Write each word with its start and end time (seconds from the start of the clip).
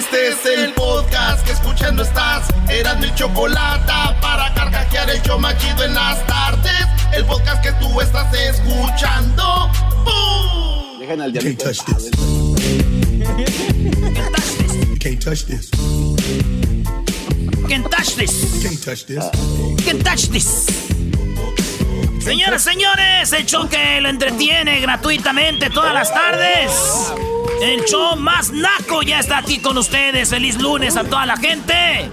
Este 0.00 0.28
es 0.28 0.46
el 0.46 0.72
podcast 0.72 1.44
que 1.44 1.52
escuchando 1.52 2.02
estás. 2.02 2.48
Eran 2.70 3.00
mi 3.00 3.14
chocolate 3.14 3.92
para 4.22 4.50
carcajear 4.54 5.10
el 5.10 5.20
yo 5.20 5.38
machido 5.38 5.84
en 5.84 5.92
las 5.92 6.26
tardes. 6.26 6.86
El 7.12 7.26
podcast 7.26 7.62
que 7.62 7.70
tú 7.72 8.00
estás 8.00 8.32
escuchando. 8.32 9.70
¡Bum! 10.06 11.00
Dejen 11.00 11.20
al 11.20 11.30
diablito. 11.30 11.64
Can't 11.64 11.76
touch 11.76 11.84
this. 11.84 12.10
You 14.88 14.96
can't 14.98 15.20
touch 15.22 15.44
this. 15.44 15.70
Can't 17.68 17.90
touch 17.90 18.14
this. 18.16 18.62
Can't 18.62 18.82
touch 18.82 19.04
this. 19.04 19.30
Can't 19.84 20.02
touch 20.02 20.30
this. 20.30 20.66
Señoras, 22.24 22.62
señores, 22.62 23.34
el 23.34 23.44
show 23.44 23.68
que 23.68 24.00
lo 24.00 24.08
entretiene 24.08 24.80
gratuitamente 24.80 25.68
todas 25.68 25.92
las 25.92 26.10
tardes. 26.10 26.70
El 27.62 27.84
show 27.84 28.16
más 28.16 28.50
naco 28.52 29.02
ya 29.02 29.20
está 29.20 29.38
aquí 29.38 29.58
con 29.58 29.76
ustedes. 29.78 30.30
Feliz 30.30 30.60
lunes 30.60 30.96
a 30.96 31.04
toda 31.04 31.26
la 31.26 31.36
gente. 31.36 32.10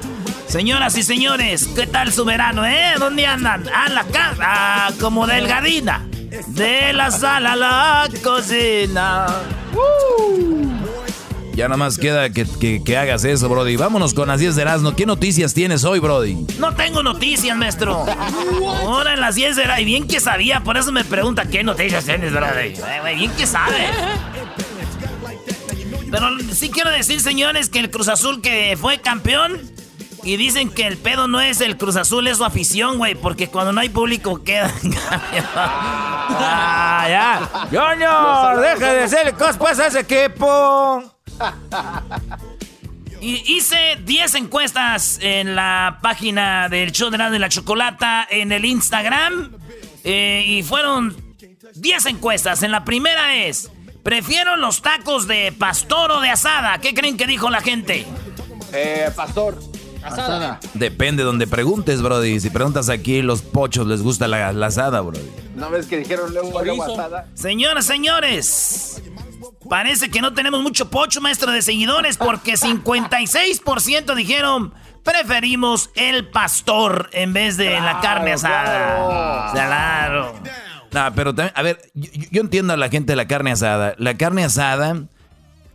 Señoras 0.47 0.97
y 0.97 1.03
señores, 1.03 1.67
¿qué 1.75 1.87
tal 1.87 2.11
su 2.13 2.23
verano, 2.25 2.65
eh? 2.65 2.93
¿Dónde 2.99 3.25
andan? 3.25 3.67
A 3.69 3.89
la 3.89 4.03
casa, 4.05 4.37
ah, 4.41 4.89
como 4.99 5.27
delgadina. 5.27 6.05
De 6.47 6.93
la 6.93 7.11
sala 7.11 7.53
a 7.53 7.55
la 7.55 8.09
cocina. 8.23 9.25
Ya 11.53 11.65
nada 11.67 11.77
más 11.77 11.97
queda 11.97 12.29
que, 12.29 12.45
que- 12.59 12.83
que 12.83 12.97
hagas 12.97 13.23
eso, 13.25 13.49
Brody. 13.49 13.75
Vámonos 13.77 14.13
con 14.13 14.27
las 14.27 14.39
10 14.39 14.55
de 14.55 14.61
Erasmo. 14.61 14.95
¿Qué 14.95 15.05
noticias 15.07 15.53
tienes 15.55 15.83
hoy, 15.85 15.99
Brody? 15.99 16.35
No 16.59 16.75
tengo 16.75 17.01
noticias, 17.01 17.57
maestro. 17.57 18.05
Ahora 18.83 19.13
en 19.15 19.21
las 19.21 19.33
10 19.35 19.55
de 19.55 19.65
la... 19.65 19.81
Y 19.81 19.85
bien 19.85 20.07
que 20.07 20.19
sabía, 20.19 20.59
por 20.63 20.77
eso 20.77 20.91
me 20.91 21.03
pregunta 21.03 21.45
qué 21.45 21.63
noticias 21.63 22.05
tienes, 22.05 22.31
brother. 22.31 22.57
Eh, 22.67 23.15
Bien 23.15 23.31
que 23.31 23.47
sabe. 23.47 23.87
Pero 26.09 26.27
sí 26.53 26.69
quiero 26.69 26.89
decir, 26.91 27.19
señores, 27.21 27.69
que 27.69 27.79
el 27.79 27.91
Cruz 27.91 28.07
Azul 28.07 28.41
que 28.41 28.77
fue 28.79 28.99
campeón... 28.99 29.61
Y 30.23 30.35
dicen 30.35 30.69
que 30.69 30.85
el 30.85 30.97
pedo 30.97 31.29
no 31.29 31.39
es 31.39 31.61
el 31.61 31.77
Cruz 31.77 31.95
Azul, 31.95 32.27
es 32.27 32.37
su 32.37 32.43
afición, 32.43 32.97
güey. 32.97 33.15
Porque 33.15 33.47
cuando 33.47 33.71
no 33.71 33.79
hay 33.79 33.87
público 33.87 34.43
queda... 34.43 34.73
ah, 35.55 37.05
ya. 37.07 37.49
Junior, 37.69 38.59
deja 38.59 38.93
de 38.93 39.07
ser 39.07 39.33
cosas 39.35 39.79
a 39.79 39.87
ese 39.87 39.99
equipo. 40.01 41.01
Y 43.21 43.55
hice 43.55 43.99
10 44.03 44.35
encuestas 44.35 45.17
en 45.21 45.55
la 45.55 45.99
página 46.01 46.67
del 46.67 46.91
show 46.91 47.09
de 47.09 47.19
la, 47.19 47.29
de 47.29 47.39
la 47.39 47.47
chocolata 47.47 48.27
en 48.29 48.51
el 48.51 48.65
Instagram. 48.65 49.53
eh, 50.03 50.43
y 50.45 50.63
fueron 50.63 51.15
10 51.75 52.05
encuestas. 52.07 52.63
En 52.63 52.71
la 52.71 52.83
primera 52.83 53.35
es: 53.37 53.71
¿prefiero 54.07 54.55
los 54.55 54.81
tacos 54.81 55.27
de 55.27 55.51
pastor 55.51 56.11
o 56.11 56.21
de 56.21 56.29
asada? 56.29 56.79
¿Qué 56.79 56.93
creen 56.93 57.17
que 57.17 57.27
dijo 57.27 57.49
la 57.49 57.59
gente? 57.59 58.07
Eh, 58.71 59.11
pastor. 59.13 59.59
Asada. 60.01 60.61
Depende 60.75 61.23
donde 61.23 61.45
preguntes, 61.45 62.01
Brody. 62.01 62.39
Si 62.39 62.49
preguntas 62.49 62.87
aquí, 62.87 63.21
los 63.21 63.41
pochos 63.41 63.85
les 63.85 64.01
gusta 64.01 64.29
la, 64.29 64.53
la 64.53 64.67
asada, 64.67 65.01
Brody. 65.01 65.29
¿No 65.55 65.69
ves 65.69 65.87
que 65.87 65.97
dijeron 65.97 66.33
luego 66.33 66.63
luego 66.63 66.83
asada? 66.83 67.27
Señoras, 67.33 67.85
señores. 67.85 69.01
Parece 69.69 70.09
que 70.09 70.21
no 70.21 70.33
tenemos 70.33 70.61
mucho 70.61 70.89
pocho, 70.89 71.19
maestro 71.19 71.51
de 71.51 71.61
seguidores, 71.61 72.15
porque 72.15 72.53
56% 72.55 74.15
dijeron 74.15 74.73
preferimos 75.03 75.89
el 75.95 76.29
pastor 76.29 77.09
en 77.11 77.33
vez 77.33 77.57
de 77.57 77.77
la 77.79 77.99
carne 77.99 78.33
asada. 78.33 79.51
Claro. 79.51 80.33
No, 80.97 81.13
pero 81.13 81.35
también, 81.35 81.53
a 81.55 81.61
ver, 81.61 81.79
yo, 81.93 82.09
yo 82.31 82.41
entiendo 82.41 82.73
a 82.73 82.77
la 82.77 82.89
gente 82.89 83.11
de 83.11 83.17
la 83.17 83.27
carne 83.27 83.51
asada. 83.51 83.93
La 83.99 84.17
carne 84.17 84.43
asada, 84.43 85.05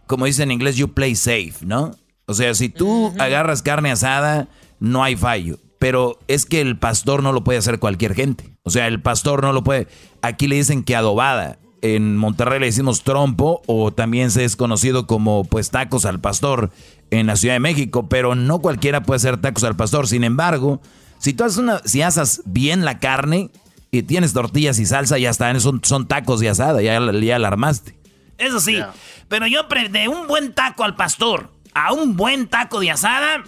como 0.07 0.27
dice 0.27 0.43
en 0.43 0.51
inglés, 0.51 0.77
you 0.77 0.93
play 0.93 1.15
safe, 1.15 1.55
¿no? 1.63 1.93
O 2.27 2.35
sea, 2.35 2.55
si 2.55 2.69
tú 2.69 3.13
agarras 3.19 3.63
carne 3.63 3.91
asada, 3.91 4.49
no 4.81 5.05
hay 5.05 5.17
fallo. 5.17 5.59
Pero 5.79 6.19
es 6.29 6.47
que 6.47 6.61
el 6.61 6.79
pastor 6.79 7.23
no 7.23 7.33
lo 7.33 7.45
puede 7.45 7.59
hacer 7.59 7.79
cualquier 7.79 8.15
gente. 8.15 8.57
O 8.63 8.71
sea, 8.71 8.87
el 8.87 9.01
pastor 9.01 9.43
no 9.43 9.53
lo 9.53 9.63
puede. 9.63 9.89
Aquí 10.23 10.49
le 10.49 10.57
dicen 10.57 10.83
que 10.83 10.97
adobada. 10.97 11.59
En 11.83 12.17
Monterrey 12.17 12.61
le 12.61 12.67
decimos 12.67 13.03
trompo 13.03 13.63
o 13.67 13.93
también 13.93 14.31
se 14.31 14.45
es 14.45 14.55
conocido 14.55 15.07
como 15.09 15.45
pues 15.45 15.71
tacos 15.71 16.05
al 16.05 16.21
pastor 16.21 16.71
en 17.11 17.27
la 17.27 17.37
Ciudad 17.37 17.55
de 17.55 17.61
México. 17.61 18.09
Pero 18.09 18.35
no 18.35 18.61
cualquiera 18.61 19.03
puede 19.03 19.17
hacer 19.17 19.41
tacos 19.41 19.65
al 19.65 19.77
pastor. 19.77 20.07
Sin 20.07 20.23
embargo, 20.25 20.81
si 21.19 21.33
tú 21.33 21.45
haces 21.45 21.59
una, 21.59 21.81
si 21.85 22.03
asas 22.03 22.43
bien 22.45 22.85
la 22.85 22.99
carne 22.99 23.51
y 23.95 24.03
tienes 24.03 24.33
tortillas 24.33 24.79
y 24.79 24.87
salsa, 24.87 25.19
ya 25.19 25.29
están, 25.29 25.61
son, 25.61 25.81
son 25.85 26.09
tacos 26.09 26.41
de 26.41 26.49
asada, 26.49 26.81
ya, 26.81 26.99
ya 27.21 27.39
la 27.39 27.49
armaste. 27.49 27.95
Eso 28.39 28.59
sí, 28.59 28.79
pero 29.29 29.47
yo 29.47 29.65
de 29.91 30.09
un 30.09 30.27
buen 30.27 30.55
taco 30.55 30.83
al 30.83 30.97
pastor 30.97 31.53
a 31.75 31.93
un 31.93 32.17
buen 32.17 32.49
taco 32.49 32.81
de 32.81 32.91
asada, 32.91 33.45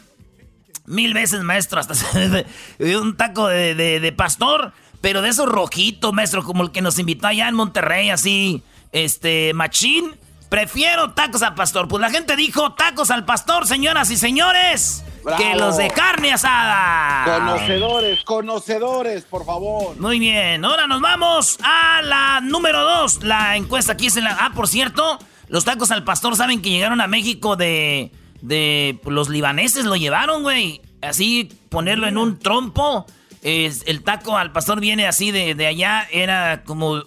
mil 0.85 1.15
veces, 1.15 1.41
maestro, 1.43 1.81
hasta 1.81 1.95
un 2.79 3.17
taco 3.17 3.49
de, 3.49 3.75
de- 3.75 4.01
de 4.01 4.13
pastor, 4.13 4.73
pero 5.01 5.23
de 5.23 5.31
esos 5.31 5.49
rojitos, 5.49 6.13
maestro, 6.13 6.45
como 6.45 6.63
el 6.63 6.71
que 6.73 6.83
nos 6.83 6.99
invitó 6.99 7.27
allá 7.27 7.49
en 7.49 7.55
Monterrey, 7.55 8.11
así, 8.11 8.63
este, 8.93 9.53
machín. 9.55 10.15
Prefiero 10.51 11.13
tacos 11.13 11.43
al 11.43 11.55
pastor. 11.55 11.89
Pues 11.89 12.01
la 12.01 12.11
gente 12.11 12.37
dijo 12.37 12.75
tacos 12.75 13.11
al 13.11 13.25
pastor, 13.25 13.67
señoras 13.67 14.11
y 14.11 14.17
señores, 14.17 15.05
Bravo. 15.25 15.43
que 15.43 15.55
los 15.55 15.79
de 15.79 15.91
carne 15.91 16.35
asada. 16.35 17.25
Conocedores, 17.39 18.23
conocedores, 18.25 19.25
por 19.25 19.47
favor. 19.47 19.99
Muy 19.99 20.19
bien, 20.19 20.63
ahora 20.65 20.87
nos 20.87 21.01
vamos 21.01 21.59
a 21.63 22.03
la 22.03 22.41
número 22.43 22.83
dos. 22.83 23.23
La 23.25 23.57
encuesta 23.57 23.95
aquí 23.95 24.09
es 24.09 24.17
en 24.19 24.25
la... 24.25 24.37
Ah, 24.39 24.53
por 24.55 24.69
cierto, 24.69 25.19
los 25.49 25.65
tacos 25.65 25.91
al 25.91 26.05
pastor 26.05 26.37
saben 26.37 26.61
que 26.61 26.69
llegaron 26.69 27.01
a 27.01 27.07
México 27.07 27.57
de... 27.57 28.13
de 28.43 29.01
los 29.07 29.31
libaneses 29.31 29.87
lo 29.87 29.97
llevaron, 29.97 30.43
güey. 30.43 30.83
Así 31.01 31.51
ponerlo 31.71 32.07
en 32.07 32.19
un 32.19 32.39
trompo. 32.39 33.07
Es, 33.43 33.83
el 33.87 34.03
taco 34.03 34.37
al 34.37 34.53
pastor 34.53 34.79
viene 34.79 35.07
así 35.07 35.31
de, 35.31 35.55
de 35.55 35.67
allá. 35.67 36.07
Era 36.13 36.65
como... 36.65 37.03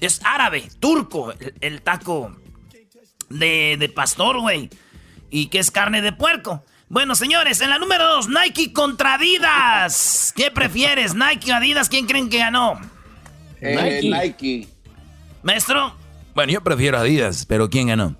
Es 0.00 0.20
árabe, 0.22 0.68
turco, 0.80 1.32
el, 1.32 1.54
el 1.62 1.80
taco 1.80 2.36
de, 3.30 3.76
de 3.78 3.88
pastor, 3.88 4.40
güey. 4.40 4.68
Y 5.30 5.46
que 5.46 5.60
es 5.60 5.70
carne 5.70 6.02
de 6.02 6.12
puerco. 6.12 6.62
Bueno, 6.88 7.14
señores, 7.16 7.60
en 7.60 7.70
la 7.70 7.78
número 7.78 8.04
dos, 8.06 8.28
Nike 8.28 8.72
contra 8.72 9.14
Adidas. 9.14 10.32
¿Qué 10.36 10.50
prefieres, 10.50 11.14
Nike 11.14 11.52
o 11.52 11.56
Adidas? 11.56 11.88
¿Quién 11.88 12.06
creen 12.06 12.28
que 12.28 12.38
ganó? 12.38 12.80
Eh, 13.60 14.02
Nike. 14.02 14.10
Nike. 14.10 14.68
Maestro, 15.42 15.94
Bueno, 16.34 16.52
yo 16.52 16.62
prefiero 16.62 16.98
Adidas, 16.98 17.44
pero 17.46 17.68
¿quién 17.70 17.88
ganó? 17.88 18.14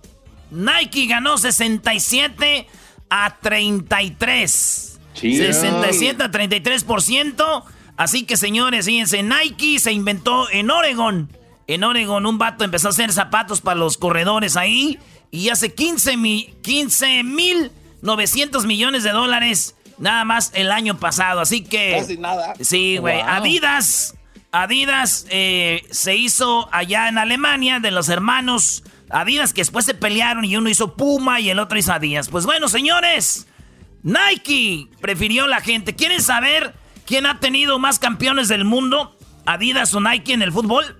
Nike 0.50 1.06
ganó 1.06 1.36
67 1.38 2.66
a 3.10 3.36
33. 3.40 5.00
Chido. 5.14 5.52
67 5.52 6.22
a 6.22 6.30
33%. 6.30 7.64
Así 7.96 8.24
que, 8.24 8.36
señores, 8.36 8.86
fíjense, 8.86 9.22
Nike 9.22 9.78
se 9.78 9.92
inventó 9.92 10.50
en 10.50 10.70
Oregon. 10.70 11.30
En 11.66 11.84
Oregon 11.84 12.26
un 12.26 12.38
vato 12.38 12.64
empezó 12.64 12.88
a 12.88 12.90
hacer 12.90 13.12
zapatos 13.12 13.60
para 13.60 13.78
los 13.78 13.96
corredores 13.96 14.56
ahí. 14.56 14.98
Y 15.30 15.48
hace 15.48 15.74
15 15.74 16.16
mil 16.16 16.54
15 16.62 17.22
mil 17.24 17.70
900 18.04 18.66
millones 18.66 19.02
de 19.02 19.10
dólares 19.10 19.74
nada 19.98 20.24
más 20.24 20.52
el 20.54 20.70
año 20.70 20.98
pasado. 20.98 21.40
Así 21.40 21.64
que... 21.64 21.96
Casi 21.98 22.16
nada. 22.16 22.54
Sí, 22.60 22.98
güey. 22.98 23.16
Wow. 23.16 23.28
Adidas. 23.28 24.14
Adidas 24.52 25.26
eh, 25.30 25.82
se 25.90 26.14
hizo 26.14 26.68
allá 26.72 27.08
en 27.08 27.18
Alemania 27.18 27.80
de 27.80 27.90
los 27.90 28.08
hermanos 28.08 28.84
Adidas 29.10 29.52
que 29.52 29.60
después 29.60 29.84
se 29.84 29.94
pelearon 29.94 30.44
y 30.44 30.56
uno 30.56 30.68
hizo 30.68 30.96
Puma 30.96 31.40
y 31.40 31.50
el 31.50 31.58
otro 31.58 31.78
hizo 31.78 31.92
Adidas. 31.92 32.28
Pues 32.28 32.46
bueno, 32.46 32.68
señores, 32.68 33.46
Nike 34.02 34.88
prefirió 35.00 35.46
la 35.46 35.60
gente. 35.60 35.94
¿Quieren 35.94 36.20
saber 36.20 36.74
quién 37.06 37.26
ha 37.26 37.38
tenido 37.38 37.78
más 37.78 37.98
campeones 37.98 38.48
del 38.48 38.64
mundo? 38.64 39.16
Adidas 39.46 39.94
o 39.94 40.00
Nike 40.00 40.32
en 40.32 40.42
el 40.42 40.52
fútbol. 40.52 40.98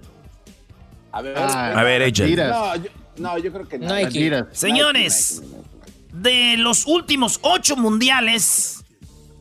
A 1.12 1.22
ver, 1.22 1.36
Ah, 1.38 1.72
A 1.76 1.82
ver, 1.82 2.02
no, 2.02 2.76
yo, 2.76 2.90
no, 3.16 3.38
yo 3.38 3.52
creo 3.52 3.68
que 3.68 3.78
no. 3.78 3.94
Nike. 3.94 4.44
Señores, 4.52 5.42
Nike, 5.42 5.48
Nike, 5.48 5.58
Nike. 5.58 5.73
De 6.14 6.56
los 6.56 6.86
últimos 6.86 7.40
ocho 7.42 7.76
mundiales, 7.76 8.84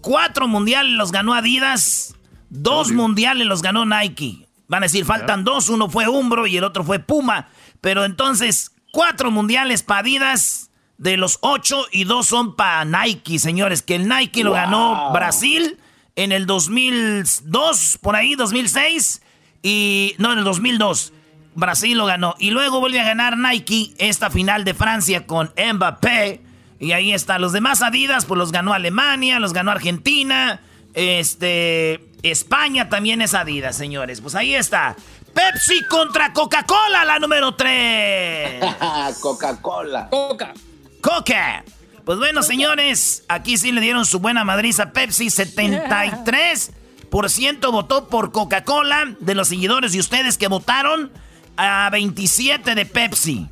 cuatro 0.02 0.48
mundiales 0.48 0.94
los 0.94 1.12
ganó 1.12 1.34
Adidas, 1.34 2.16
dos 2.50 2.92
mundiales 2.92 3.46
los 3.48 3.62
ganó 3.62 3.86
Nike. 3.86 4.48
Van 4.68 4.82
a 4.82 4.88
decir, 4.88 5.06
faltan 5.06 5.44
dos, 5.44 5.70
uno 5.70 5.90
fue 5.90 6.08
Umbro 6.08 6.48
y 6.48 6.58
el 6.58 6.64
otro 6.64 6.84
fue 6.84 7.00
Puma. 7.00 7.50
Pero 7.80 8.06
entonces, 8.06 8.72
cuatro 8.92 9.30
mundiales 9.30 9.84
para 9.84 10.00
Adidas 10.00 10.72
de 10.98 11.18
los 11.18 11.38
ocho 11.42 11.86
y 11.92 12.06
dos 12.06 12.28
son 12.28 12.56
para 12.56 12.86
Nike, 12.86 13.38
señores. 13.38 13.84
Que 13.84 13.96
el 13.96 14.08
Nike 14.08 14.44
lo 14.44 14.54
ganó 14.54 15.12
Brasil 15.14 15.78
en 16.16 16.32
el 16.32 16.48
2002, 16.48 18.00
por 18.02 18.16
ahí, 18.16 18.36
2006. 18.36 19.22
Y 19.62 20.16
no, 20.18 20.32
en 20.32 20.40
el 20.40 20.44
2002. 20.44 21.14
Brasil 21.56 21.98
lo 21.98 22.06
ganó. 22.08 22.36
Y 22.40 22.50
luego 22.50 22.80
vuelve 22.80 23.00
a 23.00 23.04
ganar 23.04 23.38
Nike 23.38 23.94
esta 24.00 24.32
final 24.32 24.64
de 24.64 24.74
Francia 24.74 25.28
con 25.28 25.52
Mbappé. 25.56 26.53
Y 26.84 26.92
ahí 26.92 27.14
está. 27.14 27.40
Los 27.40 27.54
demás 27.54 27.82
Adidas, 27.82 28.26
pues 28.26 28.38
los 28.38 28.52
ganó 28.52 28.74
Alemania, 28.74 29.40
los 29.40 29.54
ganó 29.54 29.72
Argentina. 29.72 30.60
Este. 30.94 32.04
España 32.24 32.90
también 32.90 33.22
es 33.22 33.34
Adidas, 33.34 33.78
señores. 33.78 34.20
Pues 34.20 34.36
ahí 34.36 34.54
está. 34.54 34.98
Pepsi 35.34 35.82
contra 35.86 36.34
Coca-Cola, 36.34 37.06
la 37.06 37.20
número 37.20 37.56
3. 37.56 38.66
Coca-Cola. 39.22 40.10
Coca. 40.10 40.54
Coca. 41.00 41.64
Pues 42.04 42.18
bueno, 42.18 42.44
señores, 42.44 43.24
aquí 43.30 43.58
sí 43.58 43.72
le 43.72 43.80
dieron 43.80 44.06
su 44.06 44.20
buena 44.20 44.44
madriza 44.44 44.84
a 44.84 44.92
Pepsi. 44.92 45.28
73% 45.28 47.72
votó 47.72 48.10
por 48.10 48.34
Coca-Cola 48.34 49.16
de 49.22 49.36
los 49.36 49.48
seguidores 49.48 49.94
de 49.94 50.00
ustedes 50.00 50.38
que 50.38 50.50
votaron 50.50 51.14
a 51.56 51.90
27 51.94 52.76
de 52.76 52.86
Pepsi. 52.86 53.48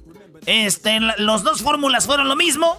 Este, 0.46 1.00
los 1.18 1.44
dos 1.44 1.62
fórmulas 1.62 2.06
fueron 2.06 2.28
lo 2.28 2.36
mismo. 2.36 2.78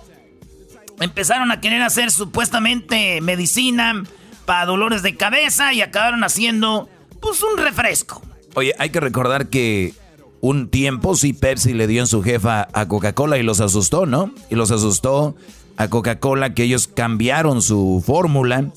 Empezaron 1.00 1.50
a 1.50 1.60
querer 1.60 1.82
hacer 1.82 2.10
supuestamente 2.10 3.20
medicina 3.20 4.04
para 4.44 4.66
dolores 4.66 5.02
de 5.02 5.16
cabeza 5.16 5.72
y 5.72 5.80
acabaron 5.80 6.24
haciendo 6.24 6.88
pues 7.20 7.42
un 7.42 7.58
refresco. 7.58 8.22
Oye, 8.54 8.74
hay 8.78 8.90
que 8.90 9.00
recordar 9.00 9.48
que 9.48 9.94
un 10.40 10.68
tiempo 10.68 11.14
sí 11.14 11.32
Pepsi 11.32 11.72
le 11.72 11.86
dio 11.86 12.00
en 12.00 12.06
su 12.06 12.22
jefa 12.22 12.68
a 12.72 12.88
Coca-Cola 12.88 13.38
y 13.38 13.42
los 13.42 13.60
asustó, 13.60 14.06
¿no? 14.06 14.32
Y 14.50 14.56
los 14.56 14.70
asustó 14.70 15.36
a 15.76 15.88
Coca-Cola 15.88 16.52
que 16.52 16.64
ellos 16.64 16.88
cambiaron 16.88 17.62
su 17.62 18.02
fórmula. 18.04 18.70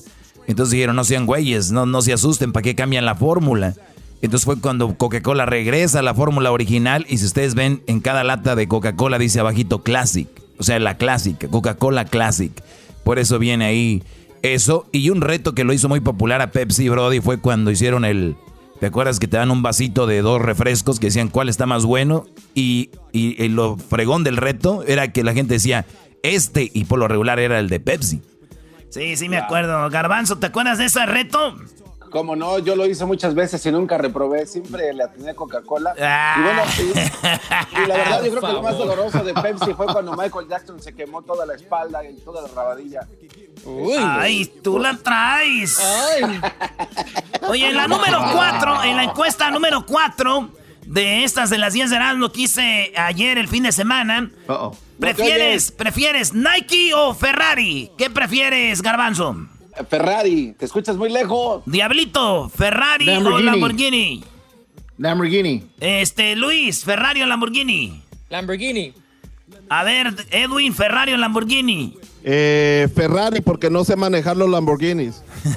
Entonces 0.46 0.72
dijeron, 0.72 0.96
no 0.96 1.04
sean 1.04 1.26
güeyes, 1.26 1.72
no, 1.72 1.84
no 1.84 2.02
se 2.02 2.12
asusten, 2.12 2.52
¿para 2.52 2.62
qué 2.62 2.74
cambian 2.76 3.04
la 3.04 3.16
fórmula? 3.16 3.74
Entonces 4.22 4.44
fue 4.44 4.60
cuando 4.60 4.96
Coca-Cola 4.96 5.44
regresa 5.44 5.98
a 5.98 6.02
la 6.02 6.14
fórmula 6.14 6.52
original 6.52 7.04
y 7.08 7.18
si 7.18 7.26
ustedes 7.26 7.54
ven 7.54 7.82
en 7.86 8.00
cada 8.00 8.24
lata 8.24 8.54
de 8.54 8.68
Coca-Cola 8.68 9.18
dice 9.18 9.40
abajito 9.40 9.82
Classic, 9.82 10.28
o 10.58 10.62
sea, 10.62 10.78
la 10.78 10.96
clásica, 10.96 11.48
Coca-Cola 11.48 12.04
Classic. 12.04 12.52
Por 13.04 13.18
eso 13.18 13.38
viene 13.38 13.66
ahí 13.66 14.02
eso. 14.42 14.88
Y 14.92 15.10
un 15.10 15.20
reto 15.20 15.54
que 15.54 15.64
lo 15.64 15.72
hizo 15.72 15.88
muy 15.88 16.00
popular 16.00 16.40
a 16.42 16.50
Pepsi, 16.50 16.88
Brody, 16.88 17.20
fue 17.20 17.38
cuando 17.38 17.70
hicieron 17.70 18.04
el 18.04 18.36
¿Te 18.80 18.86
acuerdas 18.86 19.18
que 19.18 19.26
te 19.26 19.38
dan 19.38 19.50
un 19.50 19.62
vasito 19.62 20.06
de 20.06 20.20
dos 20.20 20.40
refrescos 20.40 21.00
que 21.00 21.06
decían 21.06 21.28
cuál 21.28 21.48
está 21.48 21.64
más 21.66 21.84
bueno? 21.84 22.26
Y, 22.54 22.90
y, 23.12 23.48
lo 23.48 23.76
fregón 23.76 24.22
del 24.22 24.36
reto 24.36 24.84
era 24.86 25.12
que 25.12 25.24
la 25.24 25.32
gente 25.32 25.54
decía, 25.54 25.86
este, 26.22 26.70
y 26.72 26.84
por 26.84 26.98
lo 26.98 27.08
regular 27.08 27.38
era 27.38 27.58
el 27.58 27.68
de 27.68 27.80
Pepsi. 27.80 28.20
Sí, 28.90 29.16
sí 29.16 29.28
me 29.28 29.38
acuerdo. 29.38 29.88
Garbanzo, 29.88 30.38
¿te 30.38 30.46
acuerdas 30.46 30.78
de 30.78 30.86
ese 30.86 31.06
reto? 31.06 31.56
Como 32.10 32.36
no, 32.36 32.58
yo 32.58 32.76
lo 32.76 32.86
hice 32.86 33.04
muchas 33.04 33.34
veces 33.34 33.64
y 33.66 33.72
nunca 33.72 33.98
reprobé, 33.98 34.46
siempre 34.46 34.92
le 34.92 35.02
atiné 35.02 35.34
Coca-Cola. 35.34 35.94
Ah. 36.00 36.36
Y 36.38 36.42
bueno, 36.42 36.62
y, 37.72 37.88
la 37.88 37.96
verdad 37.96 38.24
yo 38.24 38.30
creo 38.30 38.42
que 38.42 38.52
lo 38.52 38.62
más 38.62 38.78
doloroso 38.78 39.24
de 39.24 39.34
Pepsi 39.34 39.74
fue 39.74 39.86
cuando 39.86 40.16
Michael 40.16 40.48
Jackson 40.48 40.80
se 40.82 40.94
quemó 40.94 41.22
toda 41.22 41.46
la 41.46 41.54
espalda 41.54 42.04
y 42.04 42.14
toda 42.16 42.42
la 42.42 42.48
rabadilla. 42.48 43.06
Ay, 43.98 44.46
tú 44.62 44.78
la 44.78 44.96
traes. 44.96 45.78
Oye, 47.48 47.68
en 47.68 47.76
la 47.76 47.88
número 47.88 48.20
4, 48.32 48.84
en 48.84 48.96
la 48.96 49.04
encuesta 49.04 49.50
número 49.50 49.84
4 49.86 50.50
de 50.86 51.24
estas 51.24 51.50
de 51.50 51.58
las 51.58 51.72
10 51.72 51.90
de 51.90 51.98
lo 52.14 52.32
que 52.32 52.42
hice 52.42 52.92
ayer 52.96 53.38
el 53.38 53.48
fin 53.48 53.64
de 53.64 53.72
semana. 53.72 54.30
¿Prefieres, 54.98 55.72
¿Prefieres 55.72 56.32
Nike 56.32 56.94
o 56.94 57.12
Ferrari? 57.14 57.90
¿Qué 57.98 58.08
prefieres, 58.08 58.82
Garbanzo? 58.82 59.48
Ferrari, 59.88 60.54
te 60.58 60.64
escuchas 60.64 60.96
muy 60.96 61.10
lejos. 61.10 61.62
Diablito, 61.66 62.48
Ferrari 62.48 63.08
o 63.08 63.38
Lamborghini. 63.38 64.24
Lamborghini. 64.98 65.64
Este, 65.80 66.36
Luis, 66.36 66.84
Ferrari 66.84 67.22
o 67.22 67.26
Lamborghini. 67.26 68.02
Lamborghini. 68.30 68.94
A 69.68 69.84
ver, 69.84 70.14
Edwin, 70.30 70.74
Ferrari 70.74 71.12
o 71.12 71.16
Lamborghini. 71.16 71.96
Eh, 72.24 72.88
Ferrari, 72.94 73.40
porque 73.40 73.70
no 73.70 73.84
sé 73.84 73.96
manejar 73.96 74.36
los 74.36 74.48
Lamborghinis. 74.48 75.22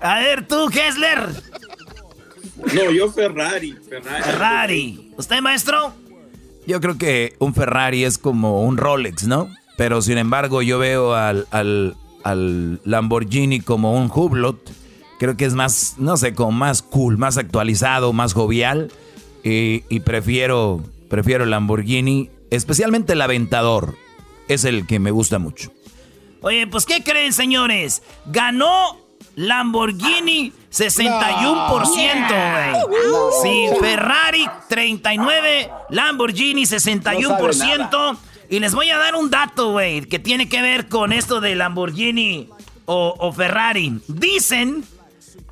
A 0.00 0.14
ver, 0.20 0.46
tú, 0.46 0.68
Kessler. 0.68 1.28
No, 2.74 2.90
yo 2.90 3.10
Ferrari, 3.10 3.76
Ferrari. 3.88 4.22
Ferrari. 4.22 5.12
¿Usted, 5.16 5.40
maestro? 5.40 5.92
Yo 6.66 6.80
creo 6.80 6.98
que 6.98 7.34
un 7.38 7.54
Ferrari 7.54 8.04
es 8.04 8.18
como 8.18 8.62
un 8.62 8.76
Rolex, 8.76 9.26
¿no? 9.26 9.48
Pero 9.76 10.02
sin 10.02 10.18
embargo, 10.18 10.62
yo 10.62 10.78
veo 10.78 11.14
al, 11.14 11.46
al, 11.50 11.96
al 12.26 12.80
Lamborghini 12.84 13.60
como 13.60 13.92
un 13.92 14.10
Hublot. 14.12 14.58
Creo 15.18 15.36
que 15.36 15.44
es 15.44 15.54
más, 15.54 15.94
no 15.98 16.16
sé, 16.16 16.34
como 16.34 16.50
más 16.52 16.82
cool, 16.82 17.18
más 17.18 17.38
actualizado, 17.38 18.12
más 18.12 18.34
jovial. 18.34 18.90
Y, 19.44 19.84
y 19.88 20.00
prefiero, 20.00 20.82
prefiero 21.08 21.44
el 21.44 21.50
Lamborghini, 21.50 22.30
especialmente 22.50 23.12
el 23.12 23.22
Aventador. 23.22 23.94
Es 24.48 24.64
el 24.64 24.86
que 24.86 24.98
me 24.98 25.12
gusta 25.12 25.38
mucho. 25.38 25.72
Oye, 26.42 26.66
pues 26.66 26.84
¿qué 26.84 27.02
creen, 27.02 27.32
señores? 27.32 28.02
Ganó 28.26 28.98
Lamborghini 29.36 30.52
61%, 30.72 31.76
güey. 31.80 32.74
Sí, 33.42 33.68
Ferrari 33.80 34.46
39, 34.68 35.70
Lamborghini 35.90 36.62
61%. 36.64 38.18
Y 38.48 38.60
les 38.60 38.74
voy 38.74 38.90
a 38.90 38.98
dar 38.98 39.14
un 39.14 39.30
dato, 39.30 39.72
güey, 39.72 40.02
que 40.02 40.18
tiene 40.18 40.48
que 40.48 40.62
ver 40.62 40.88
con 40.88 41.12
esto 41.12 41.40
de 41.40 41.54
Lamborghini 41.54 42.48
o, 42.84 43.32
Ferrari. 43.32 44.00
Dicen 44.06 44.84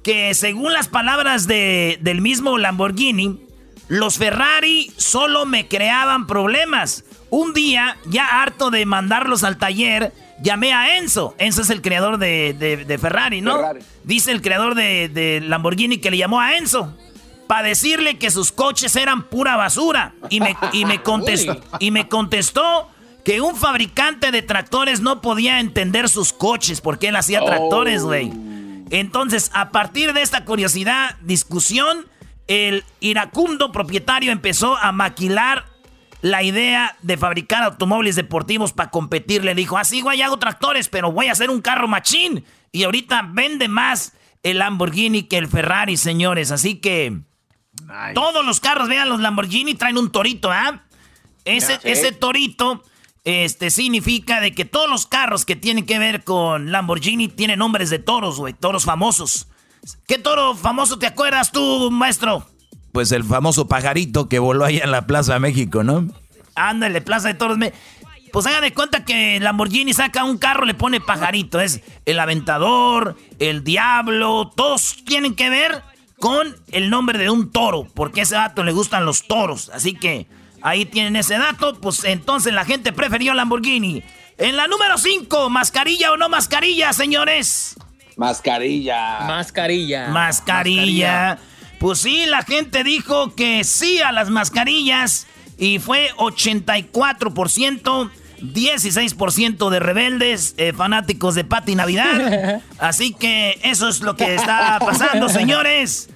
que 0.03 0.35
según 0.35 0.73
las 0.73 0.89
palabras 0.89 1.47
de, 1.47 1.99
del 2.01 2.21
mismo 2.21 2.59
Lamborghini, 2.59 3.41
los 3.89 4.19
Ferrari 4.19 4.93
solo 4.97 5.47
me 5.47 5.67
creaban 5.67 6.27
problemas. 6.27 7.05
Un 7.31 7.53
día, 7.53 7.97
ya 8.07 8.43
harto 8.43 8.71
de 8.71 8.87
mandarlos 8.87 9.43
al 9.43 9.59
taller, 9.59 10.13
llamé 10.41 10.73
a 10.73 10.99
Enzo. 10.99 11.35
Enzo 11.39 11.63
es 11.63 11.71
el 11.71 11.83
creador 11.83 12.19
de, 12.19 12.99
Ferrari, 13.01 13.41
¿no? 13.41 13.59
Dice 14.05 14.31
el 14.31 14.41
creador 14.41 14.77
de, 14.77 15.09
de 15.09 15.41
Lamborghini 15.41 15.99
que 15.99 16.11
le 16.11 16.19
llamó 16.19 16.41
a 16.41 16.57
Enzo 16.57 16.95
para 17.47 17.69
decirle 17.69 18.19
que 18.19 18.31
sus 18.31 18.53
coches 18.53 18.97
eran 18.97 19.25
pura 19.25 19.57
basura. 19.57 20.15
Y 20.31 20.41
me, 20.41 20.57
y 20.73 20.85
me, 20.85 21.03
contestó, 21.03 21.61
y 21.79 21.91
me 21.91 22.09
contestó 22.09 22.89
que 23.25 23.41
un 23.41 23.57
fabricante 23.57 24.31
de 24.31 24.43
tractores 24.43 25.01
no 25.01 25.21
podía 25.21 25.61
entender 25.61 26.09
sus 26.09 26.33
coches 26.33 26.81
porque 26.81 27.09
él 27.09 27.17
hacía 27.17 27.45
tractores, 27.45 28.03
oh. 28.03 28.07
güey. 28.07 28.31
Entonces, 28.91 29.51
a 29.55 29.71
partir 29.71 30.13
de 30.13 30.23
esta 30.23 30.45
curiosidad, 30.45 31.17
discusión, 31.23 32.07
el 32.47 32.85
iracundo 33.01 33.73
propietario 33.73 34.31
empezó 34.31 34.77
a 34.77 34.93
maquilar 34.93 35.65
la 36.21 36.43
idea 36.43 36.97
de 37.03 37.17
fabricar 37.17 37.63
automóviles 37.63 38.17
deportivos 38.17 38.73
para 38.73 38.91
competir. 38.91 39.45
Le 39.45 39.55
dijo, 39.55 39.79
así, 39.79 40.01
ah, 40.01 40.05
güey, 40.05 40.23
hago 40.23 40.39
tractores, 40.39 40.89
pero 40.89 41.13
voy 41.13 41.27
a 41.27 41.33
hacer 41.33 41.51
un 41.51 41.61
carro 41.61 41.89
machín. 41.89 42.45
Y 42.73 42.85
ahorita 42.85 43.29
vende 43.33 43.69
más 43.69 44.15
el 44.43 44.59
Lamborghini 44.59 45.25
que 45.25 45.39
el 45.39 45.49
Ferrari, 45.49 45.97
señores. 45.97 46.51
Así 46.51 46.77
que 46.77 47.21
todos 48.15 48.45
los 48.45 48.61
carros, 48.61 48.89
vean, 48.89 49.09
los 49.09 49.21
Lamborghini 49.21 49.75
traen 49.75 49.99
un 49.99 50.11
torito, 50.11 50.51
¿ah? 50.51 50.83
Ese, 51.45 51.79
ese 51.85 52.13
torito 52.13 52.83
este, 53.25 53.71
significa 53.71 54.41
de 54.41 54.55
que 54.55 54.65
todos 54.65 54.89
los 54.89 55.07
carros 55.07 55.45
que 55.45 55.57
tienen 55.57 55.87
que 55.87 55.99
ver 55.99 56.25
con 56.25 56.73
Lamborghini 56.73 57.29
tienen 57.29 57.59
nombres 57.59 57.91
de 57.91 57.99
toros, 57.99 58.39
güey, 58.39 58.55
toros 58.55 58.85
famosos. 58.85 59.49
¿Qué 60.07 60.19
toro 60.19 60.55
famoso 60.55 60.99
te 60.99 61.07
acuerdas 61.07 61.53
tú, 61.53 61.91
maestro? 61.91 62.47
Pues 62.93 63.13
el 63.13 63.25
famoso 63.25 63.69
pajarito 63.69 64.29
que 64.29 64.39
voló 64.39 64.65
allá 64.65 64.85
en 64.85 64.91
la 64.91 65.07
Plaza 65.07 65.35
de 65.35 65.41
México, 65.41 65.83
¿no? 65.83 66.09
Ándale, 66.55 67.01
Plaza 67.01 67.29
de 67.29 67.35
Toros. 67.35 67.59
Pues 68.33 68.47
hagan 68.47 68.63
de 68.63 68.73
cuenta 68.73 69.05
que 69.05 69.39
Lamborghini 69.41 69.93
saca 69.93 70.25
un 70.25 70.39
carro, 70.39 70.65
le 70.65 70.75
pone 70.75 71.01
pajarito. 71.01 71.61
Es 71.61 71.83
el 72.05 72.19
aventador, 72.21 73.17
el 73.39 73.65
diablo, 73.65 74.51
todos 74.55 74.97
tienen 75.05 75.35
que 75.35 75.51
ver 75.51 75.83
con 76.19 76.57
el 76.73 76.91
nombre 76.91 77.19
de 77.19 77.31
un 77.31 77.51
toro, 77.51 77.87
porque 77.95 78.21
a 78.21 78.23
ese 78.25 78.35
dato 78.35 78.63
le 78.65 78.73
gustan 78.73 79.05
los 79.05 79.27
toros. 79.27 79.71
Así 79.75 79.95
que 79.95 80.27
ahí 80.63 80.85
tienen 80.87 81.17
ese 81.17 81.39
dato, 81.39 81.79
pues 81.81 82.05
entonces 82.05 82.53
la 82.53 82.65
gente 82.65 82.93
prefirió 82.93 83.35
Lamborghini. 83.35 84.03
En 84.39 84.57
la 84.57 84.67
número 84.67 84.99
5, 84.99 85.51
mascarilla 85.51 86.13
o 86.13 86.17
no 86.17 86.29
mascarilla, 86.29 86.93
señores. 86.93 87.77
Mascarilla. 88.17 89.21
Mascarilla. 89.21 90.09
Mascarilla. 90.09 91.39
Pues 91.79 92.01
sí, 92.01 92.27
la 92.27 92.43
gente 92.43 92.83
dijo 92.85 93.35
que 93.35 93.63
sí 93.65 94.01
a 94.01 94.13
las 94.13 94.31
mascarillas 94.31 95.27
y 95.59 95.79
fue 95.79 96.11
84%. 96.17 98.11
16% 98.53 99.71
de 99.71 99.81
rebeldes, 99.81 100.55
eh, 100.57 100.73
fanáticos 100.73 101.35
de 101.35 101.45
Pati 101.45 101.75
Navidad. 101.75 102.61
Así 102.79 103.13
que 103.13 103.59
eso 103.63 103.89
es 103.89 104.01
lo 104.01 104.17
que 104.17 104.35
está 104.35 104.79
pasando, 104.81 105.29
señores. 105.29 106.09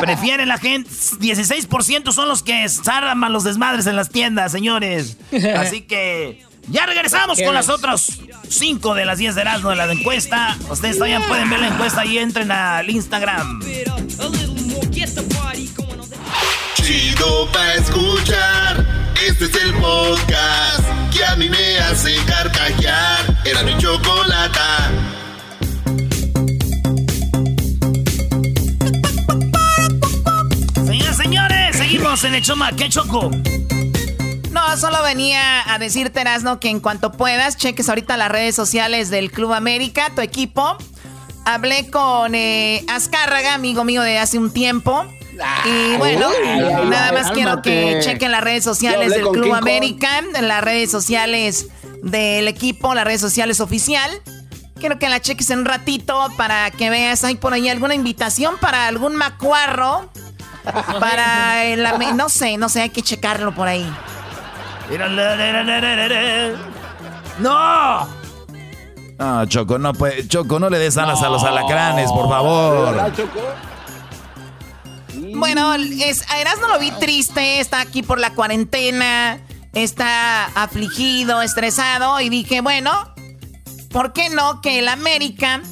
Prefiere 0.00 0.46
la 0.46 0.58
gente. 0.58 0.90
16% 0.90 2.12
son 2.12 2.28
los 2.28 2.42
que 2.42 2.64
a 2.64 3.28
los 3.28 3.44
desmadres 3.44 3.86
en 3.86 3.96
las 3.96 4.10
tiendas, 4.10 4.50
señores. 4.50 5.16
Así 5.56 5.82
que 5.82 6.44
ya 6.68 6.86
regresamos 6.86 7.40
con 7.40 7.54
las 7.54 7.68
otras 7.68 8.18
5 8.48 8.94
de 8.94 9.04
las 9.04 9.18
10 9.18 9.34
de 9.36 9.40
Erasmo 9.42 9.70
de 9.70 9.76
la 9.76 9.92
encuesta. 9.92 10.56
Ustedes 10.68 10.96
todavía 10.96 11.20
pueden 11.26 11.48
ver 11.48 11.60
la 11.60 11.68
encuesta 11.68 12.04
y 12.04 12.18
entren 12.18 12.50
al 12.50 12.90
Instagram. 12.90 13.60
Chido 16.82 17.50
pa' 17.52 17.74
escuchar. 17.74 19.05
Este 19.24 19.44
es 19.46 19.54
el 19.62 19.72
podcast 19.74 20.84
que 21.12 21.24
a 21.24 21.36
mí 21.36 21.48
me 21.48 21.78
hace 21.78 22.14
carcajear. 22.26 23.42
Era 23.44 23.62
mi 23.62 23.76
chocolata. 23.78 24.90
Señoras, 30.74 31.16
señores, 31.16 31.76
seguimos 31.76 32.24
en 32.24 32.34
el 32.34 32.42
Choma. 32.42 32.72
¿Qué 32.76 32.88
choco? 32.88 33.30
No, 34.52 34.76
solo 34.76 35.02
venía 35.02 35.72
a 35.72 35.78
decirte, 35.78 36.20
Erasno, 36.20 36.60
que 36.60 36.68
en 36.68 36.80
cuanto 36.80 37.12
puedas, 37.12 37.56
cheques 37.56 37.88
ahorita 37.88 38.16
las 38.16 38.30
redes 38.30 38.54
sociales 38.54 39.08
del 39.10 39.30
Club 39.30 39.54
América, 39.54 40.10
tu 40.14 40.20
equipo. 40.20 40.76
Hablé 41.44 41.90
con 41.90 42.34
eh, 42.34 42.84
Azcárraga, 42.88 43.54
amigo 43.54 43.84
mío 43.84 44.02
de 44.02 44.18
hace 44.18 44.38
un 44.38 44.52
tiempo. 44.52 45.06
Y 45.64 45.96
bueno, 45.96 46.28
nada 46.86 47.12
más 47.12 47.30
quiero 47.32 47.62
que 47.62 48.00
chequen 48.02 48.32
las 48.32 48.42
redes 48.42 48.64
sociales 48.64 49.10
del 49.10 49.26
Club 49.28 49.54
América, 49.54 50.22
las 50.40 50.62
redes 50.62 50.90
sociales 50.90 51.68
del 52.02 52.48
equipo, 52.48 52.94
las 52.94 53.04
redes 53.04 53.20
sociales 53.20 53.60
oficial. 53.60 54.10
Quiero 54.78 54.98
que 54.98 55.08
la 55.08 55.20
cheques 55.20 55.50
en 55.50 55.60
un 55.60 55.64
ratito 55.64 56.28
para 56.36 56.70
que 56.70 56.90
veas, 56.90 57.24
hay 57.24 57.36
por 57.36 57.54
ahí 57.54 57.68
alguna 57.68 57.94
invitación 57.94 58.56
para 58.60 58.86
algún 58.86 59.16
macuarro. 59.16 60.10
Para 60.98 61.64
el, 61.64 61.86
no 62.16 62.28
sé, 62.28 62.58
no 62.58 62.68
sé, 62.68 62.82
hay 62.82 62.90
que 62.90 63.00
checarlo 63.00 63.54
por 63.54 63.68
ahí. 63.68 63.88
¡No! 67.38 68.26
Ah, 69.18 69.44
Choco, 69.48 69.78
no 69.78 69.92
puede. 69.92 70.26
Choco, 70.28 70.58
no 70.58 70.68
le 70.68 70.78
des 70.78 70.96
alas 70.98 71.22
a 71.22 71.28
los 71.28 71.42
alacranes, 71.42 72.10
por 72.10 72.28
favor. 72.28 73.12
Bueno, 75.34 75.74
es, 75.74 76.22
a 76.30 76.60
no 76.60 76.68
lo 76.68 76.78
vi 76.78 76.90
triste, 76.92 77.60
está 77.60 77.80
aquí 77.80 78.02
por 78.02 78.18
la 78.20 78.34
cuarentena, 78.34 79.40
está 79.72 80.46
afligido, 80.46 81.42
estresado 81.42 82.20
y 82.20 82.28
dije, 82.28 82.60
bueno, 82.60 83.14
¿por 83.90 84.12
qué 84.12 84.30
no 84.30 84.60
que 84.60 84.78
el 84.78 84.88
América 84.88 85.62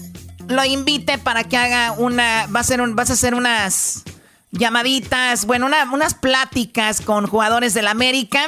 lo 0.49 0.65
invite 0.65 1.19
para 1.19 1.45
que 1.45 1.57
haga 1.57 1.93
una, 1.93 2.47
va 2.55 2.61
a 2.61 2.65
ser 2.65 2.81
un, 2.81 2.97
vas 2.97 3.11
a 3.11 3.15
hacer 3.15 3.35
unas 3.35 4.05
llamaditas, 4.51 5.47
bueno, 5.47 5.69
unas 5.93 6.15
pláticas 6.15 7.01
con 7.01 7.27
jugadores 7.27 7.75
del 7.75 7.89
América. 7.89 8.47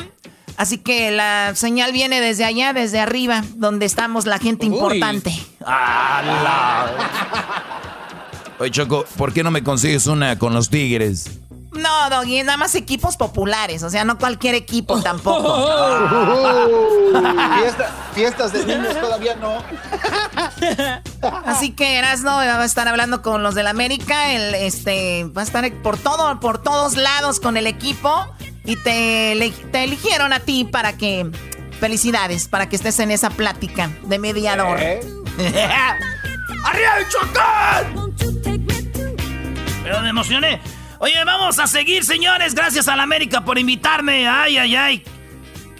Así 0.57 0.79
que 0.79 1.11
la 1.11 1.55
señal 1.55 1.93
viene 1.93 2.21
desde 2.21 2.45
allá, 2.45 2.73
desde 2.73 2.99
arriba, 2.99 3.43
donde 3.57 3.85
estamos 3.85 4.25
la 4.25 4.39
gente 4.39 4.65
importante. 4.65 5.35
Oye, 8.59 8.71
Choco, 8.71 9.05
¿por 9.17 9.33
qué 9.33 9.43
no 9.43 9.51
me 9.51 9.63
consigues 9.63 10.07
una 10.07 10.39
con 10.39 10.55
los 10.55 10.71
Tigres? 10.71 11.31
No, 11.73 12.09
Doggy, 12.09 12.43
nada 12.43 12.57
más 12.57 12.75
equipos 12.75 13.17
populares, 13.19 13.83
o 13.83 13.91
sea, 13.91 14.05
no 14.05 14.17
cualquier 14.17 14.55
equipo 14.55 15.01
tampoco. 15.03 15.43
fiestas 18.15 18.53
de 18.53 18.65
niños 18.65 18.99
todavía 18.99 19.37
no. 19.37 19.59
Así 21.45 21.73
que 21.73 21.99
Erasno 21.99 22.31
va 22.31 22.63
a 22.63 22.65
estar 22.65 22.89
hablando 22.89 23.21
con 23.21 23.43
los 23.43 23.55
del 23.55 23.67
América, 23.67 24.33
el, 24.33 24.55
este, 24.55 25.25
va 25.25 25.43
a 25.43 25.45
estar 25.45 25.71
por 25.83 25.99
todo, 25.99 26.41
por 26.41 26.63
todos 26.63 26.97
lados 26.97 27.41
con 27.41 27.59
el 27.59 27.67
equipo 27.67 28.27
y 28.65 28.77
te, 28.77 29.53
te 29.71 29.85
eligieron 29.85 30.33
a 30.33 30.41
ti 30.41 30.65
para 30.65 30.97
que, 30.97 31.31
felicidades, 31.79 32.49
para 32.49 32.71
que 32.71 32.77
estés 32.77 32.99
en 33.01 33.11
esa 33.11 33.29
plática 33.29 33.91
de 34.05 34.19
mediador. 34.19 34.79
¿Eh? 34.81 35.01
¡Arriba 36.67 36.99
el 36.99 37.09
Chocón! 37.09 38.15
Pero 39.85 40.01
me 40.01 40.09
emocioné. 40.09 40.61
Oye, 40.99 41.25
vamos 41.25 41.61
a 41.61 41.69
seguir, 41.69 42.05
señores. 42.05 42.55
Gracias 42.55 42.89
a 42.89 42.97
la 42.97 43.05
América 43.05 43.45
por 43.45 43.57
invitarme. 43.57 44.27
Ay, 44.27 44.59
ay, 44.59 44.75
ay. 44.75 45.05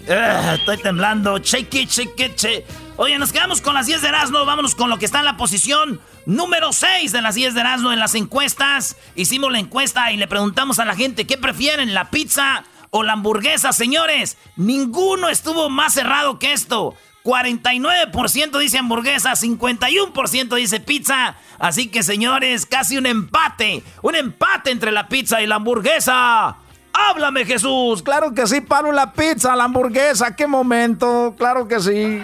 Ah, 0.09 0.55
estoy 0.57 0.77
temblando. 0.77 1.39
Shake 1.39 1.73
it, 1.73 1.89
shake 1.89 2.19
it, 2.19 2.37
shake. 2.37 2.65
Oye, 2.95 3.19
nos 3.19 3.33
quedamos 3.33 3.59
con 3.59 3.73
las 3.73 3.87
10 3.87 4.01
de 4.01 4.07
Erasmo. 4.07 4.45
Vámonos 4.45 4.75
con 4.75 4.89
lo 4.89 4.97
que 4.97 5.05
está 5.05 5.19
en 5.19 5.25
la 5.25 5.35
posición 5.35 5.99
número 6.25 6.71
6 6.71 7.11
de 7.11 7.21
las 7.21 7.35
10 7.35 7.53
de 7.53 7.59
Erasmo 7.59 7.91
en 7.91 7.99
las 7.99 8.15
encuestas. 8.15 8.95
Hicimos 9.15 9.51
la 9.51 9.59
encuesta 9.59 10.11
y 10.13 10.17
le 10.17 10.27
preguntamos 10.27 10.79
a 10.79 10.85
la 10.85 10.95
gente 10.95 11.27
qué 11.27 11.37
prefieren, 11.37 11.93
la 11.93 12.09
pizza 12.09 12.63
o 12.91 13.03
la 13.03 13.13
hamburguesa, 13.13 13.73
señores. 13.73 14.37
Ninguno 14.55 15.27
estuvo 15.27 15.69
más 15.69 15.93
cerrado 15.93 16.39
que 16.39 16.53
esto. 16.53 16.95
49% 17.27 18.57
dice 18.57 18.77
hamburguesa, 18.77 19.33
51% 19.33 20.55
dice 20.55 20.79
pizza. 20.79 21.35
Así 21.59 21.89
que 21.89 22.01
señores, 22.01 22.65
casi 22.65 22.97
un 22.97 23.05
empate. 23.05 23.83
Un 24.01 24.15
empate 24.15 24.71
entre 24.71 24.93
la 24.93 25.09
pizza 25.09 25.41
y 25.41 25.45
la 25.45 25.55
hamburguesa. 25.55 26.55
Háblame 26.93 27.43
Jesús. 27.43 28.01
Claro 28.01 28.33
que 28.33 28.47
sí, 28.47 28.61
paro 28.61 28.93
la 28.93 29.11
pizza, 29.11 29.57
la 29.57 29.65
hamburguesa. 29.65 30.37
¿Qué 30.37 30.47
momento? 30.47 31.35
Claro 31.37 31.67
que 31.67 31.81
sí. 31.81 32.23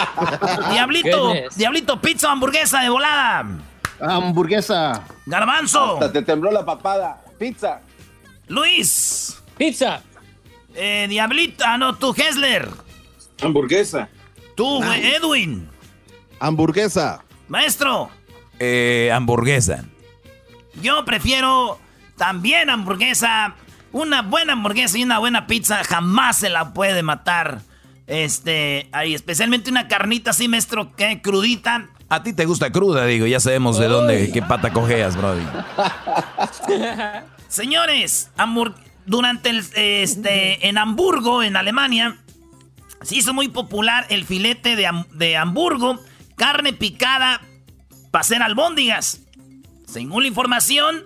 Diablito, 0.70 1.32
Diablito, 1.56 1.98
pizza 1.98 2.28
o 2.28 2.32
hamburguesa 2.32 2.80
de 2.82 2.90
volada. 2.90 3.46
Hamburguesa. 4.02 5.02
Garbanzo. 5.24 5.98
te 6.12 6.20
tembló 6.20 6.50
la 6.50 6.62
papada. 6.62 7.24
Pizza. 7.38 7.80
Luis. 8.48 9.42
Pizza. 9.56 10.02
Eh, 10.74 11.06
Diablito, 11.08 11.64
ah 11.66 11.78
no, 11.78 11.96
tú, 11.96 12.14
Hessler. 12.14 12.68
Hamburguesa. 13.42 14.10
Tú, 14.56 14.82
Edwin. 14.82 15.68
Hamburguesa. 16.40 17.22
Maestro. 17.46 18.10
Eh, 18.58 19.12
hamburguesa. 19.14 19.84
Yo 20.82 21.04
prefiero 21.04 21.78
también 22.16 22.70
hamburguesa. 22.70 23.54
Una 23.92 24.22
buena 24.22 24.54
hamburguesa 24.54 24.98
y 24.98 25.04
una 25.04 25.18
buena 25.18 25.46
pizza 25.46 25.84
jamás 25.84 26.38
se 26.38 26.48
la 26.48 26.72
puede 26.72 27.02
matar. 27.02 27.60
Este, 28.06 28.88
ahí, 28.92 29.14
especialmente 29.14 29.70
una 29.70 29.88
carnita 29.88 30.30
así, 30.30 30.48
maestro, 30.48 30.96
que 30.96 31.20
crudita. 31.20 31.90
A 32.08 32.22
ti 32.22 32.32
te 32.32 32.46
gusta 32.46 32.70
cruda, 32.70 33.04
digo, 33.04 33.26
ya 33.26 33.40
sabemos 33.40 33.78
de 33.78 33.88
dónde, 33.88 34.30
qué 34.32 34.40
pata 34.40 34.72
cojeas, 34.72 35.16
brody. 35.16 35.42
Señores, 37.48 38.30
durante 39.06 39.50
el, 39.50 39.64
este, 39.74 40.68
en 40.68 40.78
Hamburgo, 40.78 41.42
en 41.42 41.56
Alemania, 41.56 42.16
se 43.02 43.16
hizo 43.16 43.34
muy 43.34 43.48
popular 43.48 44.06
el 44.10 44.24
filete 44.24 44.76
de, 44.76 45.36
Hamburgo, 45.36 45.98
carne 46.36 46.72
picada 46.72 47.40
para 48.10 48.20
hacer 48.20 48.42
albóndigas. 48.42 49.20
Según 49.86 50.22
la 50.22 50.28
información, 50.28 51.04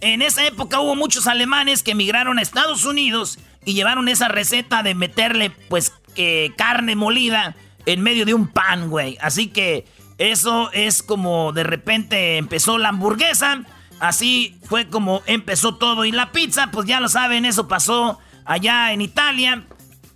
en 0.00 0.22
esa 0.22 0.46
época 0.46 0.80
hubo 0.80 0.94
muchos 0.94 1.26
alemanes 1.26 1.82
que 1.82 1.92
emigraron 1.92 2.38
a 2.38 2.42
Estados 2.42 2.84
Unidos 2.84 3.38
y 3.64 3.74
llevaron 3.74 4.08
esa 4.08 4.28
receta 4.28 4.82
de 4.82 4.94
meterle, 4.94 5.50
pues, 5.68 5.92
carne 6.56 6.94
molida 6.94 7.56
en 7.86 8.02
medio 8.02 8.24
de 8.24 8.34
un 8.34 8.48
pan, 8.48 8.90
güey. 8.90 9.18
Así 9.20 9.48
que 9.48 9.86
eso 10.18 10.70
es 10.72 11.02
como 11.02 11.52
de 11.52 11.64
repente 11.64 12.36
empezó 12.36 12.78
la 12.78 12.90
hamburguesa. 12.90 13.64
Así 13.98 14.56
fue 14.64 14.88
como 14.88 15.22
empezó 15.26 15.76
todo. 15.76 16.04
Y 16.04 16.12
la 16.12 16.32
pizza, 16.32 16.70
pues 16.70 16.86
ya 16.86 17.00
lo 17.00 17.08
saben, 17.08 17.44
eso 17.44 17.68
pasó 17.68 18.18
allá 18.44 18.92
en 18.92 19.00
Italia. 19.00 19.64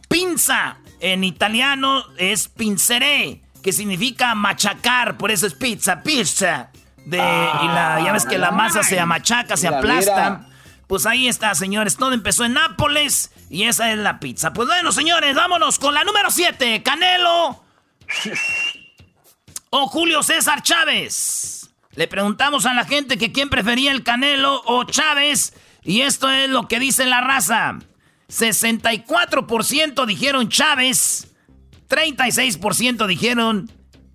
Pinza 0.09 0.79
en 1.01 1.25
italiano 1.25 2.05
es 2.19 2.49
pinceré, 2.49 3.43
que 3.63 3.73
significa 3.73 4.35
machacar, 4.35 5.17
por 5.17 5.31
eso 5.31 5.47
es 5.47 5.55
pizza, 5.55 6.03
pizza. 6.03 6.71
De, 7.05 7.19
y 7.19 7.21
la, 7.21 8.01
ya 8.05 8.13
ves 8.13 8.25
que 8.25 8.39
la 8.39 8.51
masa 8.51 8.83
se 8.83 9.05
machaca, 9.05 9.57
se 9.57 9.69
aplasta. 9.69 10.49
Pues 10.87 11.07
ahí 11.07 11.29
está, 11.29 11.55
señores. 11.55 11.97
Todo 11.97 12.13
empezó 12.13 12.45
en 12.45 12.55
Nápoles 12.55 13.33
y 13.51 13.65
esa 13.65 13.93
es 13.93 13.99
la 13.99 14.21
pizza. 14.21 14.53
Pues 14.53 14.69
bueno, 14.69 14.93
señores, 14.93 15.35
vámonos 15.35 15.79
con 15.79 15.95
la 15.95 16.05
número 16.05 16.31
7. 16.31 16.83
Canelo 16.83 17.65
o 19.71 19.87
Julio 19.89 20.23
César 20.23 20.63
Chávez. 20.63 21.71
Le 21.95 22.09
preguntamos 22.09 22.67
a 22.67 22.75
la 22.75 22.85
gente 22.85 23.19
que 23.19 23.33
quién 23.33 23.49
prefería 23.49 23.91
el 23.91 24.03
Canelo 24.03 24.63
o 24.67 24.85
Chávez. 24.85 25.55
Y 25.83 26.03
esto 26.03 26.31
es 26.31 26.49
lo 26.49 26.69
que 26.69 26.79
dice 26.79 27.07
la 27.07 27.21
raza. 27.21 27.79
64% 28.29 30.07
dijeron 30.07 30.49
Chávez, 30.49 31.35
36% 31.89 33.07
dijeron 33.07 33.71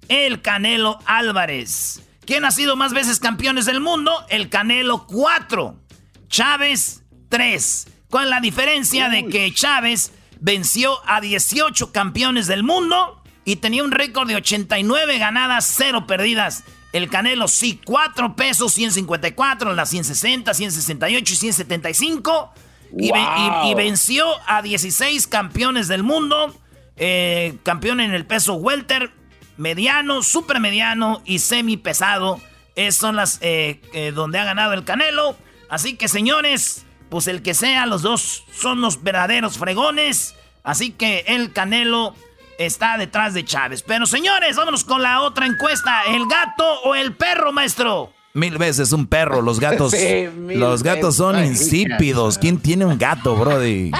el 0.10 0.42
Canelo 0.42 1.00
Álvarez. 1.06 2.02
¿Quién 2.26 2.46
ha 2.46 2.52
sido 2.52 2.76
más 2.76 2.94
veces 2.94 3.20
campeones 3.20 3.66
del 3.66 3.80
mundo? 3.80 4.12
El 4.30 4.50
Canelo 4.50 5.06
4, 5.08 5.80
Chávez 6.28 7.04
3. 7.30 7.88
¿Cuál 8.10 8.26
es 8.26 8.30
la 8.30 8.42
diferencia 8.42 9.10
de 9.10 9.28
que 9.28 9.54
Chávez 9.54 10.12
venció 10.40 10.98
a 11.08 11.22
18 11.22 11.92
campeones 11.94 12.48
del 12.48 12.64
mundo 12.64 13.24
y 13.46 13.56
tenía 13.56 13.84
un 13.84 13.92
récord 13.92 14.28
de 14.28 14.36
89 14.36 15.18
ganadas, 15.18 15.74
0 15.78 16.06
perdidas? 16.08 16.66
El 16.92 17.10
Canelo 17.10 17.48
sí, 17.48 17.80
4 17.86 18.36
pesos, 18.36 18.74
154, 18.74 19.74
las 19.74 19.90
160, 19.90 20.54
168 20.54 21.34
y 21.34 21.36
175. 21.38 22.54
Y, 22.98 23.74
venció 23.76 24.26
a 24.48 24.62
16 24.62 25.28
campeones 25.28 25.88
del 25.88 26.04
mundo. 26.04 26.56
Eh, 26.98 27.58
campeón 27.64 28.00
en 28.00 28.14
el 28.14 28.26
peso 28.26 28.56
welter, 28.56 29.12
mediano, 29.58 30.24
super 30.24 30.60
mediano 30.60 31.22
y 31.26 31.40
semi 31.40 31.78
pesado. 31.78 32.40
Esas 32.76 32.96
son 32.96 33.16
las 33.16 33.40
eh, 33.42 33.82
eh, 33.94 34.12
donde 34.12 34.40
ha 34.40 34.46
ganado 34.46 34.74
el 34.74 34.84
Canelo. 34.84 35.36
Así 35.70 35.96
que 35.96 36.08
señores, 36.08 36.86
pues 37.10 37.28
el 37.28 37.42
que 37.42 37.54
sea, 37.54 37.86
los 37.86 38.02
dos 38.02 38.44
son 38.54 38.82
los 38.82 39.04
verdaderos 39.04 39.58
fregones. 39.58 40.36
Así 40.64 40.92
que 40.92 41.24
el 41.28 41.54
Canelo 41.54 42.16
está 42.58 42.98
detrás 42.98 43.34
de 43.34 43.46
Chávez. 43.46 43.84
Pero 43.84 44.06
señores, 44.06 44.56
vámonos 44.56 44.84
con 44.84 45.02
la 45.02 45.22
otra 45.22 45.46
encuesta. 45.46 46.04
¿El 46.08 46.28
gato 46.28 46.82
o 46.84 46.96
el 46.96 47.16
perro, 47.16 47.52
maestro? 47.52 48.14
Mil 48.34 48.58
veces 48.58 48.92
un 48.92 49.08
perro. 49.08 49.42
Los 49.42 49.60
gatos. 49.60 49.94
los 50.48 50.84
gatos 50.84 51.16
son 51.16 51.44
insípidos. 51.44 52.38
¿Quién 52.38 52.58
tiene 52.58 52.86
un 52.86 52.98
gato, 52.98 53.36
Brody? 53.36 53.92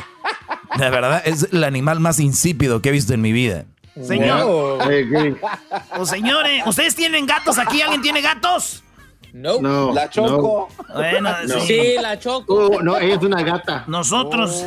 La 0.78 0.90
verdad, 0.90 1.22
es 1.26 1.48
el 1.52 1.64
animal 1.64 2.00
más 2.00 2.20
insípido 2.20 2.82
que 2.82 2.90
he 2.90 2.92
visto 2.92 3.14
en 3.14 3.22
mi 3.22 3.32
vida. 3.32 3.66
Señor. 4.02 4.80
Pues, 5.96 6.10
señores, 6.10 6.64
¿ustedes 6.66 6.96
tienen 6.96 7.26
gatos 7.26 7.58
aquí? 7.60 7.82
¿Alguien 7.82 8.02
tiene 8.02 8.22
gatos? 8.22 8.84
No. 9.34 9.94
La 9.94 10.10
Choco. 10.10 10.68
Bueno, 10.94 11.34
sí. 11.66 11.96
la 12.00 12.20
Choco. 12.20 12.54
Oh, 12.54 12.82
no, 12.82 12.98
ella 12.98 13.16
es 13.16 13.22
una 13.22 13.42
gata. 13.44 13.86
Nosotros. 13.88 14.64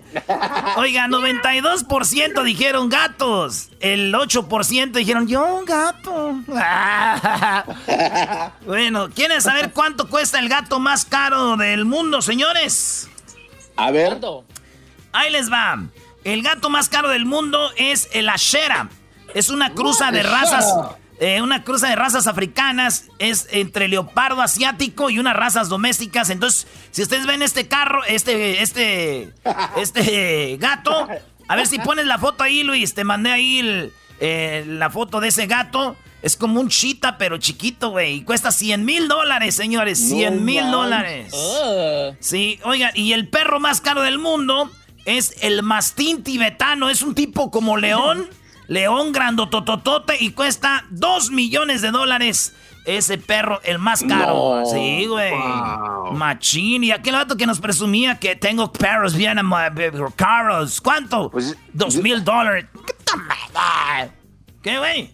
Oiga, 0.76 1.06
92% 1.06 2.42
dijeron 2.42 2.88
gatos. 2.88 3.70
El 3.80 4.14
8% 4.14 4.92
dijeron 4.92 5.26
yo 5.26 5.54
un 5.54 5.64
gato. 5.64 6.40
bueno, 8.66 9.10
¿quieren 9.10 9.42
saber 9.42 9.72
cuánto 9.72 10.08
cuesta 10.08 10.38
el 10.38 10.48
gato 10.48 10.80
más 10.80 11.04
caro 11.04 11.56
del 11.56 11.84
mundo, 11.84 12.22
señores? 12.22 13.08
A 13.76 13.90
ver. 13.90 14.18
Ahí 15.12 15.30
les 15.30 15.52
va. 15.52 15.82
El 16.24 16.42
gato 16.42 16.70
más 16.70 16.88
caro 16.88 17.08
del 17.08 17.26
mundo 17.26 17.70
es 17.76 18.08
el 18.12 18.28
Ashera. 18.28 18.88
Es 19.34 19.48
una 19.48 19.74
cruza 19.74 20.10
de 20.10 20.22
razas 20.22 20.74
eh, 21.20 21.42
una 21.42 21.64
cruza 21.64 21.88
de 21.90 21.96
razas 21.96 22.26
africanas 22.26 23.04
es 23.18 23.46
entre 23.50 23.88
leopardo 23.88 24.40
asiático 24.40 25.10
y 25.10 25.18
unas 25.18 25.36
razas 25.36 25.68
domésticas. 25.68 26.30
Entonces, 26.30 26.66
si 26.92 27.02
ustedes 27.02 27.26
ven 27.26 27.42
este 27.42 27.68
carro, 27.68 28.02
este, 28.04 28.62
este, 28.62 29.34
este 29.76 30.56
gato, 30.58 31.08
a 31.46 31.56
ver 31.56 31.66
si 31.66 31.78
pones 31.78 32.06
la 32.06 32.16
foto 32.16 32.42
ahí, 32.42 32.62
Luis. 32.62 32.94
Te 32.94 33.04
mandé 33.04 33.32
ahí 33.32 33.92
eh, 34.18 34.64
la 34.66 34.88
foto 34.88 35.20
de 35.20 35.28
ese 35.28 35.46
gato. 35.46 35.94
Es 36.22 36.36
como 36.36 36.58
un 36.58 36.70
chita, 36.70 37.18
pero 37.18 37.36
chiquito, 37.36 37.90
güey. 37.90 38.14
Y 38.14 38.24
cuesta 38.24 38.50
100 38.50 38.82
mil 38.82 39.06
dólares, 39.06 39.54
señores. 39.54 39.98
100 39.98 40.42
mil 40.42 40.70
dólares. 40.70 41.34
Sí, 42.20 42.58
oiga, 42.64 42.92
y 42.94 43.12
el 43.12 43.28
perro 43.28 43.60
más 43.60 43.82
caro 43.82 44.00
del 44.02 44.18
mundo 44.18 44.70
es 45.04 45.34
el 45.42 45.62
mastín 45.62 46.22
tibetano. 46.22 46.88
Es 46.88 47.02
un 47.02 47.14
tipo 47.14 47.50
como 47.50 47.76
león. 47.76 48.26
León 48.70 49.10
grandotototote 49.10 50.16
y 50.20 50.30
cuesta 50.30 50.84
2 50.90 51.32
millones 51.32 51.82
de 51.82 51.90
dólares. 51.90 52.54
Ese 52.84 53.18
perro, 53.18 53.60
el 53.64 53.80
más 53.80 54.04
caro. 54.04 54.62
sí, 54.64 55.06
güey. 55.06 55.32
Machín. 56.12 56.84
Y 56.84 56.92
aquel 56.92 57.14
vato 57.14 57.36
que 57.36 57.46
nos 57.46 57.60
presumía 57.60 58.20
que 58.20 58.36
tengo 58.36 58.70
perros 58.72 59.16
bien 59.16 59.40
caros. 60.14 60.80
¿Cuánto? 60.80 61.32
Pues, 61.32 61.56
Dos 61.72 61.96
mil 61.96 62.22
dólares. 62.22 62.66
¿Qué, 64.62 64.78
güey? 64.78 65.10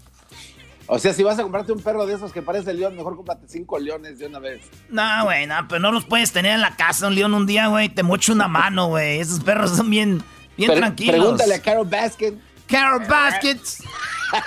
O 0.87 0.99
sea, 0.99 1.15
si 1.15 1.23
vas 1.23 1.39
a 1.39 1.43
comprarte 1.43 1.73
un 1.73 1.81
perro 1.81 2.05
de 2.05 2.13
esos 2.13 2.33
que 2.33 2.43
parece 2.43 2.75
león, 2.75 2.95
mejor 2.95 3.17
cómprate 3.17 3.49
cinco 3.49 3.79
leones 3.79 4.19
de 4.19 4.27
una 4.27 4.39
vez. 4.39 4.61
No, 4.91 5.25
güey, 5.25 5.47
no, 5.47 5.67
pero 5.67 5.81
no 5.81 5.93
los 5.93 6.05
puedes 6.05 6.31
tener 6.31 6.53
en 6.53 6.61
la 6.61 6.77
casa 6.77 7.07
un 7.07 7.15
león 7.15 7.33
un 7.33 7.47
día, 7.47 7.69
güey. 7.69 7.89
Te 7.89 8.03
mocho 8.03 8.35
una 8.35 8.49
mano, 8.49 8.89
güey. 8.89 9.19
Esos 9.19 9.41
perros 9.41 9.75
son 9.75 9.89
bien, 9.89 10.23
bien 10.59 10.75
tranquilos. 10.75 11.17
Pregúntale 11.17 11.55
a 11.55 11.63
Carol 11.63 11.89
Baskin. 11.89 12.39
Carol 12.69 13.07
Baskets. 13.07 13.83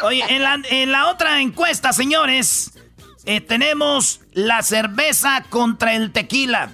Oye, 0.01 0.23
en 0.29 0.91
la, 0.91 1.07
otra 1.07 1.41
encuesta, 1.41 1.93
señores, 1.93 2.71
eh, 3.25 3.41
tenemos 3.41 4.21
la 4.33 4.61
cerveza 4.61 5.43
contra 5.49 5.95
el 5.95 6.11
tequila. 6.11 6.71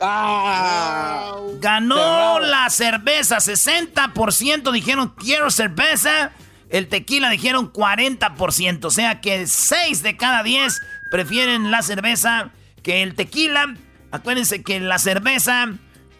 Ah, 0.00 1.36
Ganó 1.60 2.40
la 2.40 2.70
cerveza, 2.70 3.36
60% 3.36 4.72
dijeron 4.72 5.14
quiero 5.14 5.50
cerveza, 5.50 6.32
el 6.70 6.88
tequila 6.88 7.28
dijeron 7.28 7.70
40%, 7.70 8.84
o 8.86 8.90
sea 8.90 9.20
que 9.20 9.46
6 9.46 10.02
de 10.02 10.16
cada 10.16 10.42
10 10.42 10.80
prefieren 11.10 11.70
la 11.70 11.82
cerveza 11.82 12.50
que 12.82 13.02
el 13.02 13.14
tequila. 13.14 13.74
Acuérdense 14.10 14.62
que 14.62 14.80
la 14.80 14.98
cerveza, 14.98 15.66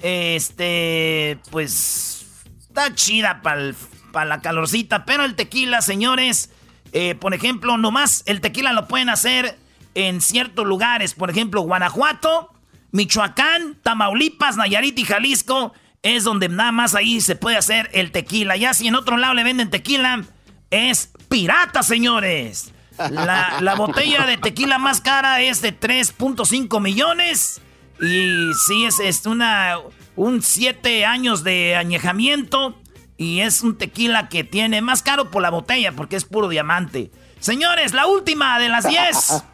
este, 0.02 1.38
pues, 1.50 2.26
está 2.68 2.94
chida 2.94 3.40
para 3.40 3.62
el 3.62 3.74
para 4.10 4.26
la 4.26 4.40
calorcita. 4.40 5.04
Pero 5.04 5.24
el 5.24 5.34
tequila, 5.34 5.82
señores, 5.82 6.50
eh, 6.92 7.14
por 7.14 7.34
ejemplo, 7.34 7.78
nomás 7.78 8.22
el 8.26 8.40
tequila 8.40 8.72
lo 8.72 8.88
pueden 8.88 9.08
hacer 9.08 9.58
en 9.94 10.20
ciertos 10.20 10.66
lugares. 10.66 11.14
Por 11.14 11.30
ejemplo, 11.30 11.62
Guanajuato, 11.62 12.50
Michoacán, 12.92 13.76
Tamaulipas, 13.82 14.56
Nayarit 14.56 14.98
y 14.98 15.04
Jalisco. 15.04 15.72
Es 16.02 16.24
donde 16.24 16.48
nada 16.48 16.72
más 16.72 16.94
ahí 16.94 17.20
se 17.20 17.36
puede 17.36 17.56
hacer 17.56 17.90
el 17.92 18.10
tequila. 18.10 18.56
Ya 18.56 18.72
si 18.72 18.88
en 18.88 18.94
otro 18.94 19.16
lado 19.16 19.34
le 19.34 19.44
venden 19.44 19.70
tequila, 19.70 20.24
es 20.70 21.12
pirata, 21.28 21.82
señores. 21.82 22.72
La, 23.10 23.74
botella 23.76 24.26
de 24.26 24.36
tequila 24.36 24.78
más 24.78 25.00
cara 25.00 25.40
es 25.40 25.62
de 25.62 25.78
3.5 25.78 26.80
millones. 26.80 27.60
Y 28.00 28.52
sí, 28.66 28.84
es, 28.84 28.98
es 29.00 29.26
una, 29.26 29.78
un 30.16 30.42
7 30.42 31.04
años 31.04 31.44
de 31.44 31.76
añejamiento. 31.76 32.79
Y 33.20 33.42
es 33.42 33.60
un 33.60 33.76
tequila 33.76 34.30
que 34.30 34.44
tiene 34.44 34.80
más 34.80 35.02
caro 35.02 35.30
por 35.30 35.42
la 35.42 35.50
botella 35.50 35.92
porque 35.92 36.16
es 36.16 36.24
puro 36.24 36.48
diamante. 36.48 37.10
Señores, 37.38 37.92
la 37.92 38.06
última 38.06 38.58
de 38.58 38.70
las 38.70 38.88
10. 38.88 39.44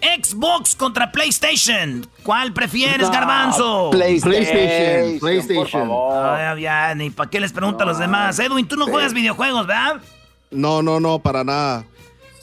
Xbox 0.22 0.74
contra 0.74 1.12
PlayStation. 1.12 2.08
¿Cuál 2.22 2.54
prefieres, 2.54 3.10
Garbanzo? 3.10 3.90
PlayStation. 3.90 5.18
PlayStation. 5.20 5.90
ya, 6.58 6.94
ni 6.94 7.10
para 7.10 7.28
qué 7.28 7.38
les 7.38 7.52
pregunto 7.52 7.82
a 7.82 7.86
los 7.86 7.98
demás. 7.98 8.38
Edwin, 8.38 8.66
tú 8.66 8.76
no 8.76 8.86
juegas 8.86 9.12
videojuegos, 9.12 9.66
¿verdad? 9.66 10.00
No, 10.50 10.80
no, 10.80 11.00
no, 11.00 11.18
para 11.18 11.44
nada. 11.44 11.84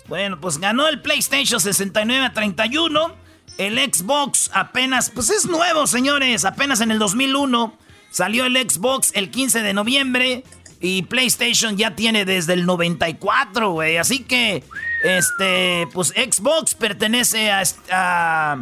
Bueno, 0.07 0.39
pues 0.39 0.60
ganó 0.60 0.88
el 0.88 1.01
PlayStation 1.01 1.60
69 1.60 2.27
a 2.27 2.31
31. 2.31 3.15
El 3.57 3.79
Xbox 3.91 4.51
apenas, 4.53 5.10
pues 5.10 5.31
es 5.31 5.47
nuevo, 5.47 5.88
señores, 5.88 6.45
apenas 6.45 6.79
en 6.81 6.91
el 6.91 6.99
2001. 6.99 7.73
Salió 8.12 8.45
el 8.45 8.58
Xbox 8.58 9.12
el 9.15 9.32
15 9.32 9.62
de 9.62 9.74
noviembre 9.74 10.43
y 10.82 11.04
PlayStation 11.04 11.78
ya 11.78 11.95
tiene 11.95 12.26
desde 12.26 12.54
el 12.54 12.65
94, 12.65 13.71
güey. 13.71 13.97
Así 13.97 14.19
que, 14.24 14.63
este, 15.04 15.88
pues 15.93 16.10
Xbox 16.10 16.74
pertenece 16.74 17.52
a, 17.52 18.60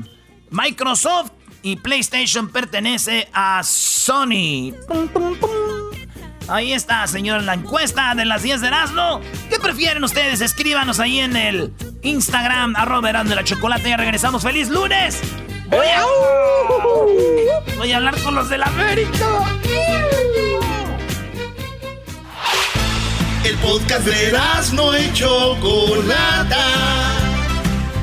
Microsoft 0.51 1.31
y 1.61 1.75
PlayStation 1.77 2.49
pertenece 2.49 3.29
a 3.33 3.61
Sony. 3.63 4.73
Ahí 6.47 6.73
está, 6.73 7.05
señor, 7.05 7.43
la 7.43 7.53
encuesta 7.53 8.15
de 8.15 8.25
las 8.25 8.41
10 8.41 8.61
de 8.61 8.67
Erasmo. 8.67 9.21
¿Qué 9.49 9.59
prefieren 9.59 10.03
ustedes? 10.03 10.41
Escríbanos 10.41 10.99
ahí 10.99 11.19
en 11.19 11.35
el 11.35 11.71
Instagram, 12.01 12.75
arroba 12.75 13.23
de 13.23 13.35
la 13.35 13.43
chocolate. 13.43 13.89
Ya 13.89 13.97
regresamos. 13.97 14.41
¡Feliz 14.41 14.69
lunes! 14.69 15.21
Voy 15.69 15.85
a, 15.85 16.03
voy 17.77 17.91
a 17.91 17.97
hablar 17.97 18.19
con 18.21 18.35
los 18.35 18.49
del 18.49 18.63
América. 18.63 19.27
El 23.43 23.55
podcast 23.57 24.05
de 24.05 24.37
no 24.73 24.93
hecho 24.95 25.55
Chocolata. 25.59 26.65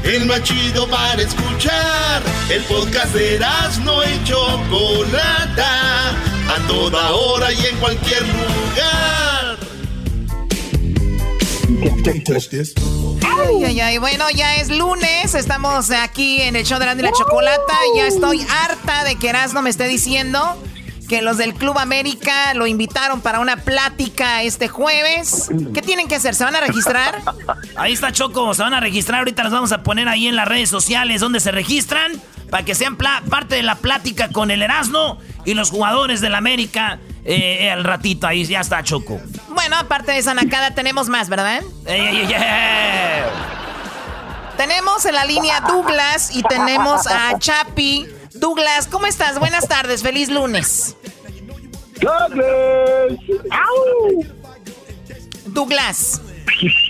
El 0.05 0.27
más 0.27 0.43
chido 0.45 0.87
para 0.89 1.21
escuchar. 1.21 2.23
El 2.49 2.63
podcast 2.65 3.13
de 3.15 3.41
no 3.83 4.03
hecho 4.03 4.47
Chocolata. 4.71 6.11
A 6.49 6.67
toda 6.69 7.11
hora 7.13 7.53
y 7.53 7.67
en 7.67 7.77
cualquier 7.79 8.23
lugar. 8.23 9.36
Ay, 13.23 13.65
ay, 13.65 13.81
ay. 13.81 13.99
Bueno, 13.99 14.25
ya 14.31 14.57
es 14.57 14.71
lunes. 14.71 15.35
Estamos 15.35 15.91
aquí 15.91 16.41
en 16.41 16.57
el 16.57 16.65
show 16.65 16.79
de 16.79 16.87
la, 16.87 16.95
la 16.95 17.13
chocolata. 17.13 17.75
Ya 17.95 18.07
estoy 18.07 18.47
harta 18.49 19.05
de 19.05 19.17
que 19.17 19.29
Erasmo 19.29 19.63
me 19.63 19.71
esté 19.71 19.87
diciendo 19.87 20.57
que 21.09 21.23
los 21.23 21.37
del 21.37 21.55
Club 21.55 21.79
América 21.79 22.55
lo 22.55 22.67
invitaron 22.67 23.21
para 23.21 23.41
una 23.41 23.59
plática 23.59 24.43
este 24.43 24.69
jueves. 24.69 25.49
¿Qué 25.73 25.83
tienen 25.83 26.09
que 26.09 26.17
hacer? 26.17 26.35
¿Se 26.35 26.45
van 26.45 26.57
a 26.57 26.61
registrar? 26.61 27.23
Ahí 27.77 27.93
está 27.93 28.11
Choco, 28.11 28.55
se 28.55 28.63
van 28.63 28.75
a 28.75 28.81
registrar. 28.81 29.21
Ahorita 29.21 29.45
los 29.45 29.53
vamos 29.53 29.73
a 29.73 29.83
poner 29.83 30.09
ahí 30.09 30.27
en 30.27 30.35
las 30.37 30.49
redes 30.49 30.69
sociales 30.71 31.21
donde 31.21 31.41
se 31.41 31.53
registran 31.53 32.13
para 32.51 32.65
que 32.65 32.75
sean 32.75 32.97
parte 32.97 33.57
de 33.57 33.63
la 33.63 33.77
plática 33.77 34.31
con 34.31 34.51
el 34.51 34.63
Erasmo 34.63 35.19
y 35.45 35.55
los 35.55 35.71
jugadores 35.71 36.21
del 36.21 36.35
América 36.35 36.99
eh, 37.25 37.71
al 37.71 37.85
ratito. 37.85 38.27
Ahí 38.27 38.45
ya 38.45 38.61
está 38.61 38.83
Choco. 38.83 39.21
Bueno, 39.49 39.77
aparte 39.77 40.13
de 40.13 40.19
esa 40.19 40.35
nacada 40.35 40.75
tenemos 40.75 41.09
más, 41.09 41.29
¿verdad? 41.29 41.63
Tenemos 44.57 45.05
en 45.05 45.15
la 45.15 45.25
línea 45.25 45.61
Douglas 45.61 46.35
y 46.35 46.43
tenemos 46.43 47.07
a 47.07 47.39
Chapi. 47.39 48.07
Douglas, 48.35 48.87
¿cómo 48.87 49.07
estás? 49.07 49.39
Buenas 49.39 49.67
tardes, 49.67 50.03
feliz 50.03 50.29
lunes. 50.29 50.97
Douglas. 52.01 53.19
Douglas. 55.47 56.21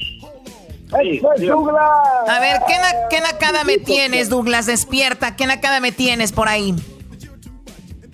Douglas. 0.90 2.28
A 2.28 2.40
ver, 2.40 2.56
¿qué, 2.66 2.74
¿qué 3.10 3.20
nacada 3.20 3.64
me 3.64 3.78
tienes, 3.78 4.28
Douglas? 4.28 4.66
Despierta, 4.66 5.36
¿qué 5.36 5.46
nacada 5.46 5.80
me 5.80 5.92
tienes 5.92 6.32
por 6.32 6.48
ahí? 6.48 6.74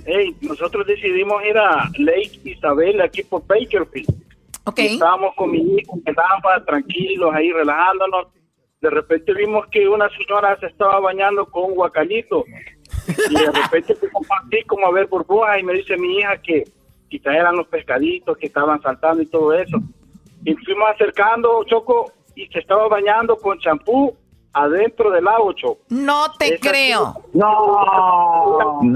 Hey, 0.04 0.34
nosotros 0.40 0.86
decidimos 0.86 1.42
ir 1.44 1.56
a 1.56 1.90
Lake 1.98 2.40
Isabel, 2.44 3.00
aquí 3.00 3.22
por 3.22 3.46
Bakerfield. 3.46 4.08
Okay. 4.64 4.94
Estábamos 4.94 5.34
con 5.34 5.50
mi 5.50 5.58
hijo, 5.58 5.98
estábamos 6.04 6.66
tranquilos 6.66 7.34
ahí 7.34 7.52
relajándonos. 7.52 8.28
De 8.80 8.90
repente 8.90 9.32
vimos 9.34 9.66
que 9.68 9.88
una 9.88 10.08
señora 10.10 10.58
se 10.58 10.66
estaba 10.66 10.98
bañando 11.00 11.46
con 11.46 11.64
un 11.70 11.74
guacalito. 11.74 12.44
Y 13.30 13.34
de 13.34 13.52
repente 13.52 13.96
como 14.12 14.26
así, 14.34 14.62
como 14.66 14.86
a 14.86 14.92
ver 14.92 15.06
burbujas, 15.06 15.58
y 15.58 15.62
me 15.62 15.74
dice 15.74 15.96
mi 15.96 16.18
hija 16.18 16.36
que, 16.38 16.64
quizás 17.08 17.34
eran 17.34 17.56
los 17.56 17.66
pescaditos 17.68 18.38
que 18.38 18.46
estaban 18.46 18.80
saltando 18.80 19.22
y 19.22 19.26
todo 19.26 19.52
eso. 19.52 19.78
Y 20.44 20.54
fuimos 20.54 20.88
acercando, 20.94 21.62
Choco, 21.64 22.10
y 22.34 22.46
se 22.48 22.58
estaba 22.60 22.88
bañando 22.88 23.36
con 23.36 23.58
champú 23.58 24.14
adentro 24.54 25.10
del 25.10 25.24
lago, 25.24 25.52
Choco. 25.54 25.78
No 25.88 26.30
te 26.38 26.58
creo. 26.60 27.22
No, 27.32 27.48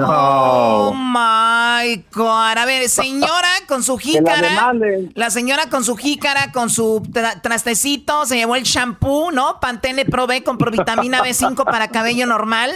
Oh 0.09 0.92
my 0.94 2.05
God. 2.12 2.59
A 2.59 2.64
ver, 2.66 2.88
señora 2.88 3.49
con 3.66 3.83
su 3.83 3.96
jícara. 3.96 4.72
La 5.14 5.31
señora 5.31 5.68
con 5.70 5.83
su 5.85 5.96
jícara, 5.96 6.53
con 6.53 6.68
su 6.70 7.01
tra- 7.11 7.40
trastecito, 7.40 8.27
se 8.27 8.37
llevó 8.37 8.57
el 8.57 8.64
shampoo, 8.64 9.31
¿no? 9.31 9.59
Pantene 9.61 10.05
Pro 10.05 10.27
B 10.27 10.42
con 10.42 10.59
provitamina 10.59 11.22
B5 11.22 11.64
para 11.64 11.88
cabello 11.88 12.27
normal. 12.27 12.72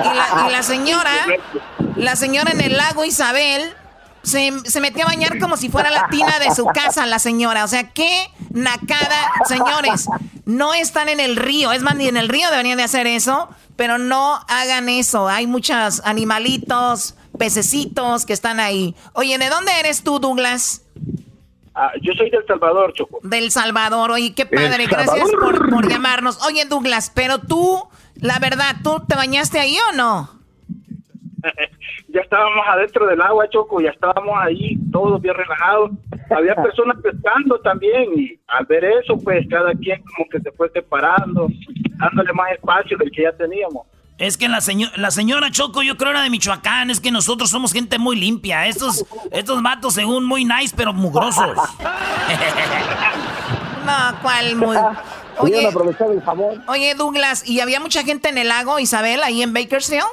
Y 0.00 0.16
la, 0.16 0.48
y 0.48 0.52
la 0.52 0.62
señora, 0.62 1.10
la 1.96 2.16
señora 2.16 2.50
en 2.50 2.60
el 2.60 2.76
lago 2.76 3.04
Isabel. 3.04 3.62
Se, 4.28 4.52
se 4.64 4.80
metió 4.80 5.04
a 5.04 5.06
bañar 5.06 5.38
como 5.38 5.56
si 5.56 5.68
fuera 5.68 5.90
la 5.90 6.08
tina 6.08 6.38
de 6.38 6.54
su 6.54 6.66
casa, 6.66 7.06
la 7.06 7.18
señora. 7.18 7.64
O 7.64 7.68
sea, 7.68 7.90
qué 7.90 8.28
nacada. 8.50 9.32
Señores, 9.46 10.08
no 10.44 10.74
están 10.74 11.08
en 11.08 11.20
el 11.20 11.36
río. 11.36 11.72
Es 11.72 11.82
más, 11.82 11.96
ni 11.96 12.08
en 12.08 12.16
el 12.16 12.28
río 12.28 12.50
deberían 12.50 12.76
de 12.76 12.84
hacer 12.84 13.06
eso. 13.06 13.48
Pero 13.76 13.98
no 13.98 14.40
hagan 14.48 14.88
eso. 14.88 15.28
Hay 15.28 15.46
muchos 15.46 16.02
animalitos, 16.04 17.14
pececitos 17.38 18.26
que 18.26 18.32
están 18.32 18.60
ahí. 18.60 18.94
Oye, 19.12 19.38
¿de 19.38 19.48
dónde 19.48 19.72
eres 19.78 20.02
tú, 20.02 20.18
Douglas? 20.18 20.82
Ah, 21.74 21.92
yo 22.02 22.12
soy 22.14 22.28
del 22.28 22.44
Salvador, 22.46 22.92
Choco. 22.92 23.20
Del 23.22 23.52
Salvador. 23.52 24.10
Oye, 24.10 24.34
qué 24.34 24.46
padre. 24.46 24.86
Gracias 24.86 25.30
por, 25.30 25.70
por 25.70 25.88
llamarnos. 25.88 26.44
Oye, 26.44 26.64
Douglas, 26.64 27.12
pero 27.14 27.38
tú, 27.38 27.88
la 28.16 28.40
verdad, 28.40 28.76
¿tú 28.82 29.04
te 29.06 29.14
bañaste 29.14 29.60
ahí 29.60 29.76
o 29.90 29.96
no? 29.96 30.38
Ya 32.18 32.22
estábamos 32.24 32.66
adentro 32.66 33.06
del 33.06 33.20
agua, 33.22 33.48
Choco, 33.48 33.80
ya 33.80 33.90
estábamos 33.90 34.34
ahí, 34.40 34.76
todos 34.92 35.20
bien 35.22 35.34
relajados. 35.34 35.90
Había 36.30 36.54
personas 36.62 36.96
pescando 37.02 37.58
también 37.60 38.04
y 38.16 38.38
al 38.48 38.66
ver 38.66 38.84
eso, 38.84 39.16
pues 39.22 39.46
cada 39.48 39.72
quien 39.74 40.02
como 40.02 40.28
que 40.30 40.40
se 40.40 40.50
fue 40.52 40.68
separando, 40.70 41.48
dándole 41.98 42.32
más 42.32 42.52
espacio 42.52 42.96
del 42.98 43.10
que 43.12 43.22
ya 43.22 43.32
teníamos. 43.32 43.86
Es 44.18 44.36
que 44.36 44.48
la, 44.48 44.60
seño- 44.60 44.90
la 44.96 45.12
señora 45.12 45.48
Choco, 45.52 45.80
yo 45.82 45.96
creo 45.96 46.10
era 46.10 46.22
de 46.22 46.30
Michoacán, 46.30 46.90
es 46.90 46.98
que 47.00 47.12
nosotros 47.12 47.50
somos 47.50 47.72
gente 47.72 47.98
muy 48.00 48.16
limpia. 48.16 48.66
Estos, 48.66 49.04
estos 49.30 49.62
vatos, 49.62 49.94
según 49.94 50.24
muy 50.24 50.44
nice, 50.44 50.74
pero 50.76 50.92
mugrosos. 50.92 51.56
No, 53.86 54.18
¿cuál 54.20 54.54
muy? 54.56 54.76
Oye, 55.38 55.66
el 55.68 55.74
oye, 56.66 56.94
Douglas, 56.94 57.48
¿y 57.48 57.60
había 57.60 57.80
mucha 57.80 58.02
gente 58.02 58.28
en 58.28 58.36
el 58.38 58.48
lago, 58.48 58.78
Isabel, 58.78 59.22
ahí 59.22 59.40
en 59.42 59.54
Bakersfield? 59.54 60.04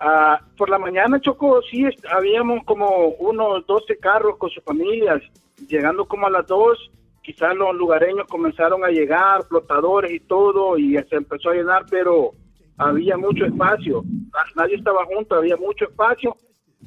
Ah, 0.00 0.40
por 0.56 0.68
la 0.70 0.78
mañana, 0.78 1.20
Choco, 1.20 1.60
sí, 1.70 1.84
habíamos 2.10 2.64
como 2.64 3.08
unos 3.18 3.66
12 3.66 3.96
carros 3.98 4.36
con 4.38 4.50
sus 4.50 4.62
familias, 4.64 5.22
llegando 5.68 6.04
como 6.06 6.26
a 6.26 6.30
las 6.30 6.46
2, 6.46 6.90
quizás 7.22 7.54
los 7.54 7.74
lugareños 7.74 8.26
comenzaron 8.28 8.84
a 8.84 8.88
llegar, 8.88 9.44
flotadores 9.48 10.12
y 10.12 10.20
todo, 10.20 10.76
y 10.78 10.94
se 11.08 11.16
empezó 11.16 11.50
a 11.50 11.54
llenar, 11.54 11.84
pero 11.88 12.32
había 12.76 13.16
mucho 13.16 13.44
espacio, 13.46 14.02
Na- 14.32 14.62
nadie 14.62 14.76
estaba 14.76 15.04
junto, 15.04 15.36
había 15.36 15.56
mucho 15.56 15.84
espacio, 15.84 16.36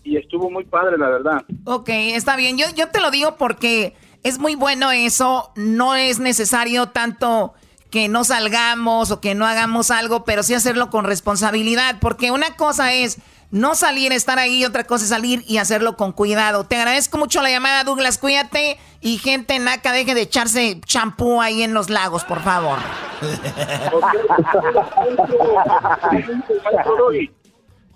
y 0.04 0.16
estuvo 0.18 0.50
muy 0.52 0.64
padre, 0.66 0.98
la 0.98 1.10
verdad. 1.10 1.44
Ok, 1.66 1.90
está 1.90 2.36
bien. 2.38 2.58
Yo, 2.58 2.66
yo 2.76 2.90
te 2.92 3.02
lo 3.02 3.10
digo 3.10 3.36
porque 3.38 3.94
es 4.24 4.38
muy 4.40 4.56
bueno 4.56 4.92
eso. 4.92 5.52
No 5.56 5.96
es 5.96 6.20
necesario 6.20 6.90
tanto 6.90 7.54
que 7.90 8.08
no 8.08 8.24
salgamos 8.24 9.12
o 9.12 9.22
que 9.22 9.36
no 9.36 9.46
hagamos 9.46 9.92
algo, 9.92 10.24
pero 10.24 10.44
sí 10.44 10.54
hacerlo 10.54 10.90
con 10.90 11.06
responsabilidad. 11.06 11.98
Porque 12.00 12.32
una 12.32 12.56
cosa 12.56 12.94
es 12.94 13.18
no 13.50 13.76
salir, 13.76 14.12
estar 14.12 14.40
ahí, 14.40 14.66
otra 14.66 14.84
cosa 14.84 15.06
es 15.06 15.10
salir 15.10 15.44
y 15.48 15.58
hacerlo 15.58 15.96
con 15.96 16.12
cuidado. 16.12 16.66
Te 16.66 16.76
agradezco 16.76 17.18
mucho 17.18 17.42
la 17.42 17.50
llamada, 17.50 17.84
Douglas. 17.84 18.18
Cuídate 18.18 18.78
y 19.00 19.18
gente 19.20 19.58
naca, 19.60 19.92
deje 19.92 20.14
de 20.14 20.22
echarse 20.22 20.82
champú 20.86 21.42
ahí 21.42 21.64
en 21.64 21.74
los 21.74 21.90
lagos, 21.90 22.24
por 22.24 22.44
favor. 22.44 22.80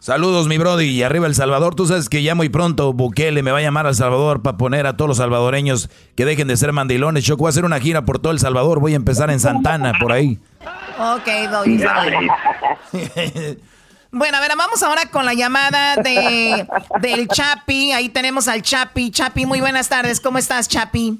Saludos, 0.02 0.48
mi 0.48 0.58
Brody. 0.58 0.86
Y 0.86 1.04
arriba 1.04 1.28
El 1.28 1.36
Salvador. 1.36 1.76
Tú 1.76 1.86
sabes 1.86 2.10
que 2.10 2.24
ya 2.24 2.34
muy 2.34 2.50
pronto 2.50 2.92
Bukele 2.92 3.44
me 3.44 3.52
va 3.52 3.60
a 3.60 3.62
llamar 3.62 3.86
al 3.86 3.94
Salvador 3.94 4.42
para 4.42 4.58
poner 4.58 4.88
a 4.88 4.98
todos 4.98 5.08
los 5.08 5.18
salvadoreños 5.18 5.92
que 6.16 6.26
dejen 6.26 6.48
de 6.48 6.58
ser 6.58 6.74
mandilones. 6.74 7.24
Yo 7.24 7.38
voy 7.38 7.46
a 7.46 7.50
hacer 7.50 7.66
una 7.66 7.80
gira 7.80 8.04
por 8.04 8.18
todo 8.18 8.34
El 8.34 8.40
Salvador. 8.40 8.80
Voy 8.80 8.94
a 8.94 8.96
empezar 8.96 9.30
en 9.30 9.40
Santana, 9.40 9.94
por 10.02 10.12
ahí. 10.12 10.40
Ok, 10.98 11.28
Doggy. 11.52 11.84
Bueno, 14.14 14.36
a 14.36 14.42
ver, 14.42 14.52
vamos 14.58 14.84
ahora 14.84 15.06
con 15.10 15.24
la 15.24 15.34
llamada 15.34 15.96
de 15.96 16.68
del 17.00 17.30
Chapi. 17.30 17.94
Ahí 17.94 18.10
tenemos 18.10 18.50
al 18.50 18.62
Chapi. 18.62 19.10
Chapi, 19.10 19.46
muy 19.46 19.62
buenas 19.62 19.88
tardes. 19.88 20.20
¿Cómo 20.20 20.38
estás, 20.38 20.68
Chapi? 20.68 21.18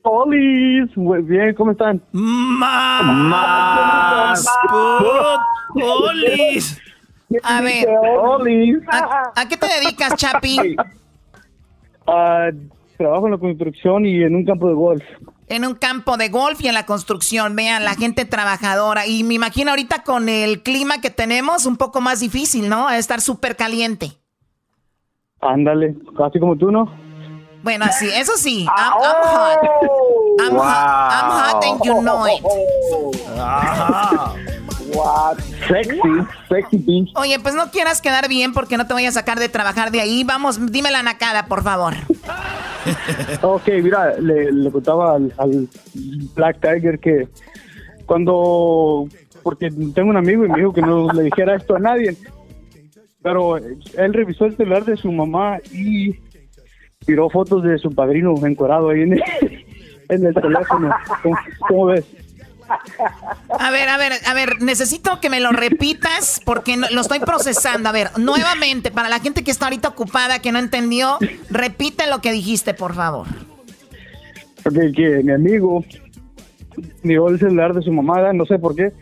Olis, 0.00 0.96
muy 0.96 1.20
bien, 1.20 1.54
¿cómo 1.54 1.72
están? 1.72 2.00
Más 2.12 3.02
put, 4.70 5.82
olis. 5.82 6.80
A 7.42 7.60
ver. 7.60 7.88
¿a, 8.88 9.32
a 9.34 9.48
qué 9.48 9.56
te 9.56 9.66
dedicas, 9.66 10.14
Chapi? 10.16 10.76
Ah, 12.08 12.50
trabajo 12.96 13.26
en 13.26 13.32
la 13.32 13.38
construcción 13.38 14.06
y 14.06 14.22
en 14.22 14.36
un 14.36 14.44
campo 14.44 14.68
de 14.68 14.74
golf. 14.74 15.02
En 15.48 15.64
un 15.66 15.74
campo 15.74 16.16
de 16.16 16.28
golf 16.28 16.60
y 16.60 16.68
en 16.68 16.74
la 16.74 16.86
construcción. 16.86 17.56
Vean, 17.56 17.84
la 17.84 17.94
gente 17.96 18.24
trabajadora. 18.24 19.08
Y 19.08 19.24
me 19.24 19.34
imagino 19.34 19.70
ahorita 19.70 20.04
con 20.04 20.28
el 20.28 20.62
clima 20.62 21.00
que 21.00 21.10
tenemos, 21.10 21.66
un 21.66 21.76
poco 21.76 22.00
más 22.00 22.20
difícil, 22.20 22.68
¿no? 22.68 22.86
A 22.86 22.96
estar 22.98 23.20
súper 23.20 23.56
caliente. 23.56 24.12
Ándale, 25.40 25.96
casi 26.16 26.38
como 26.38 26.54
tú, 26.56 26.70
¿no? 26.70 26.88
Bueno, 27.64 27.86
así, 27.86 28.08
eso 28.08 28.36
sí. 28.36 28.64
I'm, 28.66 28.92
I'm 29.02 29.22
hot. 29.24 29.58
I'm 30.38 30.56
hot. 30.56 31.10
I'm 31.10 31.30
hot 31.32 31.64
and 31.64 31.80
you 31.84 32.00
know 32.02 32.24
it. 32.26 32.40
What? 34.96 35.38
Sexy, 35.68 35.98
sexy. 36.48 37.12
Oye, 37.16 37.38
pues 37.40 37.54
no 37.54 37.70
quieras 37.70 38.00
quedar 38.00 38.28
bien 38.28 38.54
porque 38.54 38.78
no 38.78 38.86
te 38.86 38.94
voy 38.94 39.04
a 39.04 39.12
sacar 39.12 39.38
de 39.38 39.50
trabajar 39.50 39.90
de 39.90 40.00
ahí. 40.00 40.24
Vamos, 40.24 40.72
dime 40.72 40.90
la 40.90 41.02
nacada, 41.02 41.46
por 41.46 41.62
favor. 41.62 41.94
Ok, 43.42 43.66
mira, 43.82 44.16
le, 44.20 44.52
le 44.52 44.70
contaba 44.70 45.16
al, 45.16 45.34
al 45.38 45.68
Black 46.36 46.60
Tiger 46.60 47.00
que 47.00 47.26
cuando, 48.06 49.08
porque 49.42 49.70
tengo 49.92 50.10
un 50.10 50.16
amigo 50.16 50.44
y 50.44 50.48
me 50.48 50.58
dijo 50.58 50.72
que 50.72 50.82
no 50.82 51.12
le 51.12 51.24
dijera 51.24 51.56
esto 51.56 51.74
a 51.74 51.80
nadie, 51.80 52.16
pero 53.22 53.56
él 53.56 54.14
revisó 54.14 54.44
el 54.44 54.56
celular 54.56 54.84
de 54.84 54.96
su 54.96 55.10
mamá 55.10 55.58
y 55.72 56.14
tiró 57.04 57.28
fotos 57.28 57.64
de 57.64 57.76
su 57.78 57.90
padrino 57.92 58.34
encorado 58.46 58.90
ahí 58.90 59.02
en 59.02 59.14
el, 59.14 59.22
en 60.08 60.26
el 60.26 60.34
teléfono. 60.34 60.94
¿Cómo, 61.24 61.36
cómo 61.66 61.86
ves? 61.86 62.04
A 63.58 63.70
ver, 63.70 63.88
a 63.88 63.96
ver, 63.96 64.12
a 64.26 64.34
ver, 64.34 64.60
necesito 64.62 65.20
que 65.20 65.30
me 65.30 65.40
lo 65.40 65.50
repitas 65.52 66.40
porque 66.44 66.76
no- 66.76 66.88
lo 66.90 67.00
estoy 67.00 67.20
procesando. 67.20 67.88
A 67.88 67.92
ver, 67.92 68.10
nuevamente, 68.18 68.90
para 68.90 69.08
la 69.08 69.20
gente 69.20 69.44
que 69.44 69.50
está 69.50 69.66
ahorita 69.66 69.88
ocupada, 69.88 70.40
que 70.40 70.52
no 70.52 70.58
entendió, 70.58 71.18
repite 71.50 72.06
lo 72.08 72.20
que 72.20 72.32
dijiste, 72.32 72.74
por 72.74 72.94
favor. 72.94 73.26
Porque 74.62 74.92
que 74.92 75.22
mi 75.22 75.32
amigo 75.32 75.84
miró 77.02 77.28
el 77.28 77.38
celular 77.38 77.72
de 77.74 77.82
su 77.82 77.92
mamá, 77.92 78.32
no 78.32 78.44
sé 78.46 78.58
por 78.58 78.74
qué, 78.74 78.92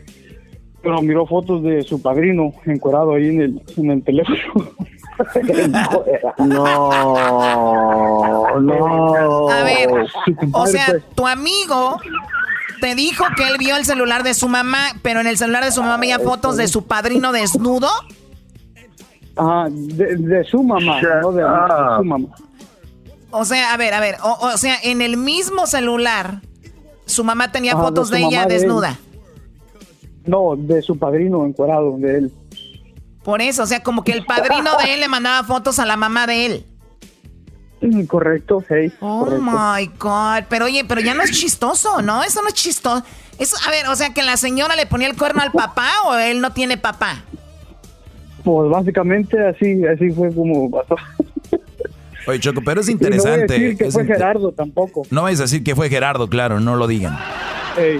pero 0.81 1.01
miró 1.01 1.25
fotos 1.25 1.63
de 1.63 1.81
su 1.81 2.01
padrino 2.01 2.53
encuerado 2.65 3.15
ahí 3.15 3.29
en 3.29 3.41
el, 3.41 3.61
en 3.77 3.91
el 3.91 4.03
teléfono. 4.03 4.69
no, 6.37 8.59
no. 8.59 9.49
A 9.49 9.63
ver, 9.63 9.89
o 10.51 10.67
sea, 10.67 10.85
pues. 10.89 11.03
tu 11.15 11.27
amigo 11.27 11.99
te 12.85 12.93
dijo 12.93 13.25
que 13.35 13.47
él 13.47 13.57
vio 13.57 13.75
el 13.77 13.83
celular 13.83 14.21
de 14.21 14.35
su 14.35 14.47
mamá, 14.47 14.89
pero 15.01 15.19
en 15.19 15.25
el 15.25 15.39
celular 15.39 15.63
de 15.65 15.71
su 15.71 15.81
mamá 15.81 15.95
había 15.95 16.19
fotos 16.19 16.55
de 16.55 16.67
su 16.67 16.85
padrino 16.85 17.31
desnudo. 17.31 17.89
De, 19.71 20.15
de 20.17 20.43
su 20.43 20.61
mamá, 20.61 21.01
no 21.01 21.31
de, 21.31 21.41
de 21.41 21.49
su 21.97 22.03
mamá. 22.03 22.27
O 23.31 23.43
sea, 23.43 23.73
a 23.73 23.77
ver, 23.77 23.95
a 23.95 23.99
ver, 23.99 24.17
o, 24.21 24.37
o 24.53 24.57
sea, 24.59 24.77
en 24.83 25.01
el 25.01 25.17
mismo 25.17 25.65
celular, 25.65 26.41
su 27.07 27.23
mamá 27.23 27.51
tenía 27.51 27.73
Ajá, 27.73 27.81
fotos 27.81 28.11
de 28.11 28.19
ella 28.19 28.45
de 28.45 28.53
él. 28.55 28.61
desnuda. 28.61 28.99
No, 30.27 30.53
de 30.55 30.83
su 30.83 30.99
padrino 30.99 31.43
encuerado, 31.43 31.97
de 31.97 32.19
él. 32.19 32.31
Por 33.23 33.41
eso, 33.41 33.63
o 33.63 33.65
sea, 33.65 33.81
como 33.81 34.03
que 34.03 34.11
el 34.11 34.27
padrino 34.27 34.77
de 34.77 34.93
él 34.93 34.99
le 34.99 35.07
mandaba 35.07 35.43
fotos 35.43 35.79
a 35.79 35.87
la 35.87 35.97
mamá 35.97 36.27
de 36.27 36.45
él. 36.45 36.65
Mm, 37.81 38.05
Correcto, 38.05 38.63
hey. 38.69 38.91
Oh 39.01 39.25
correcto. 39.25 39.43
my 39.45 39.87
God. 39.99 40.43
Pero 40.49 40.65
oye, 40.65 40.83
pero 40.87 41.01
ya 41.01 41.13
no 41.13 41.23
es 41.23 41.31
chistoso, 41.31 42.01
¿no? 42.01 42.23
Eso 42.23 42.41
no 42.41 42.47
es 42.47 42.53
chistoso. 42.53 43.03
Eso, 43.37 43.57
a 43.67 43.69
ver, 43.71 43.87
o 43.89 43.95
sea, 43.95 44.13
que 44.13 44.23
la 44.23 44.37
señora 44.37 44.75
le 44.75 44.85
ponía 44.85 45.07
el 45.09 45.17
cuerno 45.17 45.41
al 45.41 45.51
papá 45.51 45.89
o 46.05 46.15
él 46.15 46.39
no 46.41 46.51
tiene 46.53 46.77
papá. 46.77 47.23
Pues 48.43 48.69
básicamente 48.69 49.37
así, 49.45 49.85
así 49.85 50.09
fue 50.11 50.33
como 50.33 50.69
pasó. 50.71 50.95
Oye, 52.27 52.39
Choco, 52.39 52.61
pero 52.65 52.81
es 52.81 52.89
Y 52.89 52.93
no 52.93 52.99
voy 52.99 53.05
a 53.05 53.15
interesante. 53.15 53.53
decir 53.53 53.77
que 53.77 53.85
es 53.87 53.93
fue 53.93 54.05
Gerardo 54.05 54.51
tampoco. 54.51 55.03
No 55.11 55.23
vais 55.23 55.39
a 55.39 55.43
decir 55.43 55.63
que 55.63 55.75
fue 55.75 55.89
Gerardo, 55.89 56.27
claro, 56.27 56.59
no 56.59 56.75
lo 56.75 56.87
digan. 56.87 57.17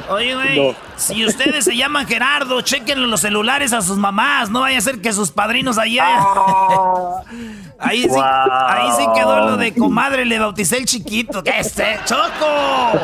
Oye, 0.10 0.36
güey, 0.36 0.76
si 0.96 1.26
ustedes 1.26 1.66
se 1.66 1.76
llaman 1.76 2.08
Gerardo, 2.08 2.62
chequen 2.62 3.10
los 3.10 3.22
celulares 3.22 3.74
a 3.74 3.82
sus 3.82 3.98
mamás. 3.98 4.50
No 4.50 4.62
vaya 4.62 4.78
a 4.78 4.82
ser 4.82 5.02
que 5.02 5.12
sus 5.12 5.32
padrinos 5.32 5.78
allá. 5.78 6.06
Ah. 6.08 7.22
ahí, 7.80 8.04
sí, 8.04 8.20
ahí 8.20 8.90
sí 8.98 9.06
quedó 9.16 9.50
lo 9.50 9.58
de 9.58 9.74
comadre, 9.74 10.26
le 10.26 10.40
bauticé 10.40 10.78
el 10.78 10.86
chiquito. 10.86 11.44
¿Qué 11.44 11.60
es 11.60 11.68
este? 11.68 12.00
¡Choco! 12.06 12.22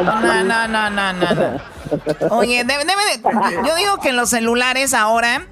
No, 0.00 0.44
no, 0.44 0.68
no, 0.68 0.90
no, 0.90 1.12
no. 1.12 1.60
Oye, 2.30 2.64
debe, 2.64 2.84
de, 2.84 3.22
yo 3.66 3.76
digo 3.76 3.98
que 4.00 4.10
en 4.10 4.16
los 4.16 4.30
celulares 4.30 4.94
ahora 4.94 5.46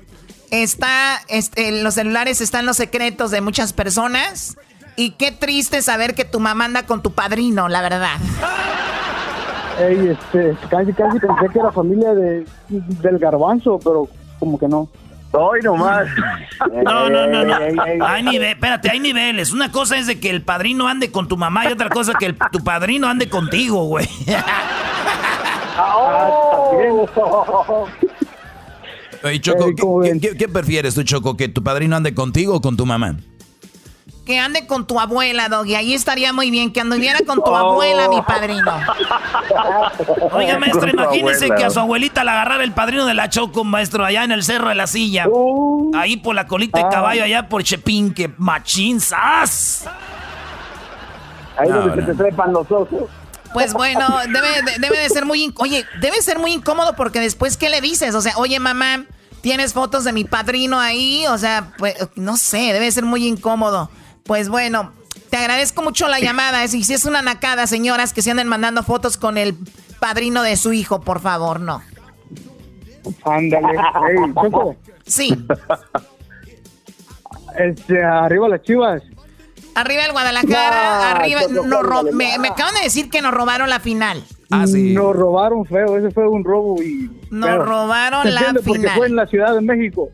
está, 0.50 1.20
este, 1.28 1.68
en 1.68 1.84
los 1.84 1.94
celulares 1.94 2.40
están 2.40 2.66
los 2.66 2.76
secretos 2.76 3.30
de 3.30 3.40
muchas 3.40 3.72
personas. 3.72 4.56
Y 4.96 5.12
qué 5.12 5.30
triste 5.30 5.80
saber 5.82 6.14
que 6.14 6.24
tu 6.24 6.40
mamá 6.40 6.64
anda 6.64 6.84
con 6.84 7.02
tu 7.02 7.12
padrino, 7.12 7.68
la 7.68 7.82
verdad. 7.82 8.16
Ey, 9.78 10.08
este, 10.08 10.56
casi, 10.68 10.92
casi 10.92 11.18
pensé 11.18 11.48
que 11.52 11.58
era 11.58 11.70
familia 11.70 12.14
de, 12.14 12.44
del 12.68 13.18
garbanzo, 13.18 13.78
pero 13.82 14.08
como 14.38 14.58
que 14.58 14.68
no. 14.68 14.88
Hoy 15.32 15.60
nomás. 15.62 16.08
No, 16.84 17.08
no, 17.08 17.26
no, 17.28 17.44
no. 17.44 17.54
Hay 18.04 18.22
niveles, 18.24 18.54
espérate, 18.54 18.90
hay 18.90 18.98
niveles. 18.98 19.52
Una 19.52 19.70
cosa 19.70 19.96
es 19.96 20.08
de 20.08 20.18
que 20.18 20.28
el 20.28 20.42
padrino 20.42 20.88
ande 20.88 21.12
con 21.12 21.28
tu 21.28 21.36
mamá 21.36 21.68
y 21.68 21.72
otra 21.72 21.88
cosa 21.88 22.12
es 22.12 22.18
que 22.18 22.34
tu 22.50 22.64
padrino 22.64 23.06
ande 23.06 23.28
contigo, 23.28 23.84
güey. 23.84 24.08
Oye, 29.22 29.40
Choco, 29.40 29.66
¿qué, 30.02 30.48
prefieres 30.48 30.94
tú, 30.96 31.04
Choco? 31.04 31.36
¿Que 31.36 31.48
tu 31.48 31.62
padrino 31.62 31.94
ande 31.96 32.12
contigo 32.12 32.56
o 32.56 32.60
con 32.60 32.76
tu 32.76 32.86
mamá? 32.86 33.16
Que 34.28 34.38
ande 34.38 34.66
con 34.66 34.86
tu 34.86 35.00
abuela, 35.00 35.48
Doggy. 35.48 35.74
Ahí 35.74 35.94
estaría 35.94 36.34
muy 36.34 36.50
bien. 36.50 36.70
Que 36.70 36.82
anduviera 36.82 37.18
con 37.26 37.42
tu 37.42 37.56
abuela, 37.56 38.10
mi 38.10 38.20
padrino. 38.20 38.70
Oiga, 40.32 40.58
maestro, 40.58 40.90
imagínese 40.90 41.48
que 41.48 41.64
a 41.64 41.70
su 41.70 41.80
abuelita 41.80 42.24
le 42.24 42.32
agarrara 42.32 42.62
el 42.62 42.72
padrino 42.72 43.06
de 43.06 43.14
la 43.14 43.30
Choco, 43.30 43.64
maestro, 43.64 44.04
allá 44.04 44.24
en 44.24 44.32
el 44.32 44.42
cerro 44.42 44.68
de 44.68 44.74
la 44.74 44.86
silla. 44.86 45.24
Uh. 45.30 45.92
ahí 45.96 46.18
por 46.18 46.34
la 46.34 46.46
colita 46.46 46.78
de 46.78 46.84
ah. 46.84 46.90
caballo, 46.90 47.24
allá 47.24 47.48
por 47.48 47.62
Chepín, 47.62 48.12
que 48.12 48.30
machinzas. 48.36 49.86
Ahí 51.56 51.70
donde 51.70 51.94
se 51.94 52.08
te 52.08 52.14
trepan 52.14 52.52
los 52.52 52.70
ojos. 52.70 53.04
Pues 53.54 53.72
bueno, 53.72 54.06
debe, 54.26 54.78
debe 54.78 54.98
de 54.98 55.08
ser 55.08 55.24
muy... 55.24 55.54
Oye, 55.56 55.86
debe 56.02 56.20
ser 56.20 56.38
muy 56.38 56.52
incómodo 56.52 56.94
porque 56.96 57.18
después, 57.18 57.56
¿qué 57.56 57.70
le 57.70 57.80
dices? 57.80 58.14
O 58.14 58.20
sea, 58.20 58.34
oye, 58.36 58.60
mamá, 58.60 59.06
¿tienes 59.40 59.72
fotos 59.72 60.04
de 60.04 60.12
mi 60.12 60.24
padrino 60.24 60.78
ahí? 60.78 61.24
O 61.28 61.38
sea, 61.38 61.72
pues, 61.78 61.96
no 62.14 62.36
sé, 62.36 62.74
debe 62.74 62.92
ser 62.92 63.06
muy 63.06 63.26
incómodo. 63.26 63.88
Pues 64.28 64.50
bueno, 64.50 64.92
te 65.30 65.38
agradezco 65.38 65.80
mucho 65.80 66.06
la 66.06 66.20
llamada. 66.20 66.62
Y 66.62 66.68
si 66.68 66.92
es 66.92 67.06
una 67.06 67.22
nacada, 67.22 67.66
señoras, 67.66 68.12
que 68.12 68.20
se 68.20 68.30
anden 68.30 68.46
mandando 68.46 68.82
fotos 68.82 69.16
con 69.16 69.38
el 69.38 69.56
padrino 70.00 70.42
de 70.42 70.56
su 70.58 70.74
hijo, 70.74 71.00
por 71.00 71.20
favor, 71.20 71.60
no. 71.60 71.82
Ándale. 73.24 73.68
Sí. 75.06 75.34
Este, 77.58 78.04
arriba 78.04 78.46
las 78.48 78.62
chivas. 78.62 79.02
Arriba 79.74 80.04
el 80.04 80.12
Guadalajara, 80.12 81.10
arriba. 81.10 81.40
me, 82.12 82.34
acaban 82.34 82.74
de 82.74 82.82
decir 82.82 83.10
que 83.10 83.20
nos 83.20 83.34
robaron 83.34 83.68
la 83.68 83.80
final. 83.80 84.22
Ah, 84.50 84.64
sí. 84.66 84.92
Nos 84.92 85.16
robaron 85.16 85.64
feo, 85.64 85.96
ese 85.96 86.12
fue 86.12 86.28
un 86.28 86.44
robo 86.44 86.80
y. 86.80 87.10
Nos 87.30 87.66
robaron 87.66 88.32
la 88.32 88.40
final. 88.40 88.62
Porque 88.64 88.88
fue 88.90 89.06
en 89.06 89.16
la 89.16 89.26
Ciudad 89.26 89.54
de 89.54 89.62
México. 89.62 90.10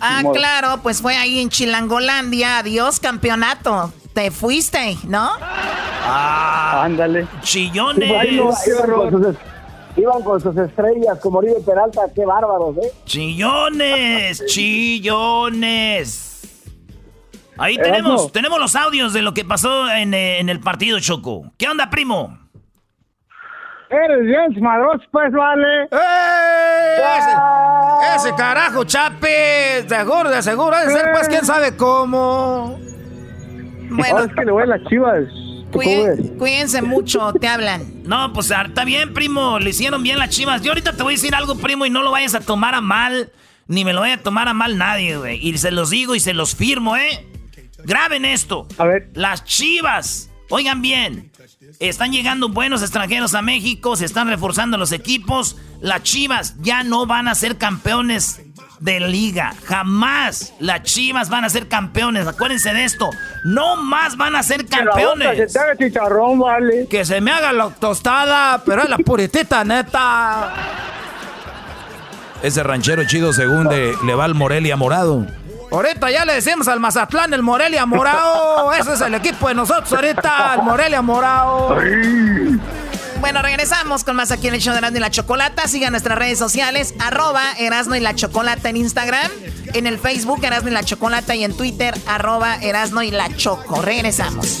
Ah, 0.00 0.22
claro, 0.32 0.80
pues 0.82 1.00
fue 1.00 1.16
ahí 1.16 1.40
en 1.40 1.48
Chilangolandia. 1.48 2.58
Adiós, 2.58 3.00
campeonato. 3.00 3.92
Te 4.12 4.30
fuiste, 4.30 4.98
¿no? 5.04 5.30
Ah, 5.40 6.82
ándale. 6.84 7.26
Chillones. 7.42 8.10
Iban 9.96 10.22
con, 10.22 10.40
sus, 10.40 10.56
estrellas 10.56 11.18
como 11.20 11.38
Oribe 11.38 11.60
Peralta, 11.64 12.02
qué 12.14 12.24
bárbaros, 12.24 12.76
¿eh? 12.78 12.92
Chillones, 13.04 14.44
chillones. 14.48 16.30
Ahí 17.58 17.76
tenemos, 17.76 18.32
tenemos 18.32 18.58
los 18.58 18.74
audios 18.74 19.12
de 19.12 19.20
lo 19.20 19.34
que 19.34 19.44
pasó 19.44 19.90
en, 19.90 20.14
eh, 20.14 20.40
el 20.40 20.60
partido, 20.60 20.98
Choco. 20.98 21.52
¿Qué 21.58 21.68
onda, 21.68 21.90
primo? 21.90 22.38
Eres 23.92 24.24
bien 24.24 24.62
madroso, 24.62 25.04
pues, 25.10 25.30
vale. 25.32 25.84
Ese, 28.16 28.34
carajo, 28.34 28.84
Chape, 28.84 29.82
de 29.82 29.86
seguro, 29.88 30.30
de 30.30 30.42
seguro, 30.42 30.78
de 30.78 30.90
ser, 30.90 31.12
pues, 31.12 31.28
quién 31.28 31.44
sabe 31.44 31.76
cómo. 31.76 32.78
Bueno. 33.90 34.20
es 34.20 34.32
que 34.32 34.44
le 34.46 34.52
voy 34.52 34.62
a 34.62 34.66
las 34.66 34.82
chivas. 34.88 35.24
cuídense 36.38 36.80
mucho, 36.80 37.34
te 37.34 37.46
hablan. 37.46 37.82
No, 38.04 38.32
pues 38.32 38.50
está 38.50 38.86
bien, 38.86 39.12
primo, 39.12 39.58
le 39.58 39.70
hicieron 39.70 40.02
bien 40.02 40.18
las 40.18 40.30
chivas. 40.30 40.62
Yo 40.62 40.70
ahorita 40.70 40.94
te 40.94 41.02
voy 41.02 41.12
a 41.12 41.16
decir 41.16 41.34
algo, 41.34 41.56
primo, 41.56 41.84
y 41.84 41.90
no 41.90 42.02
lo 42.02 42.12
vayas 42.12 42.34
a 42.34 42.40
tomar 42.40 42.74
a 42.74 42.80
mal, 42.80 43.30
ni 43.66 43.84
me 43.84 43.92
lo 43.92 44.00
vaya 44.00 44.14
a 44.14 44.22
tomar 44.22 44.48
a 44.48 44.54
mal 44.54 44.78
nadie, 44.78 45.18
güey. 45.18 45.46
Y 45.46 45.58
se 45.58 45.70
los 45.70 45.90
digo 45.90 46.14
y 46.14 46.20
se 46.20 46.32
los 46.32 46.56
firmo, 46.56 46.96
¿eh? 46.96 47.26
Graben 47.84 48.24
esto. 48.24 48.66
A 48.78 48.84
ver. 48.86 49.10
Las 49.12 49.44
chivas. 49.44 50.31
Oigan 50.54 50.82
bien. 50.82 51.32
Están 51.80 52.12
llegando 52.12 52.50
buenos 52.50 52.82
extranjeros 52.82 53.32
a 53.32 53.40
México. 53.40 53.96
Se 53.96 54.04
están 54.04 54.28
reforzando 54.28 54.76
los 54.76 54.92
equipos. 54.92 55.56
Las 55.80 56.02
chivas 56.02 56.56
ya 56.60 56.82
no 56.82 57.06
van 57.06 57.26
a 57.26 57.34
ser 57.34 57.56
campeones 57.56 58.42
de 58.78 59.00
liga. 59.00 59.54
Jamás 59.64 60.52
las 60.60 60.82
chivas 60.82 61.30
van 61.30 61.46
a 61.46 61.48
ser 61.48 61.68
campeones. 61.68 62.26
Acuérdense 62.26 62.74
de 62.74 62.84
esto. 62.84 63.08
No 63.44 63.76
más 63.76 64.18
van 64.18 64.36
a 64.36 64.42
ser 64.42 64.66
campeones. 64.66 65.30
Que 65.30 65.48
se 65.48 65.52
te 65.54 65.58
haga 65.58 65.76
chicharrón, 65.78 66.38
vale. 66.40 66.86
Que 66.86 67.06
se 67.06 67.22
me 67.22 67.30
haga 67.30 67.54
la 67.54 67.70
tostada, 67.70 68.62
pero 68.62 68.82
es 68.82 68.90
la 68.90 68.98
puritita 68.98 69.64
neta. 69.64 70.52
Ese 72.42 72.62
ranchero 72.62 73.06
chido 73.06 73.32
según 73.32 73.68
de, 73.68 73.94
le 74.04 74.14
va 74.14 74.26
al 74.26 74.34
Morelia 74.34 74.76
morado. 74.76 75.26
Ahorita 75.72 76.10
ya 76.10 76.26
le 76.26 76.34
decimos 76.34 76.68
al 76.68 76.80
Mazatlán 76.80 77.32
el 77.32 77.42
Morelia 77.42 77.86
Morado. 77.86 78.72
Ese 78.78 78.92
es 78.92 79.00
el 79.00 79.14
equipo 79.14 79.48
de 79.48 79.54
nosotros 79.54 79.90
ahorita, 79.90 80.56
el 80.56 80.62
Morelia 80.64 81.00
Morado. 81.00 81.78
Bueno, 83.20 83.40
regresamos 83.40 84.04
con 84.04 84.16
más 84.16 84.30
aquí 84.32 84.48
en 84.48 84.54
el 84.54 84.60
show 84.60 84.74
de 84.74 84.80
Erasmo 84.80 84.98
y 84.98 85.00
la 85.00 85.10
Chocolata. 85.10 85.66
Sigan 85.68 85.92
nuestras 85.92 86.18
redes 86.18 86.38
sociales, 86.38 86.92
arroba 86.98 87.52
Erasmo 87.58 87.94
y 87.94 88.00
la 88.00 88.14
Chocolata 88.14 88.68
en 88.68 88.76
Instagram, 88.76 89.30
en 89.72 89.86
el 89.86 89.98
Facebook 89.98 90.44
Erasmo 90.44 90.68
y 90.68 90.72
la 90.72 90.84
Chocolata 90.84 91.34
y 91.34 91.44
en 91.44 91.56
Twitter, 91.56 91.94
arroba 92.06 92.56
Erasmo 92.56 93.00
y 93.00 93.10
la 93.10 93.34
Choco. 93.34 93.80
Regresamos. 93.80 94.60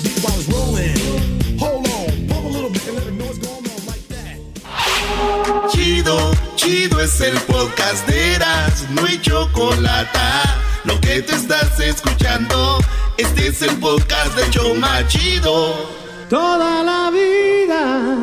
Chido, 5.70 6.30
chido 6.56 7.00
es 7.00 7.20
el 7.20 7.36
podcast 7.40 8.06
de 8.06 8.34
Erasmo 8.36 9.06
y 9.08 9.20
Chocolata 9.20 10.71
lo 10.84 11.00
que 11.00 11.22
te 11.22 11.34
estás 11.34 11.78
escuchando, 11.80 12.78
este 13.16 13.48
es 13.48 13.62
el 13.62 13.78
podcast 13.78 14.34
de 14.36 14.50
Choma 14.50 15.06
Chido. 15.06 15.74
Toda 16.28 16.82
la 16.82 17.10
vida 17.10 18.16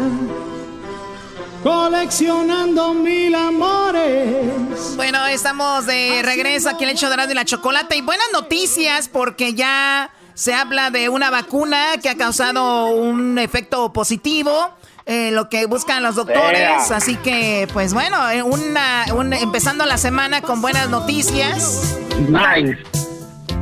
coleccionando 1.64 2.94
mil 2.94 3.36
amores. 3.36 4.96
Bueno, 4.96 5.26
estamos 5.28 5.86
de 5.86 6.22
regreso 6.24 6.70
aquí 6.70 6.84
en 6.84 6.92
el 6.92 6.96
hecho 6.96 7.10
de 7.10 7.32
y 7.32 7.36
la 7.36 7.46
chocolate 7.46 7.98
y 7.98 8.02
buenas 8.02 8.28
noticias 8.34 9.10
porque 9.10 9.54
ya 9.54 10.12
se 10.34 10.54
habla 10.54 10.90
de 10.90 11.10
una 11.10 11.30
vacuna 11.30 11.98
que 12.02 12.10
ha 12.10 12.16
causado 12.16 12.88
un 12.88 13.38
efecto 13.38 13.92
positivo. 13.92 14.72
Eh, 15.10 15.32
lo 15.32 15.50
que 15.50 15.66
buscan 15.66 16.04
los 16.04 16.14
doctores. 16.14 16.92
Así 16.92 17.16
que, 17.16 17.68
pues 17.74 17.96
bueno, 17.96 18.30
eh, 18.30 18.44
una, 18.44 19.06
empezando 19.42 19.88
la 19.88 19.98
semana 19.98 20.44
con 20.44 20.62
buenas 20.62 20.88
noticias. 20.88 21.98
Nice. 22.30 22.78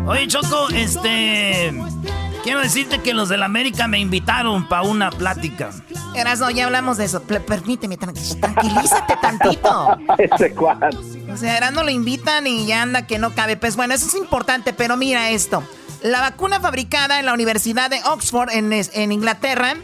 Oye, 0.05 0.27
Choco, 0.27 0.67
este. 0.75 1.73
Quiero 2.43 2.59
decirte 2.59 2.99
que 2.99 3.13
los 3.13 3.29
de 3.29 3.37
la 3.37 3.45
América 3.45 3.87
me 3.87 3.97
invitaron 3.97 4.67
para 4.67 4.81
una 4.81 5.09
plática. 5.09 5.69
Erasno, 6.13 6.49
ya 6.49 6.65
hablamos 6.65 6.97
de 6.97 7.05
eso. 7.05 7.21
permíteme, 7.21 7.95
tranquilízate 7.95 9.15
tantito. 9.21 9.97
Ese 10.17 10.53
cual. 10.53 10.99
O 11.31 11.37
sea, 11.37 11.55
Erasno 11.55 11.83
lo 11.83 11.91
invitan 11.91 12.45
y 12.45 12.65
ya 12.65 12.81
anda 12.81 13.07
que 13.07 13.19
no 13.19 13.33
cabe. 13.33 13.55
Pues 13.55 13.77
bueno, 13.77 13.93
eso 13.93 14.07
es 14.07 14.15
importante, 14.15 14.73
pero 14.73 14.97
mira 14.97 15.29
esto. 15.29 15.63
La 16.01 16.19
vacuna 16.19 16.59
fabricada 16.59 17.19
en 17.19 17.25
la 17.25 17.33
Universidad 17.33 17.89
de 17.89 18.01
Oxford 18.03 18.49
en, 18.51 18.73
en 18.73 19.11
Inglaterra 19.13 19.77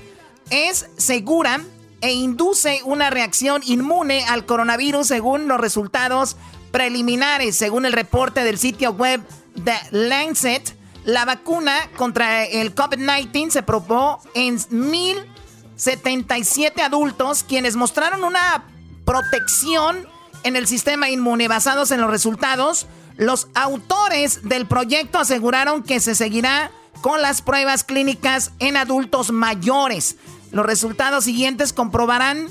es 0.50 0.88
segura 0.98 1.62
e 2.02 2.12
induce 2.12 2.82
una 2.84 3.10
reacción 3.10 3.62
inmune 3.66 4.26
al 4.26 4.46
coronavirus 4.46 5.08
según 5.08 5.48
los 5.48 5.58
resultados 5.60 6.36
preliminares. 6.72 7.56
Según 7.56 7.86
el 7.86 7.94
reporte 7.94 8.44
del 8.44 8.58
sitio 8.58 8.92
web 8.92 9.22
de 9.56 9.74
Lancet, 9.92 10.76
la 11.06 11.24
vacuna 11.26 11.78
contra 11.96 12.44
el 12.44 12.76
COVID-19 12.76 13.52
se 13.52 13.64
probó 13.64 14.20
en 14.34 14.58
1.077 14.58 16.82
adultos 16.82 17.44
quienes 17.44 17.76
mostraron 17.76 18.24
una 18.24 18.66
protección 19.06 20.08
en 20.44 20.56
el 20.56 20.68
sistema 20.68 21.10
inmune. 21.10 21.48
Basados 21.48 21.92
en 21.92 22.02
los 22.02 22.10
resultados, 22.10 22.88
los 23.18 23.48
autores 23.54 24.42
del 24.44 24.66
proyecto 24.66 25.20
aseguraron 25.20 25.84
que 25.84 26.00
se 26.00 26.16
seguirá 26.16 26.72
con 27.02 27.22
las 27.22 27.42
pruebas 27.42 27.84
clínicas 27.84 28.52
en 28.60 28.78
adultos 28.78 29.32
mayores. 29.32 30.18
Los 30.52 30.66
resultados 30.66 31.26
siguientes 31.26 31.74
comprobarán 31.74 32.48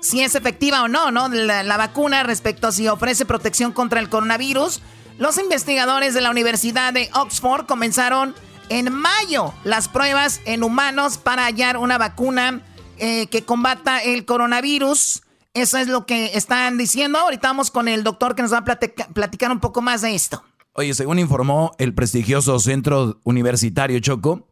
si 0.00 0.20
es 0.22 0.34
efectiva 0.34 0.82
o 0.82 0.88
no, 0.88 1.10
¿no? 1.10 1.28
La, 1.28 1.76
vacuna 1.76 2.22
respecto 2.22 2.68
a 2.68 2.72
si 2.72 2.88
ofrece 2.88 3.24
protección 3.24 3.72
contra 3.72 4.00
el 4.00 4.10
coronavirus. 4.10 4.82
Los 5.18 5.38
investigadores 5.38 6.12
de 6.12 6.20
la 6.20 6.30
Universidad 6.30 6.92
de 6.92 7.08
Oxford 7.14 7.66
comenzaron 7.66 8.34
en 8.68 8.92
mayo 8.92 9.54
las 9.64 9.88
pruebas 9.88 10.40
en 10.44 10.62
humanos 10.62 11.16
para 11.16 11.44
hallar 11.44 11.78
una 11.78 11.96
vacuna 11.96 12.60
eh, 12.98 13.28
que 13.28 13.44
combata 13.44 14.02
el 14.02 14.24
coronavirus. 14.24 15.22
Eso 15.54 15.78
es 15.78 15.88
lo 15.88 16.04
que 16.04 16.32
están 16.34 16.76
diciendo. 16.76 17.18
Ahorita 17.18 17.48
vamos 17.48 17.70
con 17.70 17.88
el 17.88 18.04
doctor 18.04 18.34
que 18.34 18.42
nos 18.42 18.52
va 18.52 18.58
a 18.58 18.64
platicar 18.64 19.50
un 19.52 19.60
poco 19.60 19.80
más 19.80 20.02
de 20.02 20.14
esto. 20.14 20.44
Oye, 20.76 20.92
según 20.94 21.20
informó 21.20 21.70
el 21.78 21.94
prestigioso 21.94 22.58
centro 22.58 23.20
universitario 23.22 24.00
Choco, 24.00 24.48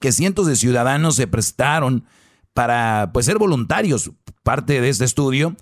que 0.00 0.10
cientos 0.10 0.48
de 0.48 0.56
ciudadanos 0.56 1.14
se 1.14 1.28
prestaron 1.28 2.04
para 2.52 3.10
pues, 3.14 3.26
ser 3.26 3.38
voluntarios, 3.38 4.10
parte 4.42 4.80
de 4.80 4.88
este 4.88 5.04
estudio, 5.04 5.54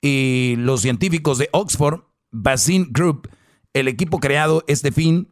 y 0.00 0.56
los 0.58 0.82
científicos 0.82 1.38
de 1.38 1.48
Oxford, 1.52 2.00
Basin 2.32 2.88
Group, 2.90 3.28
el 3.74 3.86
equipo 3.86 4.18
creado 4.18 4.64
este 4.66 4.90
fin, 4.90 5.28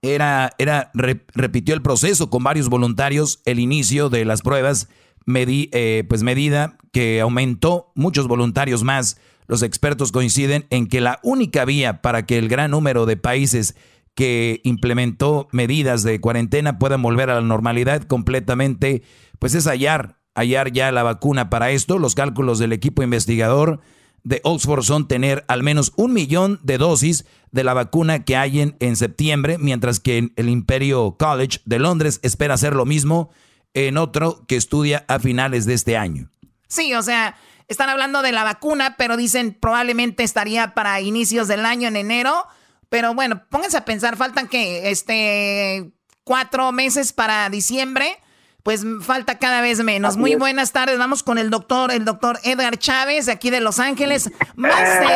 era, 0.00 0.52
era 0.58 0.92
repitió 0.94 1.74
el 1.74 1.82
proceso 1.82 2.30
con 2.30 2.44
varios 2.44 2.68
voluntarios, 2.68 3.40
el 3.46 3.58
inicio 3.58 4.10
de 4.10 4.24
las 4.26 4.42
pruebas, 4.42 4.88
eh, 5.26 6.04
pues 6.08 6.22
medida 6.22 6.78
que 6.92 7.20
aumentó 7.20 7.90
muchos 7.96 8.28
voluntarios 8.28 8.84
más 8.84 9.18
los 9.48 9.62
expertos 9.62 10.12
coinciden 10.12 10.66
en 10.70 10.86
que 10.86 11.00
la 11.00 11.18
única 11.22 11.64
vía 11.64 12.00
para 12.00 12.26
que 12.26 12.38
el 12.38 12.48
gran 12.48 12.70
número 12.70 13.06
de 13.06 13.16
países 13.16 13.74
que 14.14 14.60
implementó 14.62 15.48
medidas 15.52 16.02
de 16.02 16.20
cuarentena 16.20 16.78
puedan 16.78 17.02
volver 17.02 17.30
a 17.30 17.36
la 17.36 17.40
normalidad 17.40 18.02
completamente, 18.02 19.02
pues 19.38 19.54
es 19.54 19.66
hallar, 19.66 20.18
hallar 20.34 20.72
ya 20.72 20.92
la 20.92 21.02
vacuna 21.02 21.50
para 21.50 21.70
esto. 21.70 21.98
Los 21.98 22.14
cálculos 22.14 22.58
del 22.58 22.72
equipo 22.72 23.02
investigador 23.02 23.80
de 24.24 24.40
Oxford 24.44 24.82
son 24.82 25.08
tener 25.08 25.44
al 25.48 25.62
menos 25.62 25.92
un 25.96 26.12
millón 26.12 26.60
de 26.62 26.78
dosis 26.78 27.24
de 27.52 27.64
la 27.64 27.74
vacuna 27.74 28.24
que 28.24 28.36
hay 28.36 28.74
en 28.78 28.96
septiembre, 28.96 29.56
mientras 29.56 30.00
que 30.00 30.30
el 30.36 30.48
Imperio 30.48 31.16
College 31.18 31.60
de 31.64 31.78
Londres 31.78 32.20
espera 32.22 32.54
hacer 32.54 32.74
lo 32.74 32.84
mismo 32.84 33.30
en 33.72 33.96
otro 33.96 34.44
que 34.46 34.56
estudia 34.56 35.04
a 35.08 35.18
finales 35.18 35.64
de 35.64 35.74
este 35.74 35.96
año. 35.96 36.30
Sí, 36.66 36.92
o 36.92 37.02
sea, 37.02 37.36
están 37.68 37.90
hablando 37.90 38.22
de 38.22 38.32
la 38.32 38.44
vacuna, 38.44 38.96
pero 38.96 39.16
dicen 39.16 39.56
probablemente 39.58 40.22
estaría 40.24 40.74
para 40.74 41.00
inicios 41.00 41.48
del 41.48 41.64
año, 41.66 41.88
en 41.88 41.96
enero. 41.96 42.46
Pero 42.88 43.14
bueno, 43.14 43.42
pónganse 43.50 43.76
a 43.76 43.84
pensar, 43.84 44.16
faltan 44.16 44.48
que 44.48 44.90
este 44.90 45.92
cuatro 46.24 46.72
meses 46.72 47.12
para 47.12 47.48
diciembre. 47.50 48.18
Pues 48.64 48.84
falta 49.00 49.38
cada 49.38 49.62
vez 49.62 49.82
menos. 49.82 50.18
Muy 50.18 50.34
buenas 50.34 50.72
tardes. 50.72 50.98
Vamos 50.98 51.22
con 51.22 51.38
el 51.38 51.48
doctor, 51.48 51.90
el 51.90 52.04
doctor 52.04 52.38
Edgar 52.42 52.76
Chávez, 52.76 53.24
de 53.24 53.32
aquí 53.32 53.48
de 53.48 53.60
Los 53.60 53.78
Ángeles. 53.78 54.30
Más 54.56 55.00
de. 55.00 55.06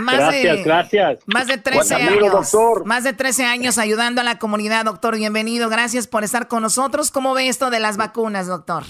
más 0.00 0.16
gracias, 0.16 0.56
de, 0.58 0.62
gracias. 0.62 1.18
Más 1.26 1.46
de 1.48 1.58
13 1.58 1.94
años. 1.94 2.54
Más 2.84 3.02
de 3.02 3.12
13 3.14 3.46
años 3.46 3.78
ayudando 3.78 4.20
a 4.20 4.24
la 4.24 4.38
comunidad, 4.38 4.84
doctor. 4.84 5.16
Bienvenido. 5.16 5.68
Gracias 5.70 6.06
por 6.06 6.22
estar 6.22 6.46
con 6.46 6.62
nosotros. 6.62 7.10
¿Cómo 7.10 7.34
ve 7.34 7.48
esto 7.48 7.70
de 7.70 7.80
las 7.80 7.96
vacunas, 7.96 8.46
doctor? 8.46 8.84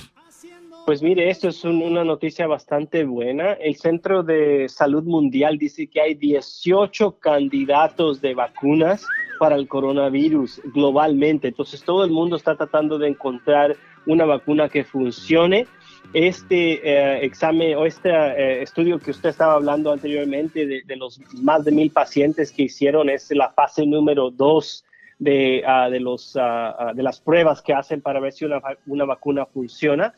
Pues 0.85 1.01
mire, 1.01 1.31
esto 1.31 1.49
es 1.49 1.65
una 1.65 2.03
noticia 2.03 2.49
bastante 2.49 3.05
buena. 3.05 3.53
El 3.53 3.77
Centro 3.77 4.25
de 4.25 4.69
Salud 4.69 5.05
Mundial 5.05 5.57
dice 5.57 5.87
que 5.87 6.01
hay 6.01 6.15
18 6.15 7.19
candidatos 7.21 8.21
de 8.21 8.35
vacunas 8.35 9.07
para 9.39 9.55
el 9.55 9.69
coronavirus 9.69 10.61
globalmente. 10.75 11.49
Entonces 11.49 11.85
todo 11.85 12.05
el 12.05 12.11
mundo 12.11 12.35
está 12.35 12.57
tratando 12.57 12.99
de 12.99 13.09
encontrar 13.09 13.77
una 14.07 14.25
vacuna 14.25 14.69
que 14.69 14.83
funcione. 14.83 15.69
Este 16.15 16.81
eh, 16.83 17.25
examen 17.25 17.77
o 17.77 17.87
este 17.87 18.11
eh, 18.11 18.63
estudio 18.63 18.99
que 18.99 19.13
usted 19.13 19.29
estaba 19.29 19.55
hablando 19.55 19.93
anteriormente 19.93 20.67
de, 20.67 20.97
los 20.97 21.21
más 21.43 21.65
de 21.65 21.71
mil 21.71 21.93
pacientes 21.93 22.51
que 22.51 22.65
hicieron 22.65 23.09
es 23.09 23.31
la 23.31 23.51
fase 23.51 23.87
número 23.87 24.33
dos 24.33 24.85
de, 25.21 25.63
ah, 25.65 25.89
de, 25.89 26.01
los, 26.01 26.37
ah, 26.39 26.93
de 26.93 27.03
las 27.05 27.21
pruebas 27.21 27.63
que 27.63 27.73
hacen 27.73 28.01
para 28.01 28.19
ver 28.19 28.33
si 28.33 28.45
una, 28.45 28.61
una 28.87 29.05
vacuna 29.05 29.47
funciona. 29.47 30.13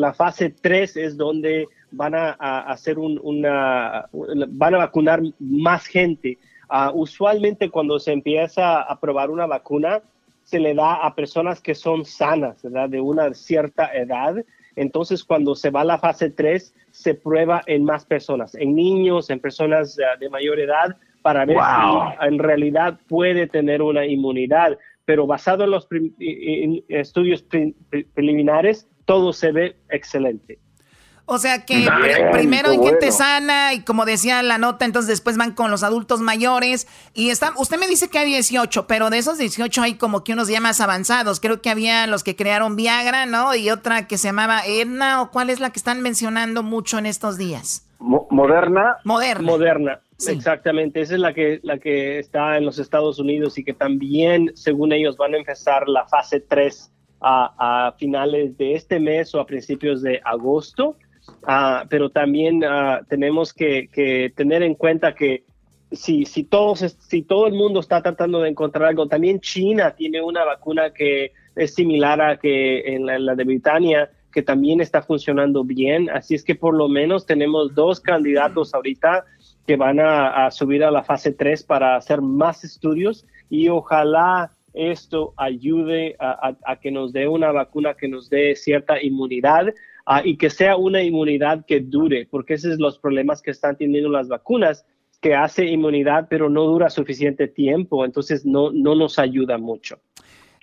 La 0.00 0.14
fase 0.14 0.48
3 0.48 0.96
es 0.96 1.16
donde 1.16 1.68
van 1.90 2.14
a, 2.14 2.30
hacer 2.62 2.98
una, 2.98 4.06
van 4.48 4.74
a 4.74 4.78
vacunar 4.78 5.20
más 5.38 5.86
gente. 5.86 6.38
Ah, 6.68 6.90
usualmente 6.94 7.68
cuando 7.68 7.98
se 7.98 8.12
empieza 8.12 8.80
a 8.80 8.98
probar 8.98 9.30
una 9.30 9.46
vacuna, 9.46 10.00
se 10.42 10.58
le 10.58 10.74
da 10.74 10.94
a 10.94 11.14
personas 11.14 11.60
que 11.60 11.74
son 11.74 12.04
sanas, 12.04 12.62
¿verdad? 12.62 12.88
De 12.88 13.00
una 13.00 13.34
cierta 13.34 13.92
edad. 13.94 14.36
Entonces, 14.74 15.22
cuando 15.22 15.54
se 15.54 15.70
va 15.70 15.82
a 15.82 15.84
la 15.84 15.98
fase 15.98 16.30
3, 16.30 16.74
se 16.90 17.14
prueba 17.14 17.62
en 17.66 17.84
más 17.84 18.06
personas, 18.06 18.54
en 18.54 18.74
niños, 18.74 19.28
en 19.28 19.38
personas 19.38 19.98
ah, 19.98 20.16
de 20.18 20.30
mayor 20.30 20.58
edad, 20.60 20.96
para 21.22 21.44
ver 21.44 21.58
si 21.58 22.26
en 22.26 22.38
realidad 22.38 22.98
puede 23.08 23.46
tener 23.46 23.82
una 23.82 24.06
inmunidad. 24.06 24.78
Pero 25.10 25.26
basado 25.26 25.64
en 25.64 25.72
los 25.72 25.88
estudios 26.88 27.44
preliminares, 28.14 28.86
todo 29.06 29.32
se 29.32 29.50
ve 29.50 29.76
excelente. 29.88 30.60
O 31.26 31.38
sea 31.38 31.64
que 31.64 31.84
primero 32.30 32.70
hay 32.70 32.78
gente 32.78 33.10
sana 33.10 33.74
y 33.74 33.82
como 33.82 34.04
decía 34.04 34.40
la 34.44 34.56
nota, 34.58 34.84
entonces 34.84 35.08
después 35.08 35.36
van 35.36 35.50
con 35.50 35.72
los 35.72 35.82
adultos 35.82 36.20
mayores 36.20 36.86
y 37.12 37.30
están, 37.30 37.54
usted 37.56 37.76
me 37.80 37.88
dice 37.88 38.08
que 38.08 38.20
hay 38.20 38.26
18, 38.26 38.86
pero 38.86 39.10
de 39.10 39.18
esos 39.18 39.36
18 39.38 39.82
hay 39.82 39.94
como 39.94 40.22
que 40.22 40.32
unos 40.32 40.46
ya 40.46 40.60
más 40.60 40.80
avanzados. 40.80 41.40
Creo 41.40 41.60
que 41.60 41.70
había 41.70 42.06
los 42.06 42.22
que 42.22 42.36
crearon 42.36 42.76
Viagra, 42.76 43.26
¿no? 43.26 43.56
Y 43.56 43.68
otra 43.70 44.06
que 44.06 44.16
se 44.16 44.28
llamaba 44.28 44.62
Edna 44.64 45.22
o 45.22 45.32
cuál 45.32 45.50
es 45.50 45.58
la 45.58 45.70
que 45.70 45.80
están 45.80 46.02
mencionando 46.02 46.62
mucho 46.62 46.98
en 46.98 47.06
estos 47.06 47.36
días. 47.36 47.84
Moderna. 47.98 48.98
Moderna. 49.02 49.42
Moderna. 49.42 50.00
Exactamente, 50.28 51.00
esa 51.00 51.14
es 51.14 51.20
la 51.20 51.32
que, 51.32 51.60
la 51.62 51.78
que 51.78 52.18
está 52.18 52.56
en 52.56 52.64
los 52.64 52.78
Estados 52.78 53.18
Unidos 53.18 53.58
y 53.58 53.64
que 53.64 53.72
también, 53.72 54.52
según 54.54 54.92
ellos, 54.92 55.16
van 55.16 55.34
a 55.34 55.38
empezar 55.38 55.88
la 55.88 56.06
fase 56.06 56.40
3 56.40 56.92
a, 57.20 57.94
finales 57.98 58.56
de 58.56 58.74
este 58.74 58.98
mes 58.98 59.34
o 59.34 59.40
a 59.40 59.46
principios 59.46 60.02
de 60.02 60.20
agosto, 60.24 60.96
ah, 61.44 61.84
pero 61.88 62.10
también 62.10 62.64
ah, 62.64 63.00
tenemos 63.08 63.52
que, 63.52 64.32
tener 64.36 64.62
en 64.62 64.74
cuenta 64.74 65.14
que 65.14 65.44
si, 65.92 66.24
si, 66.24 66.44
todos, 66.44 66.80
si 66.80 67.22
todo 67.22 67.46
el 67.46 67.54
mundo 67.54 67.80
está 67.80 68.02
tratando 68.02 68.40
de 68.40 68.50
encontrar 68.50 68.88
algo, 68.88 69.08
también 69.08 69.40
China 69.40 69.94
tiene 69.96 70.22
una 70.22 70.44
vacuna 70.44 70.92
que 70.92 71.32
es 71.56 71.74
similar 71.74 72.20
a 72.20 72.38
que 72.38 72.94
en 72.94 73.06
la, 73.06 73.34
de 73.34 73.44
Britania, 73.44 74.10
que 74.32 74.42
también 74.42 74.80
está 74.80 75.02
funcionando 75.02 75.64
bien. 75.64 76.08
Así 76.10 76.34
es 76.34 76.44
que 76.44 76.54
por 76.54 76.74
lo 76.74 76.88
menos 76.88 77.26
tenemos 77.26 77.74
dos 77.74 78.00
candidatos 78.00 78.72
ahorita 78.72 79.24
que 79.70 79.76
van 79.76 80.00
a, 80.00 80.46
a 80.46 80.50
subir 80.50 80.82
a 80.82 80.90
la 80.90 81.04
fase 81.04 81.30
3 81.30 81.62
para 81.62 81.94
hacer 81.94 82.20
más 82.20 82.64
estudios 82.64 83.24
y 83.48 83.68
ojalá 83.68 84.50
esto 84.74 85.32
ayude 85.36 86.16
a, 86.18 86.56
que 86.82 86.90
nos 86.90 87.12
dé 87.12 87.28
una 87.28 87.52
vacuna 87.52 87.94
que 87.94 88.08
nos 88.08 88.28
dé 88.28 88.56
cierta 88.56 89.00
inmunidad 89.00 89.72
ah, 90.06 90.22
y 90.24 90.36
que 90.38 90.50
sea 90.50 90.76
una 90.76 91.04
inmunidad 91.04 91.64
que 91.66 91.78
dure, 91.78 92.26
porque 92.28 92.54
esos 92.54 92.72
son 92.72 92.82
los 92.82 92.98
problemas 92.98 93.42
que 93.42 93.52
están 93.52 93.76
teniendo 93.76 94.10
las 94.10 94.26
vacunas, 94.26 94.84
que 95.20 95.36
hace 95.36 95.66
inmunidad 95.66 96.26
pero 96.28 96.50
no 96.50 96.64
dura 96.64 96.90
suficiente 96.90 97.46
tiempo, 97.46 98.04
entonces 98.04 98.44
no, 98.44 98.72
no 98.72 98.96
nos 98.96 99.20
ayuda 99.20 99.56
mucho. 99.56 100.00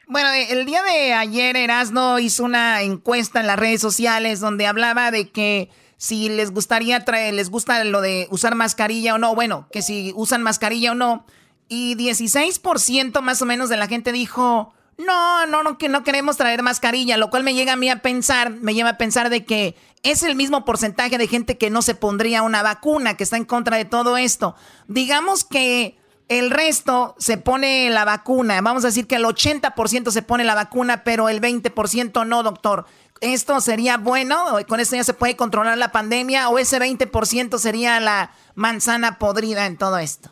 Bueno, 0.06 0.28
eh, 0.34 0.48
el 0.52 0.66
día 0.66 0.82
de 0.84 1.14
ayer 1.14 1.56
Erasno 1.56 2.20
hizo 2.20 2.44
una 2.44 2.82
encuesta 2.82 3.40
en 3.40 3.48
las 3.48 3.58
redes 3.58 3.80
sociales 3.80 4.42
donde 4.42 4.68
hablaba 4.68 5.12
de 5.12 5.30
que 5.30 5.70
si 5.98 6.30
les 6.30 6.52
gustaría 6.52 7.04
traer, 7.04 7.34
les 7.34 7.50
gusta 7.50 7.84
lo 7.84 8.02
de 8.02 8.28
usar 8.32 8.56
mascarilla 8.56 9.16
o 9.16 9.18
no, 9.18 9.36
bueno, 9.36 9.68
que 9.72 9.82
si 9.82 10.14
usan 10.16 10.44
mascarilla 10.44 10.92
o 10.92 10.96
no. 10.96 11.26
Y 11.68 11.96
16% 11.96 13.22
más 13.22 13.42
o 13.42 13.46
menos 13.46 13.68
de 13.68 13.78
la 13.78 13.88
gente 13.88 14.12
dijo, 14.12 14.74
no, 14.98 15.46
no, 15.48 15.64
no, 15.64 15.78
que 15.78 15.90
no 15.90 16.04
queremos 16.04 16.38
traer 16.38 16.64
mascarilla, 16.64 17.18
lo 17.18 17.30
cual 17.30 17.44
me 17.44 17.54
llega 17.54 17.74
a 17.74 17.78
mí 17.78 17.90
a 17.90 18.02
pensar, 18.02 18.52
me 18.52 18.74
lleva 18.74 18.92
a 18.92 18.98
pensar 18.98 19.30
de 19.30 19.44
que 19.44 19.76
es 20.04 20.24
el 20.24 20.36
mismo 20.36 20.66
porcentaje 20.66 21.18
de 21.18 21.28
gente 21.28 21.58
que 21.58 21.70
no 21.70 21.82
se 21.82 21.96
pondría 21.96 22.42
una 22.44 22.64
vacuna, 22.64 23.18
que 23.18 23.24
está 23.24 23.38
en 23.38 23.46
contra 23.46 23.78
de 23.78 23.86
todo 23.86 24.18
esto. 24.18 24.56
Digamos 24.88 25.44
que 25.44 25.98
el 26.30 26.52
resto 26.52 27.16
se 27.18 27.38
pone 27.38 27.90
la 27.90 28.06
vacuna, 28.06 28.60
vamos 28.62 28.84
a 28.84 28.88
decir 28.88 29.08
que 29.08 29.16
el 29.16 29.24
80% 29.24 30.12
se 30.12 30.22
pone 30.22 30.44
la 30.44 30.56
vacuna, 30.56 31.04
pero 31.04 31.30
el 31.30 31.42
20% 31.42 32.26
no, 32.26 32.44
doctor. 32.44 32.86
¿Esto 33.22 33.60
sería 33.62 33.98
bueno? 33.98 34.38
¿Con 34.68 34.80
esto 34.80 34.96
ya 34.96 35.04
se 35.04 35.14
puede 35.14 35.36
controlar 35.36 35.78
la 35.78 35.92
pandemia? 35.92 36.50
¿O 36.50 36.60
ese 36.60 36.80
20% 36.80 37.58
sería 37.58 38.00
la 38.00 38.32
manzana 38.56 39.18
podrida 39.20 39.66
en 39.66 39.78
todo 39.78 39.98
esto? 39.98 40.30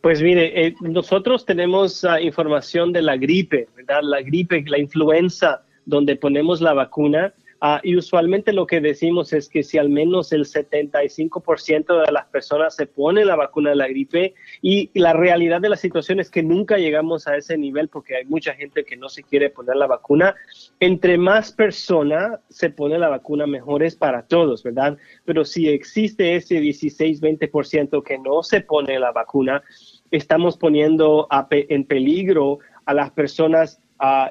Pues 0.00 0.22
mire, 0.22 0.66
eh, 0.66 0.74
nosotros 0.80 1.44
tenemos 1.44 2.04
ah, 2.04 2.20
información 2.20 2.92
de 2.92 3.02
la 3.02 3.16
gripe, 3.16 3.68
¿verdad? 3.76 4.00
La 4.02 4.22
gripe, 4.22 4.64
la 4.66 4.78
influenza, 4.78 5.62
donde 5.84 6.16
ponemos 6.16 6.60
la 6.60 6.72
vacuna, 6.72 7.34
Ah, 7.62 7.80
y 7.82 7.94
usualmente 7.94 8.54
lo 8.54 8.66
que 8.66 8.80
decimos 8.80 9.34
es 9.34 9.50
que 9.50 9.62
si 9.62 9.76
al 9.76 9.90
menos 9.90 10.32
el 10.32 10.46
75% 10.46 12.06
de 12.06 12.10
las 12.10 12.26
personas 12.28 12.74
se 12.74 12.86
pone 12.86 13.26
la 13.26 13.36
vacuna 13.36 13.70
de 13.70 13.76
la 13.76 13.86
gripe 13.86 14.34
y 14.62 14.90
la 14.98 15.12
realidad 15.12 15.60
de 15.60 15.68
la 15.68 15.76
situación 15.76 16.20
es 16.20 16.30
que 16.30 16.42
nunca 16.42 16.78
llegamos 16.78 17.26
a 17.26 17.36
ese 17.36 17.58
nivel 17.58 17.88
porque 17.88 18.16
hay 18.16 18.24
mucha 18.24 18.54
gente 18.54 18.84
que 18.84 18.96
no 18.96 19.10
se 19.10 19.24
quiere 19.24 19.50
poner 19.50 19.76
la 19.76 19.86
vacuna. 19.86 20.34
Entre 20.80 21.18
más 21.18 21.52
personas 21.52 22.40
se 22.48 22.70
pone 22.70 22.98
la 22.98 23.10
vacuna, 23.10 23.46
mejor 23.46 23.82
es 23.82 23.94
para 23.94 24.22
todos, 24.22 24.62
¿verdad? 24.62 24.96
Pero 25.26 25.44
si 25.44 25.68
existe 25.68 26.36
ese 26.36 26.62
16-20% 26.62 28.02
que 28.02 28.18
no 28.18 28.42
se 28.42 28.62
pone 28.62 28.98
la 28.98 29.12
vacuna, 29.12 29.62
estamos 30.10 30.56
poniendo 30.56 31.28
en 31.50 31.84
peligro 31.84 32.60
a 32.86 32.94
las 32.94 33.10
personas 33.10 33.82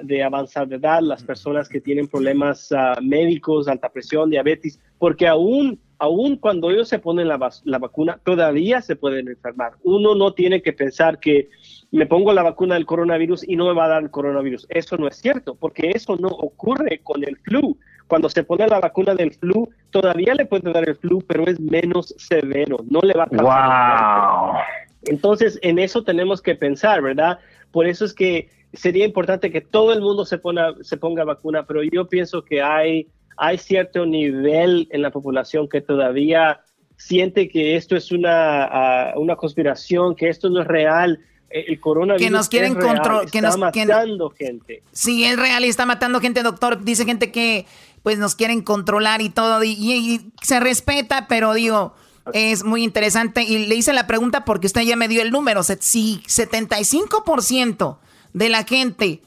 de 0.01 0.23
avanzada 0.23 0.75
edad, 0.75 1.01
las 1.01 1.23
personas 1.23 1.69
que 1.69 1.79
tienen 1.79 2.07
problemas 2.07 2.71
ah, 2.71 2.97
médicos, 3.01 3.67
alta 3.67 3.89
presión, 3.89 4.29
diabetes, 4.29 4.79
porque 4.97 5.27
aún, 5.27 5.79
aún 5.99 6.37
cuando 6.37 6.71
ellos 6.71 6.89
se 6.89 6.97
ponen 6.97 7.27
la, 7.27 7.37
la, 7.65 7.77
vacuna, 7.77 8.19
todavía 8.23 8.81
se 8.81 8.95
pueden 8.95 9.27
enfermar. 9.27 9.73
Uno 9.83 10.15
no 10.15 10.33
tiene 10.33 10.61
que 10.63 10.73
pensar 10.73 11.19
que 11.19 11.49
me 11.91 12.07
pongo 12.07 12.33
la 12.33 12.43
vacuna 12.43 12.75
del 12.75 12.85
coronavirus 12.85 13.47
y 13.47 13.55
no 13.55 13.67
me 13.67 13.73
va 13.73 13.85
a 13.85 13.89
dar 13.89 14.03
el 14.03 14.11
coronavirus. 14.11 14.65
Eso 14.69 14.97
no 14.97 15.07
es 15.07 15.17
cierto, 15.17 15.55
porque 15.55 15.91
eso 15.93 16.15
no 16.17 16.29
ocurre 16.29 17.01
con 17.03 17.23
el 17.23 17.37
flu. 17.37 17.77
Cuando 18.07 18.27
se 18.27 18.43
pone 18.43 18.67
la 18.67 18.79
vacuna 18.79 19.13
del 19.13 19.33
flu, 19.33 19.69
todavía 19.91 20.33
le 20.33 20.45
puede 20.45 20.71
dar 20.71 20.89
el 20.89 20.95
flu, 20.95 21.21
pero 21.27 21.45
es 21.45 21.59
menos 21.59 22.15
severo, 22.17 22.77
no 22.89 23.01
le 23.01 23.13
va 23.13 23.23
a 23.23 23.27
pasar. 23.27 24.51
Wow. 24.51 24.61
Entonces, 25.09 25.57
en 25.61 25.79
eso 25.79 26.03
tenemos 26.03 26.41
que 26.41 26.55
pensar, 26.55 27.01
¿verdad? 27.01 27.39
Por 27.71 27.87
eso 27.87 28.05
es 28.05 28.13
que 28.13 28.49
sería 28.73 29.05
importante 29.05 29.51
que 29.51 29.61
todo 29.61 29.91
el 29.91 30.01
mundo 30.01 30.23
se, 30.23 30.37
ponga, 30.37 30.75
se 30.81 30.97
ponga 30.97 31.23
vacuna, 31.23 31.65
pero 31.65 31.81
yo 31.83 32.07
pienso 32.07 32.43
que 32.43 32.61
hay, 32.61 33.07
hay 33.35 33.57
cierto 33.57 34.05
nivel 34.05 34.87
en 34.91 35.01
la 35.01 35.09
población 35.09 35.67
que 35.67 35.81
todavía 35.81 36.61
siente 36.95 37.49
que 37.49 37.75
esto 37.75 37.95
es 37.95 38.11
una, 38.11 38.65
ah, 38.65 39.13
una 39.15 39.35
conspiración, 39.35 40.15
que 40.15 40.29
esto 40.29 40.49
no 40.49 40.61
es 40.61 40.67
real. 40.67 41.19
E, 41.49 41.65
el 41.67 41.79
coronavirus 41.79 42.27
que 42.27 42.29
nos 42.31 42.49
quieren 42.49 42.75
controlar, 42.75 43.25
que 43.31 43.39
está 43.39 43.57
matando 43.57 44.29
gente. 44.29 44.83
Sí, 44.91 45.23
es 45.23 45.37
real 45.39 45.65
y 45.65 45.69
está 45.69 45.87
matando 45.87 46.19
gente, 46.19 46.43
doctor. 46.43 46.83
Dice 46.83 47.05
gente 47.05 47.31
que 47.31 47.65
pues 48.03 48.19
nos 48.19 48.35
quieren 48.35 48.61
controlar 48.61 49.21
y 49.21 49.29
todo 49.29 49.63
y, 49.63 50.31
se 50.43 50.59
respeta, 50.59 51.27
pero 51.27 51.53
digo, 51.53 51.95
es 52.33 52.63
muy 52.63 52.83
interesante 52.83 53.43
y 53.43 53.65
le 53.67 53.75
hice 53.75 53.93
la 53.93 54.07
pregunta 54.07 54.45
porque 54.45 54.67
usted 54.67 54.81
ya 54.81 54.95
me 54.95 55.07
dio 55.07 55.21
el 55.21 55.31
número, 55.31 55.63
si 55.63 56.21
75% 56.27 57.97
de 58.33 58.49
la 58.49 58.63
gente 58.63 59.21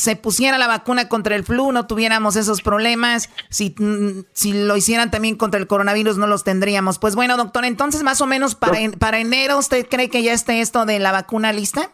se 0.00 0.16
pusiera 0.16 0.56
la 0.56 0.66
vacuna 0.66 1.08
contra 1.08 1.36
el 1.36 1.44
flu, 1.44 1.72
no 1.72 1.86
tuviéramos 1.86 2.34
esos 2.36 2.62
problemas. 2.62 3.28
Si, 3.50 3.74
mm, 3.76 4.24
si 4.32 4.54
lo 4.54 4.74
hicieran 4.74 5.10
también 5.10 5.36
contra 5.36 5.60
el 5.60 5.66
coronavirus, 5.66 6.16
no 6.16 6.26
los 6.26 6.42
tendríamos. 6.42 6.98
Pues 6.98 7.14
bueno, 7.14 7.36
doctor, 7.36 7.66
entonces 7.66 8.02
más 8.02 8.22
o 8.22 8.26
menos 8.26 8.54
para, 8.54 8.78
para 8.98 9.18
enero, 9.18 9.58
¿usted 9.58 9.86
cree 9.86 10.08
que 10.08 10.22
ya 10.22 10.32
esté 10.32 10.62
esto 10.62 10.86
de 10.86 11.00
la 11.00 11.12
vacuna 11.12 11.52
lista? 11.52 11.90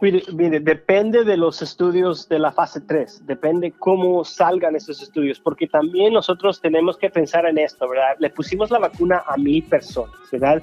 Mire, 0.00 0.60
depende 0.60 1.24
de 1.24 1.36
los 1.36 1.60
estudios 1.60 2.28
de 2.28 2.38
la 2.38 2.52
fase 2.52 2.80
3, 2.80 3.26
depende 3.26 3.72
cómo 3.72 4.24
salgan 4.24 4.76
esos 4.76 5.02
estudios, 5.02 5.40
porque 5.40 5.66
también 5.66 6.12
nosotros 6.12 6.60
tenemos 6.60 6.96
que 6.96 7.10
pensar 7.10 7.46
en 7.46 7.58
esto, 7.58 7.88
¿verdad? 7.88 8.16
Le 8.20 8.30
pusimos 8.30 8.70
la 8.70 8.78
vacuna 8.78 9.24
a 9.26 9.36
mil 9.36 9.64
personas, 9.64 10.14
¿verdad? 10.30 10.62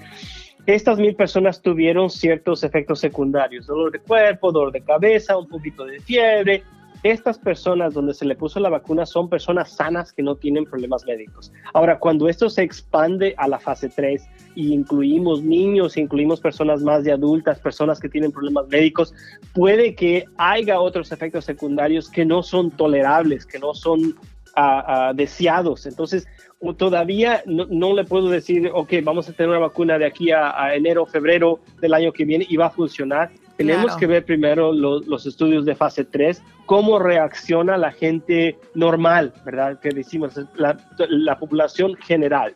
Estas 0.65 0.97
mil 0.97 1.15
personas 1.15 1.61
tuvieron 1.61 2.09
ciertos 2.09 2.63
efectos 2.63 2.99
secundarios, 2.99 3.67
dolor 3.67 3.91
de 3.91 3.99
cuerpo, 3.99 4.51
dolor 4.51 4.71
de 4.71 4.81
cabeza, 4.81 5.37
un 5.37 5.47
poquito 5.47 5.85
de 5.85 5.99
fiebre. 5.99 6.63
Estas 7.05 7.37
personas 7.37 7.93
donde 7.93 8.15
se 8.15 8.25
le 8.25 8.35
puso 8.35 8.59
la 8.59 8.67
vacuna 8.67 9.05
son 9.05 9.29
personas 9.29 9.69
sanas 9.69 10.11
que 10.11 10.23
no 10.23 10.37
tienen 10.37 10.65
problemas 10.65 11.05
médicos. 11.05 11.53
Ahora, 11.71 11.99
cuando 11.99 12.27
esto 12.27 12.49
se 12.49 12.63
expande 12.63 13.35
a 13.37 13.47
la 13.47 13.59
fase 13.59 13.89
3 13.89 14.27
y 14.55 14.73
incluimos 14.73 15.43
niños, 15.43 15.97
incluimos 15.97 16.41
personas 16.41 16.81
más 16.81 17.03
de 17.03 17.11
adultas, 17.11 17.59
personas 17.59 17.99
que 17.99 18.09
tienen 18.09 18.31
problemas 18.31 18.67
médicos, 18.69 19.13
puede 19.53 19.93
que 19.93 20.25
haya 20.37 20.81
otros 20.81 21.11
efectos 21.11 21.45
secundarios 21.45 22.09
que 22.09 22.25
no 22.25 22.41
son 22.41 22.71
tolerables, 22.71 23.45
que 23.45 23.59
no 23.59 23.75
son 23.75 24.15
ah, 24.55 24.83
ah, 24.87 25.13
deseados. 25.13 25.85
Entonces, 25.85 26.27
todavía 26.73 27.43
no, 27.45 27.93
le 27.93 28.03
puedo 28.05 28.29
decir, 28.29 28.71
ok, 28.73 28.93
vamos 29.03 29.29
a 29.29 29.33
tener 29.33 29.51
una 29.51 29.59
vacuna 29.59 29.99
de 29.99 30.07
aquí 30.07 30.31
a, 30.31 30.73
enero, 30.73 31.05
febrero 31.05 31.59
del 31.79 31.93
año 31.93 32.11
que 32.11 32.25
viene 32.25 32.47
y 32.49 32.57
va 32.57 32.65
a 32.65 32.71
funcionar. 32.71 33.31
Tenemos 33.57 33.95
que 33.97 34.07
ver 34.07 34.25
primero 34.25 34.73
los 34.73 35.25
estudios 35.25 35.65
de 35.65 35.75
fase 35.75 36.03
3, 36.03 36.41
cómo 36.65 36.99
reacciona 36.99 37.77
la 37.77 37.91
gente 37.91 38.57
normal, 38.73 39.33
¿verdad? 39.45 39.79
Que 39.79 39.89
decimos, 39.89 40.33
la, 40.55 40.77
la 41.09 41.37
población 41.37 41.95
general. 41.95 42.55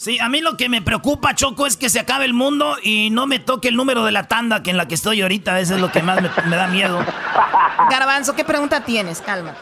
Sí, 0.00 0.18
a 0.18 0.30
mí 0.30 0.40
lo 0.40 0.56
que 0.56 0.70
me 0.70 0.80
preocupa, 0.80 1.34
Choco, 1.34 1.66
es 1.66 1.76
que 1.76 1.90
se 1.90 2.00
acabe 2.00 2.24
el 2.24 2.32
mundo 2.32 2.76
y 2.82 3.10
no 3.10 3.26
me 3.26 3.38
toque 3.38 3.68
el 3.68 3.76
número 3.76 4.02
de 4.02 4.12
la 4.12 4.28
tanda 4.28 4.62
que 4.62 4.70
en 4.70 4.78
la 4.78 4.88
que 4.88 4.94
estoy 4.94 5.20
ahorita. 5.20 5.60
Eso 5.60 5.74
es 5.74 5.80
lo 5.82 5.92
que 5.92 6.02
más 6.02 6.22
me, 6.22 6.56
da 6.56 6.68
miedo. 6.68 7.04
Garbanzo, 7.90 8.34
¿qué 8.34 8.42
pregunta 8.42 8.82
tienes? 8.82 9.20
Calma. 9.20 9.54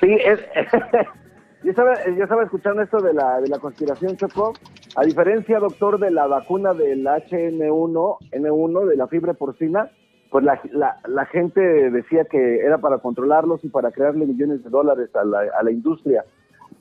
Sí, 0.00 0.18
es, 0.22 0.40
yo 1.62 1.70
estaba, 1.70 1.94
yo 2.06 2.22
estaba 2.22 2.44
escuchando 2.44 2.82
esto 2.82 2.98
de 3.00 3.12
la, 3.12 3.40
de 3.40 3.48
la 3.48 3.58
conspiración, 3.58 4.16
Choco. 4.16 4.52
A 4.96 5.04
diferencia, 5.04 5.58
doctor, 5.58 5.98
de 5.98 6.10
la 6.10 6.26
vacuna 6.26 6.72
del 6.72 7.04
HN1, 7.04 8.16
N1, 8.32 8.86
de 8.86 8.96
la 8.96 9.06
fiebre 9.08 9.34
porcina, 9.34 9.90
pues 10.30 10.44
la, 10.44 10.60
la, 10.72 10.98
la, 11.06 11.26
gente 11.26 11.60
decía 11.60 12.24
que 12.24 12.58
era 12.60 12.78
para 12.78 12.98
controlarlos 12.98 13.64
y 13.64 13.68
para 13.68 13.90
crearle 13.90 14.26
millones 14.26 14.62
de 14.62 14.70
dólares 14.70 15.14
a 15.14 15.24
la, 15.24 15.40
a 15.58 15.62
la 15.62 15.70
industria. 15.70 16.24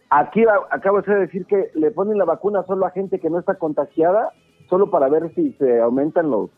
Aquí 0.10 0.44
acabo 0.70 1.02
de 1.02 1.16
decir 1.16 1.46
que 1.46 1.70
le 1.74 1.92
ponen 1.92 2.18
la 2.18 2.26
vacuna 2.26 2.64
solo 2.64 2.86
a 2.86 2.92
gente 2.92 3.20
que 3.20 3.30
no 3.30 3.40
está 3.40 3.56
contagiada, 3.56 4.32
solo 4.70 4.90
para 4.90 5.10
ver 5.10 5.34
si 5.36 5.54
se 5.54 5.80
aumentan 5.80 6.30
los 6.30 6.50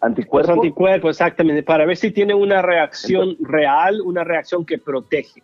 anticuerpos. 0.00 0.48
Los 0.48 0.58
anticuerpos, 0.58 1.10
exactamente, 1.10 1.62
para 1.62 1.86
ver 1.86 1.96
si 1.96 2.10
tiene 2.10 2.34
una 2.34 2.60
reacción 2.60 3.36
real, 3.40 4.00
una 4.02 4.24
reacción 4.24 4.66
que 4.66 4.78
protege. 4.78 5.42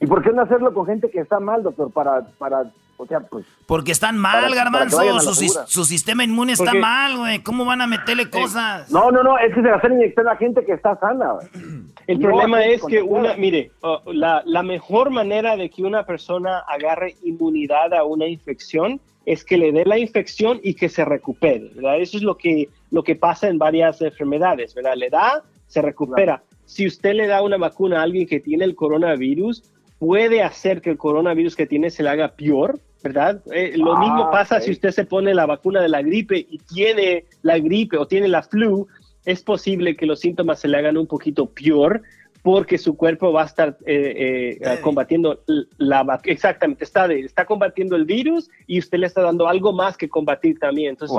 ¿Y 0.00 0.06
por 0.06 0.22
qué 0.22 0.30
no 0.32 0.42
hacerlo 0.42 0.72
con 0.74 0.86
gente 0.86 1.10
que 1.10 1.20
está 1.20 1.40
mal, 1.40 1.62
doctor? 1.62 1.90
Para, 1.90 2.22
para 2.38 2.64
o 2.98 3.06
sea, 3.06 3.20
pues... 3.20 3.44
Porque 3.66 3.92
están 3.92 4.16
mal, 4.16 4.54
Garbanzo. 4.54 4.98
su, 5.66 5.84
sistema 5.84 6.24
inmune 6.24 6.52
está 6.52 6.72
mal, 6.72 7.18
güey. 7.18 7.42
¿Cómo 7.42 7.64
van 7.64 7.80
a 7.80 7.86
meterle 7.86 8.30
cosas? 8.30 8.90
No, 8.90 9.10
no, 9.10 9.22
no. 9.22 9.38
Es 9.38 9.54
que 9.54 9.62
se 9.62 9.68
la 9.68 9.76
hacen 9.76 9.94
inyectar 9.94 10.26
a 10.28 10.36
gente 10.36 10.64
que 10.64 10.72
está 10.72 10.98
sana. 10.98 11.34
El 12.06 12.20
problema 12.20 12.64
es 12.64 12.82
que 12.84 13.02
una, 13.02 13.36
mire, 13.36 13.72
uh, 13.82 14.12
la, 14.12 14.42
la 14.46 14.62
mejor 14.62 15.10
manera 15.10 15.56
de 15.56 15.68
que 15.68 15.82
una 15.82 16.04
persona 16.04 16.60
agarre 16.60 17.16
inmunidad 17.22 17.92
a 17.92 18.04
una 18.04 18.26
infección 18.26 19.00
es 19.26 19.44
que 19.44 19.58
le 19.58 19.72
dé 19.72 19.84
la 19.84 19.98
infección 19.98 20.60
y 20.62 20.74
que 20.74 20.88
se 20.88 21.04
recupere, 21.04 21.72
¿verdad? 21.74 21.98
Eso 22.00 22.16
es 22.16 22.22
lo 22.22 22.38
que, 22.38 22.68
lo 22.90 23.02
que 23.02 23.16
pasa 23.16 23.48
en 23.48 23.58
varias 23.58 24.00
enfermedades, 24.00 24.74
¿verdad? 24.74 24.94
Le 24.96 25.10
da, 25.10 25.42
se 25.66 25.82
recupera. 25.82 26.42
Si 26.64 26.86
usted 26.86 27.14
le 27.14 27.26
da 27.26 27.42
una 27.42 27.56
vacuna 27.56 28.00
a 28.00 28.02
alguien 28.04 28.28
que 28.28 28.38
tiene 28.38 28.64
el 28.64 28.76
coronavirus, 28.76 29.64
puede 29.98 30.42
hacer 30.42 30.80
que 30.80 30.90
el 30.90 30.98
coronavirus 30.98 31.56
que 31.56 31.66
tiene 31.66 31.90
se 31.90 32.02
le 32.02 32.10
haga 32.10 32.32
peor, 32.32 32.80
¿verdad? 33.02 33.42
Eh, 33.52 33.74
lo 33.76 33.96
ah, 33.96 34.00
mismo 34.00 34.30
pasa 34.30 34.60
si 34.60 34.70
usted 34.70 34.90
se 34.90 35.04
pone 35.04 35.34
la 35.34 35.46
vacuna 35.46 35.80
de 35.80 35.88
la 35.88 36.02
gripe 36.02 36.38
y 36.38 36.58
tiene 36.58 37.24
la 37.42 37.58
gripe 37.58 37.96
o 37.96 38.06
tiene 38.06 38.28
la 38.28 38.42
flu, 38.42 38.86
es 39.24 39.42
posible 39.42 39.96
que 39.96 40.06
los 40.06 40.20
síntomas 40.20 40.60
se 40.60 40.68
le 40.68 40.76
hagan 40.76 40.96
un 40.96 41.06
poquito 41.06 41.46
peor 41.46 42.02
porque 42.42 42.78
su 42.78 42.96
cuerpo 42.96 43.32
va 43.32 43.42
a 43.42 43.46
estar 43.46 43.76
eh, 43.86 44.58
eh, 44.60 44.78
combatiendo 44.80 45.42
la 45.78 46.20
exactamente 46.22 46.84
está 46.84 47.12
está 47.12 47.44
combatiendo 47.44 47.96
el 47.96 48.04
virus 48.04 48.48
y 48.68 48.78
usted 48.78 48.98
le 48.98 49.08
está 49.08 49.22
dando 49.22 49.48
algo 49.48 49.72
más 49.72 49.96
que 49.96 50.08
combatir 50.08 50.56
también. 50.60 50.90
Entonces 50.90 51.16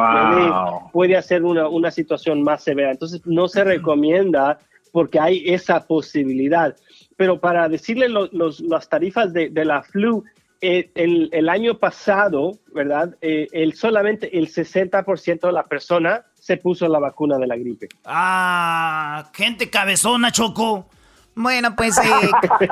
puede, 0.94 1.18
hacer 1.18 1.44
una, 1.44 1.68
una 1.68 1.92
situación 1.92 2.44
más 2.44 2.64
severa. 2.64 2.92
Entonces 2.92 3.22
no 3.26 3.50
se 3.50 3.66
recomienda 3.66 4.58
porque 4.94 5.20
hay 5.20 5.44
esa 5.46 5.86
posibilidad 5.86 6.78
pero 7.18 7.40
para 7.40 7.68
decirle 7.68 8.08
las 8.10 8.90
tarifas 8.90 9.34
de, 9.34 9.66
la 9.66 9.82
flu, 9.82 10.24
eh, 10.62 10.92
el, 10.96 11.50
año 11.50 11.80
pasado, 11.80 12.52
¿verdad? 12.74 13.16
Eh, 13.22 13.48
el, 13.52 13.74
solamente 13.74 14.38
el 14.38 14.48
60% 14.48 15.42
de 15.42 15.52
la 15.52 15.64
persona 15.64 16.24
se 16.40 16.58
puso 16.58 16.88
la 16.88 17.00
vacuna 17.00 17.38
de 17.38 17.48
la 17.48 17.58
gripe. 17.58 17.90
Ah, 18.06 19.30
gente 19.34 19.70
cabezona, 19.70 20.32
Choco. 20.32 20.88
Bueno, 21.36 21.76
pues 21.76 21.98
eh, 22.00 22.32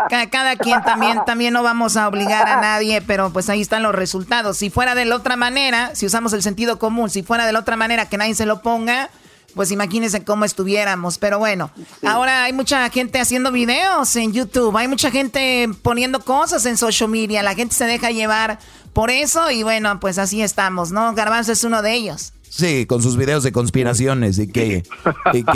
cada, 0.31 0.55
quien 0.55 0.81
también, 0.83 1.19
también 1.25 1.53
no 1.53 1.61
vamos 1.61 1.97
a 1.97 2.07
obligar 2.07 2.47
a 2.47 2.61
nadie, 2.61 3.01
pero 3.01 3.31
pues 3.31 3.49
ahí 3.49 3.61
están 3.61 3.83
los 3.83 3.93
resultados. 3.93 4.57
Si 4.57 4.69
fuera 4.69 4.95
de 4.95 5.05
la 5.05 5.15
otra 5.15 5.35
manera, 5.35 5.93
si 5.93 6.05
usamos 6.07 6.33
el 6.33 6.41
sentido 6.41 6.79
común, 6.79 7.09
si 7.09 7.21
fuera 7.21 7.45
de 7.45 7.53
la 7.53 7.59
otra 7.59 7.75
manera 7.75 8.09
que 8.09 8.17
nadie 8.17 8.33
se 8.33 8.47
lo 8.47 8.61
ponga, 8.61 9.09
pues 9.55 9.71
imagínense 9.71 10.23
cómo 10.23 10.45
estuviéramos. 10.45 11.17
Pero 11.17 11.39
bueno, 11.39 11.71
ahora 12.05 12.43
hay 12.43 12.53
mucha 12.53 12.87
gente 12.89 13.19
haciendo 13.19 13.51
videos 13.51 14.15
en 14.15 14.33
YouTube, 14.33 14.75
hay 14.77 14.87
mucha 14.87 15.09
gente 15.09 15.69
poniendo 15.81 16.19
cosas 16.19 16.65
en 16.65 16.77
social 16.77 17.09
media, 17.09 17.41
la 17.41 17.55
gente 17.55 17.73
se 17.73 17.85
deja 17.85 18.11
llevar 18.11 18.59
por 18.93 19.09
eso 19.09 19.49
y 19.51 19.63
bueno, 19.63 19.99
pues 19.99 20.17
así 20.19 20.41
estamos, 20.41 20.91
¿no? 20.91 21.13
Garbanzo 21.13 21.51
es 21.53 21.63
uno 21.63 21.81
de 21.81 21.93
ellos. 21.93 22.33
Sí, 22.47 22.85
con 22.85 23.01
sus 23.01 23.17
videos 23.17 23.43
de 23.43 23.51
conspiraciones 23.51 24.37
y 24.39 24.47
que, 24.49 24.83
deja, 25.33 25.51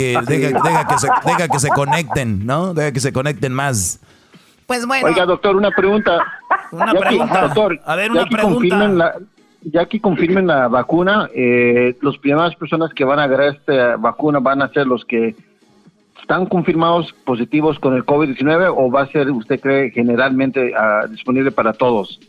que 0.86 0.98
se, 0.98 1.08
deja 1.24 1.48
que 1.48 1.58
se 1.60 1.68
conecten, 1.68 2.44
¿no? 2.44 2.74
Deja 2.74 2.92
que 2.92 3.00
se 3.00 3.12
conecten 3.12 3.52
más 3.54 4.00
Pues 4.66 4.84
bueno. 4.86 5.06
Oiga, 5.06 5.24
doctor, 5.24 5.56
una 5.56 5.70
pregunta. 5.70 6.18
Una 6.72 6.92
Ya 6.92 7.00
pregunta. 7.00 7.34
Que, 7.34 7.40
doctor, 7.46 7.80
A 7.86 7.96
ver, 7.96 8.10
una 8.10 8.24
que 8.24 8.30
pregunta. 8.30 8.76
la- 8.88 9.14
ya 9.62 9.86
que 9.86 10.00
confirmen 10.00 10.46
la 10.46 10.68
vacuna, 10.68 11.28
eh, 11.34 11.96
las 12.02 12.18
primeras 12.18 12.54
personas 12.56 12.92
que 12.94 13.04
van 13.04 13.18
a 13.18 13.24
agarrar 13.24 13.56
esta 13.56 13.96
vacuna 13.96 14.38
van 14.38 14.62
a 14.62 14.68
ser 14.68 14.86
los 14.86 15.04
que 15.04 15.34
están 16.20 16.46
confirmados 16.46 17.12
positivos 17.24 17.78
con 17.78 17.94
el 17.94 18.04
COVID-19 18.04 18.72
o 18.76 18.90
va 18.90 19.02
a 19.02 19.06
ser, 19.08 19.30
usted 19.30 19.60
cree, 19.60 19.90
generalmente 19.90 20.72
ah, 20.76 21.06
disponible 21.08 21.50
para 21.50 21.72
todos? 21.72 22.20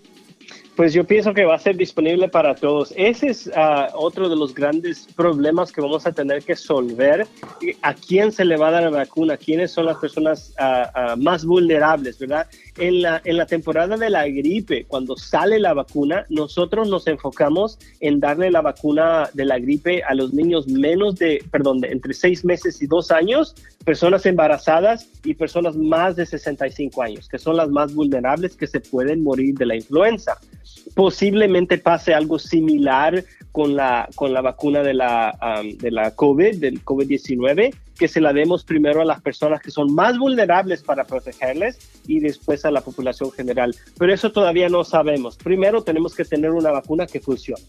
Pues 0.76 0.93
yo 0.93 1.03
pienso 1.03 1.34
que 1.34 1.43
va 1.43 1.55
a 1.55 1.59
ser 1.59 1.76
disponible 1.76 2.30
para 2.30 2.55
todos. 2.55 2.93
Ese 2.95 3.28
es 3.28 3.51
ah, 3.55 3.89
otro 3.93 4.30
de 4.30 4.38
los 4.38 4.55
grandes 4.55 5.05
problemas 5.15 5.69
que 5.69 5.82
vamos 5.82 6.07
a 6.07 6.13
tener 6.13 6.43
que 6.43 6.53
resolver. 6.53 7.28
¿A 7.82 7.93
quién 7.93 8.32
se 8.32 8.45
le 8.45 8.55
va 8.55 8.69
a 8.69 8.72
dar 8.72 8.84
la 8.84 8.89
vacuna? 8.89 9.36
¿Quiénes 9.36 9.72
son 9.72 9.88
las 9.88 9.97
personas 9.97 10.53
ah, 10.57 10.89
ah, 10.95 11.15
más 11.17 11.43
vulnerables, 11.43 12.19
verdad? 12.19 12.47
En 12.78 13.01
la, 13.01 13.22
en 13.26 13.36
la 13.36 13.45
temporada 13.45 13.97
de 13.97 14.09
la 14.09 14.26
gripe, 14.28 14.86
cuando 14.86 15.17
sale 15.17 15.59
la 15.59 15.74
vacuna, 15.74 16.26
nosotros 16.30 16.88
nos 16.88 17.05
enfocamos 17.05 17.78
en 17.99 18.22
darle 18.22 18.49
la 18.49 18.61
vacuna 18.61 19.30
de 19.34 19.43
la 19.43 19.59
gripe 19.59 20.01
a 20.03 20.13
los 20.13 20.34
niños 20.34 20.69
menos 20.69 21.15
de, 21.15 21.43
perdón, 21.51 21.84
entre 21.84 22.13
seis 22.13 22.45
meses 22.45 22.82
y 22.82 22.88
dos 22.88 23.11
años, 23.11 23.55
personas 23.84 24.26
embarazadas 24.26 25.09
y 25.26 25.34
personas 25.34 25.76
más 25.76 26.15
de 26.15 26.26
65 26.26 27.01
años, 27.01 27.28
que 27.28 27.38
son 27.38 27.57
las 27.57 27.69
más 27.69 27.93
vulnerables 27.93 28.55
que 28.55 28.67
se 28.67 28.80
pueden 28.80 29.22
morir 29.22 29.55
de 29.55 29.65
la 29.65 29.76
influenza 29.76 30.38
posiblemente 30.95 31.78
pase 31.78 32.14
algo 32.14 32.39
similar 32.39 33.24
con 33.51 33.76
la, 33.76 34.07
con 34.16 34.34
la 34.34 34.41
vacuna 34.41 34.82
de 34.82 34.93
la, 34.93 35.59
um, 35.62 35.78
de 35.78 35.91
la 35.91 36.12
COVID, 36.12 36.57
del 36.57 36.84
COVID-19, 36.84 37.74
que 37.97 38.07
se 38.07 38.22
la 38.22 38.34
demos 38.34 38.64
primero 38.64 39.01
a 39.01 39.05
las 39.05 39.22
personas 39.22 39.62
que 39.62 39.72
son 39.72 39.93
más 39.93 40.18
vulnerables 40.18 40.82
para 40.82 41.03
protegerles 41.03 41.78
y 42.07 42.20
después 42.20 42.66
a 42.66 42.72
la 42.72 42.82
población 42.82 43.32
general. 43.32 43.76
Pero 43.97 44.14
eso 44.14 44.32
todavía 44.32 44.70
no 44.70 44.84
sabemos. 44.84 45.38
Primero 45.38 45.84
tenemos 45.84 46.16
que 46.16 46.26
tener 46.26 46.51
una 46.51 46.72
vacuna 46.72 47.05
que 47.05 47.20
funcione. 47.20 47.64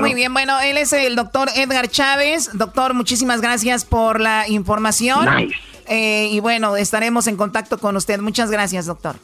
Muy 0.00 0.14
bien, 0.14 0.32
bueno, 0.32 0.58
él 0.60 0.78
es 0.78 0.92
el 0.92 1.14
doctor 1.14 1.48
Edgar 1.54 1.88
Chávez. 1.88 2.50
Doctor, 2.54 2.94
muchísimas 2.94 3.40
gracias 3.40 3.84
por 3.84 4.20
la 4.20 4.48
información. 4.48 5.28
Eh, 5.86 6.28
y 6.32 6.40
bueno, 6.40 6.76
estaremos 6.76 7.28
en 7.28 7.36
contacto 7.36 7.78
con 7.78 7.96
usted. 7.96 8.18
Muchas 8.18 8.50
gracias, 8.50 8.86
doctor. 8.86 9.16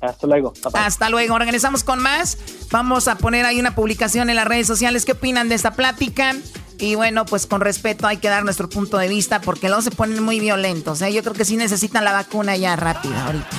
Hasta 0.00 0.26
luego. 0.26 0.52
Hasta 0.74 1.10
luego. 1.10 1.38
Regresamos 1.38 1.84
con 1.84 1.98
más. 2.00 2.38
Vamos 2.70 3.08
a 3.08 3.16
poner 3.16 3.46
ahí 3.46 3.60
una 3.60 3.74
publicación 3.74 4.30
en 4.30 4.36
las 4.36 4.46
redes 4.46 4.66
sociales. 4.66 5.04
¿Qué 5.04 5.12
opinan 5.12 5.48
de 5.48 5.54
esta 5.54 5.72
plática? 5.72 6.34
Y 6.78 6.94
bueno, 6.94 7.26
pues 7.26 7.46
con 7.46 7.60
respeto 7.60 8.06
hay 8.06 8.16
que 8.16 8.28
dar 8.28 8.44
nuestro 8.44 8.68
punto 8.68 8.96
de 8.96 9.08
vista 9.08 9.40
porque 9.40 9.68
luego 9.68 9.82
se 9.82 9.90
ponen 9.90 10.22
muy 10.22 10.40
violentos. 10.40 11.02
¿eh? 11.02 11.12
Yo 11.12 11.22
creo 11.22 11.34
que 11.34 11.44
sí 11.44 11.56
necesitan 11.56 12.04
la 12.04 12.12
vacuna 12.12 12.56
ya 12.56 12.74
rápida 12.76 13.26
ahorita. 13.26 13.56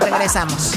Regresamos. 0.00 0.72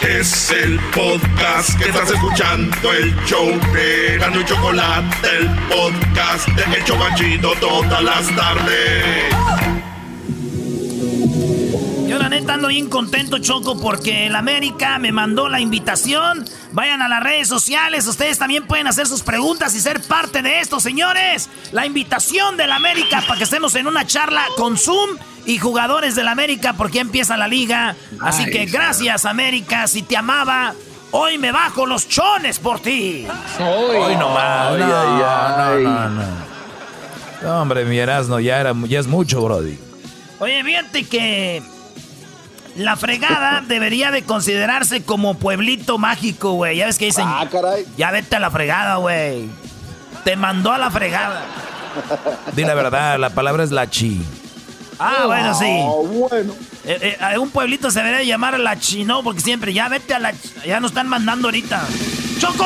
Es 0.00 0.50
el 0.50 0.78
podcast 0.94 1.78
que 1.78 1.88
estás 1.88 2.10
escuchando, 2.10 2.92
el 2.92 3.14
show 3.24 3.48
de 3.72 4.18
Gano 4.18 4.40
y 4.40 4.44
Chocolate, 4.44 5.28
el 5.38 5.48
podcast 5.68 6.46
de 6.48 6.76
El 6.76 6.84
Chobachito 6.84 7.54
todas 7.58 8.02
las 8.02 8.36
tardes. 8.36 9.83
Yo 12.14 12.20
la 12.20 12.28
neta 12.28 12.54
ando 12.54 12.68
bien 12.68 12.88
contento, 12.88 13.38
Choco, 13.38 13.76
porque 13.76 14.26
el 14.28 14.36
América 14.36 15.00
me 15.00 15.10
mandó 15.10 15.48
la 15.48 15.58
invitación. 15.58 16.44
Vayan 16.70 17.02
a 17.02 17.08
las 17.08 17.20
redes 17.20 17.48
sociales, 17.48 18.06
ustedes 18.06 18.38
también 18.38 18.68
pueden 18.68 18.86
hacer 18.86 19.08
sus 19.08 19.24
preguntas 19.24 19.74
y 19.74 19.80
ser 19.80 20.00
parte 20.00 20.40
de 20.40 20.60
esto, 20.60 20.78
señores. 20.78 21.50
La 21.72 21.86
invitación 21.86 22.56
del 22.56 22.70
América 22.70 23.20
para 23.26 23.36
que 23.36 23.42
estemos 23.42 23.74
en 23.74 23.88
una 23.88 24.06
charla 24.06 24.44
con 24.56 24.78
Zoom 24.78 25.18
y 25.44 25.58
jugadores 25.58 26.14
del 26.14 26.28
América 26.28 26.74
porque 26.74 26.98
ya 26.98 27.00
empieza 27.00 27.36
la 27.36 27.48
liga. 27.48 27.96
Así 28.20 28.44
que 28.44 28.66
gracias, 28.66 29.24
América. 29.24 29.88
Si 29.88 30.02
te 30.02 30.16
amaba, 30.16 30.72
hoy 31.10 31.36
me 31.36 31.50
bajo 31.50 31.84
los 31.84 32.08
chones 32.08 32.60
por 32.60 32.78
ti. 32.78 33.26
Hoy 33.58 34.14
nomás. 34.14 34.70
Ay, 34.70 34.78
no, 34.78 34.96
ay, 34.96 35.82
no, 35.82 35.90
no, 35.90 36.10
no. 36.10 36.24
No, 37.42 37.62
Hombre, 37.62 37.84
mi 37.84 37.98
Erasmo, 37.98 38.38
ya, 38.38 38.60
era, 38.60 38.72
ya 38.86 39.00
es 39.00 39.08
mucho, 39.08 39.42
Brody. 39.42 39.76
Oye, 40.38 40.62
fíjate 40.62 41.04
que 41.08 41.73
la 42.76 42.96
fregada 42.96 43.60
debería 43.66 44.10
de 44.10 44.22
considerarse 44.22 45.02
como 45.02 45.34
pueblito 45.38 45.98
mágico, 45.98 46.52
güey. 46.52 46.76
Ya 46.78 46.86
ves 46.86 46.98
que 46.98 47.06
dicen. 47.06 47.24
Ah, 47.26 47.46
caray. 47.50 47.84
Ya 47.96 48.10
vete 48.10 48.36
a 48.36 48.40
la 48.40 48.50
fregada, 48.50 48.96
güey. 48.96 49.48
Te 50.24 50.36
mandó 50.36 50.72
a 50.72 50.78
la 50.78 50.90
fregada. 50.90 51.42
Di 52.56 52.64
la 52.64 52.74
verdad, 52.74 53.18
la 53.18 53.30
palabra 53.30 53.62
es 53.64 53.70
la 53.70 53.88
chi. 53.88 54.20
Ah, 54.98 55.24
bueno, 55.26 55.54
sí. 55.54 55.66
bueno. 56.28 56.54
Eh, 56.84 57.16
eh, 57.32 57.38
un 57.38 57.50
pueblito 57.50 57.90
se 57.90 58.00
debería 58.00 58.22
llamar 58.22 58.58
la 58.60 58.78
chino 58.78 59.22
porque 59.24 59.40
siempre 59.40 59.72
ya 59.72 59.88
vete 59.88 60.14
a 60.14 60.18
la. 60.18 60.32
ch- 60.32 60.64
Ya 60.66 60.80
nos 60.80 60.92
están 60.92 61.08
mandando 61.08 61.48
ahorita. 61.48 61.82
¡Choco! 62.38 62.64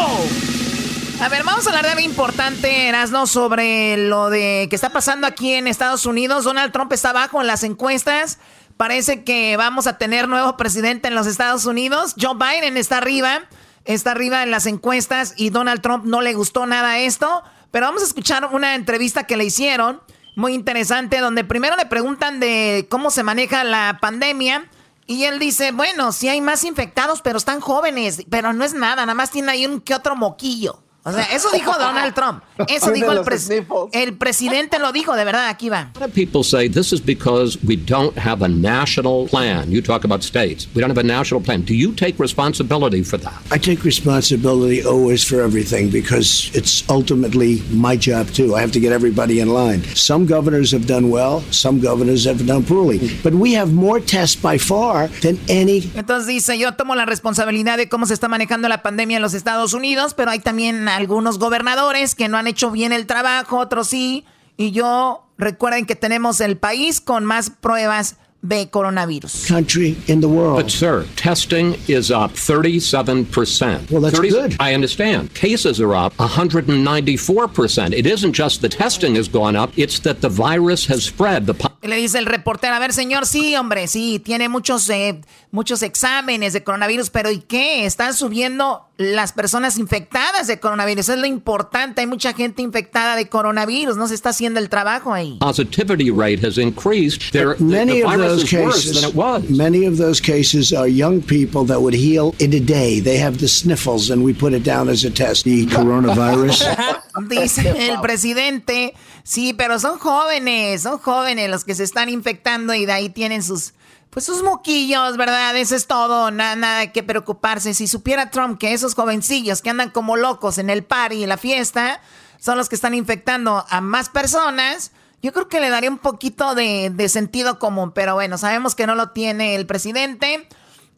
A 1.21 1.29
ver, 1.29 1.43
vamos 1.43 1.67
a 1.67 1.71
hablar 1.71 1.85
de 1.85 1.91
algo 1.93 2.03
importante, 2.05 2.89
Erasno, 2.89 3.27
sobre 3.27 3.97
lo 3.97 4.31
de 4.31 4.67
que 4.71 4.77
está 4.77 4.91
pasando 4.91 5.27
aquí 5.27 5.55
en 5.55 5.67
Estados 5.67 6.07
Unidos. 6.07 6.45
Donald 6.45 6.71
Trump 6.73 6.93
está 6.93 7.11
abajo 7.11 7.41
en 7.41 7.47
las 7.49 7.65
encuestas. 7.65 8.39
Parece 8.79 9.25
que 9.25 9.57
vamos 9.57 9.89
a 9.89 9.99
tener 9.99 10.29
nuevo 10.29 10.57
presidente 10.57 11.09
en 11.09 11.17
los 11.17 11.27
Estados 11.27 11.67
Unidos. 11.67 12.15
Joe 12.17 12.37
Biden 12.37 12.77
está 12.77 12.99
arriba, 12.99 13.41
está 13.85 14.13
arriba 14.13 14.45
en 14.45 14.53
las 14.53 14.67
encuestas 14.67 15.35
y 15.37 15.51
Donald 15.51 15.83
Trump 15.83 16.05
no 16.05 16.21
le 16.21 16.33
gustó 16.35 16.65
nada 16.65 17.01
esto. 17.01 17.43
Pero 17.73 17.87
vamos 17.87 18.03
a 18.03 18.07
escuchar 18.07 18.49
una 18.53 18.77
entrevista 18.77 19.25
que 19.25 19.37
le 19.37 19.45
hicieron, 19.45 20.01
muy 20.37 20.55
interesante, 20.55 21.19
donde 21.19 21.43
primero 21.43 21.75
le 21.75 21.87
preguntan 21.87 22.39
de 22.39 22.87
cómo 22.89 23.11
se 23.11 23.25
maneja 23.25 23.65
la 23.65 23.99
pandemia. 24.01 24.71
Y 25.09 25.25
él 25.25 25.41
dice, 25.41 25.73
bueno, 25.73 26.13
sí 26.13 26.29
hay 26.29 26.41
más 26.41 26.63
infectados, 26.63 27.21
pero 27.21 27.39
están 27.39 27.59
jóvenes, 27.59 28.23
pero 28.31 28.53
no 28.53 28.65
es 28.65 28.75
nada, 28.75 29.03
nada 29.03 29.15
más 29.15 29.33
tiene 29.33 29.51
ahí 29.51 29.67
un 29.67 29.81
que 29.81 29.97
otro 29.97 30.15
moquillo. 30.15 30.85
O 31.09 31.13
sea, 31.13 31.25
eso 31.35 31.49
dijo 31.53 31.73
Donald 31.79 32.15
Trump. 32.15 32.43
Eso 32.69 32.91
dijo 32.91 33.13
el, 33.13 33.19
pres- 33.21 33.89
el 33.93 34.15
presidente, 34.17 34.79
lo 34.79 34.93
dijo, 34.93 35.15
de 35.17 35.25
verdad, 35.25 35.49
aquí 35.49 35.69
va. 35.69 35.91
A 35.95 35.99
lot 36.01 36.09
of 36.09 36.15
people 36.15 36.43
say 36.43 36.69
this 36.69 36.93
is 36.93 37.01
because 37.01 37.59
we 37.65 37.77
don't 37.77 38.17
have 38.19 38.45
a 38.45 38.49
national 38.49 39.27
plan. 39.29 39.71
You 39.71 39.81
talk 39.81 40.05
about 40.05 40.23
states. 40.23 40.67
We 40.75 40.81
don't 40.81 40.91
have 40.91 40.99
a 40.99 41.03
national 41.07 41.41
plan. 41.41 41.63
Do 41.63 41.75
you 41.75 41.93
take 41.93 42.19
responsibility 42.19 43.03
for 43.03 43.19
that? 43.19 43.35
I 43.51 43.59
take 43.59 43.85
responsibility 43.85 44.83
always 44.85 45.23
for 45.25 45.41
everything 45.41 45.91
because 45.91 46.51
it's 46.55 46.83
ultimately 46.91 47.63
my 47.71 47.97
job 47.97 48.27
too. 48.33 48.55
I 48.57 48.61
have 48.61 48.73
to 48.73 48.81
get 48.81 48.93
everybody 48.93 49.41
in 49.41 49.49
line. 49.49 49.83
Some 49.95 50.27
governors 50.27 50.73
have 50.73 50.87
done 50.87 51.11
well, 51.11 51.43
some 51.51 51.81
governors 51.81 52.25
have 52.27 52.45
done 52.47 52.65
poorly. 52.65 52.99
But 53.23 53.35
we 53.35 53.55
have 53.55 53.73
more 53.73 54.01
tests 54.01 54.37
by 54.37 54.59
far 54.59 55.09
than 55.23 55.39
any 55.49 55.83
Entonces 55.95 56.27
dice, 56.27 56.59
yo 56.59 56.73
tomo 56.73 56.95
la 56.95 57.05
responsabilidad 57.07 57.77
de 57.79 57.89
cómo 57.89 58.07
se 58.07 58.15
está 58.15 58.29
manejando 58.29 58.69
la 58.69 58.83
pandemia 58.83 59.17
en 59.17 59.23
los 59.23 59.35
Estados 59.35 59.73
Unidos, 59.73 60.15
pero 60.15 60.31
hay 60.31 60.41
también 60.41 60.89
algunos 60.99 61.39
gobernadores 61.39 62.15
que 62.15 62.29
no 62.29 62.37
han 62.37 62.49
hecho 62.49 62.71
bien 62.71 62.93
el 62.93 63.07
trabajo, 63.07 63.59
otros 63.59 63.89
sí. 63.89 64.25
Y 64.57 64.73
yo, 64.73 65.25
recuerden 65.39 65.87
que 65.87 65.95
tenemos 65.95 66.41
el 66.41 66.57
país 66.57 67.01
con 67.01 67.25
más 67.25 67.51
pruebas 67.51 68.17
de 68.43 68.69
coronavirus. 68.71 69.47
country 69.47 69.97
in 70.07 70.21
the 70.21 70.29
world. 70.29 70.57
But, 70.57 70.71
sir, 70.71 71.07
testing 71.17 71.77
is 71.89 72.11
up 72.11 72.33
37%. 72.33 73.91
Well, 73.91 74.01
that's 74.01 74.19
good. 74.19 74.57
I 74.61 74.75
understand. 74.75 75.35
Cases 75.35 75.81
are 75.81 75.95
up 75.95 76.17
194%. 76.17 77.93
It 77.93 78.07
isn't 78.07 78.33
just 78.33 78.61
the 78.61 78.69
testing 78.69 79.17
has 79.17 79.29
gone 79.29 79.57
up, 79.57 79.71
it's 79.77 80.01
that 80.01 80.21
the 80.21 80.29
virus 80.29 80.87
has 80.87 81.05
spread. 81.05 81.47
The 81.47 81.55
le 81.83 81.97
dice 81.97 82.19
el 82.19 82.27
reportero, 82.27 82.75
a 82.75 82.81
ver, 82.81 82.93
señor, 82.93 83.27
sí, 83.27 83.55
hombre, 83.57 83.87
sí, 83.87 84.19
tiene 84.19 84.49
muchos, 84.49 84.89
eh, 84.91 85.21
muchos 85.53 85.83
exámenes 85.83 86.53
de 86.53 86.63
coronavirus, 86.63 87.11
pero 87.11 87.31
¿y 87.31 87.39
qué? 87.39 87.87
Están 87.87 88.15
subiendo 88.15 88.88
las 88.99 89.33
personas 89.33 89.79
infectadas 89.79 90.49
de 90.49 90.59
coronavirus. 90.59 91.01
Eso 91.01 91.15
es 91.15 91.21
lo 91.21 91.27
importante. 91.27 92.01
Hay 92.01 92.07
mucha 92.09 92.35
gente 92.35 92.63
infectada 92.63 93.15
de 93.15 93.29
coronavirus. 93.29 93.97
No 93.97 94.09
se 94.09 94.15
está 94.15 94.31
haciendo 94.31 94.59
el 94.59 94.69
trabajo 94.69 95.15
ahí. 95.15 95.39
positivity 95.41 96.11
rate 96.11 96.45
has 96.45 96.59
increased. 96.59 97.33
There, 97.33 97.55
the, 97.55 97.65
Many 97.65 98.01
the 98.01 98.05
of 98.05 98.11
virus 98.11 98.29
those 98.29 98.45
cases, 98.45 99.15
many 99.49 99.87
of 99.87 99.99
those 99.99 100.21
cases 100.21 100.73
are 100.73 100.89
young 100.89 101.23
people 101.23 101.65
that 101.67 101.81
would 101.81 101.95
heal 101.95 102.35
in 102.41 102.53
a 102.53 102.61
day. 102.61 103.01
They 103.01 103.19
have 103.19 103.39
the 103.39 103.49
sniffles, 103.49 104.11
and 104.11 104.25
we 104.25 104.35
put 104.35 104.53
it 104.53 104.65
down 104.65 104.89
as 104.89 105.05
a 105.05 105.11
test. 105.11 105.45
The 105.45 105.67
coronavirus. 105.67 106.65
Dice 107.29 107.89
el 107.89 108.01
presidente, 108.01 108.95
sí, 109.23 109.53
pero 109.53 109.79
son 109.79 109.99
jóvenes, 109.99 110.83
son 110.83 110.99
jóvenes 110.99 111.49
los 111.51 111.65
que 111.65 111.75
se 111.75 111.85
están 111.85 112.09
infectando 112.09 112.75
y 112.75 112.85
de 112.85 112.93
ahí 112.93 113.09
tienen 113.09 113.43
sus, 113.43 113.75
pues 114.11 114.25
sus 114.25 114.43
moquillos, 114.43 115.17
¿verdad? 115.17 115.57
Eso 115.57 115.77
es 115.77 115.87
todo, 115.87 116.31
nada, 116.31 116.57
nada 116.57 116.93
que 116.93 117.03
preocuparse. 117.03 117.75
Si 117.75 117.87
supiera 117.87 118.31
Trump 118.31 118.59
que 118.59 118.73
esos 118.73 118.95
jovencillos 118.95 119.63
que 119.63 119.71
andan 119.71 119.91
como 119.91 120.17
locos 120.17 120.59
en 120.59 120.71
el 120.71 120.85
party, 120.85 121.23
en 121.23 121.29
la 121.29 121.37
fiesta, 121.37 122.01
son 122.39 122.57
los 122.57 122.69
que 122.69 122.75
están 122.75 122.95
infectando 122.95 123.65
a 123.69 123.81
más 123.81 124.09
personas, 124.09 124.93
yo 125.23 125.33
creo 125.33 125.49
que 125.49 125.61
le 125.61 125.69
daría 125.71 125.91
un 125.91 125.99
poquito 125.99 126.55
de, 126.55 126.91
de 126.95 127.09
sentido 127.09 127.59
común, 127.59 127.93
pero 127.93 128.15
bueno, 128.15 128.39
sabemos 128.39 128.75
que 128.75 128.87
no 128.87 128.95
lo 128.95 129.11
tiene 129.11 129.57
el 129.57 129.67
presidente. 129.67 130.49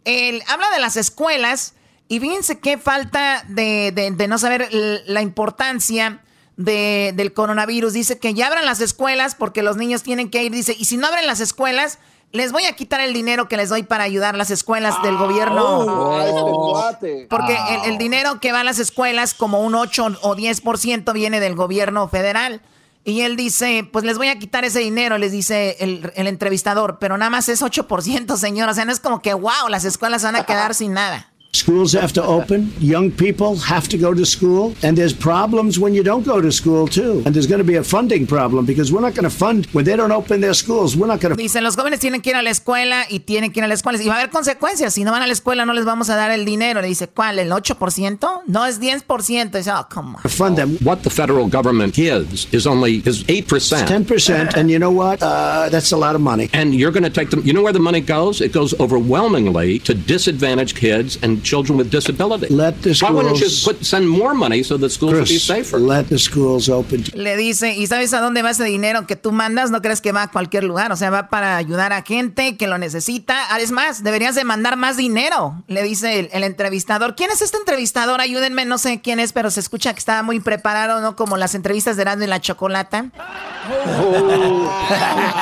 Él 0.05 0.43
habla 0.49 0.71
de 0.71 0.79
las 0.81 0.97
escuelas 0.97 1.75
y 2.09 2.21
fíjense 2.21 2.59
qué 2.61 2.77
falta 2.79 3.45
de, 3.49 3.93
de- 3.93 4.29
no 4.29 4.39
saber 4.39 4.69
la 5.07 5.23
importancia 5.23 6.23
de, 6.57 7.13
del 7.17 7.33
coronavirus. 7.33 7.93
Dice 7.95 8.19
que 8.19 8.35
ya 8.35 8.47
abran 8.49 8.67
las 8.67 8.81
escuelas 8.81 9.35
porque 9.35 9.63
los 9.63 9.77
niños 9.77 10.03
tienen 10.03 10.31
que 10.31 10.43
ir. 10.43 10.53
Dice, 10.53 10.77
y 10.79 10.85
si 10.85 10.97
no 10.99 11.07
abren 11.07 11.27
las 11.27 11.41
escuelas, 11.41 11.99
les 12.33 12.53
voy 12.53 12.65
a 12.65 12.73
quitar 12.75 13.01
el 13.01 13.13
dinero 13.13 13.49
que 13.49 13.57
les 13.57 13.69
doy 13.71 13.83
para 13.83 14.05
ayudar 14.05 14.37
las 14.37 14.51
escuelas 14.51 15.03
del 15.03 15.17
gobierno. 15.17 15.81
Oh, 15.81 16.97
porque 17.29 17.59
el, 17.71 17.93
el 17.93 17.99
dinero 17.99 18.41
que 18.41 18.53
va 18.53 18.61
a 18.61 18.65
las 18.65 18.79
escuelas, 18.79 19.35
como 19.35 19.61
un 19.61 19.75
8 19.75 20.19
o 20.23 20.37
10% 20.37 21.13
viene 21.13 21.41
del 21.41 21.57
gobierno 21.57 22.09
federal. 22.09 22.61
Y 23.03 23.23
él 23.23 23.35
dice, 23.37 23.89
pues 23.91 24.05
les 24.05 24.19
voy 24.19 24.29
a 24.29 24.39
quitar 24.39 24.65
ese 24.65 24.81
dinero, 24.81 25.17
les 25.17 25.33
dice 25.33 25.77
el, 25.81 26.13
el 26.15 26.27
entrevistador, 26.27 26.99
pero 27.01 27.17
nada 27.17 27.31
más 27.31 27.49
es 27.49 27.63
8%, 27.63 28.37
señor. 28.37 28.69
O 28.69 28.75
sea, 28.75 28.85
no 28.85 28.93
es 28.93 29.01
como 29.01 29.23
que, 29.23 29.33
wow, 29.33 29.69
las 29.69 29.85
escuelas 29.85 30.23
van 30.23 30.37
a 30.37 30.45
quedar 30.45 30.75
sin 30.77 30.93
nada. 30.93 31.30
Schools 31.53 31.93
have 31.95 32.13
to 32.13 32.23
open. 32.23 32.73
Young 32.79 33.11
people 33.11 33.57
have 33.57 33.89
to 33.89 33.99
go 33.99 34.15
to 34.15 34.25
school. 34.25 34.73
And 34.85 34.97
there's 34.97 35.13
problems 35.13 35.81
when 35.81 35.95
you 35.95 36.05
don't 36.05 36.25
go 36.25 36.41
to 36.41 36.53
school, 36.53 36.87
too. 36.87 37.23
And 37.27 37.35
there's 37.35 37.49
going 37.49 37.59
to 37.59 37.65
be 37.65 37.75
a 37.75 37.83
funding 37.83 38.25
problem 38.25 38.67
because 38.67 38.93
we're 38.93 39.01
not 39.01 39.15
going 39.15 39.29
to 39.29 39.37
fund 39.37 39.67
when 39.73 39.85
they 39.85 39.97
don't 39.97 40.13
open 40.13 40.41
their 40.41 40.55
schools. 40.55 40.97
We're 40.97 41.09
not 41.09 41.21
going 41.21 41.37
to. 41.37 41.43
Dicen, 41.43 41.65
los 41.65 41.77
jóvenes 41.77 41.99
tienen 41.99 42.23
que 42.23 42.31
ir 42.31 42.37
a 42.37 42.43
la 42.43 42.51
escuela 42.51 43.05
y 43.11 43.21
tienen 43.21 43.53
que 43.53 43.59
ir 43.61 43.65
a 43.65 43.69
la 43.69 43.75
escuela. 43.75 44.01
Y 44.01 44.07
va 44.07 44.15
a 44.15 44.19
haber 44.19 44.31
consecuencias. 44.31 44.95
Si 44.95 45.03
no 45.03 45.11
van 45.11 45.23
a 45.23 45.27
la 45.27 45.33
escuela, 45.33 45.67
no 45.67 45.75
les 45.75 45.85
vamos 45.85 46.09
a 46.09 46.15
dar 46.15 46.31
el 46.31 46.45
dinero. 46.45 46.81
Le 46.81 46.87
dice, 46.87 47.09
¿cuál? 47.09 47.41
¿El 47.41 47.51
8%? 47.51 48.43
No, 48.47 48.67
es 48.67 48.81
10%. 48.81 49.51
Dice, 49.51 49.71
oh, 49.73 49.87
come 49.93 50.17
on. 50.17 50.31
Fund 50.31 50.57
them. 50.57 50.79
What 50.85 50.99
the 51.03 51.11
federal 51.11 51.49
government 51.49 51.95
gives 51.95 52.47
is 52.53 52.65
only 52.65 53.03
is 53.05 53.25
8%. 53.25 53.89
10%. 53.89 54.57
And 54.57 54.71
you 54.71 54.79
know 54.79 54.93
what? 54.93 55.21
Uh, 55.21 55.69
that's 55.69 55.91
a 55.91 55.97
lot 55.97 56.15
of 56.15 56.21
money. 56.21 56.49
And 56.53 56.77
you're 56.77 56.93
going 56.93 57.03
to 57.03 57.11
take 57.11 57.31
them. 57.31 57.43
You 57.45 57.53
know 57.53 57.63
where 57.63 57.73
the 57.73 57.81
money 57.81 58.01
goes? 58.01 58.41
It 58.41 58.53
goes 58.53 58.73
overwhelmingly 58.79 59.81
to 59.81 59.95
disadvantaged 59.95 60.77
kids 60.77 61.19
and 61.23 61.40
children 61.43 61.79
with 61.79 61.91
disabilities. 61.91 62.51
Let 62.51 62.75
the 62.83 62.95
Why 63.01 63.11
wouldn't 63.11 63.39
you 63.41 63.49
schools- 63.49 63.79
put, 63.79 63.85
send 63.85 64.09
more 64.09 64.35
money 64.35 64.63
so 64.65 64.79
the 64.79 64.89
schools 64.89 65.13
would 65.15 65.25
be 65.25 65.35
Chris, 65.35 65.45
safer? 65.47 65.79
let 65.81 66.05
the 66.09 66.19
schools 66.19 66.69
open. 66.69 67.05
Le 67.15 67.37
dice, 67.37 67.75
¿y 67.77 67.87
sabes 67.87 68.13
a 68.15 68.21
dónde 68.21 68.43
va 68.43 68.51
ese 68.51 68.65
dinero 68.65 69.07
que 69.07 69.17
tú 69.17 69.33
mandas? 69.33 69.71
No 69.71 69.81
crees 69.83 70.01
que 70.01 70.13
va 70.13 70.25
a 70.25 70.31
cualquier 70.31 70.65
lugar, 70.65 70.93
o 70.93 70.97
sea, 70.97 71.11
va 71.11 71.29
para 71.29 71.57
ayudar 71.57 71.93
a 71.93 72.03
gente 72.03 72.57
que 72.57 72.67
lo 72.67 72.79
necesita. 72.79 73.37
Ah, 73.51 73.61
Es 73.61 73.71
más, 73.73 74.03
deberías 74.03 74.35
de 74.35 74.45
mandar 74.45 74.77
más 74.77 74.97
dinero, 74.97 75.63
le 75.69 75.83
dice 75.83 76.19
el, 76.21 76.29
el 76.33 76.45
entrevistador. 76.45 77.15
¿Quién 77.15 77.31
es 77.31 77.43
este 77.43 77.59
entrevistador? 77.59 78.21
Ayúdenme, 78.21 78.65
no 78.65 78.79
sé 78.79 79.01
quién 79.03 79.21
es, 79.21 79.33
pero 79.33 79.51
se 79.51 79.61
escucha 79.61 79.93
que 79.93 79.99
estaba 79.99 80.23
muy 80.23 80.41
preparado, 80.41 81.01
¿no? 81.01 81.17
Como 81.17 81.37
las 81.37 81.55
entrevistas 81.55 81.97
de 81.97 82.03
Erasmo 82.03 82.25
y 82.25 82.27
la 82.27 82.41
Chocolata. 82.41 83.11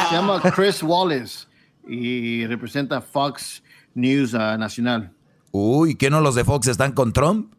Se 0.08 0.14
llama 0.14 0.40
Chris 0.54 0.82
Wallace 0.82 1.46
y 1.86 2.46
representa 2.46 3.00
Fox 3.00 3.62
News 3.94 4.34
ah, 4.34 4.56
Nacional. 4.58 5.10
Uy, 5.50 5.94
¿qué 5.94 6.10
no 6.10 6.20
los 6.20 6.34
de 6.34 6.44
Fox 6.44 6.68
están 6.68 6.92
con 6.92 7.12
Trump? 7.12 7.52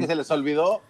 Que 0.00 0.06
se 0.06 0.14
les 0.16 0.30
olvidó. 0.30 0.82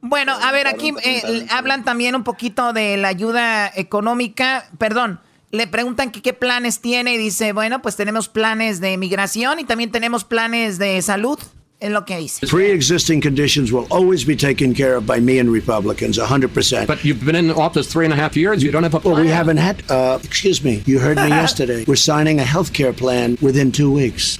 Bueno, 0.00 0.32
a 0.40 0.52
ver, 0.52 0.68
aquí 0.68 0.92
eh, 1.02 1.46
hablan 1.50 1.84
también 1.84 2.14
un 2.14 2.22
poquito 2.22 2.72
de 2.72 2.96
la 2.96 3.08
ayuda 3.08 3.70
económica. 3.74 4.68
Perdón, 4.78 5.20
le 5.50 5.66
preguntan 5.66 6.10
que 6.10 6.22
qué 6.22 6.32
planes 6.32 6.80
tiene 6.80 7.14
y 7.14 7.18
dice, 7.18 7.52
bueno, 7.52 7.82
pues 7.82 7.96
tenemos 7.96 8.28
planes 8.28 8.80
de 8.80 8.96
migración 8.98 9.58
y 9.58 9.64
también 9.64 9.90
tenemos 9.90 10.24
planes 10.24 10.78
de 10.78 11.00
salud. 11.02 11.38
Es 11.78 11.90
lo 11.90 12.04
que 12.06 12.16
dice. 12.16 12.46
Pre-existing 12.46 13.20
conditions 13.20 13.70
will 13.70 13.86
always 13.90 14.24
be 14.26 14.34
taken 14.34 14.72
care 14.74 14.96
of 14.96 15.04
by 15.06 15.20
me 15.20 15.38
and 15.38 15.50
Republicans, 15.52 16.18
100%. 16.18 16.86
But 16.86 17.04
you've 17.04 17.22
been 17.24 17.36
in 17.36 17.50
office 17.50 17.86
three 17.86 18.06
and 18.06 18.14
a 18.14 18.16
half 18.16 18.34
years. 18.34 18.62
You 18.62 18.70
don't 18.72 18.82
have 18.82 18.94
a 18.94 19.00
plan. 19.00 19.14
Well, 19.16 19.22
we 19.24 19.30
haven't 19.30 19.58
had, 19.58 19.82
uh, 19.90 20.18
excuse 20.24 20.64
me, 20.64 20.82
you 20.86 20.98
heard 21.00 21.18
me 21.18 21.28
yesterday. 21.42 21.84
We're 21.86 21.96
signing 21.96 22.40
a 22.40 22.44
health 22.44 22.72
care 22.72 22.94
plan 22.94 23.36
within 23.42 23.72
two 23.72 23.90
weeks. 23.92 24.38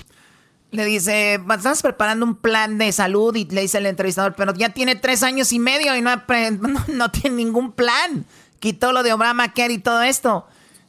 Le 0.73 0.85
dice, 0.85 1.35
estamos 1.35 1.83
preparando 1.83 2.25
un 2.27 2.37
plan 2.37 2.79
de 2.79 2.91
salud 2.93 3.35
y 3.37 3.45
le 3.45 3.61
dice 3.63 3.79
el 3.79 3.87
entrevistador, 3.87 4.35
pero 4.35 4.53
ya 4.55 4.71
tiene 4.71 4.97
tres 4.97 5.23
años 5.23 5.53
y 5.53 5.59
medio 5.59 5.95
y 5.95 6.01
no, 6.01 6.17
no, 6.61 6.85
no 6.89 7.11
tiene 7.11 7.37
ningún 7.37 7.73
plan. 7.73 8.25
Quitó 8.61 8.93
lo 8.93 9.03
de 9.03 9.13
Obamacare 9.13 9.75
y 9.75 9.79
todo 9.79 10.03
esto. 10.03 10.47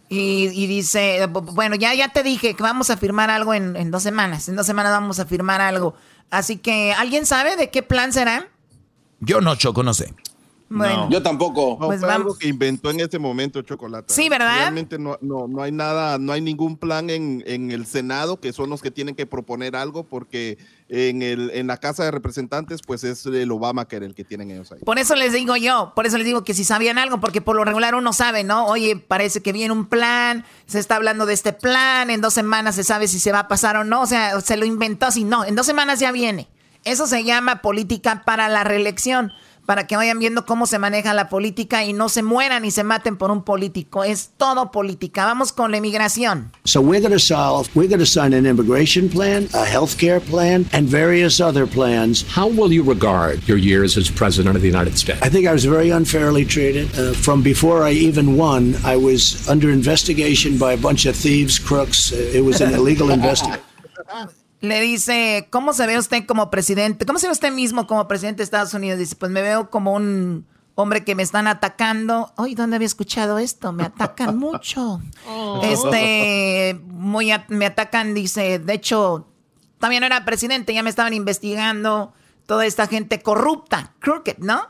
Y, 0.10 0.48
y 0.54 0.68
dice, 0.68 1.28
"Bu- 1.28 1.54
bueno, 1.54 1.76
ya, 1.76 1.94
ya 1.94 2.08
te 2.08 2.24
dije 2.24 2.54
que 2.54 2.64
vamos 2.64 2.90
a 2.90 2.96
firmar 2.96 3.30
algo 3.30 3.54
en, 3.54 3.76
en 3.76 3.92
dos 3.92 4.04
semanas. 4.04 4.48
En 4.48 4.56
dos 4.56 4.66
semanas 4.66 4.94
vamos 4.94 5.20
a 5.20 5.26
firmar 5.26 5.60
algo. 5.60 5.94
Así 6.30 6.58
que, 6.58 6.94
¿alguien 6.94 7.26
sabe 7.26 7.56
de 7.56 7.70
qué 7.70 7.84
plan 7.84 8.12
será? 8.14 8.50
Yo 9.20 9.42
no, 9.42 9.56
Choco, 9.56 9.84
no 9.84 9.94
sé. 9.94 10.14
Bueno. 10.70 11.08
Yo 11.10 11.22
tampoco. 11.24 11.78
No, 11.80 11.88
Pues 11.88 12.00
fue 12.00 12.08
vamos. 12.08 12.22
algo 12.28 12.38
que 12.38 12.48
inventó 12.48 12.90
en 12.92 13.00
ese 13.00 13.20
momento 13.20 13.62
Chocolata. 13.62 14.14
Sí, 14.14 14.28
¿verdad? 14.30 14.58
Realmente 14.58 15.00
no, 15.00 15.18
no, 15.22 15.48
no 15.48 15.62
hay 15.62 15.72
nada, 15.72 16.18
no 16.18 16.34
hay 16.34 16.42
ningún 16.42 16.78
plan 16.78 17.10
en, 17.10 17.44
en 17.48 17.72
el 17.72 17.86
Senado, 17.86 18.40
que 18.40 18.52
son 18.54 18.70
los 18.70 18.82
que 18.82 18.92
tienen 18.92 19.16
que 19.16 19.26
proponer 19.26 19.76
algo, 19.76 20.04
porque 20.04 20.58
en, 20.90 21.22
el, 21.22 21.52
en 21.54 21.68
la 21.68 21.78
Casa 21.78 22.04
de 22.04 22.12
Representantes, 22.12 22.82
pues 22.86 23.04
es 23.04 23.26
el 23.26 23.52
Obamacare 23.52 24.06
el 24.06 24.14
que 24.16 24.24
tienen 24.24 24.52
ellos 24.52 24.72
ahí. 24.72 24.80
Por 24.86 25.00
eso 25.00 25.16
les 25.16 25.34
digo 25.34 25.56
yo, 25.56 25.94
por 25.96 26.06
eso 26.06 26.18
les 26.18 26.26
digo 26.26 26.44
que 26.44 26.54
si 26.54 26.64
sabían 26.64 26.98
algo, 26.98 27.20
porque 27.20 27.42
por 27.42 27.56
lo 27.56 27.64
regular 27.64 27.96
uno 27.96 28.12
sabe, 28.14 28.44
¿no? 28.44 28.66
Oye, 28.68 28.96
parece 28.98 29.42
que 29.42 29.54
viene 29.54 29.72
un 29.74 29.86
plan, 29.86 30.44
se 30.66 30.80
está 30.80 30.98
hablando 30.98 31.26
de 31.26 31.34
este 31.34 31.54
plan, 31.54 32.10
en 32.10 32.22
dos 32.22 32.34
semanas 32.34 32.76
se 32.76 32.84
sabe 32.84 33.08
si 33.08 33.20
se 33.20 33.32
va 33.32 33.40
a 33.40 33.48
pasar 33.48 33.78
o 33.78 33.84
no, 33.84 34.02
o 34.02 34.06
sea, 34.06 34.40
se 34.42 34.58
lo 34.58 34.66
inventó 34.66 35.06
así, 35.06 35.24
no, 35.24 35.46
en 35.46 35.56
dos 35.56 35.66
semanas 35.66 36.00
ya 36.00 36.12
viene. 36.12 36.48
Eso 36.84 37.06
se 37.06 37.24
llama 37.26 37.62
política 37.62 38.24
para 38.26 38.48
la 38.48 38.64
reelección, 38.64 39.34
para 39.68 39.86
que 39.86 39.98
vayan 39.98 40.18
viendo 40.18 40.46
cómo 40.46 40.66
se 40.66 40.80
maneja 40.80 41.14
la 41.14 41.28
política 41.28 41.84
y 41.84 41.92
no 41.92 42.08
se 42.08 42.24
mueran 42.24 42.64
y 42.64 42.72
se 42.72 42.86
maten 42.86 43.18
por 43.18 43.32
un 43.32 43.44
político. 43.44 44.06
Es 44.06 44.32
todo 44.38 44.72
política. 44.72 45.26
Vamos 45.26 45.52
con 45.52 45.72
la 45.72 45.78
inmigración. 45.78 46.52
So 46.64 46.80
we're 46.80 47.02
going 47.02 47.12
to 47.12 47.20
solve, 47.20 47.70
we're 47.76 47.90
going 47.90 48.00
to 48.00 48.06
sign 48.06 48.34
an 48.34 48.46
immigration 48.46 49.10
plan, 49.10 49.50
a 49.54 49.66
health 49.66 49.98
care 49.98 50.22
plan, 50.22 50.66
and 50.72 50.88
various 50.88 51.42
other 51.42 51.68
plans. 51.68 52.24
How 52.34 52.48
will 52.48 52.72
you 52.72 52.82
regard 52.82 53.46
your 53.46 53.58
years 53.58 53.98
as 53.98 54.10
president 54.10 54.56
of 54.56 54.62
the 54.62 54.70
United 54.70 54.98
States? 54.98 55.22
I 55.22 55.30
think 55.30 55.46
I 55.48 55.52
was 55.52 55.66
very 55.66 55.90
unfairly 55.90 56.46
treated. 56.46 56.88
Uh, 56.98 57.12
from 57.12 57.44
before 57.44 57.84
I 57.84 57.92
even 57.92 58.38
won, 58.38 58.76
I 58.86 58.96
was 58.96 59.50
under 59.50 59.70
investigation 59.70 60.58
by 60.58 60.74
a 60.74 60.78
bunch 60.78 61.06
of 61.06 61.16
thieves, 61.16 61.60
crooks. 61.60 62.14
Uh, 62.14 62.16
it 62.34 62.42
was 62.42 62.62
an 62.62 62.74
illegal 62.74 63.12
investigation. 63.18 63.62
Le 64.60 64.82
dice, 64.82 65.48
¿cómo 65.52 65.74
se 65.74 65.86
ve 65.86 65.98
usted 66.00 66.26
como 66.26 66.50
presidente? 66.50 67.06
¿Cómo 67.06 67.20
se 67.20 67.28
ve 67.28 67.32
usted 67.34 67.52
mismo 67.52 67.86
como 67.88 68.08
presidente 68.08 68.38
de 68.40 68.44
Estados 68.46 68.74
Unidos? 68.74 68.98
Dice, 69.00 69.16
pues 69.16 69.32
me 69.32 69.42
veo 69.44 69.70
como 69.70 69.94
un 69.94 70.48
hombre 70.76 71.04
que 71.04 71.14
me 71.16 71.22
están 71.24 71.48
atacando. 71.48 72.34
Ay, 72.38 72.56
¿dónde 72.56 72.76
había 72.76 72.88
escuchado 72.88 73.38
esto? 73.38 73.72
Me 73.72 73.84
atacan 73.84 74.38
mucho. 74.40 75.00
Este, 75.64 76.80
muy 76.88 77.32
a- 77.32 77.46
me 77.50 77.66
atacan, 77.66 78.14
dice, 78.14 78.60
de 78.60 78.74
hecho, 78.74 79.28
también 79.80 80.04
era 80.04 80.26
presidente, 80.26 80.74
ya 80.74 80.84
me 80.84 80.90
estaban 80.90 81.14
investigando 81.14 82.14
toda 82.46 82.66
esta 82.66 82.88
gente 82.88 83.22
corrupta, 83.22 83.94
crooked, 84.00 84.38
¿no? 84.40 84.62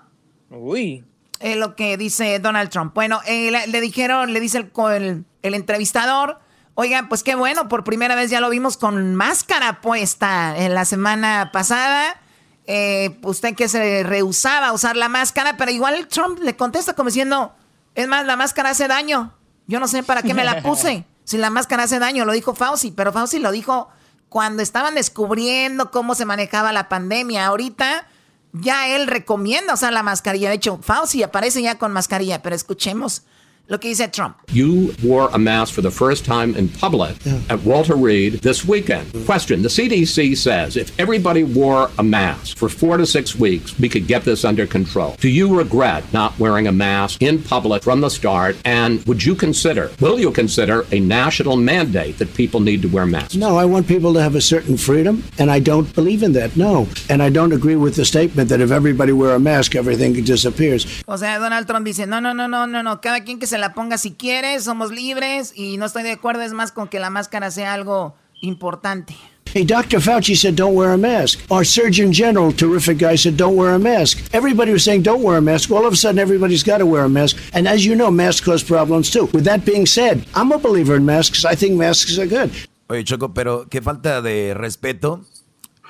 Uy. 0.49 1.03
Es 1.39 1.55
lo 1.55 1.75
que 1.75 1.97
dice 1.97 2.39
Donald 2.39 2.69
Trump. 2.71 2.93
Bueno, 2.95 3.19
eh, 3.27 3.51
le, 3.51 3.67
le 3.67 3.79
dijeron, 3.81 4.33
le 4.33 4.39
dice 4.39 4.57
el, 4.57 5.25
el 5.43 5.53
entrevistador, 5.53 6.39
oigan, 6.79 7.09
pues 7.09 7.23
qué 7.23 7.33
bueno, 7.33 7.67
por 7.67 7.83
primera 7.83 8.13
vez 8.13 8.29
ya 8.29 8.39
lo 8.39 8.51
vimos 8.51 8.77
con 8.77 9.15
máscara 9.15 9.81
puesta 9.81 10.55
en 10.55 10.75
la 10.75 10.85
semana 10.85 11.49
pasada. 11.51 12.21
Eh, 12.67 13.17
usted 13.23 13.55
que 13.55 13.67
se 13.67 14.03
rehusaba 14.03 14.67
a 14.67 14.73
usar 14.73 14.95
la 14.95 15.09
máscara, 15.09 15.57
pero 15.57 15.71
igual 15.71 16.07
Trump 16.07 16.37
le 16.39 16.55
contesta 16.55 16.93
como 16.93 17.09
diciendo, 17.09 17.55
es 17.95 18.07
más, 18.07 18.27
la 18.27 18.35
máscara 18.35 18.69
hace 18.69 18.87
daño. 18.87 19.33
Yo 19.65 19.79
no 19.79 19.87
sé 19.87 20.03
para 20.03 20.21
qué 20.21 20.33
me 20.33 20.45
la 20.45 20.61
puse. 20.61 21.03
Si 21.27 21.37
la 21.37 21.49
máscara 21.49 21.83
hace 21.83 21.99
daño, 21.99 22.23
lo 22.23 22.31
dijo 22.31 22.55
Fauci, 22.55 22.91
pero 22.91 23.11
Fauci 23.11 23.39
lo 23.39 23.51
dijo 23.51 23.89
cuando 24.29 24.63
estaban 24.63 24.95
descubriendo 24.95 25.91
cómo 25.91 26.15
se 26.15 26.23
manejaba 26.23 26.71
la 26.71 26.87
pandemia. 26.87 27.47
Ahorita 27.47 28.07
ya 28.53 28.87
él 28.87 29.07
recomienda 29.07 29.73
usar 29.73 29.91
la 29.91 30.03
mascarilla. 30.03 30.47
De 30.47 30.55
hecho, 30.55 30.79
Fauci 30.81 31.23
aparece 31.23 31.61
ya 31.61 31.77
con 31.77 31.91
mascarilla, 31.91 32.41
pero 32.41 32.55
escuchemos 32.55 33.23
lo 33.69 33.77
que 33.77 33.89
dice 33.89 34.07
Trump. 34.11 34.37
You 34.51 34.93
wore 35.03 35.29
a 35.33 35.37
mask 35.37 35.73
for 35.73 35.81
the 35.81 35.91
first 35.91 36.25
time 36.25 36.55
in 36.55 36.69
public 36.69 37.15
at 37.49 37.61
Walter 37.63 37.95
Reed 37.95 38.41
this 38.41 38.65
weekend. 38.65 39.11
Question 39.25 39.61
The 39.61 39.69
CDC 39.69 40.37
says 40.37 40.77
if 40.77 40.97
everybody 40.99 41.43
wore 41.43 41.89
a 41.97 42.03
mask 42.03 42.57
for 42.57 42.69
four 42.69 42.97
to 42.97 43.05
six 43.05 43.35
weeks, 43.35 43.77
we 43.79 43.89
could 43.89 44.07
get 44.07 44.23
this 44.23 44.45
under 44.45 44.65
control. 44.65 45.15
Do 45.19 45.29
you 45.29 45.57
regret 45.57 46.03
not 46.13 46.37
wearing 46.39 46.67
a 46.67 46.71
mask 46.71 47.21
in 47.21 47.43
public 47.43 47.83
from 47.83 48.01
the 48.01 48.09
start? 48.09 48.55
And 48.65 49.03
would 49.05 49.23
you 49.23 49.35
consider, 49.35 49.91
will 49.99 50.19
you 50.19 50.31
consider 50.31 50.85
a 50.91 50.99
national 50.99 51.57
mandate 51.57 52.17
that 52.19 52.33
people 52.33 52.59
need 52.59 52.81
to 52.83 52.87
wear 52.87 53.05
masks? 53.05 53.35
No, 53.35 53.57
I 53.57 53.65
want 53.65 53.87
people 53.87 54.13
to 54.13 54.21
have 54.21 54.35
a 54.35 54.41
certain 54.41 54.77
freedom, 54.77 55.23
and 55.39 55.51
I 55.51 55.59
don't 55.59 55.93
believe 55.93 56.23
in 56.23 56.33
that. 56.33 56.55
No. 56.55 56.87
And 57.09 57.21
I 57.21 57.29
don't 57.29 57.51
agree 57.51 57.75
with 57.75 57.95
the 57.95 58.05
statement 58.05 58.49
that 58.49 58.61
if 58.61 58.71
everybody 58.71 59.11
wear 59.11 59.35
a 59.35 59.39
mask, 59.39 59.75
everything 59.75 60.13
disappears. 60.23 60.85
O 61.07 61.17
sea, 61.17 61.39
Donald 61.39 61.67
Trump 61.67 61.85
dice, 61.85 62.05
no, 62.07 62.19
no, 62.19 62.33
no, 62.33 62.47
no, 62.47 62.65
no, 62.65 62.81
no, 62.81 62.97
cada 63.01 63.23
quien 63.23 63.39
que 63.39 63.47
se 63.47 63.56
la 63.57 63.73
ponga 63.73 63.97
si 63.97 64.13
quiere, 64.13 64.59
somos 64.59 64.91
libres 64.91 65.53
y 65.55 65.77
no 65.77 65.85
estoy 65.85 66.03
de 66.03 66.11
acuerdo, 66.11 66.41
es 66.41 66.53
más 66.53 66.71
con 66.71 66.87
que 66.87 66.99
la 66.99 67.09
máscara 67.09 67.51
sea 67.51 67.73
algo 67.73 68.15
importante. 68.41 69.15
Hey, 69.53 69.63
Dr. 69.63 69.99
Fauci 70.01 70.35
said 70.35 70.55
don't 70.55 70.75
wear 70.75 70.91
a 70.91 70.97
mask. 70.97 71.39
Our 71.49 71.63
Surgeon 71.63 72.11
General, 72.11 72.51
terrific 72.51 72.97
guy, 72.99 73.15
said 73.15 73.37
don't 73.37 73.55
wear 73.55 73.73
a 73.73 73.79
mask. 73.79 74.19
Everybody 74.33 74.71
was 74.73 74.83
saying 74.83 75.03
don't 75.03 75.23
wear 75.23 75.37
a 75.37 75.41
mask. 75.41 75.71
All 75.71 75.85
of 75.85 75.93
a 75.93 75.95
sudden, 75.95 76.19
everybody's 76.19 76.63
got 76.63 76.79
to 76.79 76.85
wear 76.85 77.05
a 77.05 77.09
mask. 77.09 77.37
And 77.53 77.67
as 77.67 77.85
you 77.85 77.95
know, 77.95 78.11
masks 78.11 78.45
cause 78.45 78.61
problems 78.61 79.09
too. 79.09 79.29
With 79.33 79.45
that 79.45 79.65
being 79.65 79.85
said, 79.85 80.25
I'm 80.35 80.51
a 80.51 80.57
believer 80.57 80.95
in 80.95 81.05
masks. 81.05 81.45
I 81.45 81.55
think 81.55 81.75
masks 81.75 82.19
are 82.19 82.27
good. 82.27 82.51
Oye, 82.89 83.03
Choco, 83.03 83.33
pero 83.33 83.65
qué 83.69 83.81
falta 83.81 84.21
de 84.21 84.53
respeto. 84.53 85.25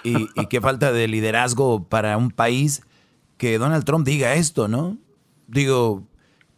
Y, 0.03 0.29
y 0.35 0.45
qué 0.45 0.61
falta 0.61 0.93
de 0.93 1.07
liderazgo 1.07 1.83
para 1.89 2.15
un 2.17 2.29
país 2.29 2.81
que 3.37 3.57
Donald 3.57 3.83
Trump 3.83 4.05
diga 4.05 4.35
esto, 4.35 4.67
¿no? 4.67 4.97
Digo, 5.47 6.03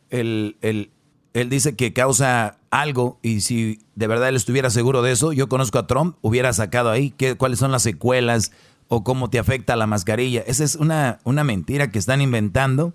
él, 0.10 0.58
él, 0.62 0.92
él 1.34 1.50
dice 1.50 1.76
que 1.76 1.94
causa 1.94 2.58
algo 2.72 3.20
y 3.22 3.42
si 3.42 3.80
de 3.96 4.08
verdad 4.08 4.30
él 4.30 4.36
estuviera 4.36 4.70
seguro 4.70 5.02
de 5.02 5.12
eso, 5.12 5.34
yo 5.34 5.50
conozco 5.50 5.80
a 5.80 5.88
Trump, 5.88 6.18
hubiera 6.22 6.54
sacado 6.54 6.90
ahí 6.90 7.12
qué, 7.12 7.36
cuáles 7.36 7.60
son 7.60 7.72
las 7.72 7.84
secuelas 7.84 8.52
o 8.88 9.04
cómo 9.04 9.30
te 9.30 9.40
afecta 9.40 9.76
la 9.76 9.88
mascarilla. 9.88 10.42
Esa 10.48 10.64
es 10.64 10.76
una, 10.76 11.20
una 11.24 11.44
mentira 11.44 11.92
que 11.92 12.00
están 12.00 12.22
inventando 12.22 12.94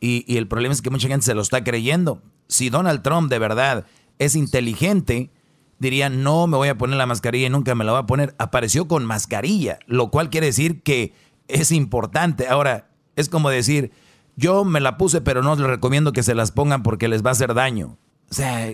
y, 0.00 0.24
y 0.26 0.38
el 0.38 0.48
problema 0.48 0.72
es 0.74 0.82
que 0.82 0.90
mucha 0.90 1.08
gente 1.08 1.26
se 1.26 1.34
lo 1.34 1.42
está 1.42 1.64
creyendo. 1.64 2.22
Si 2.48 2.70
Donald 2.70 3.02
Trump 3.02 3.30
de 3.30 3.38
verdad 3.38 3.86
es 4.18 4.36
inteligente, 4.36 5.30
diría, 5.78 6.08
no 6.08 6.46
me 6.46 6.56
voy 6.56 6.68
a 6.68 6.78
poner 6.78 6.96
la 6.96 7.06
mascarilla 7.06 7.46
y 7.46 7.50
nunca 7.50 7.74
me 7.74 7.84
la 7.84 7.92
voy 7.92 8.00
a 8.00 8.06
poner. 8.06 8.34
Apareció 8.38 8.88
con 8.88 9.04
mascarilla, 9.04 9.78
lo 9.86 10.10
cual 10.10 10.30
quiere 10.30 10.46
decir 10.46 10.82
que 10.82 11.12
es 11.48 11.72
importante. 11.72 12.48
Ahora, 12.48 12.88
es 13.16 13.28
como 13.28 13.50
decir, 13.50 13.92
yo 14.36 14.64
me 14.64 14.80
la 14.80 14.96
puse, 14.96 15.20
pero 15.20 15.42
no 15.42 15.56
les 15.56 15.66
recomiendo 15.66 16.12
que 16.12 16.22
se 16.22 16.34
las 16.34 16.52
pongan 16.52 16.82
porque 16.82 17.08
les 17.08 17.24
va 17.24 17.30
a 17.30 17.32
hacer 17.32 17.54
daño. 17.54 17.96
O 18.30 18.34
sea, 18.34 18.68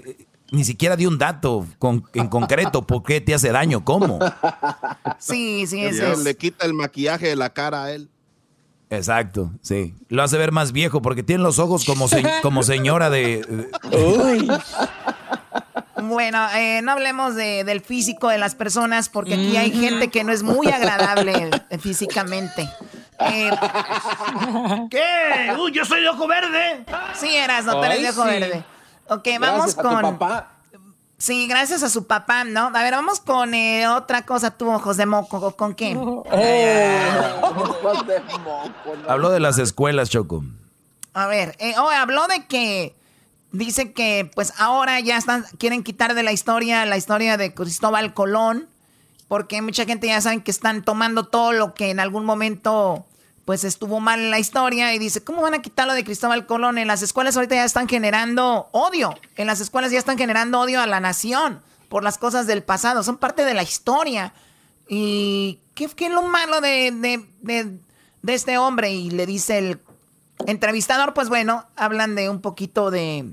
ni 0.51 0.65
siquiera 0.65 0.97
di 0.97 1.07
un 1.07 1.19
dato 1.19 1.67
con- 1.79 2.05
en 2.15 2.29
concreto. 2.29 2.83
¿Por 2.87 3.03
qué 3.03 3.21
te 3.21 3.35
hace 3.35 3.51
daño? 3.53 3.85
¿Cómo? 3.85 4.19
Sí, 5.19 5.67
sí, 5.67 5.85
eso 5.85 6.13
es. 6.13 6.19
Le 6.21 6.37
quita 6.37 6.67
el 6.67 6.75
maquillaje 6.75 7.29
de 7.29 7.37
la 7.37 7.51
cara 7.51 7.85
a 7.85 7.93
él. 7.93 8.09
Exacto, 8.91 9.51
sí. 9.63 9.95
Lo 10.09 10.23
hace 10.23 10.37
ver 10.37 10.53
más 10.53 10.73
viejo 10.73 11.01
porque 11.01 11.23
tiene 11.23 11.43
los 11.43 11.59
ojos 11.59 11.87
como, 11.87 12.09
se- 12.09 12.23
como 12.43 12.63
señora 12.63 13.09
de... 13.09 13.71
de- 13.91 14.59
Bueno, 16.03 16.47
eh, 16.57 16.81
no 16.83 16.93
hablemos 16.93 17.35
de- 17.35 17.65
del 17.65 17.81
físico 17.81 18.29
de 18.29 18.37
las 18.39 18.55
personas 18.55 19.09
porque 19.09 19.35
aquí 19.35 19.57
hay 19.57 19.71
gente 19.71 20.09
que 20.09 20.25
no 20.25 20.33
es 20.33 20.43
muy 20.43 20.67
agradable 20.69 21.51
físicamente. 21.79 22.69
Eh, 23.31 23.51
¿Qué? 24.91 25.55
Uy, 25.59 25.73
yo 25.73 25.85
soy 25.85 26.03
de 26.03 26.09
ojo 26.09 26.27
verde. 26.27 26.85
Sí, 27.15 27.35
eras, 27.35 27.65
no, 27.65 27.79
tú 27.79 27.85
eres 27.85 28.03
de 28.03 28.11
ojo 28.11 28.23
sí. 28.23 28.29
verde. 28.29 28.65
Ok, 29.09 29.29
vamos 29.41 29.75
Gracias 29.75 29.79
a 29.79 29.83
tu 29.83 29.89
con... 29.89 30.03
papá. 30.03 30.49
Sí, 31.23 31.47
gracias 31.47 31.85
a 31.85 31.89
su 31.89 32.09
papá, 32.09 32.43
¿no? 32.43 32.73
A 32.75 32.83
ver, 32.83 32.95
vamos 32.95 33.21
con 33.21 33.55
eh, 33.55 33.87
otra 33.87 34.27
cosa, 34.27 34.51
tú, 34.51 34.69
ojos 34.73 34.97
de 34.97 35.07
moco. 35.07 35.55
¿Con 35.55 35.75
qué? 35.77 35.97
Habló 39.07 39.31
de 39.31 39.39
las 39.39 39.59
escuelas, 39.59 40.11
Choco. 40.11 40.43
A 41.15 41.27
ver, 41.29 41.55
eh, 41.61 41.75
oh, 41.79 41.89
habló 41.89 42.27
de 42.27 42.47
que 42.47 42.97
dice 43.53 43.93
que 43.93 44.29
pues 44.35 44.55
ahora 44.59 44.99
ya 44.99 45.17
están 45.17 45.45
quieren 45.59 45.85
quitar 45.85 46.15
de 46.15 46.23
la 46.25 46.33
historia 46.33 46.87
la 46.87 46.97
historia 46.97 47.37
de 47.37 47.55
Cristóbal 47.55 48.15
Colón 48.15 48.67
porque 49.29 49.63
mucha 49.63 49.85
gente 49.85 50.09
ya 50.09 50.21
saben 50.21 50.41
que 50.41 50.51
están 50.51 50.83
tomando 50.83 51.25
todo 51.25 51.53
lo 51.53 51.75
que 51.75 51.91
en 51.91 52.01
algún 52.01 52.25
momento 52.25 53.07
pues 53.45 53.65
estuvo 53.65 53.99
mal 54.01 54.21
en 54.21 54.31
la 54.31 54.39
historia 54.39 54.95
y 54.95 54.99
dice, 54.99 55.23
¿cómo 55.25 55.43
van 55.43 55.55
a 55.55 55.63
quitar 55.63 55.87
lo 55.87 55.95
de 55.95 56.05
Cristóbal 56.05 56.47
Colón? 56.47 56.79
En 56.79 56.87
las 56.89 57.03
escuelas 57.03 57.37
ahorita 57.37 57.57
ya 57.57 57.65
están 57.65 57.89
generando 57.89 58.69
odio, 58.73 59.15
en 59.37 59.47
las 59.47 59.61
escuelas 59.61 59.91
ya 59.91 59.99
están 59.99 60.17
generando 60.19 60.61
odio 60.61 60.81
a 60.81 60.87
la 60.87 61.01
nación 61.01 61.61
por 61.89 62.05
las 62.05 62.19
cosas 62.19 62.47
del 62.47 62.63
pasado, 62.63 63.03
son 63.03 63.17
parte 63.19 63.45
de 63.45 63.55
la 63.55 63.63
historia. 63.63 64.33
¿Y 64.89 65.61
qué, 65.75 65.89
qué 65.89 66.07
es 66.07 66.13
lo 66.13 66.23
malo 66.23 66.61
de- 66.61 66.93
de- 67.43 67.79
de 68.23 68.35
este 68.35 68.59
hombre? 68.59 68.93
Y 68.93 69.11
le 69.11 69.27
dice 69.27 69.59
el 69.59 69.81
entrevistador, 70.47 71.15
pues 71.15 71.29
bueno, 71.29 71.67
hablan 71.77 72.15
de 72.15 72.29
un 72.31 72.41
poquito 72.41 72.91
de, 72.91 73.27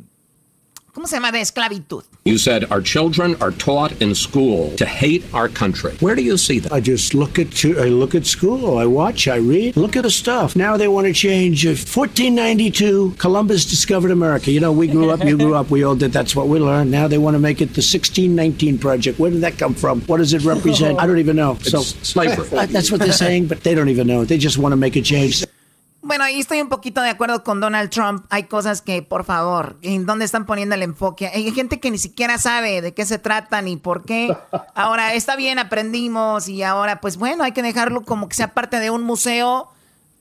¿cómo 0.99 1.07
se 1.07 1.15
llama? 1.15 1.31
De 1.31 1.39
esclavitud. 1.39 2.03
You 2.25 2.37
said 2.37 2.65
our 2.69 2.81
children 2.81 3.37
are 3.39 3.51
taught 3.51 3.93
in 4.01 4.13
school 4.13 4.75
to 4.75 4.85
hate 4.85 5.23
our 5.33 5.47
country. 5.47 5.93
Where 6.01 6.13
do 6.13 6.21
you 6.21 6.37
see 6.37 6.59
that? 6.59 6.73
I 6.73 6.81
just 6.81 7.13
look 7.13 7.39
at 7.39 7.63
I 7.63 7.87
look 7.87 8.15
at 8.15 8.25
school. 8.25 8.77
I 8.77 8.85
watch. 8.85 9.29
I 9.29 9.37
read. 9.37 9.77
Look 9.77 9.95
at 9.95 10.03
the 10.03 10.11
stuff. 10.11 10.57
Now 10.57 10.75
they 10.75 10.89
want 10.89 11.07
to 11.07 11.13
change. 11.13 11.65
uh, 11.65 11.69
1492, 11.69 13.15
Columbus 13.17 13.65
discovered 13.65 14.11
America. 14.11 14.51
You 14.51 14.59
know, 14.59 14.73
we 14.73 14.87
grew 14.87 15.09
up. 15.09 15.23
You 15.23 15.37
grew 15.37 15.55
up. 15.55 15.69
We 15.69 15.85
all 15.85 15.95
did. 15.95 16.11
That's 16.11 16.35
what 16.35 16.49
we 16.49 16.59
learned. 16.59 16.91
Now 16.91 17.07
they 17.07 17.17
want 17.17 17.35
to 17.35 17.39
make 17.39 17.61
it 17.61 17.73
the 17.73 17.81
1619 17.81 18.77
project. 18.77 19.19
Where 19.19 19.31
did 19.31 19.41
that 19.41 19.57
come 19.57 19.73
from? 19.73 20.01
What 20.01 20.17
does 20.17 20.33
it 20.33 20.43
represent? 20.43 20.99
I 20.99 21.07
don't 21.07 21.19
even 21.19 21.37
know. 21.37 21.57
So 21.61 21.79
It's 21.79 22.07
slavery. 22.07 22.49
Uh, 22.57 22.65
That's 22.65 22.91
what 22.91 22.99
they're 22.99 23.13
saying, 23.13 23.47
but 23.47 23.63
they 23.63 23.73
don't 23.73 23.89
even 23.89 24.05
know. 24.05 24.25
They 24.25 24.37
just 24.37 24.57
want 24.57 24.73
to 24.73 24.77
make 24.77 24.97
a 24.97 25.01
change. 25.01 25.45
Bueno, 26.01 26.23
ahí 26.23 26.39
estoy 26.39 26.61
un 26.61 26.69
poquito 26.69 27.01
de 27.01 27.09
acuerdo 27.09 27.43
con 27.43 27.59
Donald 27.59 27.89
Trump. 27.89 28.25
Hay 28.29 28.45
cosas 28.45 28.81
que, 28.81 29.01
por 29.03 29.25
favor, 29.25 29.77
¿en 29.81 30.05
dónde 30.05 30.23
están 30.23 30.45
poniendo 30.45 30.75
el 30.75 30.83
enfoque? 30.83 31.27
Hay 31.27 31.51
gente 31.51 31.81
que 31.81 31.91
ni 31.91 31.97
siquiera 31.97 32.37
sabe 32.37 32.81
de 32.81 32.93
qué 32.93 33.05
se 33.05 33.19
trata 33.19 33.61
ni 33.61 33.75
por 33.75 34.05
qué. 34.05 34.35
Ahora, 34.75 35.13
está 35.13 35.35
bien, 35.35 35.59
aprendimos 35.59 36.47
y 36.47 36.63
ahora, 36.63 37.01
pues 37.01 37.17
bueno, 37.17 37.43
hay 37.43 37.51
que 37.51 37.61
dejarlo 37.61 38.03
como 38.03 38.29
que 38.29 38.35
sea 38.35 38.53
parte 38.53 38.79
de 38.79 38.89
un 38.89 39.03
museo 39.03 39.69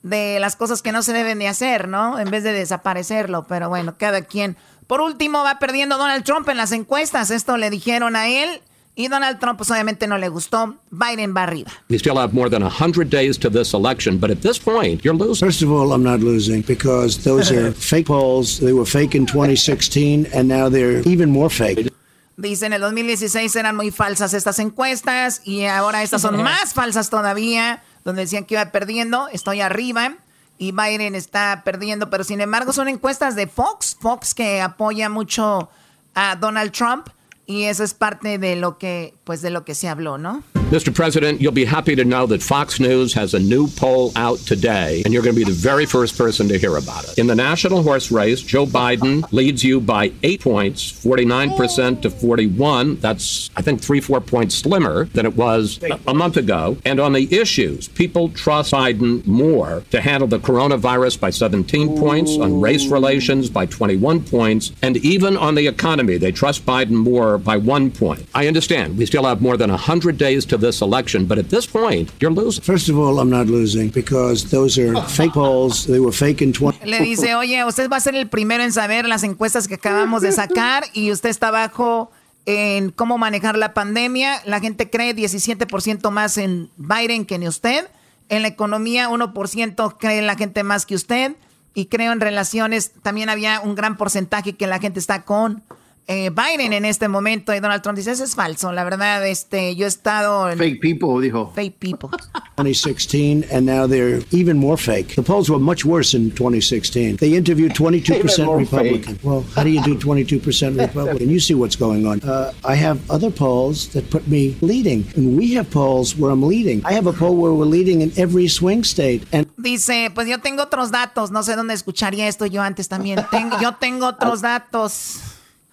de 0.03 0.41
las 0.41 0.57
cosas 0.57 0.83
que 0.83 0.91
no 0.91 1.03
se 1.03 1.13
deben 1.13 1.39
de 1.39 1.49
hacer, 1.49 1.87
¿no? 1.87 2.19
En 2.19 2.31
vez 2.31 2.43
de 2.43 2.53
desaparecerlo. 2.53 3.47
Pero 3.47 3.69
bueno, 3.69 3.95
cada 3.97 4.23
quien. 4.23 4.57
Por 4.89 5.01
último, 5.01 5.45
va 5.45 5.61
perdiendo 5.61 5.97
Donald 5.97 6.25
Trump 6.25 6.49
en 6.49 6.57
las 6.57 6.73
encuestas. 6.73 7.31
Esto 7.31 7.57
le 7.57 7.71
dijeron 7.71 8.17
a 8.17 8.27
él 8.27 8.63
y 8.99 9.07
Donald 9.07 9.39
Trump, 9.39 9.59
pues 9.59 9.71
obviamente 9.71 10.09
no 10.09 10.19
le 10.19 10.29
gustó. 10.29 10.77
Biden 10.91 11.33
va 11.33 11.45
arriba. 11.45 11.71
We 11.89 11.99
still 11.99 12.17
have 12.17 12.35
more 12.35 12.51
than 12.51 12.65
100 12.65 13.09
days 13.09 13.39
to 13.39 13.49
this 13.49 13.73
election, 13.73 14.19
but 14.19 14.29
at 14.29 14.41
this 14.41 14.59
point, 14.59 15.05
you're 15.05 15.17
losing. 15.17 15.47
First 15.47 15.63
of 15.63 15.71
all, 15.71 15.93
I'm 15.93 16.03
not 16.03 16.19
losing 16.19 16.63
because 16.63 17.23
those 17.23 17.53
are 17.53 17.71
fake 17.79 18.07
polls. 18.07 18.59
They 18.59 18.73
were 18.73 18.85
fake 18.85 19.15
in 19.15 19.25
2016, 19.25 20.27
and 20.35 20.49
now 20.49 20.69
they're 20.69 21.01
even 21.07 21.31
more 21.31 21.49
fake. 21.49 21.93
Dice, 22.37 22.67
en 22.67 22.73
el 22.73 22.81
2016 22.81 23.55
eran 23.55 23.77
muy 23.77 23.93
falsas 23.93 24.35
estas 24.35 24.59
encuestas 24.59 25.43
y 25.45 25.67
ahora 25.67 26.03
estas 26.03 26.21
son 26.23 26.37
más 26.43 26.75
falsas 26.75 27.09
todavía, 27.09 27.85
donde 28.05 28.23
decían 28.23 28.47
que 28.47 28.57
iba 28.57 28.73
perdiendo, 28.73 29.29
estoy 29.29 29.61
arriba 29.61 30.17
y 30.59 30.73
Biden 30.73 31.15
está 31.15 31.63
perdiendo, 31.65 32.11
pero 32.11 32.25
sin 32.25 32.41
embargo 32.41 32.73
son 32.73 32.89
encuestas 32.89 33.37
de 33.37 33.47
Fox, 33.47 33.97
Fox 34.01 34.35
que 34.35 34.61
apoya 34.61 35.09
mucho 35.09 35.71
a 36.15 36.35
Donald 36.35 36.73
Trump 36.73 37.09
y 37.49 37.65
eso 37.65 37.83
es 37.83 37.95
parte 37.95 38.39
de 38.39 38.55
lo 38.57 38.77
que, 38.79 39.15
pues 39.25 39.41
de 39.43 39.49
lo 39.51 39.65
que 39.65 39.75
se 39.75 39.89
habló, 39.89 40.19
¿no? 40.19 40.43
Mr. 40.71 40.93
President, 40.95 41.41
you'll 41.41 41.51
be 41.51 41.65
happy 41.65 41.97
to 41.97 42.05
know 42.05 42.27
that 42.27 42.43
Fox 42.43 42.79
News 42.79 43.15
has 43.15 43.33
a 43.33 43.39
new 43.39 43.69
poll 43.69 44.13
out 44.17 44.39
today, 44.41 45.01
and 45.07 45.15
you're 45.15 45.23
going 45.23 45.35
to 45.35 45.39
be 45.43 45.51
the 45.51 45.57
very 45.57 45.87
first 45.87 46.19
person 46.19 46.47
to 46.49 46.59
hear 46.59 46.77
about 46.77 47.05
it. 47.05 47.17
In 47.19 47.27
the 47.27 47.35
national 47.35 47.83
horse 47.83 48.11
race, 48.13 48.43
Joe 48.43 48.67
Biden 48.67 49.25
leads 49.33 49.65
you 49.65 49.81
by 49.81 50.13
eight 50.23 50.43
points, 50.43 50.93
49% 50.93 52.03
to 52.03 52.11
41. 52.11 52.97
That's, 53.01 53.49
I 53.57 53.63
think, 53.63 53.81
three, 53.81 54.03
four 54.03 54.21
points 54.21 54.57
slimmer 54.57 55.07
than 55.15 55.25
it 55.25 55.37
was 55.37 55.81
a- 55.83 55.99
a 56.11 56.13
month 56.13 56.37
ago. 56.37 56.77
And 56.85 57.01
on 57.01 57.15
the 57.15 57.35
issues, 57.35 57.89
people 57.89 58.29
trust 58.29 58.73
Biden 58.75 59.27
more 59.27 59.85
to 59.91 60.03
handle 60.03 60.29
the 60.29 60.39
coronavirus 60.39 61.19
by 61.19 61.31
17 61.31 61.97
points, 61.99 62.37
on 62.37 62.61
race 62.61 62.89
relations 62.89 63.49
by 63.49 63.65
21 63.65 64.21
points, 64.21 64.73
and 64.83 64.99
even 64.99 65.35
on 65.39 65.55
the 65.55 65.67
economy, 65.67 66.19
they 66.19 66.31
trust 66.31 66.67
Biden 66.67 66.91
more 66.91 67.38
by 67.39 67.57
one 67.57 67.91
point. 67.91 68.27
I 68.35 68.47
understand 68.47 68.99
we 68.99 69.07
still 69.07 69.25
have 69.25 69.41
more 69.41 69.57
than 69.57 69.71
100 69.71 70.19
days 70.19 70.45
to 70.47 70.57
this 70.57 70.81
election, 70.81 71.27
but 71.27 71.39
at 71.39 71.49
this 71.51 71.67
point, 71.67 72.11
you're 72.21 72.31
losing. 72.31 72.63
First 72.63 72.89
of 72.89 72.99
all, 72.99 73.19
I'm 73.21 73.31
not 73.31 73.47
losing 73.47 73.91
because 73.91 74.51
those 74.51 74.79
are 74.79 74.95
fake 75.09 75.33
polls. 75.33 75.87
They 75.87 76.01
were 76.01 76.13
fake 76.13 76.43
in 76.43 76.53
20. 76.53 76.87
Le 76.87 77.01
dice, 77.01 77.35
oye, 77.35 77.65
usted 77.65 77.89
va 77.91 77.97
a 77.97 78.01
ser 78.01 78.15
el 78.15 78.29
primero 78.29 78.63
en 78.63 78.73
saber 78.73 79.07
las 79.07 79.23
encuestas 79.23 79.69
que 79.69 79.75
acabamos 79.75 80.23
de 80.23 80.33
sacar 80.33 80.85
y 80.93 81.13
usted 81.13 81.31
está 81.31 81.49
abajo 81.49 82.11
en 82.47 82.91
cómo 82.91 83.19
manejar 83.19 83.59
la 83.59 83.75
pandemia. 83.75 84.41
La 84.47 84.61
gente 84.61 84.89
cree 84.89 85.15
17% 85.15 86.11
más 86.11 86.39
en 86.39 86.71
Biden 86.77 87.27
que 87.27 87.35
en 87.35 87.47
usted. 87.47 87.89
En 88.31 88.43
la 88.43 88.49
economía, 88.49 89.11
1% 89.11 89.97
cree 89.99 90.23
la 90.23 90.37
gente 90.37 90.63
más 90.63 90.87
que 90.87 90.95
usted. 90.95 91.37
Y 91.75 91.87
creo 91.87 92.13
en 92.13 92.21
relaciones, 92.21 92.93
también 93.03 93.29
había 93.29 93.61
un 93.61 93.75
gran 93.75 93.97
porcentaje 93.97 94.55
que 94.55 94.67
la 94.67 94.79
gente 94.79 94.99
está 94.99 95.25
con 95.25 95.63
eh, 96.09 96.31
Biden 96.31 96.73
en 96.73 96.85
este 96.85 97.07
momento. 97.07 97.55
Y 97.55 97.61
Donald 97.61 97.83
Trump 97.83 97.97
dice, 97.97 98.11
eso 98.11 98.25
es 98.25 98.35
falso. 98.35 98.73
La 98.73 98.83
verdad, 98.83 99.25
este, 99.27 99.77
yo 99.77 99.85
he 99.85 99.89
estado 99.89 100.51
en... 100.51 100.59
Fake 100.59 100.81
people, 100.81 101.21
dijo. 101.23 101.53
Fake 101.55 101.77
people. 101.79 102.09
2016, 102.57 103.45
and 103.53 103.65
now 103.67 103.87
they're 103.87 104.21
even 104.33 104.59
more 104.59 104.77
fake. 104.77 105.15
The 105.15 105.23
polls 105.23 105.49
were 105.49 105.61
much 105.61 105.85
worse 105.85 106.13
in 106.15 106.31
2016. 106.33 107.17
They 107.19 107.35
interviewed 107.37 107.73
22% 107.75 108.11
Even 108.25 108.45
more 108.47 108.59
Republican. 108.59 109.15
fake. 109.15 109.19
Well, 109.23 109.45
how 109.55 109.63
do 109.63 109.71
you 109.71 109.81
do 109.83 109.95
22% 109.97 110.77
Republican? 110.81 111.31
You 111.31 111.39
see 111.39 111.55
what's 111.55 111.77
going 111.77 112.05
on. 112.07 112.21
Uh, 112.23 112.53
I 112.65 112.75
have 112.75 112.99
other 113.11 113.31
polls 113.31 113.89
that 113.91 114.11
put 114.11 114.27
me 114.27 114.57
leading, 114.61 115.07
and 115.15 115.37
we 115.39 115.55
have 115.55 115.71
polls 115.71 116.17
where 116.17 116.33
I'm 116.33 116.43
leading. 116.43 116.83
I 116.85 116.93
have 116.95 117.07
a 117.07 117.13
poll 117.13 117.37
where 117.37 117.53
we're 117.53 117.65
leading 117.71 118.01
in 118.01 118.13
every 118.17 118.49
swing 118.49 118.83
state, 118.83 119.23
and 119.33 119.47
Dice, 119.57 120.11
pues 120.15 120.27
yo 120.29 120.39
tengo 120.39 120.63
otros 120.63 120.91
datos. 120.91 121.31
No 121.31 121.43
sé 121.43 121.55
dónde 121.55 121.75
escucharía 121.75 122.27
esto 122.29 122.47
yo 122.47 122.63
antes 122.63 122.89
también. 122.89 123.25
Tengo- 123.31 123.61
yo 123.61 123.77
tengo 123.77 124.07
otros 124.07 124.41
datos. 124.43 125.19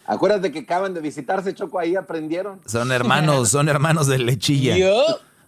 Acuérdate 0.07 0.51
que 0.51 0.59
acaban 0.59 0.93
de 0.93 1.01
visitarse, 1.01 1.53
Choco, 1.53 1.79
ahí 1.79 1.95
aprendieron. 1.95 2.61
Son 2.65 2.91
hermanos, 2.91 3.49
son 3.49 3.69
hermanos 3.69 4.07
de 4.07 4.19
lechilla. 4.19 4.75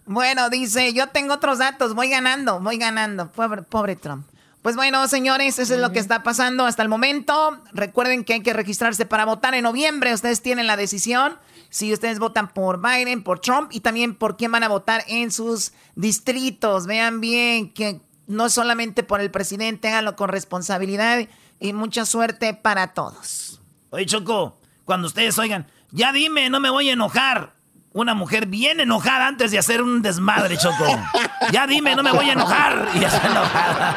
Bueno, 0.06 0.48
dice, 0.50 0.92
yo 0.94 1.08
tengo 1.08 1.34
otros 1.34 1.58
datos, 1.58 1.94
voy 1.94 2.08
ganando, 2.08 2.60
voy 2.60 2.78
ganando. 2.78 3.30
Pobre, 3.30 3.62
pobre 3.62 3.94
Trump. 3.94 4.26
Pues 4.62 4.74
bueno, 4.74 5.06
señores, 5.06 5.58
eso 5.58 5.74
es 5.74 5.80
lo 5.80 5.92
que 5.92 5.98
está 5.98 6.22
pasando 6.22 6.66
hasta 6.66 6.82
el 6.82 6.88
momento. 6.88 7.58
Recuerden 7.72 8.24
que 8.24 8.34
hay 8.34 8.42
que 8.42 8.52
registrarse 8.52 9.06
para 9.06 9.24
votar 9.24 9.54
en 9.54 9.62
noviembre. 9.62 10.12
Ustedes 10.12 10.42
tienen 10.42 10.66
la 10.66 10.76
decisión. 10.76 11.38
si 11.70 11.92
ustedes 11.92 12.18
votan 12.18 12.48
por 12.48 12.80
Biden, 12.80 13.22
por 13.22 13.40
Trump 13.40 13.70
y 13.72 13.80
también 13.80 14.14
por 14.14 14.36
quién 14.36 14.50
van 14.50 14.64
a 14.64 14.68
votar 14.68 15.04
en 15.06 15.30
sus 15.30 15.72
distritos. 15.94 16.86
Vean 16.86 17.20
bien 17.20 17.72
que 17.72 18.00
no 18.26 18.48
solamente 18.50 19.02
por 19.02 19.20
el 19.20 19.30
presidente, 19.30 19.88
háganlo 19.88 20.16
con 20.16 20.28
responsabilidad 20.28 21.28
y 21.60 21.72
mucha 21.72 22.04
suerte 22.04 22.54
para 22.54 22.88
todos. 22.94 23.47
Oye, 23.90 24.06
Choco, 24.06 24.58
cuando 24.84 25.06
ustedes 25.06 25.38
oigan, 25.38 25.66
ya 25.90 26.12
dime, 26.12 26.50
no 26.50 26.60
me 26.60 26.70
voy 26.70 26.90
a 26.90 26.92
enojar. 26.92 27.54
Una 27.92 28.14
mujer 28.14 28.46
bien 28.46 28.80
enojada 28.80 29.26
antes 29.26 29.50
de 29.50 29.58
hacer 29.58 29.82
un 29.82 30.02
desmadre, 30.02 30.56
Choco. 30.56 30.84
Ya 31.52 31.66
dime, 31.66 31.96
no 31.96 32.02
me 32.02 32.12
voy 32.12 32.28
a 32.28 32.32
enojar. 32.32 32.88
Y 32.94 33.00
ya 33.00 33.08
está 33.08 33.26
enojada. 33.26 33.96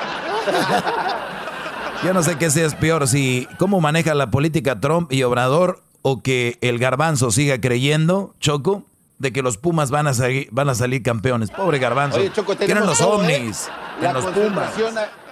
Yo 2.03 2.13
no 2.13 2.23
sé 2.23 2.37
qué 2.37 2.49
sea 2.49 2.69
peor, 2.69 3.07
si 3.07 3.47
cómo 3.57 3.81
maneja 3.81 4.15
la 4.15 4.31
política 4.31 4.79
Trump 4.79 5.11
y 5.11 5.23
Obrador 5.23 5.83
o 6.01 6.21
que 6.23 6.57
el 6.61 6.79
garbanzo 6.79 7.29
siga 7.31 7.59
creyendo, 7.61 8.33
Choco, 8.39 8.85
de 9.19 9.31
que 9.31 9.43
los 9.43 9.57
Pumas 9.57 9.91
van 9.91 10.07
a, 10.07 10.13
salir, 10.13 10.47
van 10.51 10.69
a 10.69 10.75
salir 10.75 11.03
campeones. 11.03 11.51
Pobre 11.51 11.77
garbanzo. 11.77 12.17
Oye, 12.17 12.31
Choco, 12.31 12.55
Tienen 12.55 12.85
los 12.85 12.97
todo, 12.97 13.23
¿eh? 13.23 13.35
ovnis. 13.35 13.69
La 14.01 14.09
en 14.09 14.13
los 14.15 14.25
Pumas. 14.25 14.71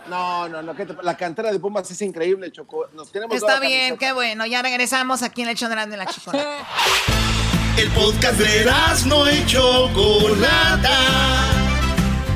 No, 0.09 0.49
no, 0.49 0.61
no. 0.61 0.75
¿qué 0.75 0.85
te- 0.85 0.95
La 1.03 1.15
cantera 1.15 1.51
de 1.51 1.59
Pumas 1.59 1.89
es 1.91 2.01
increíble, 2.01 2.51
Choco. 2.51 2.87
Nos 2.93 3.11
tenemos 3.11 3.35
Está 3.35 3.59
bien, 3.59 3.89
camiseta. 3.89 3.97
qué 3.99 4.11
bueno. 4.13 4.45
Ya 4.45 4.61
regresamos 4.61 5.21
aquí 5.23 5.41
en 5.43 5.47
el 5.49 5.53
hecho 5.53 5.69
de 5.69 5.75
la 5.97 6.05
chocolate. 6.05 6.47
El 7.77 7.89
podcast 7.91 8.37
de 8.37 8.65
no 9.05 9.31
y 9.31 9.45
Chocolata. 9.45 10.97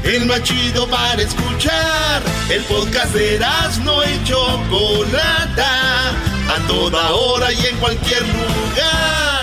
El 0.05 0.25
más 0.25 0.41
chido 0.43 0.87
para 0.87 1.21
escuchar. 1.21 2.21
El 2.49 2.63
podcast 2.63 3.13
de 3.13 3.39
no 3.83 4.03
y 4.05 4.23
Chocolata. 4.23 6.11
A 6.11 6.67
toda 6.67 7.11
hora 7.11 7.51
y 7.51 7.65
en 7.65 7.77
cualquier 7.77 8.21
lugar. 8.21 9.42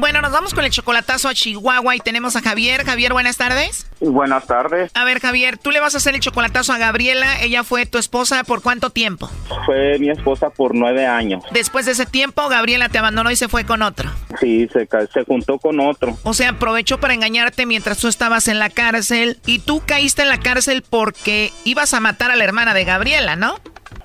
Bueno, 0.00 0.22
nos 0.22 0.32
vamos 0.32 0.54
con 0.54 0.64
el 0.64 0.70
chocolatazo 0.70 1.28
a 1.28 1.34
Chihuahua 1.34 1.94
y 1.94 1.98
tenemos 1.98 2.34
a 2.34 2.40
Javier. 2.40 2.86
Javier, 2.86 3.12
buenas 3.12 3.36
tardes. 3.36 3.86
Buenas 4.00 4.46
tardes. 4.46 4.90
A 4.94 5.04
ver, 5.04 5.20
Javier, 5.20 5.58
tú 5.58 5.70
le 5.70 5.78
vas 5.78 5.92
a 5.94 5.98
hacer 5.98 6.14
el 6.14 6.22
chocolatazo 6.22 6.72
a 6.72 6.78
Gabriela. 6.78 7.42
Ella 7.42 7.64
fue 7.64 7.84
tu 7.84 7.98
esposa 7.98 8.42
por 8.44 8.62
cuánto 8.62 8.88
tiempo? 8.88 9.30
Fue 9.66 9.98
mi 9.98 10.08
esposa 10.08 10.48
por 10.48 10.74
nueve 10.74 11.06
años. 11.06 11.44
Después 11.52 11.84
de 11.84 11.92
ese 11.92 12.06
tiempo, 12.06 12.48
Gabriela 12.48 12.88
te 12.88 12.96
abandonó 12.96 13.30
y 13.30 13.36
se 13.36 13.48
fue 13.48 13.66
con 13.66 13.82
otro. 13.82 14.10
Sí, 14.40 14.66
se, 14.72 14.88
se 15.12 15.24
juntó 15.26 15.58
con 15.58 15.78
otro. 15.80 16.16
O 16.22 16.32
sea, 16.32 16.48
aprovechó 16.48 16.98
para 16.98 17.12
engañarte 17.12 17.66
mientras 17.66 17.98
tú 17.98 18.08
estabas 18.08 18.48
en 18.48 18.58
la 18.58 18.70
cárcel 18.70 19.38
y 19.44 19.58
tú 19.58 19.82
caíste 19.84 20.22
en 20.22 20.30
la 20.30 20.40
cárcel 20.40 20.82
porque 20.88 21.52
ibas 21.64 21.92
a 21.92 22.00
matar 22.00 22.30
a 22.30 22.36
la 22.36 22.44
hermana 22.44 22.72
de 22.72 22.86
Gabriela, 22.86 23.36
¿no? 23.36 23.56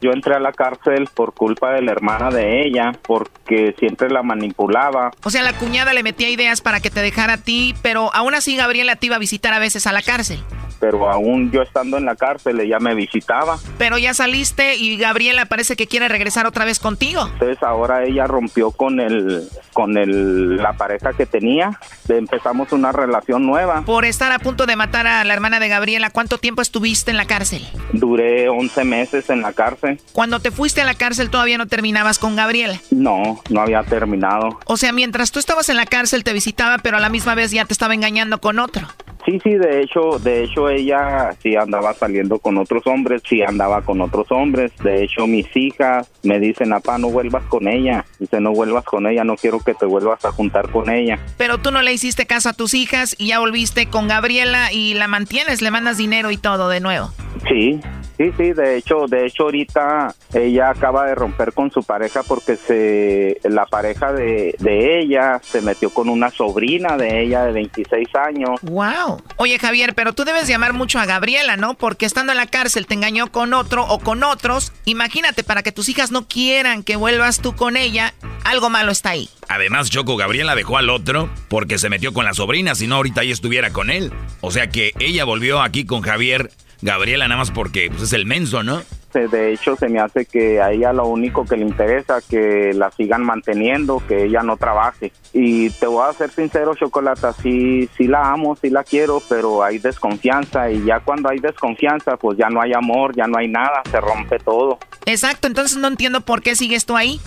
Yo 0.02 0.12
entré 0.12 0.36
a 0.36 0.40
la 0.40 0.52
cárcel 0.52 1.08
por 1.14 1.34
culpa 1.34 1.72
de 1.72 1.82
la 1.82 1.92
hermana 1.92 2.30
de 2.30 2.66
ella, 2.66 2.92
porque 3.02 3.74
siempre 3.80 4.10
la 4.10 4.24
manipulaba. 4.24 5.12
O 5.24 5.30
sea, 5.30 5.44
la 5.44 5.54
cuñada 5.54 5.94
le 5.94 6.04
metía 6.04 6.30
ideas 6.30 6.62
para 6.62 6.80
que 6.80 6.90
te 6.90 7.02
dejara 7.02 7.34
a 7.34 7.38
ti, 7.38 7.76
pero 7.82 8.14
aún 8.14 8.36
así 8.36 8.56
Gabriela 8.56 8.96
te 8.96 9.08
iba 9.08 9.16
a 9.16 9.20
visitar 9.20 9.54
a 9.54 9.60
veces 9.60 9.88
a 9.88 9.92
la 9.92 10.02
cárcel. 10.02 10.44
Pero 10.80 11.10
aún 11.10 11.52
yo 11.52 11.62
estando 11.62 11.98
en 11.98 12.06
la 12.06 12.16
cárcel, 12.16 12.60
ella 12.60 12.80
me 12.80 12.96
visitaba. 12.96 13.58
Pero 13.78 13.98
ya 13.98 14.14
saliste 14.14 14.76
y 14.76 14.98
Gabriela 14.98 15.46
parece 15.46 15.76
que 15.76 15.88
quiere 15.88 16.08
regresar 16.08 16.46
otra 16.46 16.66
vez 16.66 16.80
contigo. 16.80 17.28
Entonces 17.34 17.64
ahora 17.64 18.04
ella 18.04 18.28
rompió 18.28 18.72
con 18.72 19.00
el, 19.00 19.48
con 19.74 19.98
el, 19.98 20.58
la 20.58 20.74
pareja 20.74 21.14
que 21.14 21.26
tenía. 21.26 21.80
Empezamos 22.08 22.72
una 22.72 22.92
relación 22.92 23.46
nueva. 23.46 23.84
Por 23.86 24.06
estar 24.06 24.32
a 24.32 24.40
punto 24.40 24.66
de 24.66 24.76
matar 24.76 25.08
a 25.08 25.24
la 25.24 25.34
hermana 25.34 25.60
de 25.60 25.70
Gabriela, 25.70 26.10
¿cuánto 26.10 26.38
tiempo 26.38 26.62
estuviste 26.62 27.10
en 27.12 27.18
la 27.18 27.26
cárcel? 27.26 27.66
Duré 27.94 28.50
11 28.50 28.84
meses 28.84 29.30
en 29.30 29.42
la 29.42 29.54
cárcel. 29.54 29.75
Cuando 30.12 30.40
te 30.40 30.52
fuiste 30.52 30.82
a 30.82 30.86
la 30.86 30.94
cárcel 30.94 31.30
todavía 31.30 31.58
no 31.58 31.68
terminabas 31.68 32.20
con 32.20 32.36
Gabriela. 32.36 32.80
No, 32.92 33.42
no 33.50 33.62
había 33.62 33.84
terminado. 33.84 34.60
O 34.66 34.78
sea, 34.78 34.92
mientras 34.92 35.32
tú 35.32 35.40
estabas 35.40 35.70
en 35.70 35.78
la 35.78 35.86
cárcel 35.86 36.24
te 36.24 36.34
visitaba, 36.34 36.78
pero 36.80 36.98
a 36.98 37.00
la 37.00 37.10
misma 37.10 37.36
vez 37.36 37.52
ya 37.52 37.66
te 37.66 37.74
estaba 37.74 37.94
engañando 37.94 38.40
con 38.40 38.60
otro. 38.60 38.88
Sí, 39.26 39.40
sí, 39.44 39.56
de 39.56 39.82
hecho, 39.82 40.20
de 40.20 40.44
hecho 40.44 40.70
ella 40.70 41.36
sí 41.42 41.56
andaba 41.56 41.96
saliendo 41.96 42.38
con 42.38 42.60
otros 42.60 42.86
hombres, 42.86 43.24
sí 43.28 43.42
andaba 43.42 43.82
con 43.82 44.00
otros 44.02 44.32
hombres. 44.32 44.72
De 44.84 45.04
hecho, 45.04 45.26
mis 45.26 45.48
hijas 45.56 46.12
me 46.22 46.40
dicen, 46.40 46.70
papá, 46.70 47.00
no 47.00 47.10
vuelvas 47.10 47.44
con 47.46 47.68
ella. 47.68 48.06
Dice, 48.20 48.40
no 48.40 48.52
vuelvas 48.52 48.86
con 48.86 49.08
ella, 49.08 49.24
no 49.24 49.36
quiero 49.36 49.60
que 49.60 49.74
te 49.74 49.88
vuelvas 49.88 50.24
a 50.26 50.32
juntar 50.32 50.70
con 50.70 50.92
ella. 50.92 51.18
Pero 51.38 51.58
tú 51.58 51.72
no 51.72 51.82
le 51.82 51.92
hiciste 51.92 52.28
caso 52.28 52.50
a 52.50 52.54
tus 52.54 52.76
hijas 52.76 53.16
y 53.18 53.30
ya 53.30 53.40
volviste 53.40 53.88
con 53.88 54.08
Gabriela 54.08 54.72
y 54.72 54.94
la 54.94 55.08
mantienes, 55.08 55.64
le 55.64 55.72
mandas 55.72 55.98
dinero 55.98 56.30
y 56.30 56.38
todo 56.38 56.70
de 56.70 56.80
nuevo. 56.80 57.12
Sí, 57.48 57.80
sí, 58.18 58.32
sí, 58.38 58.54
de 58.54 58.78
hecho, 58.78 59.08
de 59.08 59.26
hecho 59.26 59.44
ahorita 59.44 60.14
ella 60.34 60.70
acaba 60.70 61.06
de 61.06 61.16
romper 61.16 61.54
con 61.54 61.72
su 61.72 61.84
pareja 61.84 62.24
porque 62.24 62.56
se, 62.56 63.40
la 63.44 63.66
pareja 63.66 64.14
de, 64.14 64.56
de 64.60 65.00
ella 65.00 65.40
se 65.44 65.62
metió 65.62 65.90
con 65.90 66.10
una 66.10 66.30
sobrina 66.32 66.98
de 66.98 67.22
ella 67.22 67.46
de 67.46 67.52
26 67.52 68.16
años. 68.16 68.62
Wow. 68.64 69.15
Oye, 69.38 69.60
Javier, 69.60 69.94
pero 69.96 70.14
tú 70.14 70.24
debes 70.24 70.48
llamar 70.48 70.74
mucho 70.74 71.00
a 71.00 71.06
Gabriela, 71.06 71.58
¿no? 71.58 71.76
Porque 71.76 72.06
estando 72.06 72.32
en 72.32 72.38
la 72.38 72.48
cárcel 72.48 72.88
te 72.88 72.94
engañó 72.94 73.32
con 73.32 73.54
otro 73.54 73.86
o 73.86 74.00
con 74.00 74.24
otros. 74.24 74.72
Imagínate, 74.86 75.44
para 75.44 75.64
que 75.64 75.72
tus 75.72 75.90
hijas 75.90 76.12
no 76.12 76.28
quieran 76.28 76.84
que 76.84 76.96
vuelvas 76.96 77.42
tú 77.42 77.56
con 77.56 77.78
ella, 77.78 78.14
algo 78.44 78.70
malo 78.70 78.92
está 78.92 79.12
ahí. 79.12 79.30
Además, 79.48 79.90
Choco, 79.90 80.18
Gabriela 80.18 80.56
dejó 80.56 80.78
al 80.78 80.90
otro 80.90 81.30
porque 81.50 81.78
se 81.78 81.90
metió 81.90 82.14
con 82.14 82.26
la 82.26 82.34
sobrina, 82.34 82.76
si 82.76 82.88
no 82.88 82.96
ahorita 82.96 83.24
ella 83.24 83.34
estuviera 83.34 83.72
con 83.72 83.90
él. 83.90 84.12
O 84.42 84.52
sea 84.52 84.70
que 84.70 84.94
ella 85.00 85.24
volvió 85.26 85.62
aquí 85.62 85.86
con 85.86 86.02
Javier, 86.02 86.52
Gabriela 86.86 87.28
nada 87.28 87.40
más 87.40 87.52
porque 87.52 87.90
pues, 87.90 88.04
es 88.04 88.14
el 88.14 88.26
menso, 88.26 88.64
¿no? 88.64 88.82
Se- 89.12 89.28
De 89.28 89.54
hecho, 89.54 89.76
se 89.76 89.90
me 89.90 90.00
hace 90.00 90.26
que 90.26 90.62
a 90.62 90.72
ella 90.72 90.94
lo 90.94 91.08
único 91.08 91.46
que 91.46 91.58
le 91.58 91.64
interesa 91.66 92.20
que 92.22 92.72
la 92.76 92.92
sigan 92.92 93.24
manteniendo, 93.24 94.02
que 94.08 94.26
ella 94.26 94.44
no 94.44 94.56
trabaje. 94.58 95.12
Y 95.34 95.70
te 95.72 95.88
voy 95.88 96.04
a 96.08 96.14
ser 96.14 96.30
sincero, 96.32 96.76
Chocolata, 96.76 97.34
sí, 97.34 97.90
sí 97.98 98.08
la 98.08 98.30
amo, 98.32 98.56
sí 98.62 98.70
la 98.70 98.84
quiero, 98.84 99.22
pero 99.28 99.64
hay 99.64 99.80
desconfianza 99.80 100.70
y 100.70 100.84
ya 100.86 101.00
cuando 101.00 101.30
hay 101.30 101.40
desconfianza, 101.40 102.18
pues 102.18 102.38
ya 102.38 102.50
no 102.50 102.62
hay 102.62 102.74
amor, 102.74 103.16
ya 103.16 103.26
no 103.26 103.38
hay 103.38 103.48
nada, 103.48 103.82
se 103.90 104.00
rompe 104.00 104.38
todo. 104.40 104.78
Exacto, 105.06 105.48
entonces 105.48 105.78
no 105.78 105.88
entiendo 105.88 106.22
por 106.22 106.42
qué 106.42 106.56
sigues 106.56 106.86
tú 106.86 106.96
ahí. 106.96 107.20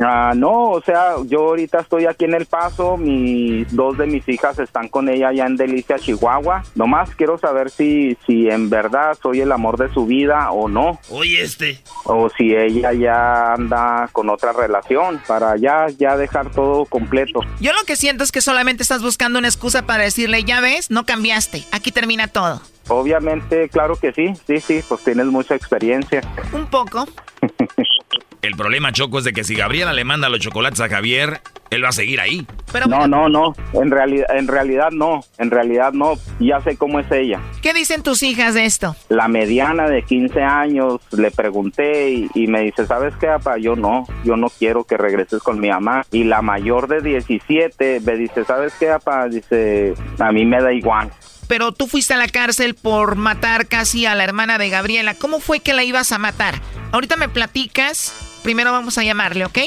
Ah, 0.00 0.32
no, 0.36 0.70
o 0.70 0.80
sea, 0.80 1.16
yo 1.26 1.40
ahorita 1.40 1.80
estoy 1.80 2.06
aquí 2.06 2.24
en 2.24 2.34
El 2.34 2.46
Paso, 2.46 2.96
mis 2.96 3.74
dos 3.74 3.98
de 3.98 4.06
mis 4.06 4.28
hijas 4.28 4.58
están 4.58 4.88
con 4.88 5.08
ella 5.08 5.28
allá 5.28 5.46
en 5.46 5.56
Delicia, 5.56 5.98
Chihuahua. 5.98 6.62
Nomás 6.74 7.14
quiero 7.16 7.36
saber 7.38 7.70
si, 7.70 8.16
si 8.26 8.48
en 8.48 8.70
verdad 8.70 9.18
soy 9.20 9.40
el 9.40 9.50
amor 9.50 9.76
de 9.76 9.92
su 9.92 10.06
vida 10.06 10.52
o 10.52 10.68
no. 10.68 11.00
Oye, 11.10 11.42
este. 11.42 11.80
O 12.04 12.28
si 12.30 12.54
ella 12.54 12.92
ya 12.92 13.54
anda 13.54 14.08
con 14.12 14.30
otra 14.30 14.52
relación 14.52 15.20
para 15.26 15.56
ya, 15.56 15.86
ya 15.98 16.16
dejar 16.16 16.50
todo 16.50 16.84
completo. 16.84 17.40
Yo 17.60 17.72
lo 17.72 17.84
que 17.84 17.96
siento 17.96 18.22
es 18.22 18.30
que 18.30 18.40
solamente 18.40 18.82
estás 18.82 19.02
buscando 19.02 19.38
una 19.38 19.48
excusa 19.48 19.84
para 19.84 20.04
decirle, 20.04 20.44
ya 20.44 20.60
ves, 20.60 20.90
no 20.90 21.04
cambiaste, 21.06 21.64
aquí 21.72 21.90
termina 21.90 22.28
todo. 22.28 22.60
Obviamente, 22.88 23.68
claro 23.68 23.96
que 23.96 24.12
sí, 24.12 24.32
sí, 24.46 24.60
sí, 24.60 24.80
pues 24.88 25.02
tienes 25.04 25.26
mucha 25.26 25.54
experiencia. 25.54 26.22
Un 26.52 26.66
poco. 26.66 27.06
El 28.40 28.54
problema, 28.54 28.92
Choco, 28.92 29.18
es 29.18 29.24
de 29.24 29.32
que 29.32 29.42
si 29.42 29.54
Gabriela 29.56 29.92
le 29.92 30.04
manda 30.04 30.28
los 30.28 30.38
chocolates 30.38 30.80
a 30.80 30.88
Javier, 30.88 31.40
él 31.70 31.84
va 31.84 31.88
a 31.88 31.92
seguir 31.92 32.20
ahí. 32.20 32.46
no, 32.88 33.08
no, 33.08 33.28
no, 33.28 33.52
en 33.72 33.90
realidad, 33.90 34.26
en 34.36 34.46
realidad 34.46 34.90
no, 34.92 35.24
en 35.38 35.50
realidad 35.50 35.92
no, 35.92 36.14
ya 36.38 36.60
sé 36.60 36.76
cómo 36.76 37.00
es 37.00 37.10
ella. 37.10 37.40
¿Qué 37.62 37.74
dicen 37.74 38.02
tus 38.02 38.22
hijas 38.22 38.54
de 38.54 38.64
esto? 38.64 38.94
La 39.08 39.26
mediana 39.26 39.88
de 39.88 40.02
15 40.02 40.40
años 40.40 41.00
le 41.10 41.30
pregunté 41.30 42.10
y, 42.10 42.30
y 42.34 42.46
me 42.46 42.62
dice, 42.62 42.86
¿sabes 42.86 43.14
qué, 43.16 43.26
papá? 43.26 43.58
Yo 43.58 43.74
no, 43.74 44.06
yo 44.24 44.36
no 44.36 44.48
quiero 44.50 44.84
que 44.84 44.96
regreses 44.96 45.42
con 45.42 45.58
mi 45.58 45.68
mamá. 45.68 46.04
Y 46.12 46.24
la 46.24 46.40
mayor 46.40 46.86
de 46.86 47.00
17 47.00 48.00
me 48.00 48.16
dice, 48.16 48.44
¿sabes 48.44 48.72
qué, 48.78 48.86
papá? 48.86 49.28
Dice, 49.28 49.94
a 50.18 50.30
mí 50.32 50.44
me 50.44 50.62
da 50.62 50.72
igual. 50.72 51.10
Pero 51.48 51.72
tú 51.72 51.86
fuiste 51.86 52.14
a 52.14 52.18
la 52.18 52.28
cárcel 52.28 52.74
por 52.74 53.16
matar 53.16 53.66
casi 53.66 54.06
a 54.06 54.14
la 54.14 54.24
hermana 54.24 54.58
de 54.58 54.68
Gabriela. 54.68 55.14
¿Cómo 55.14 55.40
fue 55.40 55.60
que 55.60 55.74
la 55.74 55.82
ibas 55.82 56.12
a 56.12 56.18
matar? 56.18 56.60
Ahorita 56.92 57.16
me 57.16 57.28
platicas. 57.28 58.40
Primero 58.42 58.70
vamos 58.70 58.98
a 58.98 59.02
llamarle, 59.02 59.44
¿ok? 59.46 59.58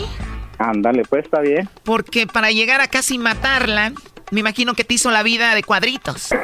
Ándale, 0.60 1.04
pues 1.04 1.26
está 1.26 1.42
bien. 1.42 1.68
Porque 1.84 2.28
para 2.28 2.52
llegar 2.52 2.82
a 2.82 2.88
casi 2.88 3.18
matarla, 3.18 3.94
me 4.30 4.40
imagino 4.40 4.76
que 4.76 4.84
te 4.84 4.94
hizo 4.94 5.12
la 5.12 5.24
vida 5.24 5.56
de 5.56 5.64
cuadritos. 5.64 6.30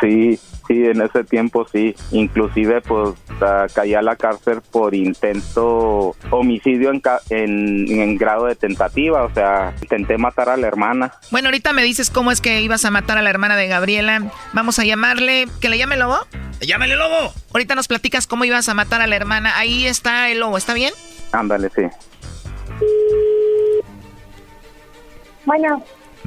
Sí, 0.00 0.38
sí, 0.68 0.84
en 0.84 1.00
ese 1.02 1.24
tiempo 1.24 1.66
sí. 1.72 1.96
Inclusive 2.12 2.80
pues 2.82 3.14
ah, 3.40 3.66
caí 3.74 3.94
a 3.94 4.02
la 4.02 4.14
cárcel 4.14 4.60
por 4.70 4.94
intento 4.94 6.14
homicidio 6.30 6.90
en, 6.90 7.00
ca- 7.00 7.20
en, 7.30 7.86
en 7.90 8.16
grado 8.16 8.44
de 8.46 8.54
tentativa, 8.54 9.24
o 9.24 9.32
sea, 9.34 9.74
intenté 9.82 10.16
matar 10.18 10.48
a 10.50 10.56
la 10.56 10.66
hermana. 10.68 11.12
Bueno, 11.30 11.48
ahorita 11.48 11.72
me 11.72 11.82
dices 11.82 12.10
cómo 12.10 12.30
es 12.30 12.40
que 12.40 12.60
ibas 12.60 12.84
a 12.84 12.90
matar 12.90 13.18
a 13.18 13.22
la 13.22 13.30
hermana 13.30 13.56
de 13.56 13.66
Gabriela. 13.66 14.30
Vamos 14.52 14.78
a 14.78 14.84
llamarle. 14.84 15.46
¿Que 15.60 15.68
le 15.68 15.78
llame 15.78 15.96
Lobo? 15.96 16.18
¡Llámale, 16.60 16.96
Lobo! 16.96 17.32
Ahorita 17.52 17.74
nos 17.74 17.88
platicas 17.88 18.26
cómo 18.26 18.44
ibas 18.44 18.68
a 18.68 18.74
matar 18.74 19.00
a 19.00 19.06
la 19.06 19.16
hermana. 19.16 19.56
Ahí 19.58 19.86
está 19.86 20.28
el 20.30 20.40
Lobo, 20.40 20.58
¿está 20.58 20.74
bien? 20.74 20.92
Ándale, 21.32 21.70
sí. 21.74 21.82
Bueno, 25.44 25.82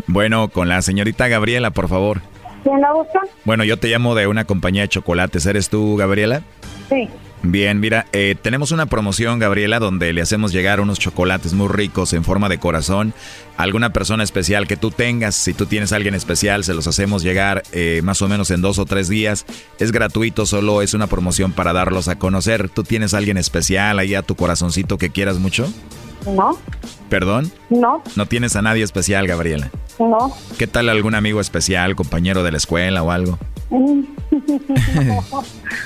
Bueno, 0.07 0.49
con 0.49 0.67
la 0.69 0.81
señorita 0.81 1.27
Gabriela, 1.27 1.71
por 1.71 1.87
favor. 1.87 2.21
¿Quién 2.63 2.81
la 2.81 2.93
busca? 2.93 3.19
Bueno, 3.45 3.63
yo 3.63 3.77
te 3.77 3.87
llamo 3.87 4.15
de 4.15 4.27
una 4.27 4.45
compañía 4.45 4.83
de 4.83 4.89
chocolates. 4.89 5.45
¿Eres 5.45 5.69
tú, 5.69 5.95
Gabriela? 5.97 6.41
Sí. 6.89 7.09
Bien, 7.43 7.79
mira, 7.79 8.05
eh, 8.11 8.35
tenemos 8.39 8.71
una 8.71 8.85
promoción, 8.85 9.39
Gabriela, 9.39 9.79
donde 9.79 10.13
le 10.13 10.21
hacemos 10.21 10.51
llegar 10.51 10.79
unos 10.79 10.99
chocolates 10.99 11.53
muy 11.53 11.69
ricos 11.69 12.13
en 12.13 12.23
forma 12.23 12.49
de 12.49 12.59
corazón 12.59 13.15
alguna 13.57 13.91
persona 13.93 14.23
especial 14.23 14.67
que 14.67 14.77
tú 14.77 14.91
tengas. 14.91 15.33
Si 15.35 15.53
tú 15.55 15.65
tienes 15.65 15.91
a 15.91 15.95
alguien 15.95 16.13
especial, 16.13 16.63
se 16.63 16.75
los 16.75 16.85
hacemos 16.85 17.23
llegar 17.23 17.63
eh, 17.71 18.01
más 18.03 18.21
o 18.21 18.27
menos 18.27 18.51
en 18.51 18.61
dos 18.61 18.77
o 18.77 18.85
tres 18.85 19.07
días. 19.07 19.45
Es 19.79 19.91
gratuito, 19.91 20.45
solo 20.45 20.83
es 20.83 20.93
una 20.93 21.07
promoción 21.07 21.51
para 21.51 21.73
darlos 21.73 22.07
a 22.09 22.17
conocer. 22.17 22.69
¿Tú 22.69 22.83
tienes 22.83 23.15
a 23.15 23.17
alguien 23.17 23.37
especial 23.37 23.97
ahí 23.97 24.13
a 24.13 24.21
tu 24.21 24.35
corazoncito 24.35 24.99
que 24.99 25.09
quieras 25.09 25.39
mucho? 25.39 25.67
No, 26.27 26.57
¿Perdón? 27.09 27.51
no, 27.71 28.03
No 28.15 28.25
tienes 28.27 28.55
a 28.55 28.61
nadie 28.61 28.83
especial, 28.83 29.25
Gabriela. 29.25 29.71
No. 30.07 30.31
¿Qué 30.57 30.67
tal 30.67 30.89
algún 30.89 31.15
amigo 31.15 31.39
especial, 31.39 31.95
compañero 31.95 32.43
de 32.43 32.51
la 32.51 32.57
escuela 32.57 33.03
o 33.03 33.11
algo? 33.11 33.37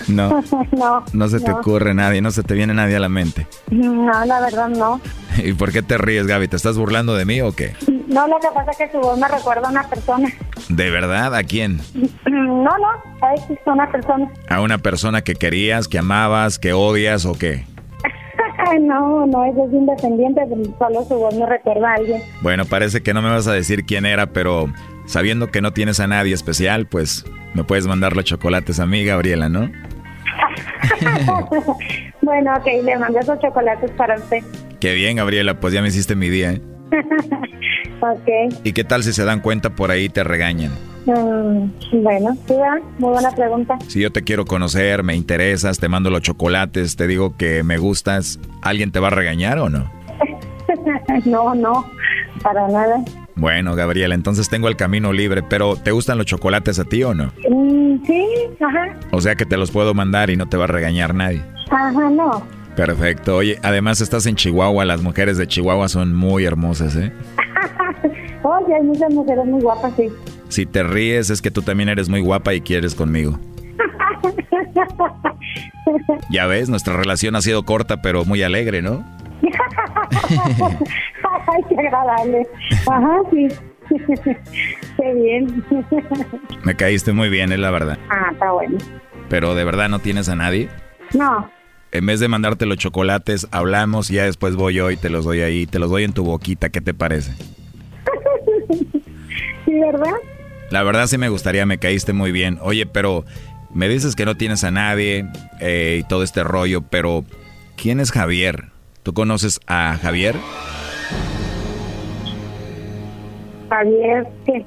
No. 0.07 0.43
no. 0.71 1.03
No 1.13 1.27
se 1.29 1.39
te 1.39 1.51
ocurre 1.51 1.93
nadie, 1.93 2.21
no 2.21 2.31
se 2.31 2.43
te 2.43 2.53
viene 2.53 2.73
nadie 2.73 2.95
a 2.95 2.99
la 2.99 3.09
mente. 3.09 3.47
No, 3.69 4.25
la 4.25 4.39
verdad 4.39 4.69
no. 4.69 4.99
¿Y 5.37 5.53
por 5.53 5.71
qué 5.71 5.81
te 5.81 5.97
ríes, 5.97 6.27
Gaby? 6.27 6.47
¿Te 6.47 6.55
estás 6.55 6.77
burlando 6.77 7.15
de 7.15 7.25
mí 7.25 7.41
o 7.41 7.51
qué? 7.53 7.75
No, 8.07 8.27
lo 8.27 8.39
que 8.39 8.47
pasa 8.53 8.71
es 8.71 8.77
que 8.77 8.91
su 8.91 8.99
voz 8.99 9.17
me 9.19 9.27
recuerda 9.27 9.67
a 9.67 9.71
una 9.71 9.87
persona. 9.87 10.29
¿De 10.69 10.89
verdad? 10.89 11.35
¿A 11.35 11.43
quién? 11.43 11.81
No, 12.25 12.63
no, 12.63 12.87
a 13.21 13.71
una 13.71 13.91
persona. 13.91 14.31
¿A 14.49 14.61
una 14.61 14.77
persona 14.77 15.21
que 15.21 15.35
querías, 15.35 15.87
que 15.87 15.99
amabas, 15.99 16.59
que 16.59 16.73
odias 16.73 17.25
o 17.25 17.33
qué? 17.33 17.65
No, 18.81 19.25
no, 19.25 19.45
ella 19.45 19.65
es 19.65 19.73
independiente, 19.73 20.41
pero 20.49 20.63
solo 20.77 21.05
su 21.05 21.15
voz 21.15 21.35
me 21.35 21.45
recuerda 21.45 21.91
a 21.91 21.95
alguien. 21.95 22.21
Bueno, 22.41 22.65
parece 22.65 23.01
que 23.01 23.13
no 23.13 23.21
me 23.21 23.29
vas 23.29 23.47
a 23.47 23.53
decir 23.53 23.85
quién 23.85 24.05
era, 24.05 24.27
pero 24.27 24.69
sabiendo 25.05 25.51
que 25.51 25.61
no 25.61 25.73
tienes 25.73 25.99
a 25.99 26.07
nadie 26.07 26.33
especial, 26.33 26.87
pues 26.87 27.25
me 27.53 27.63
puedes 27.63 27.87
mandar 27.87 28.15
los 28.15 28.25
chocolates 28.25 28.79
a 28.79 28.85
mí, 28.85 29.05
Gabriela, 29.05 29.49
¿no? 29.49 29.71
bueno, 32.21 32.53
ok, 32.57 32.67
le 32.83 32.97
mando 32.97 33.19
esos 33.19 33.39
chocolates 33.39 33.91
para 33.91 34.15
usted. 34.15 34.43
Qué 34.79 34.93
bien, 34.93 35.17
Gabriela, 35.17 35.59
pues 35.59 35.73
ya 35.73 35.81
me 35.81 35.87
hiciste 35.87 36.15
mi 36.15 36.29
día, 36.29 36.53
¿eh? 36.53 36.61
ok, 38.01 38.55
¿Y 38.63 38.73
qué 38.73 38.83
tal 38.83 39.03
si 39.03 39.13
se 39.13 39.25
dan 39.25 39.41
cuenta 39.41 39.71
por 39.71 39.91
ahí 39.91 40.05
y 40.05 40.09
te 40.09 40.23
regañan? 40.23 40.71
mm, 41.05 42.01
bueno, 42.03 42.35
sí, 42.47 42.55
muy 42.99 43.11
buena 43.11 43.31
pregunta. 43.31 43.77
Si 43.87 43.99
yo 44.01 44.11
te 44.11 44.23
quiero 44.23 44.45
conocer, 44.45 45.03
me 45.03 45.15
interesas, 45.15 45.79
te 45.79 45.87
mando 45.89 46.09
los 46.09 46.21
chocolates, 46.21 46.95
te 46.95 47.07
digo 47.07 47.35
que 47.37 47.63
me 47.63 47.77
gustas, 47.77 48.39
¿alguien 48.61 48.91
te 48.91 48.99
va 48.99 49.07
a 49.07 49.11
regañar 49.11 49.59
o 49.59 49.69
no? 49.69 49.91
no, 51.25 51.53
no, 51.55 51.85
para 52.41 52.67
nada. 52.67 53.03
Bueno, 53.37 53.75
Gabriela, 53.75 54.15
entonces 54.15 54.47
tengo 54.49 54.69
el 54.69 54.77
camino 54.77 55.11
libre, 55.11 55.43
pero 55.43 55.75
¿te 55.75 55.91
gustan 55.91 56.17
los 56.17 56.25
chocolates 56.25 56.79
a 56.79 56.85
ti 56.85 57.03
o 57.03 57.13
no? 57.13 57.33
Mm, 57.49 57.97
sí, 58.05 58.25
ajá, 58.61 58.97
O 59.11 59.19
sea 59.19 59.35
que 59.35 59.45
te 59.45 59.57
los 59.57 59.71
puedo 59.71 59.93
mandar 59.93 60.29
y 60.29 60.37
no 60.37 60.47
te 60.47 60.55
va 60.57 60.63
a 60.63 60.67
regañar 60.67 61.13
nadie. 61.13 61.43
ajá, 61.69 62.09
no. 62.09 62.41
Perfecto. 62.75 63.37
Oye, 63.37 63.57
además 63.63 64.01
estás 64.01 64.25
en 64.25 64.35
Chihuahua, 64.35 64.83
las 64.85 65.01
mujeres 65.01 65.37
de 65.37 65.47
Chihuahua 65.47 65.87
son 65.87 66.13
muy 66.13 66.43
hermosas, 66.45 66.95
¿eh? 66.95 67.11
Oye, 68.43 68.75
hay 68.75 68.83
muchas 68.83 69.11
mujeres 69.13 69.45
muy 69.45 69.61
guapas, 69.61 69.93
sí. 69.95 70.09
Si 70.49 70.65
te 70.65 70.83
ríes 70.83 71.29
es 71.29 71.41
que 71.41 71.51
tú 71.51 71.61
también 71.61 71.89
eres 71.89 72.09
muy 72.09 72.21
guapa 72.21 72.53
y 72.53 72.61
quieres 72.61 72.95
conmigo. 72.95 73.39
Ya 76.29 76.47
ves, 76.47 76.69
nuestra 76.69 76.97
relación 76.97 77.35
ha 77.35 77.41
sido 77.41 77.63
corta 77.63 78.01
pero 78.01 78.25
muy 78.25 78.41
alegre, 78.41 78.81
¿no? 78.81 79.05
Ay, 81.47 81.61
qué 81.69 81.75
agradable. 81.79 82.47
Ajá, 82.87 83.17
sí. 83.31 83.47
qué 84.97 85.13
bien. 85.13 85.63
Me 86.63 86.75
caíste 86.75 87.13
muy 87.13 87.29
bien, 87.29 87.51
es 87.51 87.59
la 87.59 87.69
verdad. 87.71 87.97
ah, 88.09 88.29
está 88.31 88.51
bueno. 88.51 88.77
Pero 89.29 89.53
de 89.55 89.63
verdad 89.63 89.89
no 89.89 89.99
tienes 89.99 90.27
a 90.29 90.35
nadie. 90.35 90.69
No, 91.13 91.47
En 91.97 92.05
vez 92.05 92.19
de 92.19 92.27
mandarte 92.27 92.65
los 92.65 92.77
chocolates, 92.77 93.47
hablamos 93.51 94.11
y 94.11 94.15
ya 94.15 94.25
después 94.25 94.57
voy 94.57 94.73
yo 94.73 94.91
y 94.91 94.97
te 94.97 95.09
los 95.09 95.23
doy 95.23 95.39
ahí, 95.39 95.65
te 95.65 95.79
los 95.79 95.89
doy 95.89 96.03
en 96.03 96.11
tu 96.11 96.25
boquita, 96.25 96.67
¿qué 96.67 96.81
te 96.81 96.93
parece? 96.93 97.31
sí, 99.65 99.79
¿verdad? 99.79 100.15
La 100.71 100.83
verdad 100.83 101.07
sí 101.07 101.17
me 101.17 101.29
gustaría, 101.29 101.65
me 101.65 101.77
caíste 101.77 102.11
muy 102.11 102.33
bien. 102.33 102.59
Oye, 102.61 102.85
pero 102.85 103.23
me 103.73 103.87
dices 103.87 104.17
que 104.17 104.25
no 104.25 104.35
tienes 104.35 104.65
a 104.65 104.71
nadie 104.71 105.25
eh, 105.61 106.01
y 106.01 106.07
todo 106.07 106.23
este 106.23 106.43
rollo, 106.43 106.81
pero 106.81 107.23
¿quién 107.77 108.01
es 108.01 108.11
Javier? 108.11 108.65
¿Tú 109.03 109.13
conoces 109.13 109.61
a 109.65 109.97
Javier? 110.01 110.35
Javier, 113.69 114.27
¿qué? 114.45 114.65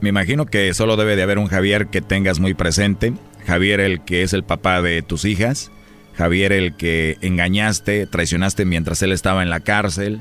Me 0.00 0.08
imagino 0.08 0.46
que 0.46 0.74
solo 0.74 0.96
debe 0.96 1.14
de 1.14 1.22
haber 1.22 1.38
un 1.38 1.46
Javier 1.46 1.86
que 1.86 2.00
tengas 2.00 2.40
muy 2.40 2.52
presente. 2.52 3.12
Javier 3.46 3.78
el 3.78 4.00
que 4.00 4.22
es 4.22 4.32
el 4.32 4.42
papá 4.42 4.82
de 4.82 5.00
tus 5.02 5.24
hijas. 5.24 5.70
Javier 6.16 6.52
el 6.52 6.76
que 6.76 7.16
engañaste, 7.22 8.06
traicionaste 8.06 8.64
mientras 8.64 9.02
él 9.02 9.12
estaba 9.12 9.42
en 9.42 9.50
la 9.50 9.60
cárcel. 9.60 10.20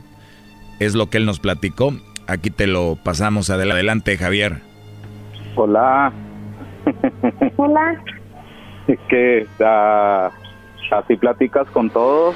Es 0.80 0.96
lo 0.96 1.10
que 1.10 1.18
él 1.18 1.26
nos 1.26 1.39
platicó. 1.39 1.94
Aquí 2.28 2.50
te 2.50 2.68
lo 2.68 2.98
pasamos 3.04 3.50
adel- 3.50 3.72
adelante, 3.72 4.18
Javier. 4.18 4.62
Hola. 5.56 6.12
Hola. 7.58 8.04
que 9.10 9.46
ah, 9.64 10.30
así 10.91 11.16
platicas 11.16 11.68
con 11.70 11.89
todos. 11.89 12.36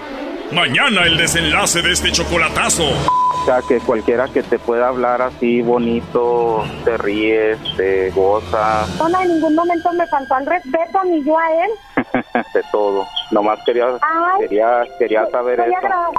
Mañana 0.52 1.06
el 1.06 1.18
desenlace 1.18 1.82
de 1.82 1.91
este 1.91 2.12
chocolatazo. 2.12 2.86
O 2.86 3.45
sea, 3.45 3.62
que 3.68 3.80
cualquiera 3.80 4.28
que 4.28 4.43
te 4.43 4.58
pueda 4.60 4.88
hablar 4.89 5.22
así 5.22 5.62
bonito, 5.62 6.64
te 6.86 6.98
ríes, 6.98 7.58
te 7.76 8.10
goza, 8.12 8.86
No, 8.98 9.22
en 9.22 9.30
ningún 9.36 9.56
momento 9.56 9.91
me 9.93 10.06
faltó 10.08 10.38
el 10.38 10.45
respeto, 10.45 11.04
ni 11.06 11.24
yo 11.24 11.38
a 11.38 11.45
él. 11.52 11.72
de 12.54 12.64
todo. 12.72 13.06
Nomás 13.32 13.60
quería, 13.66 13.86
Ay. 14.02 14.41
quería, 14.41 14.84
quería 15.00 15.26
saber 15.28 15.60
eso. 15.60 16.14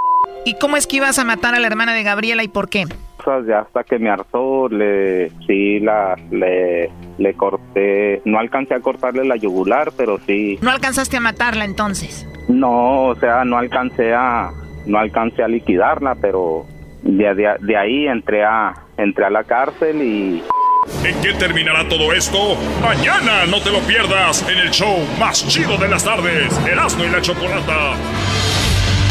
¿Y 0.45 0.55
cómo 0.55 0.77
es 0.77 0.87
que 0.87 0.97
ibas 0.97 1.19
a 1.19 1.25
matar 1.25 1.55
a 1.55 1.59
la 1.59 1.67
hermana 1.67 1.93
de 1.95 2.03
Gabriela 2.03 2.43
y 2.43 2.49
por 2.49 2.69
qué? 2.69 2.87
Cosas 3.29 3.47
ya 3.47 3.59
hasta 3.61 3.85
que 3.85 3.99
me 3.99 4.09
hartó, 4.09 4.69
le, 4.71 5.29
sí, 5.47 5.81
la, 5.81 6.17
le, 6.31 6.89
le 7.19 7.35
corté, 7.35 8.23
no 8.25 8.39
alcancé 8.39 8.73
a 8.73 8.81
cortarle 8.81 9.23
la 9.27 9.37
yugular, 9.37 9.93
pero 9.99 10.19
sí, 10.27 10.59
No 10.63 10.71
alcanzaste 10.71 11.19
a 11.19 11.21
matarla 11.21 11.67
entonces. 11.67 12.27
no, 12.49 13.03
o 13.09 13.15
sea, 13.17 13.45
no 13.45 13.59
alcancé 13.59 14.15
a, 14.15 14.51
no 14.87 14.99
alcancé 14.99 15.43
a 15.43 15.49
liquidarla, 15.49 16.15
pero 16.15 16.65
de, 17.03 17.35
de, 17.35 17.55
de 17.61 17.77
ahí 17.77 18.07
entré 18.07 18.45
a, 18.45 18.73
entré 18.97 19.27
a 19.27 19.31
la 19.31 19.45
cárcel 19.45 20.01
y 20.03 20.43
¿En 21.05 21.21
qué 21.21 21.35
terminará 21.35 21.87
todo 21.87 22.15
esto? 22.15 22.57
Mañana 22.83 23.45
no 23.45 23.61
te 23.61 23.71
lo 23.71 23.81
pierdas 23.81 24.43
en 24.49 24.57
el 24.57 24.71
show 24.71 24.97
más 25.21 25.47
chido 25.49 25.77
de 25.77 25.87
las 25.89 26.03
tardes, 26.03 26.59
Erasmo 26.67 27.05
y 27.05 27.11
la 27.11 27.21
Chocolata. 27.21 27.93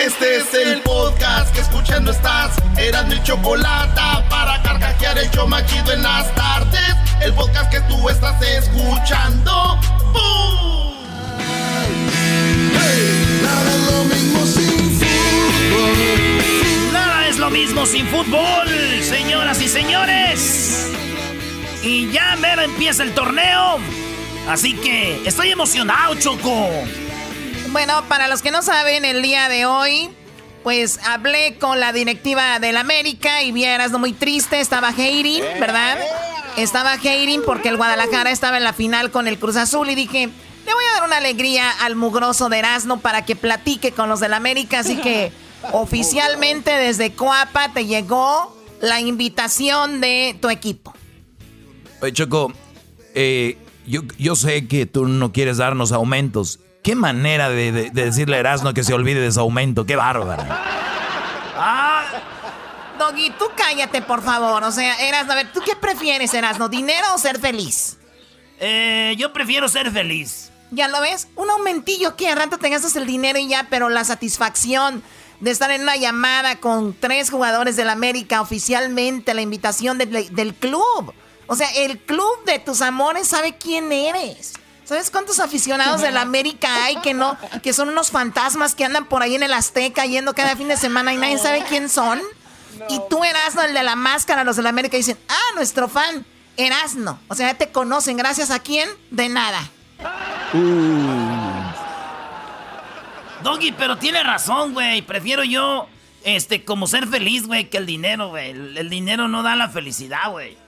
Este 0.00 0.38
es 0.38 0.54
el 0.54 0.80
podcast 0.80 1.54
que 1.54 1.60
escuchando 1.60 2.10
estás. 2.10 2.56
Eran 2.78 3.06
mi 3.08 3.22
chocolate 3.22 4.00
para 4.30 4.62
carcajear 4.62 5.18
el 5.18 5.30
show 5.30 5.46
más 5.46 5.66
chido 5.66 5.92
en 5.92 6.02
las 6.02 6.34
tardes. 6.34 6.96
El 7.20 7.34
podcast 7.34 7.70
que 7.70 7.80
tú 7.82 8.08
estás 8.08 8.40
escuchando. 8.40 9.78
¡Bum! 10.14 10.94
Nada 13.42 13.74
es 13.74 13.92
lo 13.92 14.04
mismo 14.04 14.46
sin 14.46 14.90
fútbol. 15.00 16.92
Nada 16.94 17.28
es 17.28 17.36
lo 17.36 17.50
mismo 17.50 17.84
sin 17.84 18.06
fútbol, 18.06 18.68
señoras 19.02 19.60
y 19.60 19.68
señores. 19.68 20.92
Y 21.82 22.10
ya 22.10 22.36
mero 22.36 22.62
empieza 22.62 23.02
el 23.02 23.12
torneo. 23.12 23.76
Así 24.48 24.72
que 24.76 25.20
estoy 25.26 25.50
emocionado, 25.50 26.14
Choco. 26.14 26.70
Bueno, 27.72 28.02
para 28.08 28.26
los 28.26 28.42
que 28.42 28.50
no 28.50 28.62
saben, 28.62 29.04
el 29.04 29.22
día 29.22 29.48
de 29.48 29.64
hoy 29.64 30.10
pues 30.64 30.98
hablé 31.04 31.56
con 31.58 31.78
la 31.78 31.92
directiva 31.92 32.58
del 32.58 32.76
América 32.76 33.42
y 33.44 33.52
vi 33.52 33.64
a 33.64 33.76
Erasno 33.76 33.98
muy 33.98 34.12
triste, 34.12 34.60
estaba 34.60 34.88
hating, 34.88 35.42
¿verdad? 35.60 35.98
Estaba 36.56 36.94
hating 36.94 37.42
porque 37.46 37.68
el 37.68 37.76
Guadalajara 37.76 38.32
estaba 38.32 38.56
en 38.56 38.64
la 38.64 38.72
final 38.72 39.12
con 39.12 39.28
el 39.28 39.38
Cruz 39.38 39.56
Azul 39.56 39.88
y 39.88 39.94
dije, 39.94 40.26
le 40.26 40.74
voy 40.74 40.84
a 40.90 40.98
dar 40.98 41.06
una 41.06 41.18
alegría 41.18 41.70
al 41.70 41.94
mugroso 41.94 42.48
de 42.48 42.58
Erasno 42.58 42.98
para 42.98 43.24
que 43.24 43.36
platique 43.36 43.92
con 43.92 44.08
los 44.08 44.18
del 44.18 44.34
América, 44.34 44.80
así 44.80 44.96
que 44.96 45.32
oficialmente 45.72 46.72
desde 46.72 47.12
Coapa 47.12 47.72
te 47.72 47.86
llegó 47.86 48.56
la 48.80 49.00
invitación 49.00 50.00
de 50.00 50.36
tu 50.40 50.50
equipo. 50.50 50.92
Oye, 52.02 52.12
Choco, 52.12 52.52
eh, 53.14 53.56
yo, 53.86 54.02
yo 54.18 54.34
sé 54.34 54.66
que 54.66 54.86
tú 54.86 55.06
no 55.06 55.32
quieres 55.32 55.58
darnos 55.58 55.92
aumentos. 55.92 56.58
Qué 56.82 56.94
manera 56.94 57.50
de, 57.50 57.90
decirle 57.92 58.36
a 58.36 58.40
Erasmo 58.40 58.72
que 58.72 58.84
se 58.84 58.94
olvide 58.94 59.20
de 59.20 59.32
su 59.32 59.40
aumento. 59.40 59.84
Qué 59.84 59.96
bárbaro. 59.96 60.44
Ah, 61.56 62.04
Doggy, 62.98 63.30
tú 63.38 63.46
cállate, 63.54 64.00
por 64.00 64.22
favor. 64.22 64.62
O 64.64 64.72
sea, 64.72 64.94
Erasmo, 65.06 65.32
a 65.32 65.36
ver, 65.36 65.52
¿tú 65.52 65.60
qué 65.64 65.76
prefieres, 65.76 66.32
Erasmo? 66.32 66.68
¿Dinero 66.68 67.06
o 67.14 67.18
ser 67.18 67.38
feliz? 67.38 67.98
Eh, 68.58 69.14
yo 69.18 69.32
prefiero 69.32 69.68
ser 69.68 69.90
feliz. 69.90 70.50
¿Ya 70.70 70.88
lo 70.88 71.00
ves? 71.00 71.28
Un 71.36 71.50
aumentillo 71.50 72.16
que 72.16 72.28
a 72.28 72.34
rato 72.34 72.58
te 72.58 72.70
gastas 72.70 72.96
el 72.96 73.06
dinero 73.06 73.38
y 73.38 73.48
ya, 73.48 73.66
pero 73.68 73.88
la 73.88 74.04
satisfacción 74.04 75.02
de 75.40 75.50
estar 75.50 75.70
en 75.70 75.82
una 75.82 75.96
llamada 75.96 76.60
con 76.60 76.94
tres 76.94 77.30
jugadores 77.30 77.76
del 77.76 77.90
América 77.90 78.40
oficialmente, 78.40 79.34
la 79.34 79.42
invitación 79.42 79.98
del 79.98 80.54
club. 80.54 81.12
O 81.46 81.56
sea, 81.56 81.68
el 81.70 81.98
club 81.98 82.44
de 82.46 82.58
tus 82.60 82.80
amores 82.80 83.26
sabe 83.26 83.56
quién 83.56 83.90
eres. 83.90 84.52
¿Sabes 84.90 85.12
cuántos 85.12 85.38
aficionados 85.38 86.00
del 86.00 86.16
América 86.16 86.82
hay 86.84 86.96
que 86.96 87.14
no, 87.14 87.38
que 87.62 87.72
son 87.72 87.90
unos 87.90 88.10
fantasmas 88.10 88.74
que 88.74 88.84
andan 88.84 89.04
por 89.04 89.22
ahí 89.22 89.36
en 89.36 89.44
el 89.44 89.52
Azteca 89.52 90.04
yendo 90.04 90.34
cada 90.34 90.56
fin 90.56 90.66
de 90.66 90.76
semana 90.76 91.14
y 91.14 91.16
nadie 91.16 91.38
sabe 91.38 91.62
quién 91.68 91.88
son? 91.88 92.20
Y 92.88 93.00
tú 93.08 93.22
Erasno, 93.22 93.62
el 93.62 93.72
de 93.72 93.84
la 93.84 93.94
máscara, 93.94 94.42
los 94.42 94.56
del 94.56 94.66
América 94.66 94.96
dicen, 94.96 95.16
ah, 95.28 95.54
nuestro 95.54 95.88
fan, 95.88 96.26
Erasno. 96.56 97.20
O 97.28 97.36
sea, 97.36 97.52
ya 97.52 97.56
te 97.56 97.68
conocen, 97.68 98.16
gracias 98.16 98.50
a 98.50 98.58
quién, 98.58 98.90
de 99.12 99.28
nada. 99.28 99.60
Uh. 100.54 101.62
Doggy, 103.44 103.70
pero 103.70 103.96
tiene 103.96 104.24
razón, 104.24 104.74
güey. 104.74 105.02
Prefiero 105.02 105.44
yo, 105.44 105.86
este, 106.24 106.64
como 106.64 106.88
ser 106.88 107.06
feliz, 107.06 107.46
güey, 107.46 107.70
que 107.70 107.76
el 107.76 107.86
dinero, 107.86 108.30
güey. 108.30 108.50
el 108.50 108.90
dinero 108.90 109.28
no 109.28 109.44
da 109.44 109.54
la 109.54 109.68
felicidad, 109.68 110.32
güey. 110.32 110.58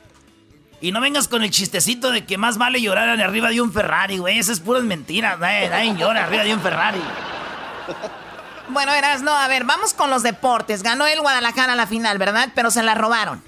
Y 0.82 0.90
no 0.90 1.00
vengas 1.00 1.28
con 1.28 1.44
el 1.44 1.50
chistecito 1.52 2.10
de 2.10 2.26
que 2.26 2.36
más 2.38 2.58
vale 2.58 2.82
llorar 2.82 3.08
arriba 3.08 3.50
de 3.50 3.60
un 3.60 3.72
Ferrari, 3.72 4.18
güey. 4.18 4.40
Esas 4.40 4.58
es 4.58 4.60
puras 4.60 4.82
mentiras. 4.82 5.38
Nadie, 5.38 5.94
llora 5.96 6.24
arriba 6.24 6.42
de 6.42 6.52
un 6.52 6.60
Ferrari. 6.60 7.00
Bueno, 8.68 8.92
eras, 8.92 9.22
no, 9.22 9.30
a 9.30 9.46
ver, 9.46 9.62
vamos 9.62 9.94
con 9.94 10.10
los 10.10 10.24
deportes. 10.24 10.82
Ganó 10.82 11.06
el 11.06 11.20
Guadalajara 11.20 11.76
la 11.76 11.86
final, 11.86 12.18
¿verdad? 12.18 12.48
Pero 12.56 12.72
se 12.72 12.82
la 12.82 12.96
robaron. 12.96 13.44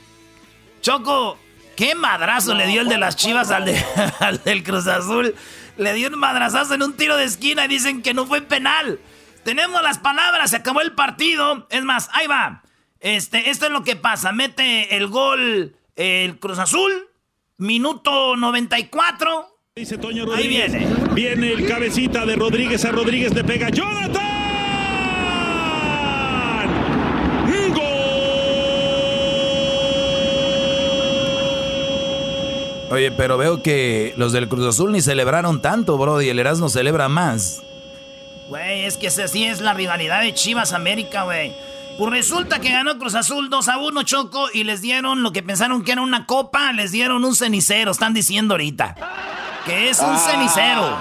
Choco, 0.81 1.37
qué 1.77 1.97
madrazo 1.97 2.55
le 2.55 2.69
dio 2.69 2.83
el 2.83 2.89
de 2.89 2.99
las 2.99 3.17
chivas 3.17 3.51
al, 3.51 3.65
al 4.21 4.41
del 4.45 4.63
Cruz 4.63 4.87
Azul. 4.87 5.35
Le 5.77 5.93
dio 5.93 6.11
un 6.11 6.19
madrazazo 6.21 6.75
en 6.75 6.85
un 6.85 6.97
tiro 6.97 7.17
de 7.17 7.25
esquina 7.25 7.65
y 7.65 7.69
dicen 7.69 8.03
que 8.03 8.15
no 8.15 8.27
fue 8.27 8.43
penal. 8.43 9.01
Tenemos 9.43 9.83
las 9.83 9.99
palabras, 9.99 10.51
se 10.51 10.57
acabó 10.57 10.83
el 10.83 10.93
partido. 10.93 11.67
Es 11.71 11.83
más, 11.83 12.11
ahí 12.13 12.29
va. 12.29 12.63
Este, 13.01 13.51
esto 13.51 13.67
es 13.67 13.73
lo 13.73 13.83
que 13.83 13.97
pasa. 13.97 14.31
Mete 14.31 14.97
el 14.97 15.09
gol 15.09 15.75
el 15.97 16.39
Cruz 16.39 16.61
Azul. 16.61 17.09
Minuto 17.59 18.35
94. 18.37 19.47
Dice 19.77 19.97
Toño 19.99 20.27
Rodríguez. 20.27 20.75
Ahí 20.75 20.81
viene. 20.81 21.15
Viene 21.15 21.53
el 21.53 21.69
cabecita 21.69 22.27
de 22.27 22.35
Rodríguez 22.35 22.85
a 22.85 22.91
Rodríguez 22.91 23.33
le 23.33 23.45
pega 23.45 23.69
Jonathan. 23.71 24.25
¡Gol! 27.75 27.85
Oye, 32.91 33.13
pero 33.13 33.39
veo 33.39 33.63
que 33.63 34.15
los 34.17 34.33
del 34.33 34.49
Cruz 34.49 34.67
Azul 34.67 34.91
ni 34.91 35.01
celebraron 35.01 35.63
tanto, 35.63 35.97
bro, 35.97 36.21
y 36.23 36.29
el 36.31 36.41
Erasmo 36.41 36.69
celebra 36.69 37.09
más. 37.09 37.63
Güey, 38.49 38.85
es 38.85 38.97
que 38.97 39.07
así 39.07 39.45
es 39.45 39.61
la 39.61 39.75
rivalidad 39.75 40.23
de 40.23 40.35
Chivas 40.35 40.73
América, 40.73 41.23
güey. 41.23 41.53
Pues 41.99 42.11
resulta 42.11 42.59
que 42.59 42.71
ganó 42.71 42.99
Cruz 42.99 43.15
Azul 43.15 43.49
2 43.49 43.69
a 43.69 43.79
1, 43.79 44.03
Choco, 44.03 44.49
y 44.53 44.65
les 44.65 44.83
dieron 44.83 45.23
lo 45.23 45.33
que 45.33 45.43
pensaron 45.43 45.85
que 45.85 45.93
era 45.93 46.03
una 46.03 46.27
copa, 46.27 46.73
les 46.73 46.91
dieron 46.91 47.25
un 47.25 47.37
cenicero, 47.37 47.93
están 47.93 48.15
diciendo 48.15 48.55
ahorita. 48.55 48.97
Que 49.65 49.91
es 49.91 50.01
un 50.01 50.11
ah. 50.11 50.19
cenicero. 50.19 50.99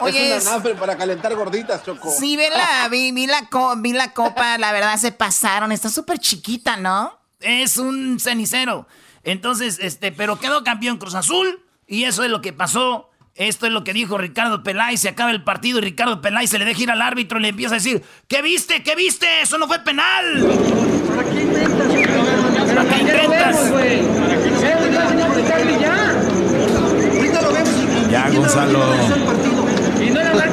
Oye, 0.00 0.36
es 0.36 0.46
una 0.46 0.62
para 0.78 0.96
calentar 0.96 1.34
gorditas, 1.34 1.84
Choco. 1.84 2.10
Sí, 2.10 2.36
vi 2.36 2.44
la, 2.50 2.88
vi, 2.88 3.26
la, 3.26 3.48
vi 3.76 3.92
la 3.92 4.12
copa, 4.12 4.58
la 4.58 4.72
verdad 4.72 4.96
se 4.96 5.12
pasaron, 5.12 5.70
está 5.70 5.88
súper 5.88 6.18
chiquita, 6.18 6.76
¿no? 6.76 7.18
Es 7.40 7.76
un 7.76 8.18
cenicero. 8.18 8.86
Entonces, 9.22 9.78
este, 9.80 10.10
pero 10.10 10.38
quedó 10.38 10.64
campeón 10.64 10.98
Cruz 10.98 11.14
Azul, 11.14 11.64
y 11.86 12.04
eso 12.04 12.24
es 12.24 12.30
lo 12.30 12.40
que 12.40 12.52
pasó 12.52 13.10
esto 13.38 13.66
es 13.66 13.72
lo 13.72 13.84
que 13.84 13.92
dijo 13.92 14.18
Ricardo 14.18 14.64
Peláez. 14.64 15.00
Se 15.00 15.08
acaba 15.08 15.30
el 15.30 15.44
partido 15.44 15.78
y 15.78 15.82
Ricardo 15.82 16.20
Peláez 16.20 16.50
se 16.50 16.58
le 16.58 16.64
deja 16.64 16.82
ir 16.82 16.90
al 16.90 17.00
árbitro 17.00 17.38
y 17.38 17.42
le 17.42 17.48
empieza 17.48 17.76
a 17.76 17.78
decir: 17.78 18.02
¿Qué 18.26 18.42
viste? 18.42 18.82
¿Qué 18.82 18.96
viste? 18.96 19.26
Eso 19.42 19.58
no 19.58 19.68
fue 19.68 19.78
penal. 19.78 20.44
¿Para 21.08 21.30
qué 21.30 21.42
inventas? 21.42 21.86
¿Para 22.74 22.88
qué 22.88 23.00
inventas? 23.00 23.56
Ya, 28.10 28.28
Gonzalo. 28.30 28.80
Y 30.00 30.10
no 30.10 30.20
era 30.20 30.34
la 30.34 30.46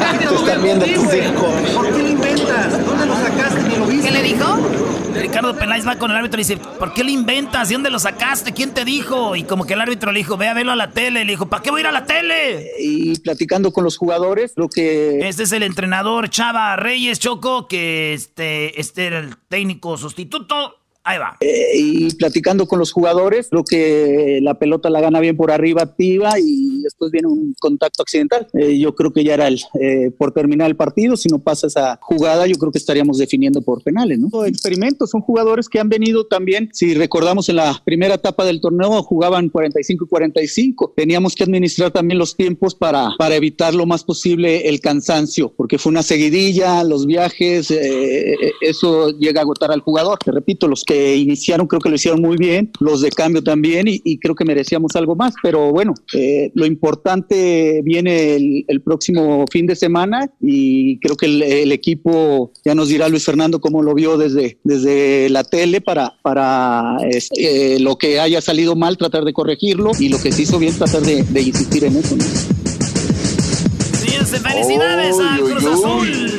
¿Por 1.74 1.92
qué 1.92 2.04
lo 2.04 2.10
inventas? 2.10 2.86
¿Dónde 2.86 3.06
lo 3.08 3.16
sacaste? 3.16 3.78
lo 3.78 3.86
viste? 3.88 4.08
¿Qué 4.08 4.14
le 4.14 4.24
dijo? 4.24 5.05
Ricardo 5.22 5.56
Peláez 5.56 5.88
va 5.88 5.98
con 5.98 6.12
el 6.12 6.18
árbitro 6.18 6.40
y 6.40 6.44
dice, 6.44 6.58
¿por 6.58 6.94
qué 6.94 7.04
lo 7.04 7.10
inventas? 7.10 7.70
¿De 7.70 7.76
dónde 7.76 7.90
lo 7.90 8.00
sacaste? 8.00 8.54
¿Quién 8.54 8.74
te 8.74 8.84
dijo? 8.84 9.36
Y 9.36 9.44
como 9.44 9.66
que 9.66 9.74
el 9.74 9.82
árbitro 9.82 10.12
le 10.12 10.20
dijo, 10.20 10.38
ve 10.38 10.48
a 10.48 10.54
verlo 10.54 10.74
a 10.74 10.76
la 10.76 10.92
tele. 10.92 11.26
Le 11.26 11.32
dijo, 11.32 11.48
¿para 11.48 11.64
qué 11.64 11.72
voy 11.72 11.80
a 11.80 11.82
ir 11.82 11.88
a 11.88 11.92
la 11.92 12.06
tele? 12.06 12.72
Y 12.80 13.18
platicando 13.20 13.72
con 13.72 13.84
los 13.84 13.98
jugadores, 13.98 14.54
lo 14.56 14.68
que... 14.68 15.20
Este 15.28 15.44
es 15.44 15.52
el 15.52 15.64
entrenador 15.64 16.30
Chava 16.30 16.76
Reyes 16.76 17.20
Choco, 17.20 17.68
que 17.68 18.14
este, 18.14 18.80
este 18.80 19.08
era 19.08 19.20
el 19.20 19.38
técnico 19.48 19.98
sustituto. 19.98 20.85
Ahí 21.08 21.20
va. 21.20 21.38
Eh, 21.40 21.78
y 21.78 22.16
platicando 22.16 22.68
con 22.68 22.80
los 22.80 22.92
jugadores, 22.92 23.50
lo 23.52 23.64
que 23.64 24.40
la 24.42 24.58
pelota 24.58 24.90
la 24.90 25.02
gana 25.02 25.20
bien 25.20 25.38
por 25.38 25.52
arriba, 25.52 25.84
activa 25.84 26.32
y 26.40 26.82
después 26.82 27.12
viene 27.12 27.28
un 27.28 27.54
contacto 27.60 28.02
accidental. 28.02 28.48
Eh, 28.54 28.80
yo 28.80 28.96
creo 28.96 29.14
que 29.14 29.24
ya 29.24 29.36
era 29.36 29.48
el, 29.48 29.62
eh, 29.80 30.10
por 30.18 30.32
terminar 30.32 30.68
el 30.68 30.76
partido. 30.76 31.16
Si 31.16 31.30
no 31.30 31.38
pasa 31.38 31.68
esa 31.68 32.00
jugada, 32.02 32.48
yo 32.48 32.56
creo 32.56 32.72
que 32.72 32.80
estaríamos 32.80 33.20
definiendo 33.20 33.62
por 33.62 33.84
penales, 33.84 34.18
¿no? 34.18 34.46
Experimentos, 34.46 35.12
son 35.12 35.22
jugadores 35.22 35.70
que 35.70 35.80
han 35.80 35.90
venido 35.90 36.26
también. 36.26 36.72
Si 36.74 36.96
recordamos 36.96 37.50
en 37.50 37.58
la 37.58 37.80
primera 37.86 38.16
etapa 38.16 38.44
del 38.44 38.60
torneo, 38.60 39.04
jugaban 39.04 39.50
45 39.50 40.06
y 40.06 40.08
45. 40.08 40.94
Teníamos 40.98 41.36
que 41.36 41.44
administrar 41.44 41.92
también 41.92 42.18
los 42.18 42.36
tiempos 42.36 42.74
para, 42.74 43.12
para 43.20 43.36
evitar 43.36 43.76
lo 43.76 43.86
más 43.86 44.04
posible 44.04 44.68
el 44.70 44.80
cansancio, 44.80 45.54
porque 45.56 45.78
fue 45.78 45.92
una 45.92 46.02
seguidilla, 46.02 46.84
los 46.84 47.06
viajes, 47.06 47.72
eso 48.62 49.12
llega 49.20 49.42
a 49.42 49.44
agotar 49.44 49.72
al 49.72 49.82
jugador. 49.82 50.18
Te 50.18 50.32
repito, 50.32 50.68
los 50.68 50.84
que 50.84 50.95
iniciaron 51.16 51.68
creo 51.68 51.80
que 51.80 51.90
lo 51.90 51.96
hicieron 51.96 52.22
muy 52.22 52.38
bien, 52.38 52.72
los 52.80 53.02
de 53.02 53.10
cambio 53.10 53.44
también 53.44 53.86
y, 53.88 54.18
creo 54.18 54.36
que 54.36 54.46
merecíamos 54.46 54.96
algo 54.96 55.16
más, 55.16 55.34
pero 55.44 55.72
bueno, 55.72 55.94
eh, 56.14 56.52
lo 56.54 56.66
importante 56.66 57.82
viene 57.84 58.36
el, 58.68 58.82
próximo 58.82 59.46
fin 59.52 59.66
de 59.66 59.76
semana 59.76 60.30
y 60.40 61.00
creo 61.00 61.16
que 61.16 61.26
el, 61.26 61.72
equipo, 61.72 62.52
ya 62.64 62.76
nos 62.76 62.90
dirá 62.90 63.10
Luis 63.10 63.26
Fernando 63.26 63.60
cómo 63.60 63.82
lo 63.82 63.94
vio 63.94 64.18
desde, 64.18 64.60
desde 64.64 65.30
la 65.30 65.44
tele 65.44 65.82
para, 65.82 66.14
para 66.22 66.98
este, 67.10 67.76
eh, 67.76 67.80
lo 67.80 67.98
que 67.98 68.20
haya 68.20 68.42
salido 68.42 68.76
mal 68.76 68.98
tratar 68.98 69.24
de 69.26 69.34
corregirlo 69.34 69.92
y 70.00 70.10
lo 70.10 70.22
que 70.22 70.32
se 70.32 70.44
hizo 70.44 70.60
bien 70.60 70.74
tratar 70.74 71.02
de, 71.02 71.42
insistir 71.42 71.86
en 71.86 71.98
eso. 71.98 72.16
felicidades 74.42 75.16
a 75.20 75.38
Cruz 75.38 75.66
Azul 75.66 76.35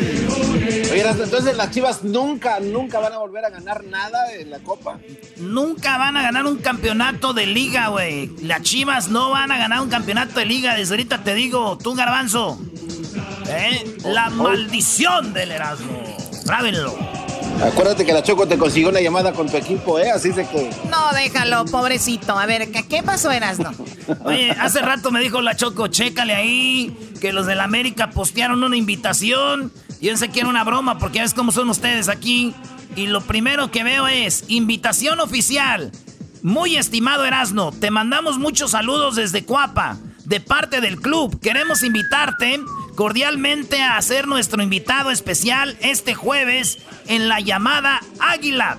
entonces 1.01 1.56
las 1.56 1.70
Chivas 1.70 2.02
nunca, 2.02 2.60
nunca 2.60 2.98
van 2.98 3.12
a 3.12 3.18
volver 3.18 3.44
a 3.44 3.51
ganar 3.51 3.85
nada 3.85 4.32
en 4.32 4.51
la 4.51 4.59
Copa. 4.60 4.98
Nunca 5.36 5.98
van 5.98 6.16
a 6.16 6.23
ganar 6.23 6.47
un 6.47 6.56
campeonato 6.56 7.32
de 7.32 7.47
liga, 7.47 7.89
güey. 7.89 8.31
Las 8.43 8.62
Chivas 8.62 9.09
no 9.09 9.31
van 9.31 9.52
a 9.52 9.59
ganar 9.59 9.81
un 9.81 9.89
campeonato 9.89 10.40
de 10.40 10.47
liga. 10.47 10.74
Desde 10.74 10.94
ahorita 10.94 11.23
te 11.23 11.35
digo, 11.35 11.78
tú, 11.78 11.94
Garbanzo. 11.94 12.59
¿Eh? 13.48 13.97
La 14.05 14.31
maldición 14.31 15.32
del 15.32 15.52
Erasmo. 15.52 16.02
Grábenlo. 16.44 16.97
Acuérdate 17.62 18.05
que 18.05 18.12
la 18.12 18.23
Choco 18.23 18.47
te 18.47 18.59
consiguió 18.59 18.90
una 18.90 19.01
llamada 19.01 19.32
con 19.32 19.48
tu 19.48 19.56
equipo, 19.56 19.98
¿eh? 19.98 20.10
Así 20.10 20.32
se 20.32 20.47
que. 20.47 20.70
No, 20.90 21.12
déjalo, 21.14 21.64
pobrecito. 21.64 22.39
A 22.39 22.44
ver, 22.44 22.70
¿qué, 22.70 23.02
pasó, 23.02 23.31
Erasmo? 23.31 23.70
Oye, 24.24 24.51
hace 24.51 24.81
rato 24.81 25.10
me 25.10 25.20
dijo 25.20 25.40
la 25.40 25.56
Choco, 25.56 25.86
chécale 25.89 26.35
ahí, 26.35 26.94
que 27.20 27.32
los 27.32 27.47
del 27.47 27.60
América 27.60 28.10
postearon 28.10 28.62
una 28.62 28.77
invitación 28.77 29.73
yo 30.01 30.16
sé 30.16 30.28
que 30.28 30.40
era 30.40 30.48
una 30.48 30.64
broma 30.64 30.98
porque 30.98 31.16
ya 31.16 31.23
ves 31.23 31.35
cómo 31.35 31.52
son 31.52 31.70
ustedes 31.70 32.09
aquí. 32.09 32.55
Y 32.94 33.06
lo 33.06 33.20
primero 33.20 33.70
que 33.70 33.85
veo 33.85 34.06
es 34.06 34.44
invitación 34.48 35.20
oficial. 35.20 35.93
Muy 36.43 36.77
estimado 36.77 37.24
Erasno, 37.24 37.73
te 37.73 37.90
mandamos 37.90 38.39
muchos 38.39 38.70
saludos 38.70 39.16
desde 39.16 39.44
Cuapa, 39.44 39.98
de 40.24 40.40
parte 40.40 40.81
del 40.81 41.01
club. 41.01 41.40
Queremos 41.40 41.82
invitarte 41.82 42.60
cordialmente 42.94 43.82
a 43.82 44.01
ser 44.01 44.27
nuestro 44.28 44.62
invitado 44.62 45.10
especial 45.10 45.77
este 45.81 46.14
jueves 46.14 46.78
en 47.06 47.28
la 47.28 47.40
llamada 47.40 48.01
Águila 48.20 48.78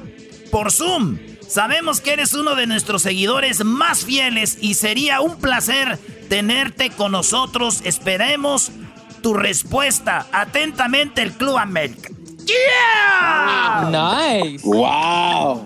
por 0.52 0.72
Zoom. 0.72 1.18
Sabemos 1.48 2.02
que 2.02 2.14
eres 2.14 2.34
uno 2.34 2.56
de 2.56 2.68
nuestros 2.68 3.04
seguidores 3.04 3.64
más 3.64 4.04
fieles 4.06 4.58
y 4.62 4.74
sería 4.74 5.22
un 5.22 5.40
placer 5.40 5.98
tenerte 6.30 6.90
con 6.90 7.14
nosotros. 7.14 7.82
Esperemos 7.86 8.72
tu 9.22 9.34
respuesta. 9.34 10.28
Atentamente 10.32 11.22
el 11.22 11.34
Club 11.34 11.58
América. 11.58 12.10
¡Yeah! 12.46 13.90
Nice. 13.90 14.64
Wow. 14.64 15.66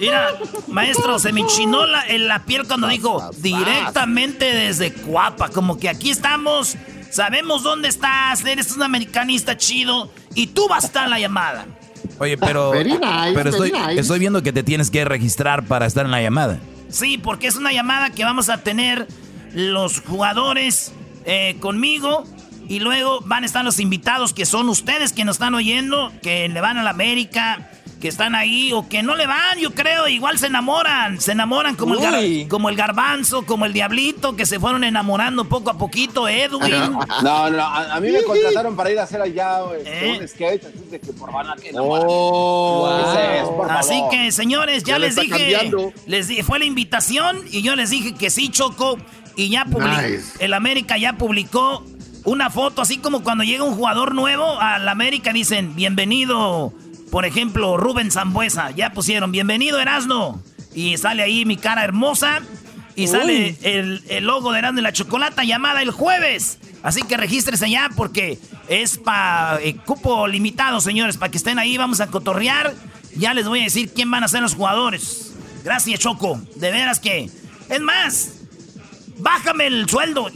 Mira, 0.00 0.30
maestro, 0.68 1.18
se 1.18 1.32
me 1.32 1.40
enchinó 1.40 1.86
la, 1.86 2.06
en 2.06 2.28
la 2.28 2.44
piel 2.44 2.66
cuando 2.66 2.88
dijo 2.88 3.30
directamente 3.38 4.46
desde 4.46 4.92
Cuapa. 4.92 5.48
Como 5.50 5.78
que 5.78 5.88
aquí 5.88 6.10
estamos, 6.10 6.76
sabemos 7.10 7.62
dónde 7.62 7.88
estás, 7.88 8.44
eres 8.44 8.74
un 8.74 8.82
americanista 8.82 9.56
chido 9.56 10.10
y 10.34 10.48
tú 10.48 10.68
vas 10.68 10.84
a 10.84 10.86
estar 10.86 11.04
en 11.04 11.10
la 11.10 11.20
llamada. 11.20 11.66
Oye, 12.18 12.38
pero, 12.38 12.70
Very 12.70 12.92
nice, 12.92 13.32
pero 13.34 13.50
estoy, 13.50 13.72
nice. 13.72 14.00
estoy 14.00 14.18
viendo 14.18 14.42
que 14.42 14.52
te 14.52 14.62
tienes 14.62 14.90
que 14.90 15.04
registrar 15.04 15.64
para 15.64 15.86
estar 15.86 16.04
en 16.04 16.10
la 16.10 16.22
llamada. 16.22 16.58
Sí, 16.88 17.18
porque 17.18 17.48
es 17.48 17.56
una 17.56 17.72
llamada 17.72 18.10
que 18.10 18.24
vamos 18.24 18.48
a 18.48 18.62
tener 18.62 19.06
los 19.52 20.00
jugadores 20.00 20.92
eh, 21.28 21.56
conmigo. 21.60 22.24
Y 22.68 22.80
luego 22.80 23.20
van 23.24 23.44
a 23.44 23.46
estar 23.46 23.64
los 23.64 23.78
invitados 23.80 24.34
que 24.34 24.44
son 24.44 24.68
ustedes 24.68 25.12
que 25.14 25.24
nos 25.24 25.36
están 25.36 25.54
oyendo, 25.54 26.12
que 26.22 26.48
le 26.50 26.60
van 26.60 26.76
a 26.76 26.82
la 26.82 26.90
América, 26.90 27.70
que 27.98 28.08
están 28.08 28.34
ahí 28.34 28.72
o 28.74 28.86
que 28.90 29.02
no 29.02 29.16
le 29.16 29.26
van, 29.26 29.58
yo 29.58 29.72
creo, 29.72 30.06
igual 30.06 30.38
se 30.38 30.48
enamoran, 30.48 31.18
se 31.18 31.32
enamoran 31.32 31.76
como, 31.76 31.94
el, 31.94 32.00
gar- 32.00 32.46
como 32.48 32.68
el 32.68 32.76
garbanzo, 32.76 33.46
como 33.46 33.64
el 33.64 33.72
diablito, 33.72 34.36
que 34.36 34.44
se 34.44 34.60
fueron 34.60 34.84
enamorando 34.84 35.46
poco 35.48 35.70
a 35.70 35.78
poquito, 35.78 36.28
Edwin. 36.28 36.92
No, 37.22 37.48
no, 37.50 37.62
a, 37.62 37.94
a 37.94 38.00
mí 38.00 38.10
me 38.10 38.22
contrataron 38.22 38.76
para 38.76 38.90
ir 38.92 38.98
a 39.00 39.04
hacer 39.04 39.22
allá 39.22 39.60
este, 39.78 40.10
¿Eh? 40.10 40.18
un 40.20 40.28
skate, 40.28 40.64
así 40.66 40.78
de 40.90 41.00
que 41.00 41.12
por 41.14 41.32
van 41.32 41.48
a 41.48 41.56
que. 41.56 41.70
Oh. 41.74 43.00
Ese 43.14 43.38
es, 43.40 43.48
por 43.48 43.70
Así 43.72 43.94
favor. 43.94 44.10
que, 44.10 44.30
señores, 44.32 44.84
ya, 44.84 44.92
Ya 44.94 44.98
le 44.98 45.06
les 45.06 45.16
dije, 45.16 45.28
cambiando. 45.30 45.92
les 46.06 46.28
di- 46.28 46.42
fue 46.42 46.58
la 46.58 46.66
invitación 46.66 47.40
y 47.50 47.62
yo 47.62 47.74
les 47.76 47.88
dije 47.90 48.14
que 48.14 48.28
sí, 48.30 48.50
Choco, 48.50 48.98
y 49.38 49.50
ya 49.50 49.64
publicó, 49.64 50.02
Nice. 50.02 50.32
el 50.40 50.52
América 50.52 50.98
ya 50.98 51.12
publicó 51.14 51.84
una 52.24 52.50
foto, 52.50 52.82
así 52.82 52.98
como 52.98 53.22
cuando 53.22 53.44
llega 53.44 53.62
un 53.62 53.74
jugador 53.74 54.14
nuevo 54.14 54.60
al 54.60 54.86
América, 54.88 55.32
dicen, 55.32 55.76
bienvenido, 55.76 56.74
por 57.12 57.24
ejemplo, 57.24 57.76
Rubén 57.76 58.10
Zambuesa, 58.10 58.72
ya 58.72 58.92
pusieron, 58.92 59.30
bienvenido 59.30 59.78
Erasno, 59.80 60.42
y 60.74 60.96
sale 60.96 61.22
ahí 61.22 61.44
mi 61.44 61.56
cara 61.56 61.84
hermosa, 61.84 62.40
y 62.96 63.02
Uy. 63.02 63.06
sale 63.06 63.56
el, 63.62 64.02
el 64.08 64.24
logo 64.24 64.50
de 64.52 64.58
Erasno 64.58 64.80
y 64.80 64.82
la 64.82 64.92
Chocolata 64.92 65.44
llamada 65.44 65.82
el 65.82 65.92
jueves. 65.92 66.58
Así 66.82 67.02
que 67.02 67.16
regístrese 67.16 67.70
ya 67.70 67.90
porque 67.94 68.40
es 68.68 68.98
para 68.98 69.60
cupo 69.86 70.26
limitado, 70.26 70.80
señores, 70.80 71.16
para 71.16 71.30
que 71.30 71.38
estén 71.38 71.60
ahí, 71.60 71.76
vamos 71.78 72.00
a 72.00 72.08
cotorrear. 72.08 72.74
Ya 73.16 73.34
les 73.34 73.46
voy 73.46 73.60
a 73.60 73.64
decir 73.64 73.92
quién 73.94 74.10
van 74.10 74.24
a 74.24 74.28
ser 74.28 74.42
los 74.42 74.54
jugadores. 74.54 75.32
Gracias, 75.64 76.00
Choco. 76.00 76.40
De 76.56 76.72
veras 76.72 76.98
que... 76.98 77.30
Es 77.68 77.80
más, 77.80 78.37
bájame 79.18 79.66
el 79.66 79.88
sueldo 79.88 80.28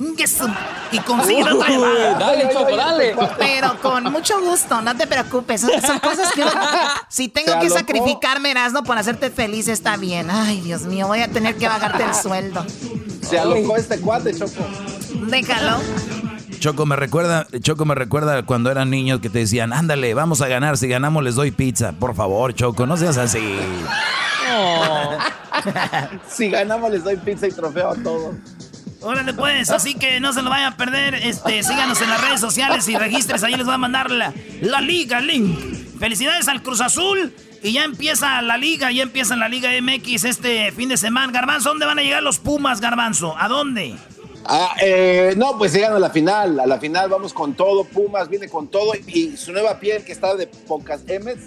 y 0.91 0.99
consigue 1.01 1.45
otra 1.45 1.69
llamada. 1.69 2.15
dale, 2.19 2.49
Choco, 2.53 2.77
dale. 2.77 3.17
Pero 3.39 3.81
con 3.81 4.05
mucho 4.13 4.41
gusto, 4.41 4.81
no 4.83 4.97
te 4.97 5.07
preocupes. 5.07 5.61
Son, 5.61 5.99
cosas 6.01 6.33
que 6.33 6.43
uno- 6.43 6.51
Si 7.09 7.29
tengo 7.29 7.59
que 7.61 7.71
sacrificarme, 7.71 8.51
Erasmo, 8.51 8.83
por 8.85 8.99
hacerte 8.99 9.31
feliz, 9.31 9.69
está 9.69 9.97
bien. 9.97 10.31
Ay, 10.31 10.61
Dios 10.61 10.83
mío, 10.83 11.07
voy 11.07 11.21
a 11.21 11.29
tener 11.29 11.57
que 11.57 11.69
bajarte 11.69 12.05
el 12.05 12.15
sueldo. 12.15 12.65
Se 13.23 13.39
alocó 13.39 13.77
este 13.77 14.01
cuate, 14.01 14.37
Choco. 14.37 14.67
Déjalo. 15.29 15.79
Choco 16.59 16.87
me 16.87 16.95
recuerda, 16.95 17.49
Choco 17.61 17.85
me 17.85 17.97
recuerda 17.97 18.45
cuando 18.45 18.71
eran 18.71 18.89
niños 18.89 19.19
que 19.21 19.29
te 19.29 19.41
decían, 19.41 19.73
ándale, 19.73 20.15
vamos 20.15 20.43
a 20.43 20.49
ganar, 20.49 20.77
si 20.77 20.87
ganamos 20.87 21.25
les 21.25 21.35
doy 21.35 21.51
pizza. 21.51 21.93
Por 21.93 22.15
favor, 22.15 22.55
Choco, 22.55 22.87
no 22.87 22.97
seas 22.97 23.17
así. 23.17 23.41
si 26.29 26.51
ganamos 26.51 26.91
les 26.91 27.05
doy 27.05 27.17
pizza 27.17 27.47
y 27.49 27.53
trofeo 27.53 27.91
a 27.91 27.95
todos. 27.97 28.35
Órale 29.03 29.35
pues, 29.35 29.71
así 29.71 29.95
que 29.95 30.21
no 30.21 30.33
se 30.33 30.43
lo 30.43 30.51
vayan 30.51 30.73
a 30.73 30.77
perder. 30.77 31.15
Este, 31.15 31.63
síganos 31.63 32.01
en 32.01 32.11
las 32.11 32.21
redes 32.21 32.41
sociales 32.41 32.89
y 32.89 32.97
registres, 32.97 33.43
ahí 33.43 33.55
les 33.55 33.65
voy 33.65 33.75
a 33.75 33.79
mandar 33.79 34.11
la, 34.11 34.33
la 34.61 34.81
liga 34.81 35.21
link. 35.21 35.59
Felicidades 35.99 36.49
al 36.49 36.63
Cruz 36.63 36.81
Azul. 36.81 37.33
Y 37.65 37.73
ya 37.73 37.85
empieza 37.85 38.43
la 38.43 38.57
liga, 38.57 38.91
ya 38.91 39.05
empieza 39.05 39.37
la 39.37 39.49
Liga 39.49 39.71
MX 39.81 40.25
este 40.25 40.73
fin 40.73 40.89
de 40.89 40.97
semana. 40.97 41.33
Garbanzo, 41.33 41.69
¿dónde 41.69 41.87
van 41.87 41.97
a 42.01 42.03
llegar 42.03 42.21
los 42.21 42.41
Pumas, 42.41 42.81
Garbanzo? 42.81 43.37
¿A 43.39 43.47
dónde? 43.47 43.95
Ah, 44.45 44.75
eh, 44.83 45.35
no, 45.37 45.57
pues 45.57 45.73
llegan 45.73 45.93
a 45.93 46.01
la 46.01 46.11
final. 46.11 46.59
A 46.59 46.67
la 46.67 46.81
final 46.81 47.09
vamos 47.09 47.33
con 47.33 47.55
todo. 47.55 47.85
Pumas 47.85 48.29
viene 48.29 48.49
con 48.49 48.67
todo. 48.67 48.93
Y 49.07 49.37
su 49.37 49.53
nueva 49.53 49.79
piel 49.79 50.03
que 50.05 50.11
está 50.11 50.35
de 50.35 50.49
pocas 50.49 51.03
M's. 51.05 51.39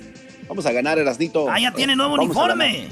Vamos 0.47 0.65
a 0.65 0.71
ganar, 0.71 0.97
Erasnito. 0.97 1.49
Ah, 1.49 1.59
ya 1.59 1.71
tiene 1.71 1.95
nuevo 1.97 2.11
Vamos 2.11 2.27
uniforme. 2.27 2.87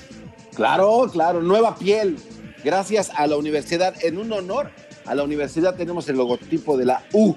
Claro, 0.53 1.10
claro, 1.11 1.41
nueva 1.41 1.76
piel. 1.76 2.18
Gracias 2.64 3.11
a 3.15 3.27
la 3.27 3.35
universidad. 3.38 3.94
En 4.03 4.18
un 4.18 4.31
honor 4.31 4.72
a 5.06 5.15
la 5.15 5.23
universidad 5.23 5.76
tenemos 5.76 6.07
el 6.10 6.18
logotipo 6.18 6.77
de 6.77 6.85
la 6.85 7.03
U. 7.14 7.35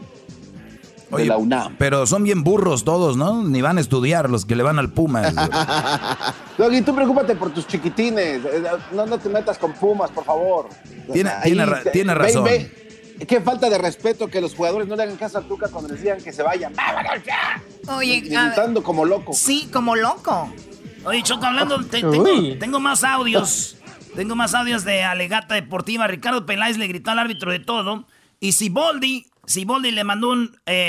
de 1.16 1.24
la 1.24 1.36
UNAM. 1.36 1.76
Pero 1.78 2.06
son 2.06 2.24
bien 2.24 2.42
burros 2.44 2.84
todos, 2.84 3.16
¿no? 3.16 3.42
Ni 3.44 3.62
van 3.62 3.78
a 3.78 3.80
estudiar 3.80 4.28
los 4.28 4.44
que 4.44 4.56
le 4.56 4.62
van 4.62 4.78
al 4.78 4.92
Pumas. 4.92 5.34
Doggy, 6.58 6.82
tú 6.82 6.94
preocúpate 6.94 7.34
por 7.36 7.50
tus 7.52 7.66
chiquitines. 7.66 8.44
Eh, 8.44 8.62
No, 8.92 9.06
no 9.06 9.18
te 9.18 9.28
metas 9.28 9.58
con 9.58 9.72
Pumas, 9.74 10.10
por 10.10 10.24
favor. 10.24 10.68
Tiene- 11.12 11.30
Ahí, 11.30 11.52
tiene 11.52 11.66
ra- 11.66 11.82
te- 11.82 11.90
tiene 11.90 12.12
ve- 12.14 12.18
razón. 12.18 12.44
ve. 12.44 12.86
Qué 13.26 13.40
falta 13.40 13.70
de 13.70 13.78
respeto 13.78 14.28
que 14.28 14.40
los 14.42 14.54
jugadores 14.54 14.86
no 14.88 14.94
le 14.96 15.04
hagan 15.04 15.16
caso 15.16 15.38
a 15.38 15.42
Tuca 15.42 15.68
cuando 15.68 15.90
les 15.92 16.02
digan 16.02 16.20
que 16.22 16.32
se 16.32 16.42
vayan. 16.42 16.74
¡Vámonos 16.74 17.24
ya! 17.24 17.62
Oye, 17.96 18.20
Gritando 18.20 18.82
como 18.82 19.04
loco. 19.06 19.32
sí, 19.32 19.68
como 19.72 19.96
loco. 19.96 20.50
Oye, 21.04 21.22
Choco, 21.22 21.46
hablando, 21.46 21.78
te- 21.84 22.00
tengo, 22.02 22.24
tengo 22.58 22.80
más 22.80 23.04
audios. 23.04 23.76
Tengo 24.16 24.34
más 24.34 24.54
audios 24.54 24.86
de 24.86 25.04
Alegata 25.04 25.54
Deportiva. 25.54 26.06
Ricardo 26.06 26.46
Peláez 26.46 26.78
le 26.78 26.86
gritó 26.86 27.10
al 27.10 27.18
árbitro 27.18 27.52
de 27.52 27.58
todo. 27.58 28.06
Y 28.40 28.52
Siboldi, 28.52 29.26
Siboldi 29.44 29.90
le 29.90 30.04
mandó 30.04 30.30
una 30.30 30.48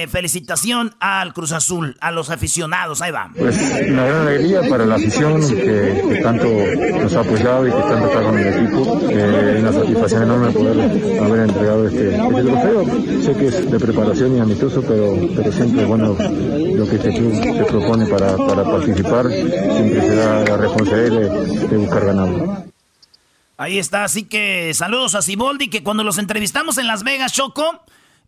felicitación 0.09 0.95
al 1.01 1.33
Cruz 1.33 1.51
Azul, 1.51 1.97
a 1.99 2.11
los 2.11 2.29
aficionados. 2.29 3.01
Ahí 3.01 3.11
va. 3.11 3.29
Pues 3.37 3.57
una 3.89 4.05
gran 4.05 4.27
alegría 4.27 4.61
para 4.69 4.85
la 4.85 4.95
afición 4.95 5.41
que, 5.45 6.21
tanto 6.23 6.47
nos 7.01 7.13
ha 7.15 7.19
apoyado 7.19 7.67
y 7.67 7.71
que 7.71 7.77
tanto 7.77 8.07
está 8.07 8.21
con 8.23 8.39
el 8.39 8.47
equipo. 8.47 9.01
Eh, 9.09 9.57
una 9.59 9.73
satisfacción 9.73 10.23
enorme 10.23 10.51
poder 10.53 11.21
haber 11.21 11.49
entregado 11.49 11.85
este, 11.85 12.15
este 12.15 12.43
trofeo. 12.43 12.85
Sé 13.23 13.33
que 13.33 13.47
es 13.47 13.71
de 13.71 13.77
preparación 13.77 14.37
y 14.37 14.39
amistoso, 14.39 14.81
pero, 14.87 15.17
pero 15.35 15.51
siempre 15.51 15.83
bueno 15.83 16.15
lo 16.17 16.89
que 16.89 16.95
este 16.95 17.13
club 17.13 17.33
se 17.33 17.65
propone 17.65 18.05
para, 18.05 18.37
participar, 18.37 19.27
siempre 19.27 20.01
se 20.01 20.15
da 20.15 20.45
la 20.45 20.57
responsabilidad 20.57 21.29
de, 21.69 21.77
buscar 21.77 22.05
ganarlo. 22.05 22.76
Ahí 23.57 23.79
está, 23.79 24.03
así 24.03 24.23
que 24.23 24.71
saludos 24.73 25.15
a 25.15 25.21
Siboldi, 25.21 25.69
que 25.69 25.81
cuando 25.83 26.03
los 26.03 26.17
entrevistamos 26.19 26.77
en 26.77 26.85
Las 26.87 27.03
Vegas, 27.03 27.33
Choco, 27.33 27.63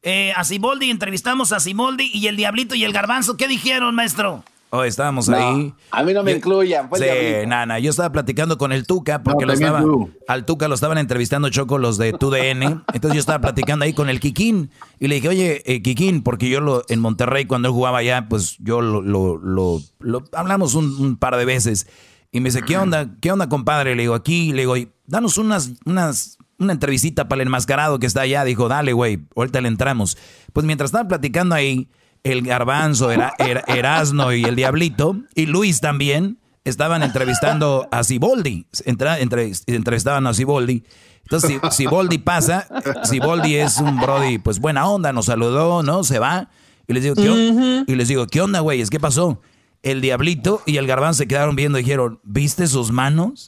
eh, 0.02 0.34
a 0.36 0.44
Siboldi, 0.44 0.90
entrevistamos 0.90 1.52
a 1.52 1.60
Siboldi 1.60 2.10
y 2.14 2.28
el 2.28 2.36
Diablito 2.36 2.74
y 2.74 2.84
el 2.84 2.94
Garbanzo. 2.94 3.38
¿Qué 3.38 3.48
dijeron, 3.48 3.94
maestro? 3.94 4.44
Oh, 4.72 4.84
estábamos 4.84 5.28
No, 5.28 5.36
ahí. 5.38 5.74
a 5.92 6.04
mí 6.04 6.14
no 6.14 6.22
me 6.24 6.32
Yo- 6.32 6.38
incluyan. 6.38 6.90
Pues, 6.90 7.02
Sí, 7.02 7.48
nana, 7.48 7.80
yo 7.80 7.90
estaba 7.90 8.12
platicando 8.12 8.58
con 8.60 8.72
el 8.72 8.86
Tuca 8.86 9.24
porque 9.24 9.46
No, 9.46 9.48
lo 9.48 9.54
estaba, 9.54 9.84
al 10.28 10.46
Tuca 10.46 10.68
lo 10.68 10.76
estaban 10.76 11.00
entrevistando 11.00 11.50
Choco 11.50 11.78
los 11.80 11.98
de 11.98 12.14
TUDN. 12.14 12.84
Entonces 12.94 13.14
yo 13.16 13.20
estaba 13.20 13.40
platicando 13.42 13.86
ahí 13.86 13.94
con 13.94 14.10
el 14.10 14.20
Kikín 14.20 14.70
y 15.00 15.08
le 15.08 15.16
dije, 15.16 15.30
oye, 15.30 15.64
eh, 15.66 15.82
Kikín, 15.82 16.22
porque 16.22 16.50
yo 16.50 16.60
lo, 16.62 16.84
en 16.88 17.00
Monterrey 17.00 17.46
cuando 17.46 17.68
él 17.70 17.74
jugaba 17.74 17.98
allá, 18.00 18.28
pues 18.30 18.58
yo 18.60 18.82
lo, 18.82 19.02
lo, 19.02 19.38
lo- 19.38 19.82
lo- 20.00 20.24
hablamos 20.34 20.76
un, 20.76 20.86
un 21.00 21.18
par 21.18 21.36
de 21.38 21.46
veces. 21.46 21.88
Y 22.32 22.40
me 22.40 22.50
dice, 22.50 22.62
¿qué 22.62 22.78
onda? 22.78 23.10
¿Qué 23.22 23.32
onda, 23.32 23.50
compadre? 23.50 23.96
Le 23.96 24.04
digo, 24.04 24.14
aquí, 24.14 24.52
le 24.54 24.62
digo, 24.62 24.78
"Y 24.78 24.90
danos 25.10 25.38
unas, 25.38 25.72
unas, 25.86 26.38
una 26.58 26.74
entrevistita 26.74 27.28
para 27.28 27.42
el 27.42 27.48
enmascarado 27.48 28.00
que 28.00 28.06
está 28.08 28.22
allá. 28.22 28.44
Dijo, 28.44 28.68
dale, 28.68 28.94
güey, 28.94 29.20
ahorita 29.36 29.62
le 29.62 29.68
entramos. 29.68 30.18
Pues 30.54 30.66
mientras 30.66 30.90
estaban 30.90 31.08
platicando 31.08 31.56
ahí, 31.56 31.90
el 32.24 32.42
garbanzo, 32.42 33.12
era, 33.12 33.34
era- 33.40 33.64
Erasno 33.68 34.34
y 34.34 34.44
el 34.44 34.56
Diablito, 34.56 35.16
y 35.36 35.46
Luis 35.46 35.80
también, 35.82 36.38
estaban 36.66 37.02
entrevistando 37.04 37.88
a 37.92 38.04
Siboldi. 38.04 38.66
Entra- 38.86 39.20
entre- 39.20 39.52
entrevistaban 39.68 40.28
a 40.28 40.34
Siboldi. 40.34 40.84
Entonces, 41.24 41.60
si 41.72 41.84
Siboldi 41.84 42.18
pasa, 42.18 42.68
Siboldi 43.04 43.56
es 43.56 43.78
un 43.78 44.00
Brody, 44.00 44.40
pues 44.40 44.60
buena 44.60 44.88
onda, 44.88 45.14
nos 45.14 45.28
saludó, 45.28 45.84
¿no? 45.84 46.04
Se 46.04 46.20
va. 46.20 46.50
Y 46.88 46.94
les 46.94 47.04
digo, 47.04 47.16
¿qué, 47.16 47.84
y 47.88 47.96
les 47.96 48.08
digo, 48.08 48.26
¿qué 48.28 48.42
onda, 48.42 48.60
güeyes? 48.62 48.90
¿Qué 48.90 49.00
pasó? 49.00 49.40
El 49.84 50.02
Diablito 50.02 50.62
y 50.66 50.78
el 50.78 50.88
garbanzo 50.88 51.20
se 51.20 51.28
quedaron 51.28 51.56
viendo 51.56 51.78
y 51.80 51.84
dijeron, 51.84 52.20
¿viste 52.24 52.66
sus 52.68 52.92
manos? 52.92 53.48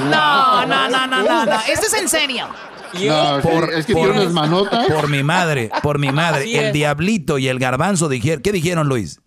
No, 0.00 0.66
no, 0.66 0.88
no, 0.88 1.06
no, 1.06 1.22
no, 1.22 1.46
no. 1.46 1.52
Esto 1.68 1.86
es 1.86 1.94
en 1.94 2.08
serio. 2.08 2.48
No, 2.94 3.38
es 3.38 3.44
que- 3.46 3.78
es 3.78 3.86
que 3.86 3.94
tiene 3.94 4.10
unas 4.10 4.32
manotas. 4.32 4.86
Por 4.92 5.08
mi 5.08 5.22
madre, 5.24 5.70
por 5.82 5.98
mi 5.98 6.12
madre. 6.12 6.42
Así 6.42 6.56
el 6.56 6.66
es. 6.66 6.72
diablito 6.72 7.38
y 7.38 7.48
el 7.48 7.58
garbanzo 7.58 8.08
dijeron. 8.08 8.40
¿Qué 8.42 8.52
dijeron, 8.52 8.86
Luis? 8.88 9.20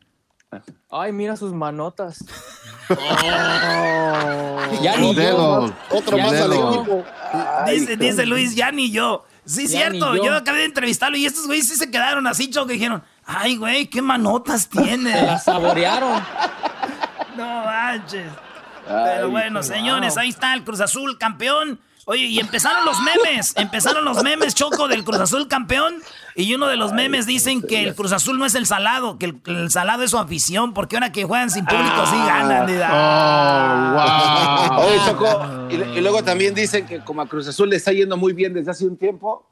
Ay, 0.89 1.11
mira 1.11 1.35
sus 1.35 1.51
manotas. 1.53 2.23
Ya 4.81 4.95
ni 4.97 5.13
yo. 5.13 5.69
Otro 5.89 6.17
Ya 6.17 6.23
más 6.25 6.33
al 6.33 6.51
yo. 6.53 6.73
equipo. 6.75 7.05
Dice, 7.67 7.97
dice 7.97 8.25
Luis, 8.25 8.55
ya 8.55 8.71
ni 8.71 8.89
yo. 8.91 9.25
Sí, 9.45 9.67
cierto. 9.67 10.15
Yo. 10.15 10.33
acabé 10.33 10.59
de 10.59 10.65
entrevistarlo 10.65 11.17
y 11.17 11.25
estos 11.25 11.45
güeyes 11.47 11.67
sí 11.67 11.75
se 11.75 11.89
quedaron 11.91 12.27
así, 12.27 12.49
Choco, 12.49 12.67
que 12.67 12.73
dijeron, 12.73 13.03
ay, 13.25 13.55
güey, 13.57 13.87
qué 13.87 14.01
manotas 14.01 14.67
tiene. 14.69 15.11
Se 15.13 15.21
la 15.25 15.39
saborearon. 15.39 16.21
no 17.37 17.65
manches. 17.65 18.27
Pero 18.87 19.29
bueno, 19.29 19.63
señores, 19.63 20.17
ahí 20.17 20.29
está 20.29 20.53
el 20.53 20.63
Cruz 20.63 20.81
Azul 20.81 21.17
campeón. 21.17 21.79
Oye, 22.09 22.23
y 22.23 22.39
empezaron 22.39 22.85
los 22.85 22.97
memes, 23.01 23.53
empezaron 23.57 24.05
los 24.05 24.23
memes, 24.23 24.55
Choco, 24.55 24.87
del 24.87 25.03
Cruz 25.03 25.19
Azul 25.19 25.49
campeón. 25.49 25.95
Y 26.35 26.55
uno 26.55 26.67
de 26.67 26.77
los 26.77 26.93
memes 26.93 27.25
dicen 27.25 27.61
que 27.61 27.83
el 27.83 27.95
Cruz 27.95 28.13
Azul 28.13 28.39
no 28.39 28.45
es 28.45 28.55
el 28.55 28.65
salado, 28.65 29.19
que 29.19 29.35
el, 29.45 29.71
salado 29.71 30.03
es 30.03 30.11
su 30.11 30.17
afición, 30.17 30.73
porque 30.73 30.95
ahora 30.95 31.11
que 31.11 31.25
juegan 31.25 31.49
sin 31.49 31.65
público 31.65 32.05
sí 32.05 32.15
ganan. 32.15 32.63
Oh, 32.63 33.91
wow. 34.71 34.85
Oye, 34.85 34.99
Choco, 35.05 35.67
y, 35.69 35.99
luego 35.99 36.23
también 36.23 36.55
dicen 36.55 36.85
que 36.85 37.01
como 37.01 37.21
a 37.23 37.27
Cruz 37.27 37.45
Azul 37.49 37.69
le 37.69 37.75
está 37.75 37.91
yendo 37.91 38.15
muy 38.15 38.31
bien 38.31 38.53
desde 38.53 38.71
hace 38.71 38.85
un 38.85 38.95
tiempo, 38.95 39.45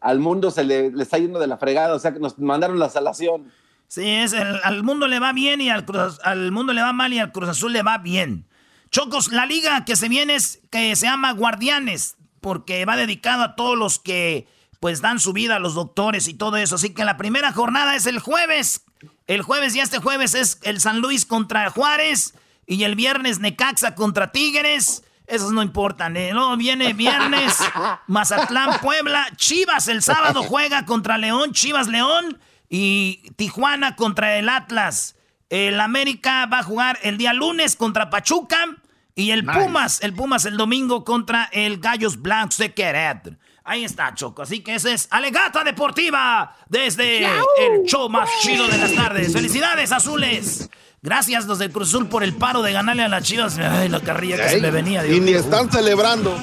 al 0.00 0.18
mundo 0.18 0.50
se 0.50 0.64
le, 0.64 0.88
está 1.00 1.16
yendo 1.16 1.38
de 1.38 1.46
la 1.46 1.58
fregada, 1.58 1.94
o 1.94 1.98
sea 2.00 2.12
que 2.12 2.18
nos 2.18 2.36
mandaron 2.40 2.80
la 2.80 2.88
salación. 2.88 3.52
Sí, 3.86 4.04
es 4.04 4.34
al 4.34 4.82
mundo 4.82 5.06
le 5.06 5.20
va 5.20 5.32
bien 5.32 5.60
y 5.60 5.70
al, 5.70 5.86
al 6.24 6.50
mundo 6.50 6.72
le 6.72 6.82
va 6.82 6.92
mal 6.92 7.12
y 7.12 7.20
al 7.20 7.30
Cruz 7.30 7.50
Azul 7.50 7.72
le 7.72 7.84
va 7.84 7.98
bien. 7.98 8.46
Chocos, 8.90 9.30
la 9.30 9.46
liga 9.46 9.84
que 9.84 9.94
se 9.96 10.08
viene 10.08 10.34
es 10.34 10.60
que 10.70 10.96
se 10.96 11.06
llama 11.06 11.32
Guardianes, 11.32 12.16
porque 12.40 12.84
va 12.84 12.96
dedicado 12.96 13.44
a 13.44 13.54
todos 13.54 13.78
los 13.78 13.98
que 13.98 14.48
pues 14.80 15.00
dan 15.00 15.20
su 15.20 15.32
vida 15.32 15.56
a 15.56 15.60
los 15.60 15.74
doctores 15.74 16.26
y 16.26 16.34
todo 16.34 16.56
eso. 16.56 16.74
Así 16.74 16.90
que 16.94 17.04
la 17.04 17.16
primera 17.16 17.52
jornada 17.52 17.94
es 17.94 18.06
el 18.06 18.18
jueves. 18.18 18.84
El 19.26 19.42
jueves 19.42 19.76
y 19.76 19.80
este 19.80 19.98
jueves 19.98 20.34
es 20.34 20.58
el 20.62 20.80
San 20.80 21.00
Luis 21.00 21.26
contra 21.26 21.70
Juárez 21.70 22.34
y 22.66 22.82
el 22.82 22.96
viernes 22.96 23.38
Necaxa 23.38 23.94
contra 23.94 24.32
Tigres. 24.32 25.04
Esos 25.26 25.52
no 25.52 25.62
importan. 25.62 26.16
¿eh? 26.16 26.32
Luego 26.32 26.56
viene 26.56 26.92
viernes 26.92 27.56
Mazatlán, 28.08 28.80
Puebla. 28.80 29.28
Chivas 29.36 29.86
el 29.86 30.02
sábado 30.02 30.42
juega 30.42 30.84
contra 30.86 31.18
León, 31.18 31.52
Chivas 31.52 31.86
León 31.86 32.40
y 32.68 33.30
Tijuana 33.36 33.94
contra 33.94 34.36
el 34.38 34.48
Atlas. 34.48 35.14
El 35.50 35.80
América 35.80 36.46
va 36.46 36.60
a 36.60 36.62
jugar 36.62 37.00
el 37.02 37.18
día 37.18 37.32
lunes 37.32 37.74
contra 37.74 38.08
Pachuca. 38.08 38.76
Y 39.16 39.32
el 39.32 39.44
Pumas, 39.44 40.00
el 40.02 40.14
Pumas 40.14 40.44
el 40.46 40.56
domingo 40.56 41.04
contra 41.04 41.50
el 41.52 41.78
Gallos 41.78 42.22
Blancos 42.22 42.56
de 42.56 42.72
Querétaro. 42.72 43.36
Ahí 43.64 43.84
está, 43.84 44.14
Choco. 44.14 44.42
Así 44.42 44.60
que 44.60 44.76
ese 44.76 44.94
es 44.94 45.08
Alegata 45.10 45.62
Deportiva 45.64 46.56
desde 46.68 47.18
el 47.18 47.82
show 47.84 48.08
más 48.08 48.30
chido 48.40 48.66
de 48.68 48.78
las 48.78 48.94
tardes. 48.94 49.32
¡Felicidades, 49.32 49.92
azules! 49.92 50.70
Gracias 51.02 51.46
los 51.46 51.58
del 51.58 51.70
Cruz 51.70 51.88
Azul 51.88 52.08
por 52.08 52.22
el 52.22 52.34
paro 52.34 52.62
de 52.62 52.72
ganarle 52.72 53.02
a 53.02 53.08
las 53.08 53.24
chivas. 53.24 53.58
Ay, 53.58 53.88
la 53.88 54.00
carrilla 54.00 54.36
que 54.36 54.48
se 54.48 54.60
le 54.60 54.70
venía. 54.70 55.04
y 55.04 55.18
ni 55.20 55.32
están 55.32 55.70
celebrando. 55.70 56.34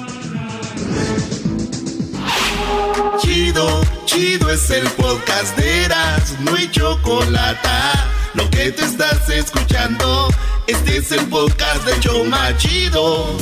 Chido, 3.18 3.80
chido 4.04 4.50
es 4.50 4.70
el 4.70 4.86
podcast 4.90 5.56
de 5.56 5.84
Eras, 5.84 6.38
no 6.40 6.54
hay 6.54 6.70
chocolate 6.70 7.68
lo 8.34 8.48
que 8.50 8.72
te 8.72 8.84
estás 8.84 9.28
escuchando, 9.30 10.28
este 10.66 10.98
es 10.98 11.12
el 11.12 11.26
podcast 11.26 11.84
de 11.84 12.00
Choma 12.00 12.56
Chido. 12.56 13.36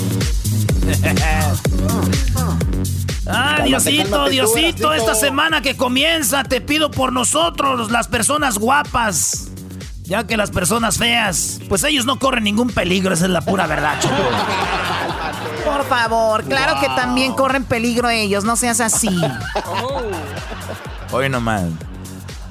Ah, 3.27 3.63
Diosito, 3.65 4.29
Diosito, 4.29 4.93
esta 4.93 5.15
semana 5.15 5.61
que 5.61 5.77
comienza, 5.77 6.45
te 6.45 6.61
pido 6.61 6.91
por 6.91 7.13
nosotros, 7.13 7.91
las 7.91 8.09
personas 8.09 8.59
guapas. 8.59 9.49
Ya 10.05 10.25
que 10.25 10.37
las 10.37 10.53
personas 10.53 10.99
feas, 10.99 11.59
pues 11.69 11.83
ellos 11.83 12.07
no 12.07 12.21
corren 12.21 12.45
ningún 12.45 12.71
peligro, 12.71 13.13
esa 13.13 13.25
es 13.25 13.31
la 13.33 13.41
pura 13.41 13.67
verdad, 13.67 13.99
Choco. 13.99 14.15
Por 15.65 15.85
favor, 15.89 16.45
claro 16.45 16.81
que 16.81 16.87
también 16.91 17.33
corren 17.33 17.65
peligro 17.65 18.09
ellos, 18.09 18.45
no 18.45 18.55
seas 18.55 18.81
así. 18.81 19.11
Hoy 21.11 21.29
nomás. 21.29 21.65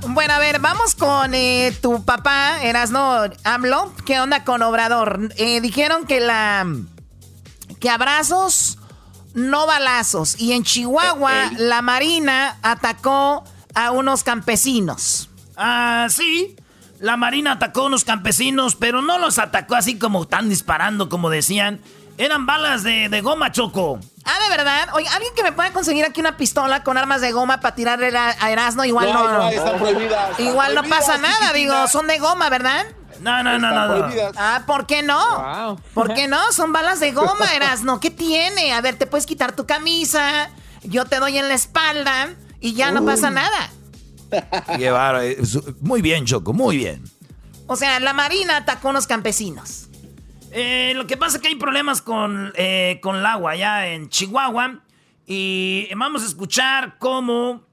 Bueno, 0.08 0.34
a 0.34 0.40
ver, 0.40 0.60
vamos 0.60 0.94
con 0.94 1.34
eh, 1.34 1.76
tu 1.82 2.04
papá, 2.06 2.62
Erasno 2.62 3.24
AMLO. 3.44 3.92
¿Qué 4.06 4.20
onda 4.20 4.44
con 4.44 4.62
Obrador? 4.62 5.34
Eh, 5.38 5.62
dijeron 5.62 6.06
que 6.06 6.20
la. 6.20 6.66
que 7.80 7.90
abrazos, 7.90 8.78
no 9.34 9.66
balazos. 9.66 10.40
Y 10.40 10.54
en 10.54 10.64
Chihuahua, 10.64 11.52
la 11.58 11.82
Marina 11.82 12.58
atacó 12.62 13.44
a 13.74 13.92
unos 13.92 14.24
campesinos. 14.24 15.30
Ah, 15.58 16.08
sí. 16.10 16.56
La 17.00 17.18
Marina 17.18 17.54
atacó 17.54 17.82
a 17.82 17.86
unos 17.88 18.06
campesinos, 18.06 18.76
pero 18.76 19.02
no 19.02 19.18
los 19.18 19.40
atacó 19.40 19.76
así 19.76 19.98
como 19.98 20.24
están 20.24 20.50
disparando, 20.50 21.10
como 21.10 21.30
decían. 21.30 21.82
Eran 22.18 22.46
balas 22.46 22.84
de, 22.84 23.10
de 23.10 23.22
goma, 23.22 23.52
Choco. 23.52 24.00
Ah, 24.26 24.40
de 24.44 24.58
verdad. 24.58 24.90
Oye, 24.94 25.08
alguien 25.10 25.34
que 25.36 25.44
me 25.44 25.52
pueda 25.52 25.72
conseguir 25.72 26.04
aquí 26.04 26.20
una 26.20 26.36
pistola 26.36 26.84
con 26.84 26.98
armas 26.98 27.22
de 27.22 27.32
goma 27.32 27.60
para 27.60 27.76
tirarle 27.76 28.08
a, 28.18 28.52
Erasmo, 28.52 28.84
igual 28.84 29.14
no. 29.14 29.32
No, 29.32 29.50
están 29.50 29.78
prohibidas. 29.78 30.40
igual 30.40 30.74
no 30.74 30.84
pasa 30.84 31.18
nada, 31.20 31.54
digo, 31.54 31.88
son 31.88 32.08
de 32.08 32.18
goma, 32.18 32.50
¿verdad? 32.50 32.86
No, 33.22 33.44
no, 33.44 33.58
no, 33.60 33.72
no, 33.72 34.12
Ah, 34.36 34.64
¿por 34.66 34.88
qué 34.88 35.04
no? 35.04 35.78
¿Por 35.94 36.14
qué 36.14 36.28
no? 36.28 36.52
Son 36.52 36.74
balas 36.74 37.00
de 37.00 37.12
goma, 37.12 37.46
Erasmo. 37.56 38.00
¿Qué 38.00 38.10
tiene? 38.10 38.74
A 38.74 38.82
ver, 38.82 38.98
te 38.98 39.06
puedes 39.06 39.26
quitar 39.26 39.52
tu 39.56 39.66
camisa, 39.66 40.50
yo 40.84 41.06
te 41.06 41.20
doy 41.20 41.38
en 41.38 41.48
la 41.48 41.54
espalda 41.54 42.30
y 42.60 42.74
ya 42.74 42.92
no 42.92 43.06
pasa 43.06 43.30
nada. 43.30 43.70
Llevar, 44.78 45.22
muy 45.82 46.02
bien, 46.02 46.26
Choco, 46.26 46.52
muy 46.52 46.78
bien. 46.78 47.04
O 47.68 47.76
sea, 47.76 48.00
la 48.00 48.14
Marina 48.14 48.58
atacó 48.58 48.88
a 48.90 48.92
unos 48.92 49.08
campesinos. 49.08 49.85
Eh, 50.58 50.94
lo 50.96 51.06
que 51.06 51.18
pasa 51.18 51.36
es 51.36 51.42
que 51.42 51.50
hay 51.50 51.56
problemas 51.56 52.02
con, 52.02 52.54
eh, 52.56 53.00
con 53.02 53.18
el 53.18 53.26
agua 53.26 53.52
allá 53.52 53.88
en 53.88 54.08
Chihuahua. 54.08 54.80
Y 55.28 55.90
vamos 55.98 56.24
a 56.24 56.28
escuchar 56.28 56.96
cómo 56.98 57.68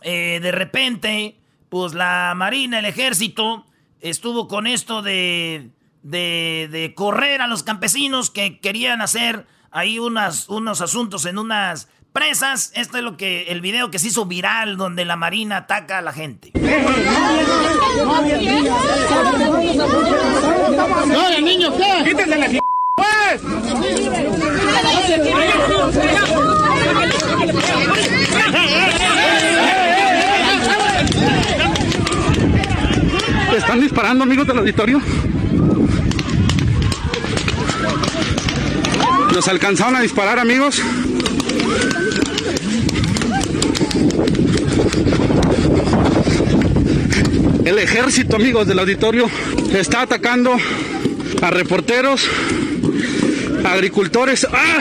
eh, 0.00 0.40
de 0.40 0.50
repente, 0.50 1.36
pues 1.68 1.92
la 1.92 2.32
Marina, 2.34 2.78
el 2.78 2.86
ejército, 2.86 3.66
estuvo 4.00 4.48
con 4.48 4.66
esto 4.66 5.02
de, 5.02 5.72
de, 6.02 6.92
correr 6.96 7.42
a 7.42 7.46
los 7.46 7.62
campesinos 7.62 8.30
que 8.30 8.60
querían 8.60 9.02
hacer 9.02 9.46
ahí 9.70 9.98
unas, 9.98 10.48
unos 10.48 10.80
asuntos 10.80 11.26
en 11.26 11.36
unas 11.36 11.90
Esto 12.74 12.98
es 12.98 13.02
lo 13.02 13.16
que 13.16 13.44
el 13.44 13.60
video 13.60 13.90
que 13.90 13.98
se 13.98 14.08
hizo 14.08 14.26
viral 14.26 14.76
donde 14.76 15.04
la 15.04 15.16
Marina 15.16 15.56
ataca 15.56 15.98
a 15.98 16.02
la 16.02 16.12
gente. 16.12 16.50
No, 16.54 16.66
la 22.26 22.46
pues. 22.96 23.42
¿Están 33.56 33.80
disparando, 33.80 34.24
amigos 34.24 34.46
del 34.46 34.58
auditorio? 34.58 35.00
¿Nos 39.40 39.48
alcanzaron 39.48 39.96
a 39.96 40.02
disparar, 40.02 40.38
amigos? 40.38 40.82
El 47.64 47.78
ejército, 47.78 48.36
amigos 48.36 48.66
del 48.66 48.80
auditorio, 48.80 49.30
está 49.72 50.02
atacando 50.02 50.54
a 51.40 51.50
reporteros, 51.50 52.28
agricultores. 53.64 54.46
¡Ah! 54.52 54.80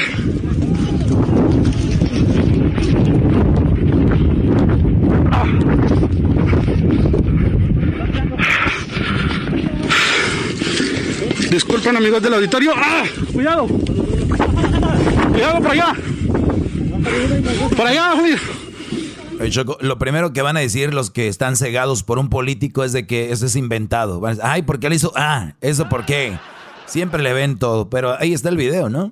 Disculpen 11.49 11.95
amigos 11.95 12.21
del 12.21 12.33
auditorio. 12.33 12.73
¡Ah! 12.75 13.05
Cuidado. 13.31 13.69
Cuidado 15.31 15.61
por 15.61 15.71
allá. 15.71 15.93
Por 17.75 17.87
allá, 17.87 18.13
lo 19.79 19.97
primero 19.97 20.33
que 20.33 20.41
van 20.41 20.57
a 20.57 20.59
decir 20.59 20.93
los 20.93 21.11
que 21.11 21.27
están 21.27 21.55
cegados 21.55 22.03
por 22.03 22.19
un 22.19 22.29
político 22.29 22.83
es 22.83 22.91
de 22.91 23.07
que 23.07 23.31
eso 23.31 23.45
es 23.45 23.55
inventado. 23.55 24.21
Ay, 24.43 24.63
¿por 24.63 24.79
qué 24.79 24.89
le 24.89 24.95
hizo? 24.95 25.13
Ah, 25.15 25.53
eso 25.61 25.87
por 25.87 26.05
qué. 26.05 26.37
Siempre 26.85 27.21
le 27.21 27.33
ven 27.33 27.57
todo, 27.57 27.89
pero 27.89 28.17
ahí 28.19 28.33
está 28.33 28.49
el 28.49 28.57
video, 28.57 28.89
¿no? 28.89 29.11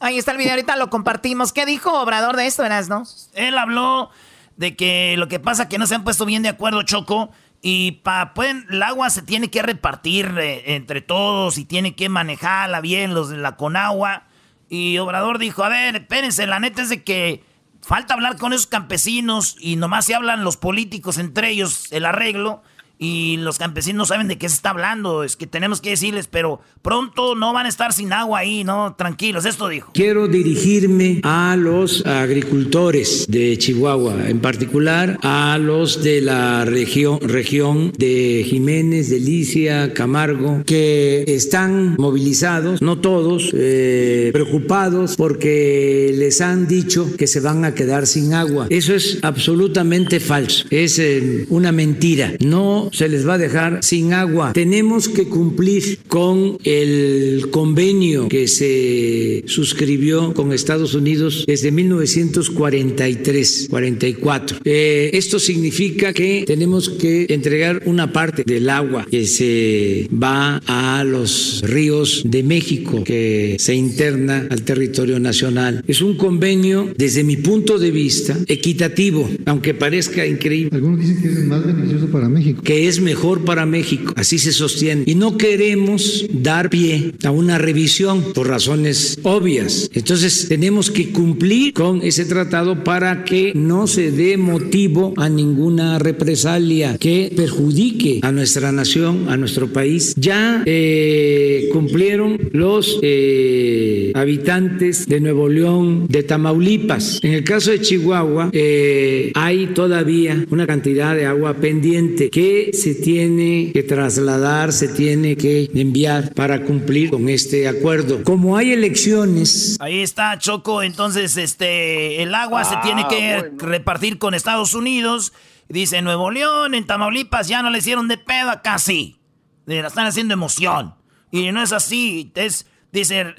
Ahí 0.00 0.18
está 0.18 0.32
el 0.32 0.38
video, 0.38 0.52
ahorita 0.52 0.76
lo 0.76 0.90
compartimos. 0.90 1.52
¿Qué 1.52 1.66
dijo 1.66 2.00
Obrador 2.00 2.36
de 2.36 2.46
esto, 2.46 2.62
verás, 2.62 2.88
no? 2.88 3.04
Él 3.34 3.58
habló 3.58 4.10
de 4.56 4.76
que 4.76 5.14
lo 5.18 5.28
que 5.28 5.40
pasa 5.40 5.64
es 5.64 5.68
que 5.68 5.78
no 5.78 5.86
se 5.86 5.94
han 5.94 6.04
puesto 6.04 6.24
bien 6.24 6.42
de 6.42 6.48
acuerdo, 6.48 6.82
Choco, 6.82 7.30
y 7.62 7.92
pa, 8.02 8.32
pueden, 8.34 8.66
el 8.70 8.82
agua 8.82 9.10
se 9.10 9.22
tiene 9.22 9.50
que 9.50 9.62
repartir 9.62 10.34
eh, 10.38 10.74
entre 10.76 11.00
todos 11.00 11.58
y 11.58 11.64
tiene 11.64 11.94
que 11.94 12.08
manejarla 12.08 12.80
bien 12.80 13.14
los 13.14 13.28
de 13.28 13.38
la 13.38 13.56
Conagua. 13.56 14.25
Y 14.68 14.98
Obrador 14.98 15.38
dijo, 15.38 15.64
a 15.64 15.68
ver, 15.68 15.96
espérense, 15.96 16.46
la 16.46 16.60
neta 16.60 16.82
es 16.82 16.88
de 16.88 17.04
que 17.04 17.44
falta 17.82 18.14
hablar 18.14 18.36
con 18.36 18.52
esos 18.52 18.66
campesinos 18.66 19.56
y 19.60 19.76
nomás 19.76 20.06
se 20.06 20.14
hablan 20.14 20.44
los 20.44 20.56
políticos 20.56 21.18
entre 21.18 21.50
ellos 21.50 21.92
el 21.92 22.04
arreglo. 22.04 22.62
Y 22.98 23.36
los 23.38 23.58
campesinos 23.58 23.96
no 23.96 24.06
saben 24.06 24.28
de 24.28 24.38
qué 24.38 24.48
se 24.48 24.56
está 24.56 24.70
hablando. 24.70 25.22
Es 25.22 25.36
que 25.36 25.46
tenemos 25.46 25.80
que 25.80 25.90
decirles, 25.90 26.28
pero 26.28 26.60
pronto 26.82 27.34
no 27.34 27.52
van 27.52 27.66
a 27.66 27.68
estar 27.68 27.92
sin 27.92 28.12
agua 28.12 28.40
ahí, 28.40 28.64
¿no? 28.64 28.94
Tranquilos, 28.96 29.44
esto 29.44 29.68
dijo. 29.68 29.90
Quiero 29.94 30.28
dirigirme 30.28 31.20
a 31.22 31.56
los 31.56 32.04
agricultores 32.06 33.26
de 33.28 33.56
Chihuahua, 33.58 34.28
en 34.28 34.40
particular 34.40 35.18
a 35.22 35.58
los 35.58 36.02
de 36.02 36.20
la 36.20 36.64
región, 36.64 37.20
región 37.20 37.92
de 37.98 38.44
Jiménez, 38.48 39.10
Delicia, 39.10 39.92
Camargo, 39.92 40.62
que 40.64 41.24
están 41.26 41.96
movilizados, 41.98 42.80
no 42.82 42.98
todos, 42.98 43.50
eh, 43.52 44.30
preocupados 44.32 45.16
porque 45.16 46.14
les 46.14 46.40
han 46.40 46.66
dicho 46.66 47.14
que 47.16 47.26
se 47.26 47.40
van 47.40 47.64
a 47.64 47.74
quedar 47.74 48.06
sin 48.06 48.34
agua. 48.34 48.66
Eso 48.70 48.94
es 48.94 49.18
absolutamente 49.22 50.20
falso, 50.20 50.66
es 50.70 50.98
eh, 50.98 51.46
una 51.50 51.72
mentira. 51.72 52.32
No 52.40 52.85
se 52.92 53.08
les 53.08 53.26
va 53.26 53.34
a 53.34 53.38
dejar 53.38 53.80
sin 53.82 54.12
agua. 54.12 54.52
Tenemos 54.52 55.08
que 55.08 55.24
cumplir 55.24 55.98
con 56.08 56.58
el 56.64 57.48
convenio 57.50 58.28
que 58.28 58.48
se 58.48 59.44
suscribió 59.46 60.34
con 60.34 60.52
Estados 60.52 60.94
Unidos 60.94 61.44
desde 61.46 61.70
1943, 61.70 63.68
44. 63.70 64.58
Eh, 64.64 65.10
esto 65.14 65.38
significa 65.38 66.12
que 66.12 66.44
tenemos 66.46 66.88
que 66.88 67.26
entregar 67.30 67.82
una 67.86 68.12
parte 68.12 68.42
del 68.44 68.68
agua 68.70 69.06
que 69.10 69.26
se 69.26 70.08
va 70.10 70.62
a 70.66 71.04
los 71.04 71.62
ríos 71.64 72.22
de 72.26 72.42
México, 72.42 73.04
que 73.04 73.56
se 73.58 73.74
interna 73.74 74.46
al 74.50 74.62
territorio 74.62 75.18
nacional. 75.20 75.84
Es 75.86 76.00
un 76.00 76.16
convenio, 76.16 76.92
desde 76.96 77.24
mi 77.24 77.36
punto 77.36 77.78
de 77.78 77.90
vista, 77.90 78.36
equitativo, 78.46 79.28
aunque 79.44 79.74
parezca 79.74 80.26
increíble. 80.26 80.70
Algunos 80.72 81.00
dicen 81.00 81.20
que 81.20 81.28
es 81.28 81.44
más 81.44 81.64
beneficioso 81.64 82.06
para 82.08 82.28
México 82.28 82.62
es 82.76 83.00
mejor 83.00 83.44
para 83.44 83.66
México. 83.66 84.12
Así 84.16 84.38
se 84.38 84.52
sostiene. 84.52 85.04
Y 85.06 85.14
no 85.14 85.36
queremos 85.36 86.26
dar 86.30 86.70
pie 86.70 87.12
a 87.24 87.30
una 87.30 87.58
revisión 87.58 88.32
por 88.34 88.48
razones 88.48 89.18
obvias. 89.22 89.90
Entonces 89.94 90.46
tenemos 90.48 90.90
que 90.90 91.10
cumplir 91.10 91.72
con 91.72 92.02
ese 92.02 92.24
tratado 92.24 92.84
para 92.84 93.24
que 93.24 93.52
no 93.54 93.86
se 93.86 94.10
dé 94.10 94.36
motivo 94.36 95.14
a 95.16 95.28
ninguna 95.28 95.98
represalia 95.98 96.96
que 96.98 97.32
perjudique 97.34 98.20
a 98.22 98.32
nuestra 98.32 98.72
nación, 98.72 99.28
a 99.28 99.36
nuestro 99.36 99.68
país. 99.68 100.14
Ya 100.16 100.62
eh, 100.66 101.68
cumplieron 101.72 102.38
los 102.52 102.98
eh, 103.02 104.12
habitantes 104.14 105.06
de 105.06 105.20
Nuevo 105.20 105.48
León, 105.48 106.06
de 106.08 106.22
Tamaulipas. 106.22 107.20
En 107.22 107.32
el 107.32 107.44
caso 107.44 107.70
de 107.70 107.80
Chihuahua, 107.80 108.50
eh, 108.52 109.32
hay 109.34 109.68
todavía 109.68 110.44
una 110.50 110.66
cantidad 110.66 111.14
de 111.14 111.26
agua 111.26 111.54
pendiente 111.54 112.30
que 112.30 112.65
se 112.72 112.94
tiene 112.94 113.70
que 113.72 113.82
trasladar, 113.82 114.72
se 114.72 114.88
tiene 114.88 115.36
que 115.36 115.70
enviar 115.74 116.32
para 116.34 116.64
cumplir 116.64 117.10
con 117.10 117.28
este 117.28 117.68
acuerdo. 117.68 118.22
Como 118.24 118.56
hay 118.56 118.72
elecciones. 118.72 119.76
Ahí 119.80 120.00
está 120.00 120.38
Choco, 120.38 120.82
entonces 120.82 121.36
este 121.36 122.22
el 122.22 122.34
agua 122.34 122.64
se 122.64 122.76
tiene 122.82 123.02
Ah, 123.02 123.08
que 123.08 123.50
repartir 123.58 124.18
con 124.18 124.34
Estados 124.34 124.74
Unidos. 124.74 125.32
Dice 125.68 126.00
Nuevo 126.02 126.30
León, 126.30 126.74
en 126.74 126.86
Tamaulipas 126.86 127.48
ya 127.48 127.62
no 127.62 127.70
le 127.70 127.78
hicieron 127.78 128.08
de 128.08 128.18
pedo, 128.18 128.50
acá 128.50 128.78
sí. 128.78 129.20
Le 129.66 129.82
la 129.82 129.88
están 129.88 130.06
haciendo 130.06 130.34
emoción. 130.34 130.94
Y 131.32 131.50
no 131.52 131.60
es 131.62 131.72
así. 131.72 132.30
Es, 132.36 132.66
dice, 132.92 133.34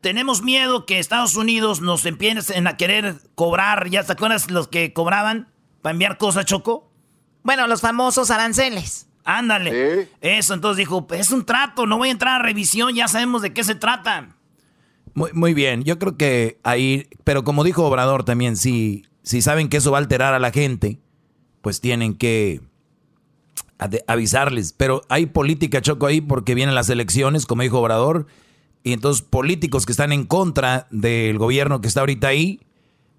tenemos 0.00 0.42
miedo 0.42 0.86
que 0.86 0.98
Estados 0.98 1.36
Unidos 1.36 1.80
nos 1.80 2.06
empiecen 2.06 2.66
a 2.66 2.76
querer 2.76 3.16
cobrar. 3.34 3.90
¿Ya 3.90 4.02
te 4.02 4.12
acuerdas 4.12 4.50
los 4.50 4.68
que 4.68 4.92
cobraban 4.92 5.48
para 5.82 5.92
enviar 5.92 6.16
cosas, 6.16 6.46
Choco? 6.46 6.90
Bueno, 7.46 7.68
los 7.68 7.80
famosos 7.80 8.32
aranceles. 8.32 9.06
Ándale. 9.24 10.08
Eso, 10.20 10.52
entonces 10.52 10.78
dijo, 10.78 11.06
es 11.12 11.30
un 11.30 11.46
trato, 11.46 11.86
no 11.86 11.96
voy 11.96 12.08
a 12.08 12.10
entrar 12.10 12.40
a 12.40 12.44
revisión, 12.44 12.92
ya 12.92 13.06
sabemos 13.06 13.40
de 13.40 13.52
qué 13.52 13.62
se 13.62 13.76
trata. 13.76 14.36
Muy, 15.14 15.32
muy 15.32 15.54
bien, 15.54 15.84
yo 15.84 15.96
creo 16.00 16.16
que 16.16 16.58
ahí, 16.64 17.08
pero 17.22 17.44
como 17.44 17.62
dijo 17.62 17.86
Obrador 17.86 18.24
también, 18.24 18.56
si, 18.56 19.04
si 19.22 19.42
saben 19.42 19.68
que 19.68 19.76
eso 19.76 19.92
va 19.92 19.98
a 19.98 20.00
alterar 20.00 20.34
a 20.34 20.40
la 20.40 20.50
gente, 20.50 20.98
pues 21.60 21.80
tienen 21.80 22.14
que 22.14 22.62
avisarles. 24.08 24.72
Pero 24.72 25.02
hay 25.08 25.26
política, 25.26 25.80
Choco, 25.80 26.06
ahí 26.06 26.20
porque 26.20 26.56
vienen 26.56 26.74
las 26.74 26.90
elecciones, 26.90 27.46
como 27.46 27.62
dijo 27.62 27.78
Obrador, 27.78 28.26
y 28.82 28.92
entonces 28.92 29.22
políticos 29.22 29.86
que 29.86 29.92
están 29.92 30.12
en 30.12 30.26
contra 30.26 30.88
del 30.90 31.38
gobierno 31.38 31.80
que 31.80 31.86
está 31.86 32.00
ahorita 32.00 32.26
ahí, 32.26 32.65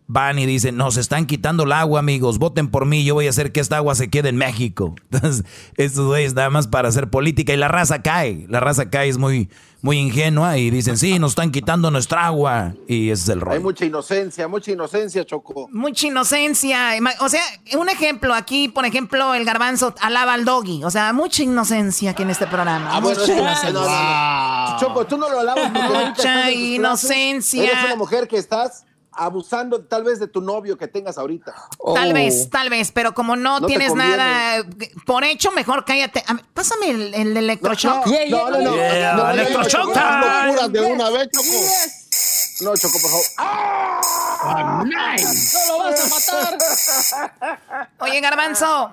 van 0.08 0.40
y 0.40 0.46
dicen, 0.46 0.78
nos 0.78 0.96
están 0.98 1.26
quitando 1.26 1.64
el 1.64 1.72
agua, 1.74 2.00
amigos, 2.00 2.40
voten 2.40 2.70
por 2.70 2.86
mí, 2.86 3.04
yo 3.04 3.14
voy 3.14 3.28
a 3.28 3.30
hacer 3.30 3.52
que 3.52 3.60
esta 3.60 3.78
agua 3.78 3.94
se 3.94 4.10
quede 4.10 4.30
en 4.30 4.38
México. 4.38 4.96
Entonces, 5.12 5.46
estos 5.76 6.06
güeyes 6.08 6.34
nada 6.34 6.50
más 6.50 6.68
para 6.68 6.88
hacer 6.88 7.10
política 7.10 7.54
y 7.54 7.58
la 7.58 7.68
raza 7.68 8.02
cae, 8.02 8.46
la 8.50 8.62
raza 8.62 8.90
cae 8.90 9.10
es 9.10 9.18
muy, 9.18 9.50
muy 9.82 9.98
ingenua 9.98 10.58
y 10.58 10.70
dicen, 10.70 10.98
sí, 10.98 11.20
nos 11.20 11.32
están 11.32 11.52
quitando 11.52 11.92
nuestra 11.92 12.26
agua 12.26 12.74
y 12.88 13.10
ese 13.10 13.24
es 13.24 13.30
el 13.30 13.40
Hay 13.40 13.46
rollo. 13.46 13.62
mucha 13.62 13.86
inocencia, 13.86 14.48
mucha 14.48 14.72
inocencia, 14.72 15.26
Choco. 15.26 15.68
Mucha 15.74 16.08
inocencia. 16.08 16.92
O 17.20 17.28
sea, 17.28 17.42
un 17.78 17.90
ejemplo 17.90 18.34
aquí, 18.34 18.70
por 18.70 18.86
ejemplo, 18.86 19.34
el 19.34 19.44
garbanzo 19.44 19.94
alaba 20.00 20.34
al 20.36 20.46
doggy. 20.46 20.86
O 20.86 20.90
sea, 20.90 21.12
mucha 21.12 21.44
inocencia 21.44 22.12
aquí 22.12 22.24
en 22.24 22.30
este 22.30 22.48
programa. 22.48 22.96
Ah, 22.96 23.02
mucha 23.02 23.26
inocencia. 23.26 23.72
no, 23.72 23.84
no, 23.84 24.72
no. 24.72 24.80
Choco, 24.80 25.06
tú 25.06 25.18
no 25.18 25.30
lo 25.30 25.42
alabas 25.42 25.72
Mucha 25.72 26.50
inocencia. 26.52 27.64
Eres 27.64 27.86
una 27.86 27.96
mujer 27.98 28.28
que 28.28 28.38
estás 28.38 28.86
abusando 29.18 29.84
tal 29.84 30.04
vez 30.04 30.20
de 30.20 30.28
tu 30.28 30.42
novio 30.42 30.78
que 30.78 30.88
tengas 30.88 31.18
ahorita. 31.18 31.54
Tal 31.96 32.14
vez, 32.14 32.50
tal 32.50 32.70
vez, 32.70 32.92
pero 32.92 33.14
como 33.14 33.36
no, 33.36 33.58
Oh. 33.58 33.66
Tienes 33.66 33.94
nada 33.96 34.64
por 35.06 35.24
hecho, 35.24 35.52
mejor 35.52 35.84
cállate. 35.86 36.24
A 36.28 36.34
ver, 36.36 36.46
pásame 36.54 36.90
el, 36.92 37.14
el 37.16 37.36
electroshock. 37.38 38.06
No, 38.30 38.50
no, 38.50 38.50
no, 38.52 38.62
no. 38.62 38.76
Yeah, 38.76 39.14
No, 39.14 39.18
no, 39.18 39.24
no, 39.26 39.32
electroshock 39.34 39.70
Choco, 39.82 39.94
time. 39.94 40.06
haz 40.06 40.46
locuras 40.46 40.72
de 40.72 40.82
una 40.82 41.10
vez, 41.10 41.30
Choco. 41.32 42.66
No, 42.66 42.76
Choco, 42.78 43.00
por 43.02 43.10
favor. 43.12 43.26
¡Ah! 43.38 44.84
¡No 44.86 45.78
lo 45.78 45.84
vas 45.84 46.32
a 46.32 46.42
matar! 46.42 47.90
Oye, 48.00 48.20
garbanzo, 48.22 48.92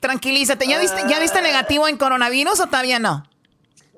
tranquilízate. 0.00 0.66
¿Ya 0.66 0.78
viste, 0.78 1.02
¿Ya 1.08 1.18
viste 1.20 1.40
negativo 1.42 1.88
en 1.88 1.96
coronavirus 1.96 2.60
o 2.60 2.66
todavía 2.66 2.98
no? 2.98 3.24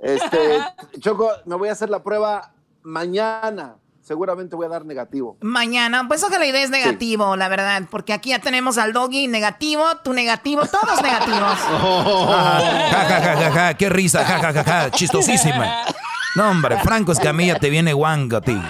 Este, 0.03 0.59
Choco, 0.99 1.31
me 1.47 1.57
voy 1.57 1.69
a 1.69 1.73
hacer 1.73 1.89
la 1.91 2.03
prueba 2.03 2.53
mañana. 2.83 3.77
Seguramente 4.03 4.57
voy 4.57 4.67
a 4.67 4.69
dar 4.69 4.85
negativo. 4.85 5.37
Mañana, 5.41 6.09
pues 6.09 6.25
ojalá 6.25 6.45
y 6.45 6.51
des 6.51 6.71
negativo, 6.71 7.37
la 7.37 7.49
verdad, 7.49 7.83
porque 7.89 8.13
aquí 8.13 8.31
ya 8.31 8.41
tenemos 8.41 8.77
al 8.77 8.93
doggy 8.93 9.29
negativo, 9.29 9.85
tu 10.03 10.13
negativo, 10.13 10.63
todos 10.67 11.01
negativos. 11.01 11.59
Ja, 12.91 13.07
ja, 13.09 13.21
ja, 13.21 13.37
ja, 13.37 13.51
ja, 13.53 13.75
qué 13.75 13.89
risa, 13.89 14.25
ja, 14.25 14.41
ja, 14.41 14.53
ja, 14.53 14.65
ja, 14.65 14.91
chistosísima. 14.91 15.85
No, 16.35 16.51
hombre, 16.51 16.79
Franco 16.79 17.13
Escamilla 17.13 17.61
te 17.61 17.71
viene 17.71 17.93
guanga 17.93 18.39
a 18.39 18.41
ti. 18.41 18.61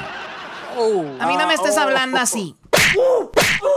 A 1.20 1.26
mí 1.26 1.36
no 1.36 1.46
me 1.46 1.54
estés 1.54 1.78
hablando 1.78 2.18
así. 2.18 2.54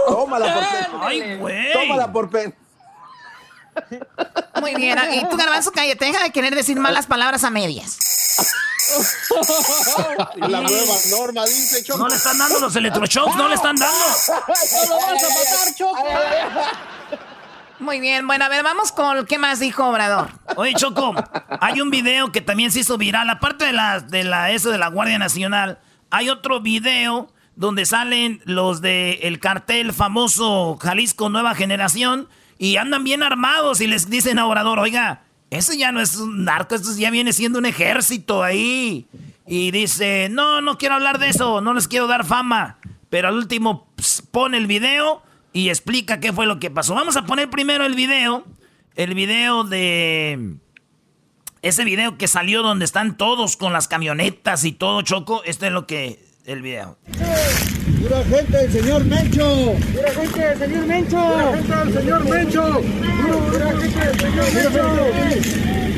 Tómala 0.08 0.54
por 0.54 0.64
pen. 0.64 1.00
Ay, 1.02 1.38
güey. 1.38 1.74
Tómala 1.74 2.12
por 2.12 2.30
pen. 2.30 2.56
Muy 4.62 4.76
bien, 4.76 4.98
y 5.14 5.28
tú, 5.30 5.38
garbanzo, 5.38 5.72
cállate, 5.72 6.06
deja 6.06 6.24
de 6.24 6.32
querer 6.32 6.56
decir 6.56 6.80
malas 6.80 7.08
palabras 7.08 7.44
a 7.44 7.50
medias. 7.50 7.98
La 10.38 10.62
nueva 10.62 10.96
norma 11.10 11.46
dice, 11.46 11.84
Choco. 11.84 12.00
No 12.00 12.08
le 12.08 12.16
están 12.16 12.38
dando 12.38 12.60
los 12.60 12.76
electroshocks, 12.76 13.36
no 13.36 13.48
le 13.48 13.56
están 13.56 13.76
dando. 13.76 13.96
¡No 14.28 14.90
lo 14.90 14.96
vas 14.96 15.24
a 15.24 15.30
matar, 15.30 15.76
Choco! 15.76 16.04
Muy 17.80 18.00
bien, 18.00 18.26
bueno, 18.26 18.46
a 18.46 18.50
ver, 18.50 18.64
vamos 18.64 18.92
con 18.92 19.26
qué 19.26 19.38
más 19.38 19.60
dijo 19.60 19.86
Obrador. 19.88 20.30
Oye, 20.56 20.74
Choco, 20.76 21.14
hay 21.60 21.82
un 21.82 21.90
video 21.90 22.32
que 22.32 22.42
también 22.42 22.72
se 22.72 22.80
hizo 22.80 22.98
viral, 22.98 23.30
aparte 23.30 23.66
de 23.66 23.74
la, 23.74 24.00
de 24.00 24.24
la 24.24 24.52
eso 24.52 24.70
de 24.70 24.78
la 24.78 24.88
Guardia 24.88 25.20
Nacional, 25.20 25.80
hay 26.10 26.30
otro 26.30 26.62
video 26.62 27.34
donde 27.56 27.86
salen 27.86 28.42
los 28.46 28.82
de 28.82 29.20
el 29.24 29.40
cartel 29.40 29.94
famoso 29.94 30.78
Jalisco 30.82 31.30
Nueva 31.30 31.54
Generación 31.56 32.30
y 32.58 32.78
andan 32.78 33.04
bien 33.04 33.24
armados 33.24 33.82
y 33.82 33.88
les 33.88 34.10
dicen 34.10 34.40
a 34.40 34.48
Obrador, 34.48 34.80
oiga, 34.80 35.24
eso 35.50 35.74
ya 35.74 35.92
no 35.92 36.02
es 36.02 36.18
un 36.18 36.46
narco, 36.46 36.76
eso 36.76 36.98
ya 36.98 37.12
viene 37.12 37.34
siendo 37.34 37.60
un 37.60 37.66
ejército 37.66 38.44
ahí. 38.44 39.08
Y 39.48 39.72
dice, 39.72 40.28
no, 40.32 40.62
no 40.62 40.78
quiero 40.78 40.96
hablar 40.96 41.20
de 41.20 41.30
eso, 41.30 41.62
no 41.62 41.74
les 41.74 41.88
quiero 41.88 42.08
dar 42.08 42.26
fama. 42.26 42.80
Pero 43.10 43.28
al 43.28 43.36
último 43.36 43.88
pone 44.32 44.58
el 44.58 44.68
video 44.68 45.22
y 45.54 45.70
explica 45.70 46.20
qué 46.20 46.34
fue 46.34 46.48
lo 46.48 46.60
que 46.60 46.72
pasó. 46.72 46.96
Vamos 46.96 47.16
a 47.16 47.26
poner 47.26 47.50
primero 47.50 47.86
el 47.86 47.96
video, 47.96 48.46
el 48.96 49.14
video 49.14 49.64
de... 49.64 50.56
Ese 51.62 51.84
video 51.84 52.18
que 52.18 52.28
salió 52.28 52.62
donde 52.62 52.86
están 52.86 53.18
todos 53.18 53.58
con 53.58 53.74
las 53.74 53.88
camionetas 53.88 54.66
y 54.66 54.72
todo, 54.72 55.02
Choco, 55.02 55.44
este 55.46 55.68
es 55.68 55.72
lo 55.72 55.88
que... 55.88 56.25
El 56.46 56.62
video. 56.62 56.96
¡Pura 58.04 58.24
gente 58.24 58.56
del 58.56 58.72
señor 58.72 59.04
Mencho! 59.06 59.74
¡Pura 59.96 60.12
gente 60.12 60.40
del 60.40 60.60
señor 60.60 60.86
Mencho! 60.86 61.18
¡Pura 61.18 61.58
gente 61.58 61.76
del 61.76 61.94
señor 61.94 62.24
Mencho! 62.30 62.82
¡Pura 63.52 63.72
gente 63.82 64.00
del 64.06 64.20
señor 64.20 64.54
Mencho! 64.54 64.84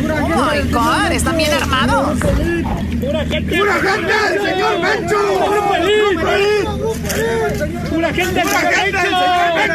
¡Pura 0.01 0.15
Oh 0.23 0.27
my 0.29 0.61
God, 0.71 1.11
están 1.11 1.35
bien 1.35 1.51
armados. 1.51 2.19
¡Pura 2.19 3.25
gente! 3.25 3.57
¡Pura 3.57 3.73
gente 3.73 4.13
del 4.13 4.41
señor 4.41 4.79
Mencho! 4.79 5.19
¡Pura 7.89 8.13
gente 8.13 8.39
del 8.39 8.47
señor 8.47 8.47
Mencho! 8.47 8.47
¡Pura 8.49 8.63
gente 8.63 8.87
del 8.87 9.11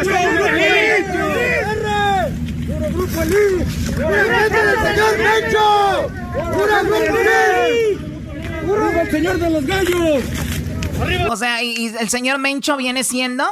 señor 0.09 0.53
Mencho! 0.59 0.89
Grupo! 2.94 3.20
¡Pura 3.94 4.24
gente 4.24 4.59
del 4.65 4.78
señor 4.81 5.12
Mencho! 5.19 5.66
¡Pura 6.55 6.78
Grupo! 6.82 7.12
¡Pura 8.66 9.03
el 9.03 9.11
señor 9.11 9.36
de 9.39 9.51
los 9.51 9.66
gallos! 9.66 10.52
O 11.31 11.36
sea, 11.36 11.62
y, 11.62 11.86
el 11.86 12.09
señor 12.09 12.39
Mencho 12.39 12.77
viene 12.77 13.05
siendo 13.05 13.44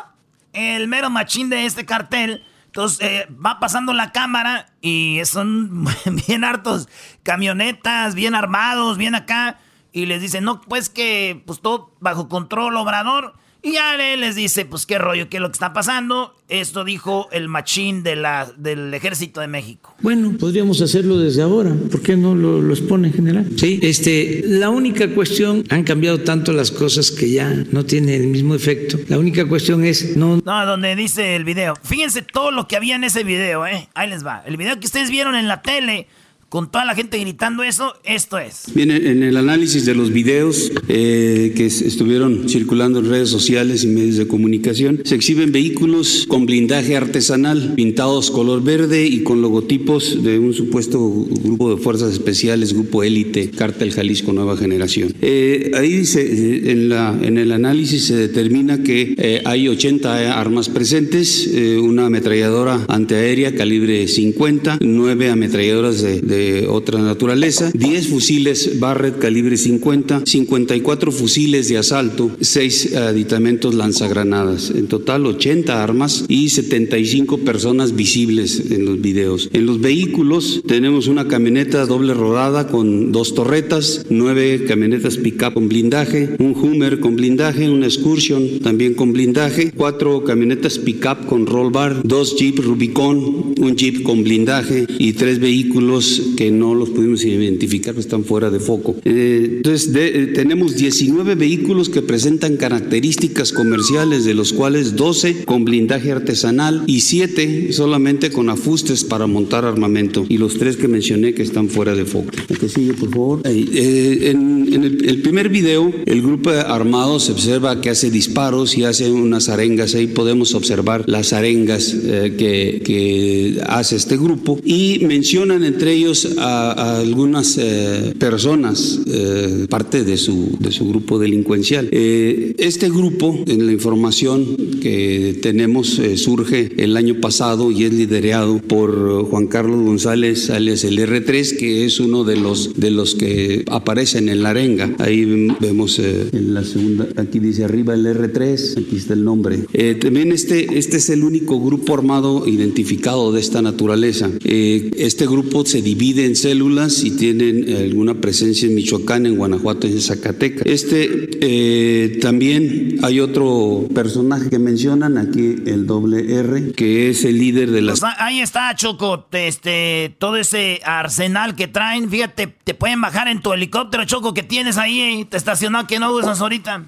el 0.52 0.88
mero 0.88 1.10
machín 1.10 1.48
de 1.48 1.66
este 1.66 1.86
cartel. 1.86 2.44
Entonces 2.66 3.00
eh, 3.00 3.26
va 3.44 3.58
pasando 3.58 3.92
la 3.92 4.12
cámara 4.12 4.66
y 4.80 5.20
son 5.24 5.86
bien 6.26 6.44
hartos 6.44 6.88
camionetas, 7.22 8.14
bien 8.14 8.34
armados, 8.34 8.96
bien 8.98 9.14
acá. 9.14 9.58
Y 9.92 10.06
les 10.06 10.20
dicen, 10.20 10.44
no, 10.44 10.60
pues 10.60 10.88
que 10.88 11.42
pues 11.46 11.60
todo 11.60 11.92
bajo 12.00 12.28
control, 12.28 12.76
obrador. 12.76 13.34
Y 13.62 13.72
ya 13.72 13.96
les 13.96 14.36
dice, 14.36 14.64
pues 14.64 14.86
qué 14.86 14.98
rollo, 14.98 15.28
qué 15.28 15.36
es 15.36 15.40
lo 15.40 15.48
que 15.48 15.54
está 15.54 15.72
pasando. 15.72 16.34
Esto 16.48 16.84
dijo 16.84 17.28
el 17.30 17.48
machín 17.48 18.02
de 18.02 18.16
la, 18.16 18.50
del 18.56 18.92
ejército 18.94 19.40
de 19.40 19.48
México. 19.48 19.94
Bueno, 20.00 20.32
podríamos 20.38 20.80
hacerlo 20.80 21.18
desde 21.18 21.42
ahora. 21.42 21.74
¿Por 21.90 22.00
qué 22.02 22.16
no 22.16 22.34
lo, 22.34 22.60
lo, 22.60 22.72
expone 22.72 23.08
en 23.08 23.14
general? 23.14 23.46
Sí, 23.56 23.78
este, 23.82 24.42
la 24.46 24.70
única 24.70 25.14
cuestión, 25.14 25.64
han 25.68 25.84
cambiado 25.84 26.20
tanto 26.20 26.52
las 26.52 26.70
cosas 26.70 27.10
que 27.10 27.30
ya 27.30 27.52
no 27.70 27.84
tiene 27.84 28.16
el 28.16 28.28
mismo 28.28 28.54
efecto. 28.54 28.98
La 29.08 29.18
única 29.18 29.46
cuestión 29.46 29.84
es 29.84 30.16
no... 30.16 30.40
No, 30.44 30.66
donde 30.66 30.96
dice 30.96 31.36
el 31.36 31.44
video. 31.44 31.74
Fíjense 31.82 32.22
todo 32.22 32.50
lo 32.50 32.66
que 32.66 32.76
había 32.76 32.96
en 32.96 33.04
ese 33.04 33.24
video, 33.24 33.66
¿eh? 33.66 33.88
Ahí 33.94 34.08
les 34.08 34.24
va. 34.24 34.42
El 34.46 34.56
video 34.56 34.80
que 34.80 34.86
ustedes 34.86 35.10
vieron 35.10 35.34
en 35.34 35.46
la 35.46 35.62
tele 35.62 36.08
con 36.50 36.68
toda 36.68 36.84
la 36.84 36.96
gente 36.96 37.16
gritando 37.18 37.62
eso, 37.62 37.94
esto 38.02 38.36
es. 38.36 38.64
Bien, 38.74 38.90
en 38.90 39.22
el 39.22 39.36
análisis 39.36 39.86
de 39.86 39.94
los 39.94 40.12
videos 40.12 40.72
eh, 40.88 41.52
que 41.56 41.66
estuvieron 41.66 42.48
circulando 42.48 42.98
en 42.98 43.08
redes 43.08 43.28
sociales 43.28 43.84
y 43.84 43.86
medios 43.86 44.16
de 44.16 44.26
comunicación, 44.26 45.00
se 45.04 45.14
exhiben 45.14 45.52
vehículos 45.52 46.26
con 46.26 46.46
blindaje 46.46 46.96
artesanal, 46.96 47.74
pintados 47.76 48.32
color 48.32 48.64
verde 48.64 49.06
y 49.06 49.22
con 49.22 49.40
logotipos 49.42 50.24
de 50.24 50.40
un 50.40 50.52
supuesto 50.52 50.98
grupo 51.08 51.72
de 51.72 51.80
fuerzas 51.80 52.12
especiales, 52.12 52.72
grupo 52.72 53.04
élite, 53.04 53.50
Cártel 53.50 53.92
Jalisco 53.92 54.32
Nueva 54.32 54.56
Generación. 54.56 55.14
Eh, 55.22 55.70
ahí 55.74 55.98
dice, 55.98 56.20
eh, 56.20 56.72
en, 56.72 56.88
la, 56.88 57.16
en 57.22 57.38
el 57.38 57.52
análisis 57.52 58.06
se 58.06 58.16
determina 58.16 58.82
que 58.82 59.40
hay 59.44 59.68
80 59.68 60.40
armas 60.40 60.68
presentes, 60.68 61.48
una 61.80 62.06
ametralladora 62.06 62.86
antiaérea 62.88 63.54
calibre 63.54 64.08
50, 64.08 64.78
nueve 64.80 65.30
ametralladoras 65.30 66.02
de 66.02 66.39
otra 66.68 67.00
naturaleza, 67.00 67.70
10 67.74 68.08
fusiles 68.08 68.78
Barrett 68.80 69.18
calibre 69.18 69.56
50, 69.56 70.22
54 70.24 71.12
fusiles 71.12 71.68
de 71.68 71.78
asalto, 71.78 72.30
6 72.40 72.96
aditamentos 72.96 73.74
lanzagranadas, 73.74 74.70
en 74.70 74.86
total 74.86 75.26
80 75.26 75.82
armas 75.82 76.24
y 76.28 76.48
75 76.50 77.38
personas 77.38 77.94
visibles 77.94 78.70
en 78.70 78.84
los 78.84 79.00
videos. 79.00 79.48
En 79.52 79.66
los 79.66 79.80
vehículos 79.80 80.62
tenemos 80.66 81.06
una 81.06 81.28
camioneta 81.28 81.86
doble 81.86 82.14
rodada 82.14 82.68
con 82.68 83.12
dos 83.12 83.34
torretas, 83.34 84.06
9 84.08 84.64
camionetas 84.66 85.16
pick-up 85.16 85.54
con 85.54 85.68
blindaje, 85.68 86.36
un 86.38 86.54
Hummer 86.54 87.00
con 87.00 87.16
blindaje, 87.16 87.68
una 87.68 87.86
Excursion 87.86 88.60
también 88.60 88.94
con 88.94 89.12
blindaje, 89.12 89.72
4 89.72 90.24
camionetas 90.24 90.78
pick-up 90.78 91.26
con 91.26 91.46
roll 91.46 91.70
bar, 91.70 92.02
2 92.04 92.36
Jeep 92.36 92.58
Rubicon, 92.58 93.54
un 93.58 93.76
Jeep 93.76 94.02
con 94.02 94.22
blindaje 94.22 94.86
y 94.98 95.12
3 95.12 95.38
vehículos 95.38 96.22
que 96.36 96.50
no 96.50 96.74
los 96.74 96.90
pudimos 96.90 97.24
identificar, 97.24 97.96
están 97.98 98.24
fuera 98.24 98.50
de 98.50 98.60
foco. 98.60 98.96
Eh, 99.04 99.56
entonces, 99.56 99.90
eh, 99.94 100.30
tenemos 100.34 100.76
19 100.76 101.34
vehículos 101.34 101.88
que 101.88 102.02
presentan 102.02 102.56
características 102.56 103.52
comerciales, 103.52 104.24
de 104.24 104.34
los 104.34 104.52
cuales 104.52 104.96
12 104.96 105.44
con 105.44 105.64
blindaje 105.64 106.12
artesanal 106.12 106.84
y 106.86 107.00
7 107.00 107.72
solamente 107.72 108.30
con 108.30 108.48
afustes 108.48 109.04
para 109.04 109.26
montar 109.26 109.64
armamento. 109.64 110.24
Y 110.28 110.38
los 110.38 110.58
tres 110.58 110.76
que 110.76 110.88
mencioné 110.88 111.34
que 111.34 111.42
están 111.42 111.68
fuera 111.68 111.94
de 111.94 112.04
foco. 112.04 112.30
que 112.58 112.68
sigue, 112.68 112.94
por 112.94 113.10
favor? 113.10 113.40
Eh, 113.44 114.30
en, 114.30 114.68
el, 114.72 115.22
primer 115.22 115.48
video, 115.48 115.92
el 116.06 116.22
grupo 116.22 116.50
armado 116.50 117.20
se 117.20 117.32
observa 117.32 117.80
que 117.80 117.90
hace 117.90 118.10
disparos 118.10 118.76
y 118.76 118.84
hace 118.84 119.10
unas 119.10 119.48
arengas. 119.48 119.94
Ahí 119.94 120.06
podemos 120.06 120.54
observar 120.54 121.04
las 121.06 121.32
arengas 121.32 121.94
que, 121.94 122.82
que 122.84 123.60
hace 123.66 123.96
este 123.96 124.16
grupo. 124.16 124.58
Y 124.64 125.00
mencionan 125.02 125.64
entre 125.64 125.92
ellos 125.92 126.19
a, 126.38 126.98
algunas 127.00 127.58
eh, 127.58 128.14
personas, 128.18 129.00
eh, 129.06 129.66
parte 129.68 130.04
de 130.04 130.16
su, 130.16 130.56
de 130.58 130.72
su 130.72 130.88
grupo 130.88 131.18
delincuencial. 131.18 131.88
Eh, 131.90 132.54
este 132.58 132.88
grupo, 132.88 133.38
en 133.46 133.66
la 133.66 133.72
información 133.72 134.56
que 134.80 135.38
tenemos, 135.42 136.00
surge 136.16 136.72
el 136.76 136.96
año 136.96 137.20
pasado 137.20 137.70
y 137.70 137.84
es 137.84 137.92
liderado 137.92 138.58
por 138.58 139.24
Juan 139.28 139.46
Carlos 139.46 139.84
González, 139.84 140.50
alias 140.50 140.84
el 140.84 140.98
R3, 140.98 141.56
que 141.56 141.84
es 141.84 142.00
uno 142.00 142.24
de 142.24 142.36
los, 142.36 142.74
de 142.74 142.90
los 142.90 143.14
que 143.14 143.64
aparecen 143.68 144.28
en 144.28 144.42
la 144.42 144.50
arenga. 144.50 144.94
Ahí 144.98 145.48
vemos 145.60 145.98
en 145.98 146.54
la 146.54 146.64
segunda, 146.64 147.08
aquí 147.16 147.38
dice 147.38 147.64
arriba 147.64 147.94
el 147.94 148.06
R3, 148.06 148.78
aquí 148.78 148.96
está 148.96 149.14
el 149.14 149.24
nombre. 149.24 149.58
también 150.00 150.32
este, 150.32 150.78
este 150.78 150.96
es 150.98 151.10
el 151.10 151.22
único 151.22 151.60
grupo 151.60 151.94
armado 151.94 152.46
identificado 152.46 153.32
de 153.32 153.40
esta 153.40 153.62
naturaleza. 153.62 154.30
este 154.44 155.26
grupo 155.26 155.64
se 155.64 155.82
divide 155.82 156.09
en 156.18 156.36
células 156.36 157.04
y 157.04 157.12
tienen 157.12 157.64
eh, 157.68 157.88
alguna 157.90 158.14
presencia 158.14 158.66
en 158.66 158.74
Michoacán, 158.74 159.26
en 159.26 159.36
Guanajuato 159.36 159.86
y 159.86 159.92
en 159.92 160.00
Zacatecas. 160.00 160.62
Este 160.66 161.28
eh, 161.40 162.18
también 162.20 162.98
hay 163.02 163.20
otro 163.20 163.86
personaje 163.94 164.50
que 164.50 164.58
mencionan 164.58 165.18
aquí, 165.18 165.56
el 165.66 165.86
doble 165.86 166.34
R, 166.34 166.72
que 166.72 167.10
es 167.10 167.24
el 167.24 167.38
líder 167.38 167.70
de 167.70 167.82
las. 167.82 168.00
Pues 168.00 168.12
ahí 168.18 168.40
está, 168.40 168.74
Choco, 168.74 169.26
este, 169.32 170.14
todo 170.18 170.36
ese 170.36 170.80
arsenal 170.84 171.54
que 171.54 171.68
traen. 171.68 172.10
Fíjate, 172.10 172.46
te 172.46 172.74
pueden 172.74 173.00
bajar 173.00 173.28
en 173.28 173.42
tu 173.42 173.52
helicóptero, 173.52 174.04
Choco, 174.04 174.34
que 174.34 174.42
tienes 174.42 174.78
ahí, 174.78 175.26
te 175.28 175.36
estacionado 175.36 175.86
que 175.86 175.98
no 175.98 176.12
usas 176.12 176.40
ahorita. 176.40 176.84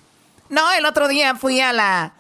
No, 0.51 0.61
el 0.79 0.85
otro 0.85 1.09
día 1.09 1.35
fui 1.35 1.61
a 1.61 1.73
la 1.73 2.15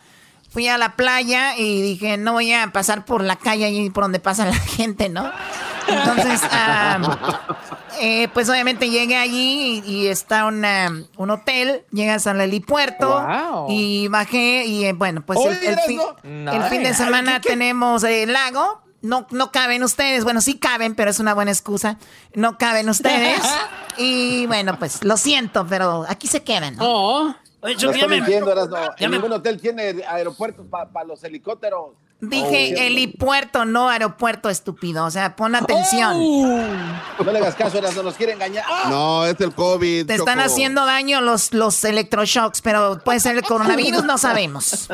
fui 0.52 0.68
a 0.68 0.76
la 0.76 0.96
playa 0.96 1.56
y 1.56 1.80
dije, 1.80 2.18
no 2.18 2.34
voy 2.34 2.52
a 2.52 2.72
pasar 2.72 3.06
por 3.06 3.24
la 3.24 3.36
calle 3.36 3.64
ahí 3.64 3.88
por 3.88 4.04
donde 4.04 4.20
pasa 4.20 4.44
la 4.44 4.54
gente, 4.76 5.08
¿no? 5.08 5.30
Entonces, 5.88 6.40
eh, 8.00 8.28
pues 8.32 8.48
obviamente 8.48 8.90
llegué 8.90 9.16
allí 9.16 9.82
y, 9.84 10.06
está 10.08 10.46
una, 10.46 10.90
un 11.16 11.30
hotel, 11.30 11.84
llegas 11.90 12.26
al 12.26 12.40
helipuerto 12.40 13.26
y 13.68 14.08
bajé 14.08 14.64
y 14.66 14.84
eh, 14.86 14.92
bueno, 14.92 15.24
pues 15.24 15.38
el, 15.44 15.78
fin, 16.68 16.82
de 16.82 16.94
semana 16.94 17.40
tenemos 17.40 18.04
el 18.04 18.32
lago. 18.32 18.80
No, 19.02 19.26
no 19.30 19.50
caben 19.50 19.82
ustedes, 19.82 20.22
bueno, 20.22 20.40
sí 20.40 20.58
caben, 20.60 20.94
pero 20.94 21.10
es 21.10 21.18
una 21.18 21.34
buena 21.34 21.50
excusa. 21.50 21.98
No 22.34 22.56
caben 22.56 22.88
ustedes. 22.88 23.40
y 23.98 24.46
bueno, 24.46 24.78
pues 24.78 25.02
lo 25.02 25.16
siento, 25.16 25.66
pero 25.68 26.04
aquí 26.08 26.28
se 26.28 26.44
quedan. 26.44 26.76
¿no? 26.76 26.84
Oh. 26.86 27.34
Oye, 27.62 27.76
no 27.80 27.90
estoy 27.90 28.08
mintiendo, 28.08 28.54
no. 28.54 29.08
ningún 29.08 29.32
hotel 29.32 29.60
tiene 29.60 30.02
aeropuertos 30.08 30.66
para 30.68 31.04
los 31.04 31.22
helicópteros. 31.22 31.92
Dije 32.22 32.74
oh, 32.76 32.80
helipuerto, 32.80 33.64
no 33.64 33.88
aeropuerto, 33.88 34.48
estúpido. 34.48 35.04
O 35.04 35.10
sea, 35.10 35.34
pon 35.34 35.56
atención. 35.56 36.14
Oh. 36.20 37.24
No 37.24 37.32
le 37.32 37.38
hagas 37.40 37.56
caso, 37.56 37.80
no 37.80 38.02
nos 38.04 38.14
quiere 38.14 38.34
engañar. 38.34 38.64
No, 38.88 39.26
es 39.26 39.40
el 39.40 39.52
COVID. 39.52 40.06
Te 40.06 40.14
están 40.14 40.38
haciendo 40.38 40.86
daño 40.86 41.20
los, 41.20 41.52
los 41.52 41.82
electroshocks, 41.82 42.62
pero 42.62 43.00
puede 43.04 43.18
ser 43.18 43.36
el 43.36 43.42
coronavirus, 43.42 44.04
no 44.04 44.18
sabemos. 44.18 44.88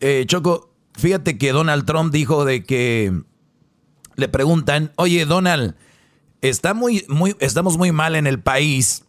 Eh, 0.00 0.24
Choco, 0.26 0.74
fíjate 0.94 1.38
que 1.38 1.52
Donald 1.52 1.86
Trump 1.86 2.12
dijo 2.12 2.44
de 2.44 2.64
que 2.64 3.18
le 4.14 4.28
preguntan, 4.28 4.92
oye 4.96 5.24
Donald, 5.24 5.74
está 6.42 6.74
muy, 6.74 7.04
muy, 7.08 7.34
estamos 7.40 7.78
muy 7.78 7.92
mal 7.92 8.14
en 8.14 8.26
el 8.26 8.40
país 8.42 9.04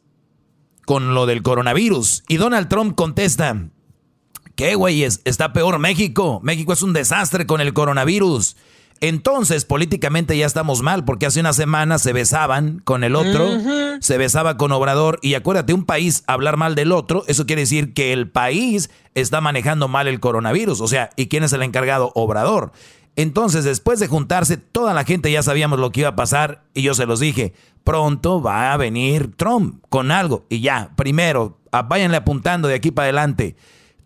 con 0.86 1.14
lo 1.14 1.26
del 1.26 1.44
coronavirus. 1.44 2.24
Y 2.30 2.38
Donald 2.38 2.70
Trump 2.70 2.96
contesta, 2.96 3.68
¿qué 4.58 4.76
güeyes? 4.76 5.22
Está 5.24 5.54
peor 5.54 5.80
México. 5.80 6.42
México 6.44 6.74
es 6.74 6.82
un 6.82 6.92
desastre 6.92 7.46
con 7.46 7.62
el 7.62 7.74
coronavirus. 7.74 8.58
Entonces, 9.00 9.64
políticamente 9.64 10.36
ya 10.36 10.48
estamos 10.48 10.82
mal, 10.82 11.06
porque 11.06 11.28
hace 11.28 11.40
una 11.40 11.54
semana 11.54 12.00
se 12.00 12.12
besaban 12.14 12.82
con 12.84 13.04
el 13.04 13.16
otro, 13.16 13.48
se 14.00 14.18
besaba 14.18 14.58
con 14.58 14.72
Obrador, 14.72 15.20
y 15.22 15.36
acuérdate, 15.36 15.74
un 15.74 15.86
país 15.86 16.24
hablar 16.26 16.58
mal 16.58 16.74
del 16.74 16.92
otro, 16.92 17.24
eso 17.28 17.46
quiere 17.46 17.62
decir 17.62 17.94
que 17.94 18.12
el 18.12 18.28
país 18.28 18.90
está 19.14 19.40
manejando 19.40 19.88
mal 19.88 20.08
el 20.08 20.20
coronavirus. 20.20 20.82
O 20.82 20.88
sea, 20.88 21.12
¿y 21.16 21.28
quién 21.28 21.44
es 21.44 21.54
el 21.54 21.62
encargado? 21.62 22.12
Obrador. 22.16 22.72
Entonces, 23.16 23.64
después 23.64 24.00
de 24.00 24.08
juntarse, 24.08 24.58
toda 24.58 24.96
la 24.96 25.04
gente 25.04 25.32
ya 25.32 25.44
sabíamos 25.44 25.78
lo 25.78 25.92
que 25.92 26.00
iba 26.00 26.10
a 26.10 26.16
pasar 26.16 26.64
y 26.74 26.82
yo 26.82 26.96
se 26.96 27.06
los 27.06 27.20
dije, 27.20 27.54
pronto 27.84 28.42
va 28.42 28.74
a 28.74 28.78
venir 28.78 29.36
Trump 29.36 29.84
con 29.90 30.10
algo 30.10 30.48
y 30.50 30.62
ya, 30.62 30.92
primero, 30.96 31.60
váyanle 31.88 32.18
apuntando 32.18 32.68
de 32.68 32.74
aquí 32.74 32.90
para 32.90 33.06
adelante. 33.06 33.56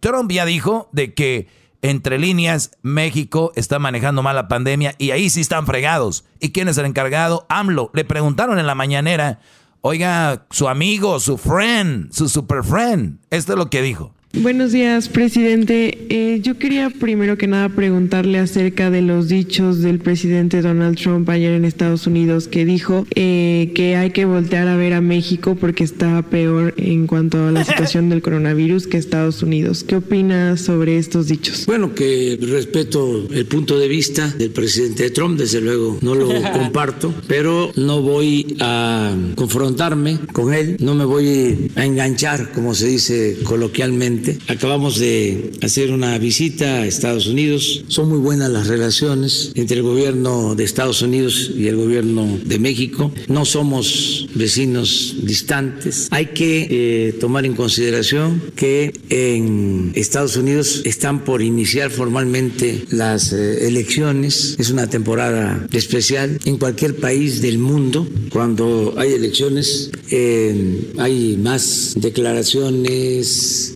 Trump 0.02 0.32
ya 0.32 0.46
dijo 0.46 0.90
de 0.92 1.14
que 1.14 1.48
entre 1.82 2.20
líneas 2.20 2.72
México 2.82 3.54
está 3.56 3.80
manejando 3.80 4.22
mal 4.22 4.36
la 4.36 4.48
pandemia 4.48 4.96
y 4.98 5.12
ahí 5.12 5.30
sí 5.30 5.42
están 5.42 5.66
fregados. 5.66 6.26
¿Y 6.40 6.52
quién 6.52 6.68
es 6.68 6.78
el 6.78 6.86
encargado? 6.86 7.46
AMLO. 7.50 7.92
Le 7.94 8.04
preguntaron 8.04 8.60
en 8.60 8.68
la 8.68 8.76
mañanera, 8.76 9.40
oiga, 9.82 10.46
su 10.50 10.68
amigo, 10.68 11.20
su 11.20 11.38
friend, 11.38 12.12
su 12.12 12.30
super 12.30 12.64
friend. 12.64 13.20
Esto 13.30 13.54
es 13.54 13.58
lo 13.58 13.70
que 13.70 13.82
dijo. 13.82 14.14
Buenos 14.34 14.72
días, 14.72 15.10
presidente. 15.10 16.06
Eh, 16.10 16.40
yo 16.42 16.58
quería 16.58 16.90
primero 16.90 17.38
que 17.38 17.48
nada 17.48 17.68
preguntarle 17.68 18.40
acerca 18.40 18.90
de 18.90 19.02
los 19.02 19.28
dichos 19.28 19.82
del 19.82 20.00
presidente 20.00 20.62
Donald 20.62 20.98
Trump 20.98 21.30
ayer 21.30 21.52
en 21.52 21.66
Estados 21.66 22.08
Unidos, 22.08 22.48
que 22.48 22.64
dijo 22.64 23.06
eh, 23.14 23.74
que 23.76 23.98
hay 23.98 24.12
que 24.12 24.24
voltear 24.24 24.70
a 24.70 24.78
ver 24.78 24.94
a 24.94 25.02
México 25.02 25.58
porque 25.60 25.84
está 25.84 26.22
peor 26.22 26.74
en 26.78 27.08
cuanto 27.08 27.46
a 27.46 27.52
la 27.52 27.66
situación 27.66 28.08
del 28.08 28.22
coronavirus 28.22 28.88
que 28.88 28.98
Estados 28.98 29.44
Unidos. 29.44 29.84
¿Qué 29.84 29.98
opina 29.98 30.56
sobre 30.56 30.98
estos 30.98 31.28
dichos? 31.28 31.66
Bueno, 31.66 31.94
que 31.94 32.40
respeto 32.42 33.28
el 33.34 33.46
punto 33.48 33.78
de 33.78 33.90
vista 33.90 34.30
del 34.30 34.52
presidente 34.52 35.10
Trump, 35.10 35.38
desde 35.38 35.60
luego 35.60 36.00
no 36.02 36.16
lo 36.16 36.30
comparto, 36.54 37.14
pero 37.28 37.74
no 37.76 38.02
voy 38.02 38.56
a 38.62 39.14
confrontarme 39.36 40.20
con 40.32 40.54
él, 40.54 40.78
no 40.80 40.96
me 40.96 41.04
voy 41.04 41.70
a 41.76 41.86
enganchar, 41.86 42.54
como 42.54 42.74
se 42.74 42.88
dice 42.88 43.38
coloquialmente 43.44 44.21
Acabamos 44.48 45.00
de 45.00 45.52
hacer 45.62 45.92
una 45.92 46.18
visita 46.18 46.82
a 46.82 46.86
Estados 46.86 47.28
Unidos. 47.28 47.84
Son 47.88 48.10
muy 48.10 48.20
buenas 48.20 48.50
las 48.50 48.68
relaciones 48.68 49.52
entre 49.56 49.78
el 49.78 49.84
gobierno 49.84 50.56
de 50.56 50.64
Estados 50.64 51.02
Unidos 51.02 51.52
y 51.56 51.68
el 51.68 51.76
gobierno 51.76 52.40
de 52.44 52.60
México. 52.60 53.12
No 53.28 53.46
somos 53.46 54.28
vecinos 54.36 55.16
distantes. 55.24 56.08
Hay 56.12 56.28
que 56.28 56.68
eh, 56.70 57.14
tomar 57.14 57.46
en 57.46 57.54
consideración 57.54 58.42
que 58.56 58.94
en 59.10 59.92
Estados 59.96 60.36
Unidos 60.36 60.82
están 60.86 61.24
por 61.24 61.42
iniciar 61.42 61.92
formalmente 61.92 62.86
las 62.92 63.34
eh, 63.34 63.68
elecciones. 63.68 64.56
Es 64.60 64.70
una 64.70 64.88
temporada 64.88 65.68
especial. 65.72 66.40
En 66.46 66.58
cualquier 66.58 66.98
país 66.98 67.42
del 67.42 67.58
mundo, 67.58 68.08
cuando 68.30 68.96
hay 68.98 69.14
elecciones, 69.14 69.92
eh, 70.10 70.92
hay 70.98 71.38
más 71.38 71.94
declaraciones. 71.96 73.76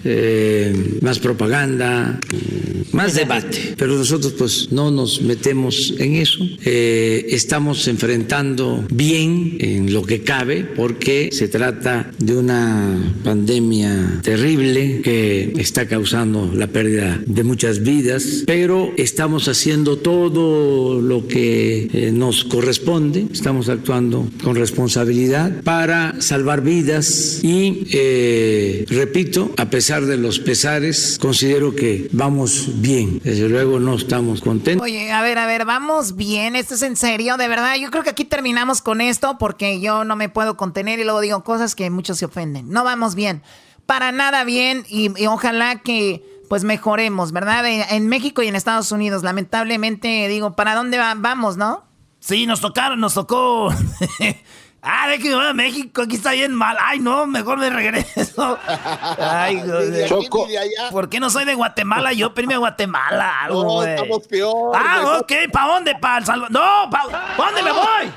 Más 1.02 1.20
propaganda, 1.20 2.20
más 2.91 3.14
debate. 3.14 3.76
Pero 3.78 3.95
nosotros 3.95 4.34
pues 4.38 4.72
no 4.72 4.91
nos 4.91 5.22
metemos 5.22 5.94
en 5.99 6.16
eso. 6.16 6.40
Eh, 6.64 7.28
estamos 7.30 7.88
enfrentando 7.88 8.86
bien 8.91 9.57
en 9.60 9.94
lo 9.94 10.03
que 10.03 10.22
cabe 10.22 10.64
porque 10.64 11.30
se 11.32 11.48
trata 11.48 12.12
de 12.18 12.38
una 12.38 13.20
pandemia 13.24 14.22
terrible 14.24 15.02
que 15.03 15.53
está 15.57 15.88
causando 15.88 16.52
la 16.53 16.68
pérdida 16.68 17.22
de 17.26 17.44
muchas 17.44 17.84
vidas, 17.84 18.44
pero 18.45 18.91
estamos 18.98 19.48
haciendo 19.48 19.98
todo 19.98 21.02
lo 21.02 21.28
que 21.28 21.90
eh, 21.94 22.12
nos 22.12 22.44
corresponde, 22.44 23.28
estamos 23.32 23.70
actuando 23.70 24.28
con 24.44 24.56
responsabilidad 24.56 25.62
para 25.64 26.22
salvar 26.22 26.64
vidas 26.64 27.44
y, 27.44 27.86
repito, 28.90 29.52
a 29.57 29.70
pesar 29.70 30.06
de 30.06 30.18
los 30.18 30.25
pesares, 30.40 31.18
considero 31.20 31.76
que 31.76 32.10
vamos 32.12 32.82
bien. 32.82 33.20
Desde 33.24 33.48
luego 33.48 33.80
no 33.80 33.96
estamos 33.96 34.42
contentos. 34.42 34.84
Oye, 34.84 35.12
a 35.12 35.22
ver, 35.22 35.38
a 35.38 35.46
ver, 35.46 35.66
vamos 35.66 36.16
bien. 36.16 36.56
Esto 36.56 36.76
es 36.76 36.82
en 36.82 36.96
serio, 36.96 37.38
de 37.38 37.48
verdad. 37.48 37.76
Yo 37.76 37.92
creo 37.92 38.04
que 38.04 38.10
aquí 38.10 38.26
terminamos 38.26 38.82
con 38.82 39.02
esto 39.02 39.38
porque 39.38 39.80
yo 39.80 40.04
no 40.04 40.16
me 40.16 40.30
puedo 40.30 40.58
contener 40.58 41.00
y 41.00 41.04
luego 41.04 41.22
digo 41.22 41.44
cosas 41.44 41.76
que 41.76 41.90
muchos 41.90 42.18
se 42.18 42.26
ofenden. 42.26 42.70
No 42.70 42.84
vamos 42.84 43.16
bien. 43.16 43.44
Para 43.86 44.12
nada 44.12 44.44
bien 44.44 44.84
y, 44.90 45.12
ojalá 45.28 45.82
que 45.82 46.24
pues 46.50 46.64
mejoremos, 46.64 47.32
¿verdad? 47.32 47.66
En 47.92 48.08
México 48.08 48.44
y 48.44 48.48
en 48.48 48.56
Estados 48.56 48.92
Unidos, 48.92 49.24
lamentablemente, 49.24 50.28
digo, 50.28 50.56
¿para 50.56 50.76
dónde 50.76 50.98
vamos, 50.98 51.58
no? 51.58 51.84
Sí, 52.20 52.46
nos 52.46 52.62
tocaron, 52.62 53.00
nos 53.00 53.14
tocó 53.14 53.70
Ah, 54.88 55.07
de 55.07 55.18
que 55.18 55.34
a 55.34 55.53
México, 55.53 56.03
aquí 56.03 56.16
está 56.16 56.34
bien 56.34 56.53
mal. 56.53 56.78
Ay, 56.80 56.99
no, 56.99 57.26
mejor 57.26 57.57
me 57.57 57.72
regreso. 57.72 58.60
Ay, 59.20 59.64
Choco. 60.07 60.48
¿Por 60.91 61.10
qué 61.10 61.20
no 61.20 61.32
soy 61.32 61.44
de 61.45 61.56
Guatemala? 61.56 62.14
Yo 62.14 62.36
primero 62.36 62.60
Guatemala. 62.60 63.34
no, 63.49 63.82
estamos 63.82 64.28
peor. 64.28 64.76
Ah, 64.76 65.18
ok, 65.20 65.32
¿para 65.52 65.74
dónde? 65.74 65.95
¿Para 65.95 66.20
El 66.20 66.26
Salvador? 66.26 66.52
No, 66.52 66.90
¿para 66.91 67.36
dónde 67.36 67.64
me 67.64 67.72
voy? 67.72 68.12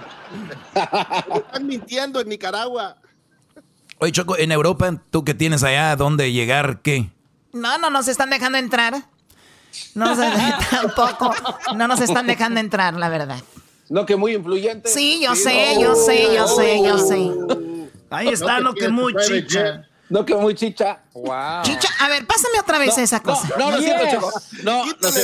Están 1.39 1.66
mintiendo 1.66 2.20
en 2.20 2.28
Nicaragua. 2.28 2.97
Oye, 3.97 4.12
Choco, 4.12 4.36
en 4.36 4.53
Europa, 4.53 4.93
¿tú 5.11 5.24
qué 5.24 5.32
tienes 5.32 5.65
allá? 5.65 5.97
¿Dónde 5.97 6.32
llegar? 6.32 6.82
¿Qué? 6.82 7.11
No, 7.55 7.78
no 7.78 7.89
nos 7.89 8.09
están 8.09 8.28
dejando 8.28 8.59
entrar. 8.59 8.95
No, 9.95 10.15
tampoco. 10.70 11.35
No 11.74 11.89
nos 11.89 12.01
están 12.01 12.27
dejando 12.27 12.61
entrar, 12.61 12.93
la 12.95 13.09
verdad. 13.09 13.40
No, 13.89 14.05
que 14.05 14.16
muy 14.16 14.35
influyente. 14.35 14.89
Sí, 14.89 15.20
yo 15.23 15.35
sé, 15.35 15.81
yo 15.81 15.94
sé, 15.94 16.35
yo 16.35 16.47
sé, 16.47 16.82
yo 16.85 16.98
sé. 16.98 17.31
Ahí 18.10 18.28
está, 18.28 18.60
no, 18.60 18.74
que 18.74 18.89
muy 18.89 19.15
chicha. 19.16 19.89
No, 20.10 20.24
que 20.24 20.35
muy 20.35 20.55
chicha. 20.55 21.01
Wow. 21.12 21.62
Chicha, 21.62 21.89
a 22.01 22.09
ver, 22.09 22.27
pásame 22.27 22.59
otra 22.59 22.78
vez 22.78 22.97
esa 22.97 23.20
cosa. 23.23 23.47
No, 23.59 23.70
no, 23.70 23.77
no, 23.77 23.78
yes. 23.78 24.10
Chico. 24.10 24.32
No, 24.62 24.86
no 24.86 25.09
sé. 25.10 25.23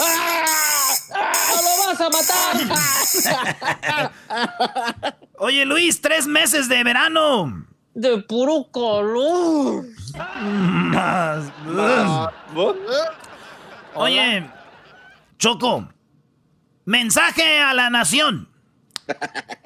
¡Ah! 0.00 0.94
¡Ah! 1.14 1.32
¡Lo 1.62 1.70
vas 1.86 2.00
a 2.00 2.10
matar! 4.00 4.12
Oye, 5.38 5.64
Luis, 5.64 6.00
tres 6.00 6.26
meses 6.26 6.68
de 6.68 6.82
verano. 6.82 7.66
De 7.94 8.18
puro 8.22 8.68
calor. 8.72 9.84
Más. 10.40 11.44
Oye, 13.94 14.50
Choco. 15.38 15.88
Mensaje 16.90 17.60
a 17.60 17.72
la 17.72 17.88
nación. 17.88 18.48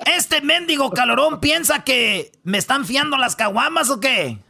¿Este 0.05 0.42
mendigo 0.42 0.90
calorón 0.90 1.40
piensa 1.40 1.82
que 1.82 2.32
me 2.42 2.59
están 2.59 2.84
fiando 2.84 3.16
las 3.16 3.34
caguamas 3.34 3.88
o 3.88 3.98
qué? 3.98 4.40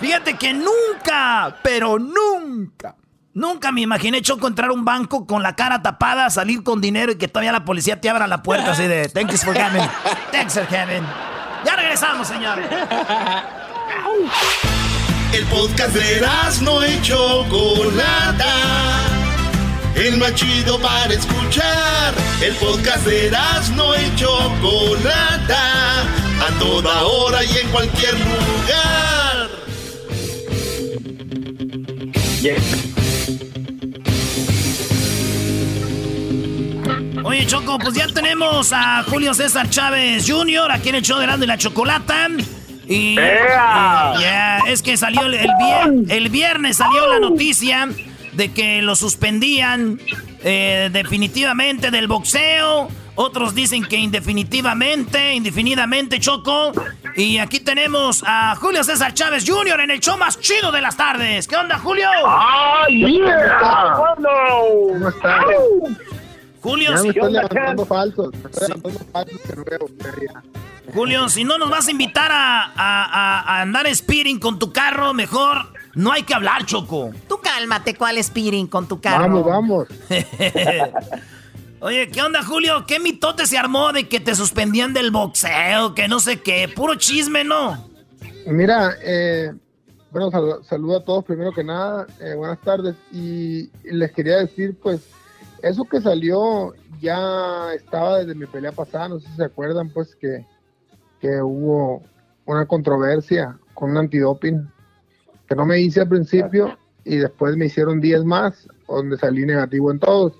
Fíjate 0.00 0.36
que 0.36 0.52
nunca, 0.52 1.56
pero 1.62 1.98
nunca, 1.98 2.94
nunca 3.32 3.72
me 3.72 3.80
imaginé 3.80 4.20
Choco 4.20 4.48
entrar 4.48 4.68
a 4.68 4.74
un 4.74 4.84
banco 4.84 5.26
con 5.26 5.42
la 5.42 5.56
cara 5.56 5.80
tapada, 5.80 6.28
salir 6.28 6.62
con 6.62 6.82
dinero 6.82 7.12
y 7.12 7.16
que 7.16 7.28
todavía 7.28 7.52
la 7.52 7.64
policía 7.64 7.98
te 7.98 8.10
abra 8.10 8.26
la 8.26 8.42
puerta 8.42 8.72
así 8.72 8.86
de 8.86 9.08
thanks 9.08 9.46
for 9.46 9.54
coming, 9.54 9.88
thanks 10.30 10.52
for 10.52 10.66
coming. 10.66 11.02
Ya 11.64 11.74
regresamos, 11.74 12.28
señores. 12.28 12.66
El 15.32 15.44
podcast 15.46 15.94
de 15.94 16.20
no 16.60 16.82
hecho 16.82 17.46
Chocolata 17.48 19.07
el 19.94 20.16
más 20.18 20.34
chido 20.34 20.78
para 20.80 21.12
escuchar. 21.12 22.14
El 22.42 22.54
podcast 22.56 23.04
de 23.06 23.30
no 23.74 23.94
y 23.94 24.14
Chocolata, 24.16 26.02
a 26.02 26.58
toda 26.58 27.02
hora 27.02 27.44
y 27.44 27.58
en 27.58 27.68
cualquier 27.68 28.14
lugar. 28.14 29.48
Oye, 37.24 37.46
Choco, 37.46 37.78
pues 37.78 37.94
ya 37.94 38.06
tenemos 38.08 38.72
a 38.72 39.02
Julio 39.02 39.34
César 39.34 39.68
Chávez 39.68 40.24
Jr. 40.30 40.70
aquí 40.70 40.90
en 40.90 40.94
el 40.96 41.02
show 41.02 41.18
de 41.18 41.26
y 41.26 41.46
la 41.46 41.58
Chocolata. 41.58 42.28
Y, 42.86 43.18
es 44.66 44.80
que 44.82 44.96
salió 44.96 45.22
el, 45.22 45.34
el 46.08 46.28
viernes 46.30 46.78
salió 46.78 47.06
la 47.06 47.20
noticia 47.20 47.88
de 48.38 48.52
que 48.52 48.80
lo 48.82 48.94
suspendían 48.94 50.00
eh, 50.44 50.90
definitivamente 50.92 51.90
del 51.90 52.06
boxeo. 52.06 52.88
Otros 53.16 53.52
dicen 53.52 53.84
que 53.84 53.96
indefinitivamente, 53.96 55.34
indefinidamente, 55.34 56.20
Choco. 56.20 56.70
Y 57.16 57.38
aquí 57.38 57.58
tenemos 57.58 58.22
a 58.24 58.54
Julio 58.54 58.84
César 58.84 59.12
Chávez 59.12 59.44
Jr. 59.44 59.80
en 59.80 59.90
el 59.90 59.98
show 59.98 60.16
más 60.16 60.38
chido 60.38 60.70
de 60.70 60.80
las 60.80 60.96
tardes. 60.96 61.48
¿Qué 61.48 61.56
onda, 61.56 61.80
Julio? 61.80 62.08
¡Ay, 62.28 63.18
yeah! 63.18 63.94
¿Cómo 63.96 65.08
estás? 65.08 65.44
Julio, 66.60 66.96
si... 66.96 67.10
Julio, 70.94 71.28
si 71.28 71.42
no 71.42 71.58
nos 71.58 71.70
vas 71.70 71.88
a 71.88 71.90
invitar 71.90 72.30
a, 72.32 72.72
a 72.76 73.62
andar 73.62 73.92
speeding 73.92 74.38
con 74.38 74.60
tu 74.60 74.72
carro, 74.72 75.12
mejor 75.12 75.77
no 75.94 76.12
hay 76.12 76.22
que 76.22 76.34
hablar, 76.34 76.64
Choco. 76.66 77.10
Tú 77.28 77.38
cálmate, 77.42 77.94
¿cuál 77.94 78.22
speeding 78.22 78.66
con 78.66 78.86
tu 78.86 79.00
carro? 79.00 79.44
Vamos, 79.44 79.44
vamos. 79.44 79.88
Oye, 81.80 82.08
¿qué 82.08 82.22
onda, 82.22 82.42
Julio? 82.42 82.86
¿Qué 82.86 82.98
mitote 82.98 83.46
se 83.46 83.56
armó 83.56 83.92
de 83.92 84.08
que 84.08 84.18
te 84.18 84.34
suspendían 84.34 84.92
del 84.92 85.12
boxeo? 85.12 85.94
Que 85.94 86.08
no 86.08 86.18
sé 86.18 86.40
qué. 86.40 86.68
Puro 86.68 86.96
chisme, 86.96 87.44
¿no? 87.44 87.88
Mira, 88.46 88.94
eh, 89.00 89.52
bueno, 90.10 90.30
saludo 90.62 90.96
a 90.96 91.04
todos 91.04 91.24
primero 91.24 91.52
que 91.52 91.62
nada. 91.62 92.08
Eh, 92.20 92.34
buenas 92.34 92.60
tardes. 92.62 92.96
Y 93.12 93.70
les 93.84 94.10
quería 94.10 94.38
decir, 94.38 94.76
pues, 94.82 95.08
eso 95.62 95.84
que 95.84 96.00
salió 96.00 96.74
ya 97.00 97.72
estaba 97.74 98.18
desde 98.18 98.34
mi 98.34 98.46
pelea 98.46 98.72
pasada. 98.72 99.10
No 99.10 99.20
sé 99.20 99.28
si 99.28 99.36
se 99.36 99.44
acuerdan, 99.44 99.90
pues, 99.90 100.16
que, 100.16 100.44
que 101.20 101.40
hubo 101.40 102.02
una 102.44 102.66
controversia 102.66 103.56
con 103.74 103.90
un 103.92 103.98
antidoping 103.98 104.68
que 105.48 105.54
no 105.54 105.64
me 105.64 105.80
hice 105.80 106.02
al 106.02 106.08
principio 106.08 106.76
y 107.04 107.16
después 107.16 107.56
me 107.56 107.66
hicieron 107.66 108.00
10 108.00 108.24
más, 108.24 108.68
donde 108.86 109.16
salí 109.16 109.46
negativo 109.46 109.90
en 109.90 109.98
todos. 109.98 110.34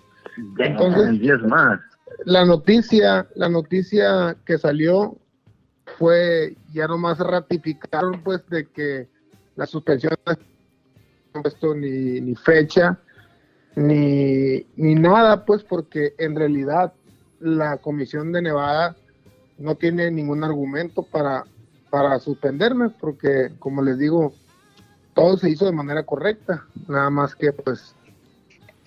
Entonces, 0.59 1.19
10 1.21 1.43
más. 1.43 1.81
La 2.25 2.45
noticia, 2.45 3.27
la 3.35 3.49
noticia 3.49 4.37
que 4.45 4.59
salió 4.59 5.17
fue, 5.99 6.57
ya 6.73 6.87
nomás 6.87 7.19
ratificaron 7.19 8.23
pues 8.23 8.47
de 8.49 8.67
que 8.67 9.09
la 9.57 9.67
suspensión 9.67 10.13
no 10.27 10.33
han 11.35 11.43
puesto 11.43 11.75
ni, 11.75 12.21
ni 12.21 12.35
fecha, 12.35 12.99
ni, 13.77 14.67
ni 14.77 14.95
nada, 14.95 15.45
pues 15.45 15.63
porque 15.63 16.15
en 16.19 16.37
realidad 16.37 16.93
la 17.41 17.79
Comisión 17.79 18.33
de 18.33 18.43
Nevada 18.43 18.97
no 19.57 19.77
tiene 19.77 20.11
ningún 20.11 20.45
argumento 20.45 21.03
para, 21.03 21.45
para 21.91 22.19
suspenderme, 22.19 22.91
porque 22.91 23.53
como 23.59 23.83
les 23.83 23.99
digo, 23.99 24.33
todo 25.19 25.37
se 25.37 25.51
hizo 25.51 25.65
de 25.67 25.73
manera 25.73 26.03
correcta, 26.05 26.65
nada 26.87 27.11
más 27.11 27.35
que 27.35 27.53
pues 27.53 27.95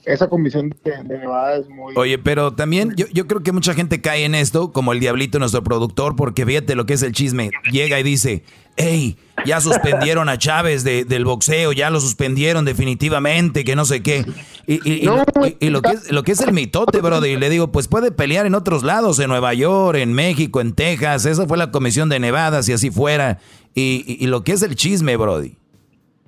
esa 0.03 0.27
comisión 0.27 0.73
de, 0.83 0.91
de 1.03 1.17
Nevada 1.19 1.57
es 1.57 1.69
muy... 1.69 1.93
Oye, 1.95 2.17
pero 2.17 2.53
también 2.53 2.93
yo, 2.95 3.05
yo 3.13 3.27
creo 3.27 3.43
que 3.43 3.51
mucha 3.51 3.75
gente 3.75 4.01
cae 4.01 4.25
en 4.25 4.33
esto, 4.33 4.71
como 4.71 4.93
el 4.93 4.99
Diablito, 4.99 5.37
nuestro 5.37 5.63
productor, 5.63 6.15
porque 6.15 6.43
fíjate 6.45 6.73
lo 6.75 6.87
que 6.87 6.93
es 6.93 7.03
el 7.03 7.11
chisme. 7.11 7.51
Llega 7.71 7.99
y 7.99 8.03
dice, 8.03 8.43
hey, 8.77 9.15
ya 9.45 9.61
suspendieron 9.61 10.27
a 10.27 10.39
Chávez 10.39 10.83
de- 10.83 11.05
del 11.05 11.23
boxeo, 11.25 11.71
ya 11.71 11.91
lo 11.91 11.99
suspendieron 11.99 12.65
definitivamente, 12.65 13.63
que 13.63 13.75
no 13.75 13.85
sé 13.85 14.01
qué. 14.01 14.25
Y, 14.65 14.79
y- 14.89 14.93
y 15.01 15.05
lo, 15.05 15.23
y- 15.45 15.57
y 15.59 15.69
lo 15.69 15.83
que 15.83 15.91
es, 15.91 16.11
lo 16.11 16.23
que 16.23 16.31
es 16.31 16.41
el 16.41 16.51
mitote, 16.51 16.99
brother, 17.01 17.29
y 17.29 17.35
le 17.37 17.49
digo, 17.51 17.71
pues 17.71 17.87
puede 17.87 18.11
pelear 18.11 18.47
en 18.47 18.55
otros 18.55 18.81
lados, 18.81 19.19
en 19.19 19.27
Nueva 19.29 19.53
York, 19.53 19.99
en 19.99 20.13
México, 20.13 20.61
en 20.61 20.73
Texas, 20.73 21.27
esa 21.27 21.45
fue 21.45 21.59
la 21.59 21.69
comisión 21.69 22.09
de 22.09 22.19
Nevada, 22.19 22.63
si 22.63 22.73
así 22.73 22.89
fuera. 22.89 23.37
Y- 23.75 24.17
y 24.19 24.25
lo 24.25 24.43
que 24.43 24.53
es 24.53 24.63
el 24.63 24.75
chisme, 24.75 25.15
brody. 25.15 25.57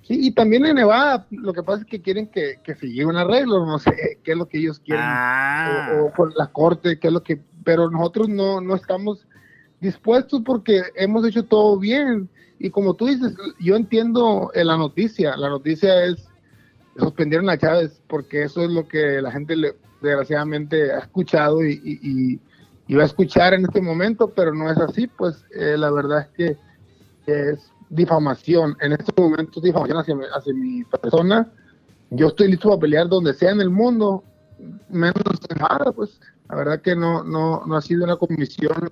Sí, 0.03 0.27
y 0.27 0.31
también 0.31 0.65
en 0.65 0.75
Nevada, 0.75 1.25
lo 1.31 1.53
que 1.53 1.63
pasa 1.63 1.81
es 1.81 1.87
que 1.87 2.01
quieren 2.01 2.27
que, 2.27 2.59
que 2.63 2.75
se 2.75 2.87
llegue 2.87 3.05
un 3.05 3.15
arreglo, 3.15 3.65
no 3.65 3.79
sé 3.79 3.91
qué 4.23 4.31
es 4.33 4.37
lo 4.37 4.47
que 4.47 4.57
ellos 4.59 4.79
quieren, 4.79 5.05
o, 5.91 6.05
o 6.07 6.13
con 6.13 6.33
la 6.35 6.47
corte, 6.47 6.99
qué 6.99 7.07
es 7.07 7.13
lo 7.13 7.23
que, 7.23 7.39
pero 7.63 7.89
nosotros 7.89 8.27
no, 8.29 8.59
no 8.59 8.75
estamos 8.75 9.25
dispuestos 9.79 10.41
porque 10.45 10.81
hemos 10.95 11.25
hecho 11.25 11.43
todo 11.45 11.77
bien. 11.79 12.29
Y 12.59 12.69
como 12.69 12.93
tú 12.95 13.07
dices, 13.07 13.33
yo 13.59 13.75
entiendo 13.75 14.51
la 14.53 14.77
noticia, 14.77 15.35
la 15.37 15.49
noticia 15.49 16.05
es 16.05 16.27
suspendieron 16.97 17.49
a 17.49 17.57
Chávez 17.57 18.01
porque 18.07 18.43
eso 18.43 18.61
es 18.63 18.69
lo 18.69 18.87
que 18.87 19.21
la 19.21 19.31
gente 19.31 19.55
le, 19.55 19.75
desgraciadamente 20.01 20.91
ha 20.91 20.99
escuchado 20.99 21.63
y, 21.65 21.73
y- 21.83 21.99
y- 22.33 22.39
y 22.87 22.95
va 22.95 23.03
a 23.03 23.05
escuchar 23.07 23.53
en 23.53 23.63
este 23.63 23.81
momento, 23.81 24.29
pero 24.35 24.53
no 24.53 24.69
es 24.69 24.77
así, 24.77 25.07
pues 25.07 25.43
eh, 25.57 25.75
la 25.77 25.89
verdad 25.89 26.21
es 26.21 26.27
que 26.35 26.57
es 27.51 27.71
difamación. 27.93 28.75
En 28.81 28.93
este 28.93 29.13
momento 29.19 29.61
difamación 29.61 29.97
hacia, 29.97 30.15
hacia 30.35 30.53
mi 30.53 30.83
persona. 30.83 31.47
Yo 32.09 32.27
estoy 32.27 32.49
listo 32.49 32.69
para 32.69 32.81
pelear 32.81 33.07
donde 33.07 33.33
sea 33.33 33.51
en 33.51 33.61
el 33.61 33.69
mundo, 33.69 34.23
menos 34.89 35.23
en 35.49 35.57
nada, 35.57 35.91
pues 35.91 36.19
la 36.49 36.55
verdad 36.55 36.81
que 36.81 36.95
no, 36.95 37.23
no, 37.23 37.63
no 37.65 37.75
ha 37.75 37.81
sido 37.81 38.03
una 38.03 38.15
comisión. 38.15 38.87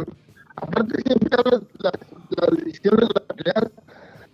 Aparte 0.55 1.01
siempre 1.03 1.29
las, 1.29 1.61
las, 1.79 1.93
las 2.29 2.63
decisiones 2.63 3.07
de 3.07 3.13
la 3.13 3.35
pelear, 3.35 3.71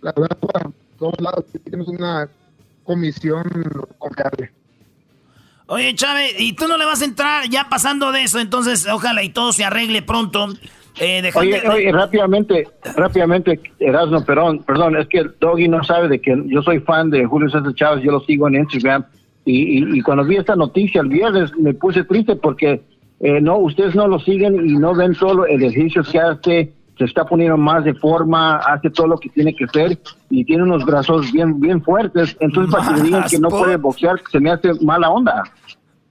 la 0.00 0.12
verdad 0.12 0.38
para 0.38 0.70
todos 0.98 1.20
lados, 1.20 1.44
tenemos 1.64 1.88
una 1.88 2.28
comisión 2.84 3.44
confiable. 3.98 4.52
Oye, 5.66 5.94
Chávez, 5.94 6.32
y 6.38 6.54
tú 6.54 6.66
no 6.66 6.78
le 6.78 6.86
vas 6.86 7.02
a 7.02 7.04
entrar 7.04 7.48
ya 7.50 7.68
pasando 7.68 8.10
de 8.10 8.22
eso, 8.22 8.38
entonces 8.38 8.86
ojalá 8.90 9.22
y 9.22 9.28
todo 9.28 9.52
se 9.52 9.64
arregle 9.64 10.00
pronto. 10.00 10.48
Eh, 11.00 11.30
Oye, 11.34 11.62
oye, 11.68 11.92
rápidamente, 11.92 12.66
rápidamente, 12.96 13.60
Erasmo, 13.78 14.24
perdón, 14.24 14.64
perdón, 14.64 14.96
es 14.96 15.06
que 15.06 15.24
Doggy 15.38 15.68
no 15.68 15.84
sabe 15.84 16.08
de 16.08 16.20
que 16.20 16.36
yo 16.46 16.60
soy 16.62 16.80
fan 16.80 17.10
de 17.10 17.24
Julio 17.24 17.48
César 17.50 17.72
Chávez, 17.74 18.02
yo 18.02 18.10
lo 18.10 18.20
sigo 18.20 18.48
en 18.48 18.56
Instagram, 18.56 19.04
y, 19.44 19.78
y, 19.78 19.98
y 19.98 20.00
cuando 20.02 20.24
vi 20.24 20.36
esta 20.36 20.56
noticia 20.56 21.00
el 21.00 21.08
viernes 21.08 21.52
me 21.56 21.72
puse 21.72 22.04
triste 22.04 22.36
porque 22.36 22.82
eh, 23.20 23.40
no, 23.40 23.58
ustedes 23.58 23.94
no 23.94 24.06
lo 24.06 24.18
siguen 24.20 24.68
y 24.68 24.76
no 24.76 24.94
ven 24.94 25.14
solo 25.14 25.46
el 25.46 25.62
ejercicio 25.62 26.02
que 26.02 26.18
hace, 26.18 26.72
se 26.96 27.04
está 27.04 27.24
poniendo 27.24 27.56
más 27.56 27.84
de 27.84 27.94
forma, 27.94 28.56
hace 28.56 28.90
todo 28.90 29.06
lo 29.06 29.18
que 29.18 29.28
tiene 29.28 29.54
que 29.54 29.64
hacer 29.64 29.98
y 30.30 30.44
tiene 30.44 30.64
unos 30.64 30.84
brazos 30.84 31.30
bien, 31.32 31.60
bien 31.60 31.82
fuertes, 31.82 32.36
entonces 32.40 32.74
para 32.74 32.88
que 32.88 33.00
me 33.00 33.06
digan 33.06 33.24
que 33.28 33.38
no 33.38 33.48
puede 33.48 33.76
boxear, 33.76 34.20
se 34.30 34.40
me 34.40 34.50
hace 34.50 34.72
mala 34.82 35.10
onda. 35.10 35.42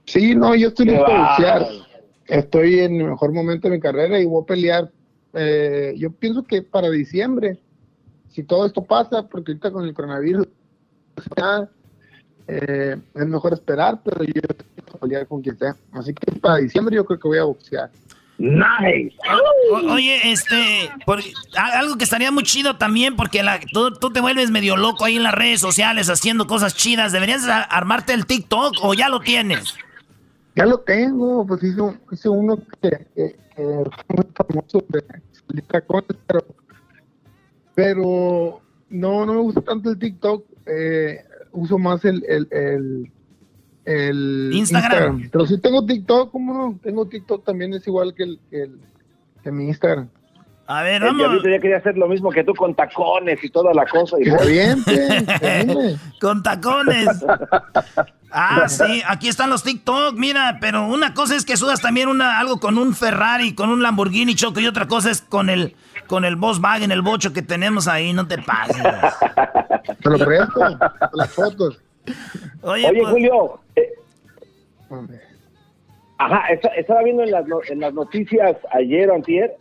Sí, 0.05 0.34
no, 0.34 0.55
yo 0.55 0.69
estoy 0.69 0.88
listo 0.88 1.05
boxear. 1.05 1.65
Estoy 2.28 2.80
en 2.80 2.99
el 3.02 3.08
mejor 3.10 3.32
momento 3.34 3.70
de 3.70 3.76
mi 3.76 3.82
carrera 3.82 4.20
y 4.20 4.26
voy 4.26 4.44
a 4.44 4.45
pelear. 4.45 4.91
eh, 5.34 5.94
yo 5.98 6.12
pienso 6.12 6.44
que 6.44 6.62
para 6.62 6.90
diciembre, 6.90 7.58
si 8.30 8.44
todo 8.44 8.66
esto 8.66 8.84
pasa, 8.84 9.28
porque 9.28 9.52
ahorita 9.52 9.72
con 9.72 9.86
el 9.86 9.94
coronavirus 9.94 10.48
eh, 12.48 12.95
es 13.16 13.26
mejor 13.28 13.54
esperar, 13.54 13.99
pero 14.04 14.24
yo 14.24 14.41
listo 14.76 14.95
a 14.95 14.98
pelear 14.99 15.28
con 15.28 15.41
quien 15.41 15.58
sea. 15.58 15.76
Así 15.91 16.14
que 16.14 16.32
para 16.40 16.58
diciembre 16.58 16.95
yo 16.95 17.06
creo 17.06 17.20
que 17.20 17.28
voy 17.28 17.38
a 17.40 17.44
boxear. 17.44 17.90
Nice. 18.40 19.16
O- 19.74 19.94
oye, 19.94 20.32
este, 20.32 20.90
por- 21.06 21.20
algo 21.56 21.98
que 21.98 22.04
estaría 22.04 22.32
muy 22.32 22.44
chido 22.44 22.78
también, 22.78 23.16
porque 23.16 23.41
la, 23.41 23.60
tú, 23.74 23.91
tú 23.95 24.12
te 24.12 24.22
vuelves 24.22 24.52
medio 24.52 24.78
loco 24.78 25.06
ahí 25.06 25.18
en 25.18 25.24
las 25.24 25.34
redes 25.34 25.60
sociales 25.60 26.10
haciendo 26.10 26.45
cosas 26.45 26.76
chidas. 26.76 27.12
¿Deberías 27.12 27.45
armarte 27.48 28.14
el 28.14 28.26
TikTok 28.28 28.76
o 28.84 28.94
ya 28.94 29.10
lo 29.10 29.20
tienes? 29.22 29.74
Ya 30.57 30.65
lo 30.65 30.79
tengo, 30.79 31.45
pues 31.45 31.63
hice, 31.63 31.81
hice 32.11 32.29
uno 32.29 32.57
que, 32.81 32.89
que- 33.15 33.35
que 33.55 33.63
fue 34.07 34.15
muy 34.15 34.25
famoso 34.35 34.84
de 34.89 35.03
salir 35.47 35.63
tacones, 35.67 36.17
pero, 36.27 36.45
pero 37.75 38.61
no, 38.89 39.25
no 39.25 39.34
me 39.34 39.41
gusta 39.41 39.61
tanto 39.61 39.89
el 39.91 39.99
TikTok, 39.99 40.45
eh, 40.65 41.19
uso 41.51 41.77
más 41.77 42.03
el, 42.05 42.23
el, 42.27 42.47
el, 42.51 43.11
el 43.85 44.49
Instagram. 44.89 45.29
Pero 45.31 45.45
sí 45.45 45.57
tengo 45.59 45.85
TikTok, 45.85 46.31
¿cómo 46.31 46.53
no? 46.53 46.79
Tengo 46.81 47.07
TikTok 47.07 47.43
también, 47.45 47.73
es 47.73 47.88
igual 47.88 48.13
que, 48.13 48.23
el, 48.23 48.39
que, 48.49 48.63
el- 48.63 48.79
que 49.43 49.51
mi 49.51 49.67
Instagram. 49.67 50.09
A 50.69 50.84
ver, 50.84 51.02
El 51.02 51.15
diablito 51.15 51.48
ya 51.48 51.60
quería 51.60 51.77
hacer 51.77 51.98
lo 51.98 52.07
mismo 52.07 52.30
que 52.30 52.44
tú 52.44 52.53
con 52.53 52.76
tacones 52.76 53.41
y 53.44 53.49
toda 53.49 53.73
la 53.73 53.85
cosa. 53.85 54.18
Y 54.19 54.30
anime. 54.30 55.98
Con 56.22 56.44
tacones. 56.44 57.07
Ah, 58.31 58.68
sí, 58.68 59.02
aquí 59.07 59.30
están 59.30 59.49
los 59.49 59.64
TikTok, 59.64 60.15
mira, 60.18 60.57
pero 60.60 60.85
una 60.88 61.14
cosa 61.14 61.35
es 61.38 61.45
que 61.45 61.56
subas 61.56 61.80
también 61.81 62.10
una, 62.10 62.38
algo 62.39 62.60
con 62.60 62.77
un 62.77 62.94
Ferrari, 62.94 63.56
con 63.56 63.69
un 63.69 63.81
Lamborghini 63.81 64.35
Choco, 64.35 64.60
y 64.60 64.68
otra 64.68 64.88
cosa 64.88 65.10
es 65.10 65.22
con 65.22 65.49
el, 65.49 65.76
con 66.07 66.26
el 66.26 66.35
Volkswagen, 66.35 66.91
el 66.91 67.02
bocho 67.02 67.31
que 67.31 67.41
tenemos 67.41 67.88
ahí, 67.88 68.11
no 68.11 68.27
te 68.27 68.38
pases. 68.39 68.76
Te 70.03 70.10
lo 70.10 70.18
presto, 70.19 70.60
las 71.14 71.30
fotos. 71.34 71.80
Oye, 72.61 72.89
Oye, 72.89 72.99
pues- 72.99 73.10
Julio. 73.11 73.60
eh, 73.77 73.94
ajá, 76.18 76.48
esta- 76.49 76.69
estaba 76.69 77.03
viendo 77.03 77.23
en 77.23 77.31
las, 77.31 77.45
no- 77.48 77.61
en 77.69 77.80
las 77.80 77.94
noticias 77.94 78.57
ayer 78.73 79.10
o 79.10 79.15
antier 79.15 79.53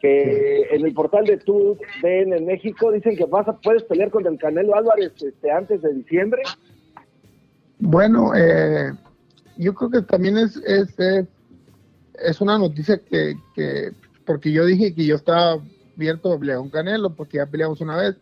que 0.00 0.62
en 0.70 0.86
el 0.86 0.94
portal 0.94 1.24
de 1.24 1.36
tu 1.36 1.76
ven 2.02 2.32
en 2.32 2.46
México 2.46 2.90
dicen 2.90 3.16
que 3.16 3.24
vas 3.26 3.46
a, 3.48 3.56
puedes 3.58 3.82
pelear 3.84 4.10
contra 4.10 4.32
el 4.32 4.38
Canelo 4.38 4.74
Álvarez 4.74 5.12
este, 5.22 5.50
antes 5.50 5.82
de 5.82 5.92
diciembre. 5.94 6.42
Bueno, 7.78 8.32
eh, 8.34 8.92
yo 9.56 9.74
creo 9.74 9.90
que 9.90 10.02
también 10.02 10.38
es, 10.38 10.56
es, 10.66 10.98
es, 10.98 11.26
es 12.14 12.40
una 12.40 12.58
noticia 12.58 12.98
que, 12.98 13.34
que, 13.54 13.90
porque 14.24 14.52
yo 14.52 14.64
dije 14.64 14.94
que 14.94 15.04
yo 15.04 15.16
estaba 15.16 15.58
abierto 15.96 16.32
a 16.32 16.38
pelear 16.38 16.58
con 16.58 16.70
Canelo, 16.70 17.14
porque 17.14 17.38
ya 17.38 17.46
peleamos 17.46 17.80
una 17.80 17.96
vez, 17.96 18.16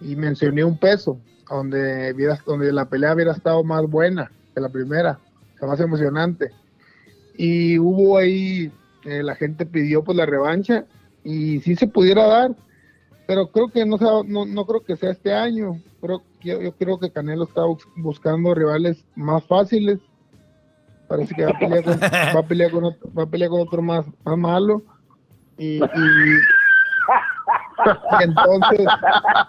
y 0.00 0.16
mencioné 0.16 0.64
un 0.64 0.78
peso, 0.78 1.18
donde, 1.48 2.12
hubiera- 2.12 2.40
donde 2.44 2.72
la 2.72 2.88
pelea 2.88 3.14
hubiera 3.14 3.32
estado 3.32 3.62
más 3.62 3.82
buena 3.88 4.30
que 4.54 4.60
la 4.60 4.68
primera, 4.68 5.18
sea, 5.58 5.68
más 5.68 5.80
emocionante. 5.80 6.50
Y 7.36 7.78
hubo 7.78 8.18
ahí, 8.18 8.70
eh, 9.04 9.22
la 9.22 9.34
gente 9.36 9.66
pidió 9.66 10.02
pues 10.02 10.16
la 10.16 10.26
revancha, 10.26 10.84
y 11.28 11.60
sí 11.60 11.74
se 11.76 11.86
pudiera 11.88 12.24
dar, 12.26 12.54
pero 13.26 13.50
creo 13.50 13.68
que 13.68 13.84
no, 13.84 13.98
sea- 13.98 14.22
no, 14.24 14.46
no 14.46 14.64
creo 14.64 14.82
que 14.84 14.96
sea 14.96 15.10
este 15.10 15.34
año. 15.34 15.80
Creo, 16.00 16.22
yo, 16.42 16.62
yo 16.62 16.72
creo 16.76 16.98
que 17.00 17.10
Canelo 17.10 17.42
está 17.44 17.64
bus- 17.64 17.86
buscando 17.96 18.54
rivales 18.54 19.04
más 19.16 19.44
fáciles. 19.44 19.98
Parece 21.08 21.34
que 21.34 21.44
va 21.44 21.50
a 21.50 21.58
pelear 21.58 21.82
con, 21.84 21.98
va 22.36 22.40
a 22.40 22.46
pelear 22.46 22.70
con, 22.70 22.84
otro, 22.84 23.10
va 23.12 23.24
a 23.24 23.26
pelear 23.26 23.50
con 23.50 23.60
otro 23.60 23.82
más, 23.82 24.06
más 24.24 24.38
malo. 24.38 24.82
Y, 25.58 25.78
y- 25.78 25.80
y 25.80 25.82
entonces 28.24 28.86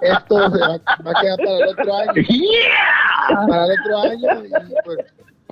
esto 0.02 0.52
se 0.52 0.60
va, 0.60 0.78
va 1.06 1.12
a 1.12 1.22
quedar 1.22 1.38
para 1.38 1.58
el 1.58 1.68
otro 1.70 1.96
año. 1.98 2.14
Para 3.48 3.66
el 3.66 3.72
otro 3.82 3.98
año 4.00 4.46
y 4.46 4.50
pues 4.86 5.00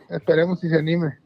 esperemos 0.10 0.60
si 0.62 0.70
se 0.70 0.78
anime. 0.80 1.18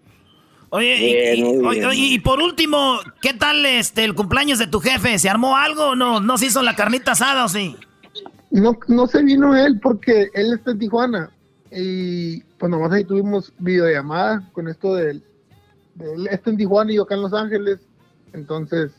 Oye, 0.71 0.97
y- 0.97 1.13
Bien, 1.13 1.35
y, 1.37 1.43
muy 1.43 1.65
oye, 1.67 1.79
bien. 1.79 1.89
oye, 1.89 1.99
y 2.01 2.19
por 2.19 2.39
último, 2.41 2.99
¿qué 3.21 3.33
tal 3.33 3.65
este 3.65 4.03
el 4.03 4.13
cumpleaños 4.15 4.59
de 4.59 4.67
tu 4.67 4.79
jefe? 4.79 5.17
¿Se 5.17 5.29
armó 5.29 5.57
algo 5.57 5.89
o 5.89 5.95
no? 5.95 6.19
¿No 6.19 6.37
se 6.37 6.47
hizo 6.47 6.61
la 6.61 6.75
carnita 6.75 7.13
asada 7.13 7.45
o 7.45 7.49
sí? 7.49 7.75
No, 8.51 8.77
no 8.87 9.07
se 9.07 9.23
vino 9.23 9.55
él 9.55 9.79
porque 9.81 10.29
él 10.33 10.53
está 10.53 10.71
en 10.71 10.79
Tijuana. 10.79 11.31
Y 11.71 12.41
pues 12.57 12.69
nomás 12.69 12.91
ahí 12.91 13.03
tuvimos 13.03 13.53
videollamada 13.59 14.47
con 14.53 14.67
esto 14.67 14.95
del, 14.95 15.23
de 15.95 16.13
él 16.13 16.27
está 16.31 16.49
en 16.49 16.57
Tijuana 16.57 16.91
y 16.91 16.95
yo 16.95 17.03
acá 17.03 17.15
en 17.15 17.21
Los 17.21 17.33
Ángeles. 17.33 17.79
Entonces, 18.33 18.91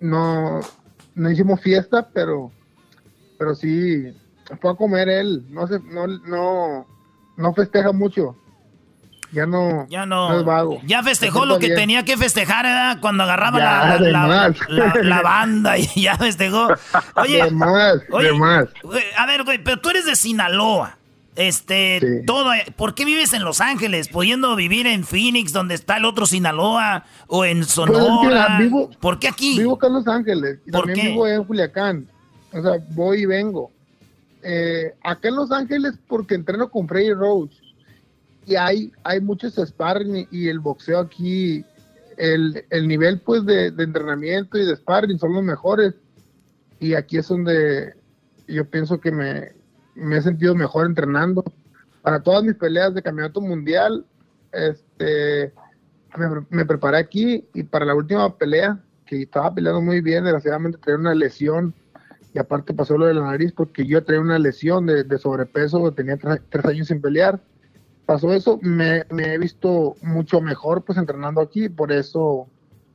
no, 0.00 0.60
no 1.14 1.30
hicimos 1.30 1.60
fiesta, 1.60 2.08
pero, 2.12 2.50
pero 3.38 3.54
sí 3.54 4.12
fue 4.60 4.70
a 4.72 4.74
comer 4.74 5.08
él. 5.08 5.44
No 5.50 5.66
se, 5.68 5.78
no, 5.80 6.06
no, 6.06 6.86
no 7.36 7.54
festeja 7.54 7.92
mucho. 7.92 8.36
Ya 9.36 9.44
no, 9.44 9.86
ya 9.90 10.06
no, 10.06 10.30
no 10.30 10.38
es 10.40 10.44
vago. 10.46 10.80
Ya 10.86 11.02
festejó 11.02 11.44
lo 11.44 11.58
que 11.58 11.66
bien. 11.66 11.78
tenía 11.78 12.04
que 12.06 12.16
festejar 12.16 12.64
¿verdad? 12.64 12.98
cuando 13.02 13.24
agarraba 13.24 13.58
Ya, 13.58 13.86
la, 13.86 13.98
de 13.98 14.10
la, 14.10 14.26
más. 14.26 14.56
la- 14.68 14.94
la 15.02 15.20
banda 15.20 15.76
y 15.76 15.86
ya 16.00 16.16
festejó. 16.16 16.68
Oye, 17.16 17.44
De 17.44 17.50
más, 17.50 17.96
oye, 18.12 18.28
de 18.28 18.32
más. 18.32 18.64
güey, 18.82 19.02
a 19.14 19.26
ver, 19.26 19.44
güey, 19.44 19.62
pero 19.62 19.78
tú 19.78 19.90
eres 19.90 20.06
de 20.06 20.16
Sinaloa. 20.16 20.96
Este, 21.34 22.00
Sí. 22.00 22.24
todo, 22.26 22.50
¿por 22.76 22.94
qué 22.94 23.04
vives 23.04 23.34
en 23.34 23.44
Los 23.44 23.60
Ángeles? 23.60 24.08
Pudiendo 24.08 24.56
vivir 24.56 24.86
en 24.86 25.04
Phoenix, 25.04 25.52
donde 25.52 25.74
está 25.74 25.98
el 25.98 26.06
otro 26.06 26.24
Sinaloa, 26.24 27.04
o 27.26 27.44
en 27.44 27.58
Pues 27.58 27.68
Sonora. 27.72 28.16
mira, 28.22 28.58
vivo, 28.58 28.88
¿Por 29.00 29.18
qué 29.18 29.28
aquí? 29.28 29.58
Vivo 29.58 29.74
acá 29.74 29.88
en 29.88 29.92
Los 29.92 30.08
Ángeles 30.08 30.60
y 30.66 30.70
¿Por 30.70 30.86
también 30.86 30.98
qué? 31.08 31.12
vivo 31.12 31.28
en 31.28 31.44
Culiacán. 31.44 32.06
O 32.54 32.62
sea, 32.62 32.72
voy 32.92 33.18
y 33.18 33.26
vengo. 33.26 33.70
Eh, 34.42 34.94
acá 35.04 35.28
en 35.28 35.36
Los 35.36 35.52
Ángeles 35.52 35.92
porque 36.08 36.36
entreno 36.36 36.70
con 36.70 36.88
Freddy 36.88 37.12
Rose 37.12 37.52
y 38.46 38.54
hay, 38.54 38.92
hay 39.02 39.20
muchos 39.20 39.56
sparring 39.56 40.28
y, 40.30 40.48
el 40.48 40.60
boxeo 40.60 41.00
aquí, 41.00 41.64
el, 42.16 42.64
el 42.70 42.86
nivel 42.86 43.20
pues 43.20 43.44
de, 43.44 43.66
entrenamiento 43.66 44.56
y 44.56 44.64
de 44.64 44.76
sparring 44.76 45.18
son 45.18 45.34
los 45.34 45.42
mejores 45.42 45.94
y 46.78 46.94
aquí 46.94 47.18
es 47.18 47.26
donde 47.26 47.94
yo 48.46 48.64
pienso 48.70 49.00
que 49.00 49.10
me, 49.10 49.52
me 49.96 50.18
he 50.18 50.22
sentido 50.22 50.54
mejor 50.54 50.86
entrenando. 50.86 51.42
Para 52.02 52.20
todas 52.20 52.44
mis 52.44 52.54
peleas 52.54 52.94
de 52.94 53.02
campeonato 53.02 53.40
mundial, 53.40 54.06
este, 54.52 55.52
me, 56.50 56.64
preparé 56.64 56.98
aquí 56.98 57.48
y 57.52 57.64
para 57.64 57.84
la 57.84 57.96
última 57.96 58.32
pelea, 58.38 58.78
que 59.06 59.22
estaba 59.22 59.52
peleando 59.52 59.82
muy 59.82 60.00
bien, 60.00 60.22
desgraciadamente 60.22 60.78
traía 60.78 60.98
una 60.98 61.14
lesión 61.14 61.74
y 62.32 62.38
aparte 62.38 62.74
pasó 62.74 62.96
lo 62.96 63.06
de 63.06 63.14
la 63.14 63.22
nariz 63.22 63.52
porque 63.52 63.86
yo 63.86 64.04
traía 64.04 64.20
una 64.20 64.38
lesión 64.38 64.86
de, 64.86 65.02
de 65.02 65.18
sobrepeso, 65.18 65.92
tenía 65.92 66.16
tres, 66.16 66.40
tres 66.48 66.64
años 66.64 66.86
sin 66.86 67.00
pelear. 67.00 67.40
Pasó 68.06 68.32
eso, 68.32 68.60
me, 68.62 69.04
he 69.18 69.38
visto 69.38 69.96
mucho 70.00 70.40
mejor 70.40 70.84
pues 70.84 70.96
entrenando 70.96 71.40
aquí, 71.40 71.68
por 71.68 71.90
eso 71.90 72.48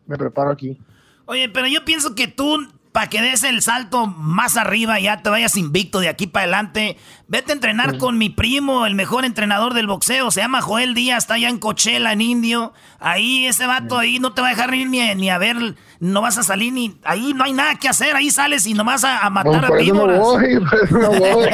me 0.08 0.18
preparo 0.18 0.50
aquí. 0.50 0.80
Oye, 1.26 1.50
pero 1.50 1.68
yo 1.68 1.84
pienso 1.84 2.16
que 2.16 2.28
tú, 2.28 2.58
para 2.92 3.08
que 3.08 3.22
des 3.22 3.44
el 3.44 3.62
salto 3.62 4.06
más 4.08 4.58
arriba, 4.58 5.00
ya 5.00 5.22
te 5.22 5.30
vayas 5.30 5.56
invicto 5.56 6.00
de 6.02 6.10
aquí 6.10 6.28
para 6.28 6.44
adelante, 6.44 6.98
vete 7.28 7.52
a 7.52 7.56
entrenar 7.56 7.98
con 7.98 8.18
mi 8.18 8.30
primo, 8.30 8.86
el 8.86 8.96
mejor 8.96 9.24
entrenador 9.24 9.74
del 9.74 9.88
boxeo, 9.88 10.30
se 10.32 10.42
llama 10.42 10.62
Joel 10.62 10.94
Díaz, 10.94 11.24
está 11.24 11.36
allá 11.36 11.48
en 11.50 11.58
Coachella, 11.60 12.12
en 12.12 12.22
Indio. 12.22 12.74
Ahí, 13.00 13.46
ese 13.46 13.66
vato 13.66 13.98
ahí 13.98 14.20
no 14.20 14.34
te 14.34 14.42
va 14.42 14.48
a 14.48 14.52
dejar 14.52 14.72
ni, 14.72 14.86
ni, 14.86 15.16
ni 15.16 15.30
a 15.30 15.38
ver, 15.38 15.56
no 16.00 16.22
vas 16.22 16.38
a 16.38 16.44
salir 16.44 16.74
ni... 16.74 17.00
Ahí 17.04 17.34
no 17.34 17.46
hay 17.46 17.54
nada 17.54 17.76
que 17.76 17.88
hacer, 17.88 18.16
ahí 18.16 18.30
sales 18.30 18.68
y 18.68 18.74
nomás 18.74 19.04
a, 19.04 19.20
a 19.26 19.30
matar 19.30 19.62
No, 19.70 19.74
a 19.74 19.80
eso 19.80 19.94
no 19.94 20.02
víboras. 20.08 20.20
voy, 20.20 20.54
no 20.92 21.10
voy. 21.12 21.50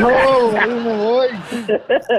No, 0.00 0.10
no 0.80 0.96
voy. 0.96 1.28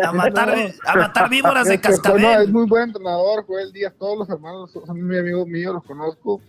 A 0.05 0.11
matar, 0.13 0.55
a 0.85 0.95
matar 0.95 1.29
víboras 1.29 1.67
de 1.67 1.75
Este, 1.75 1.87
pues, 1.89 1.99
cascabel. 1.99 2.21
no, 2.21 2.41
es 2.41 2.49
muy 2.49 2.65
buen 2.67 2.83
entrenador, 2.83 3.45
Joel 3.47 3.73
Díaz, 3.73 3.93
todos 3.97 4.19
los 4.19 4.29
hermanos 4.29 4.71
son 4.71 5.05
muy 5.07 5.17
amigos 5.17 5.47
míos, 5.47 5.73
los 5.73 5.83
conozco. 5.83 6.41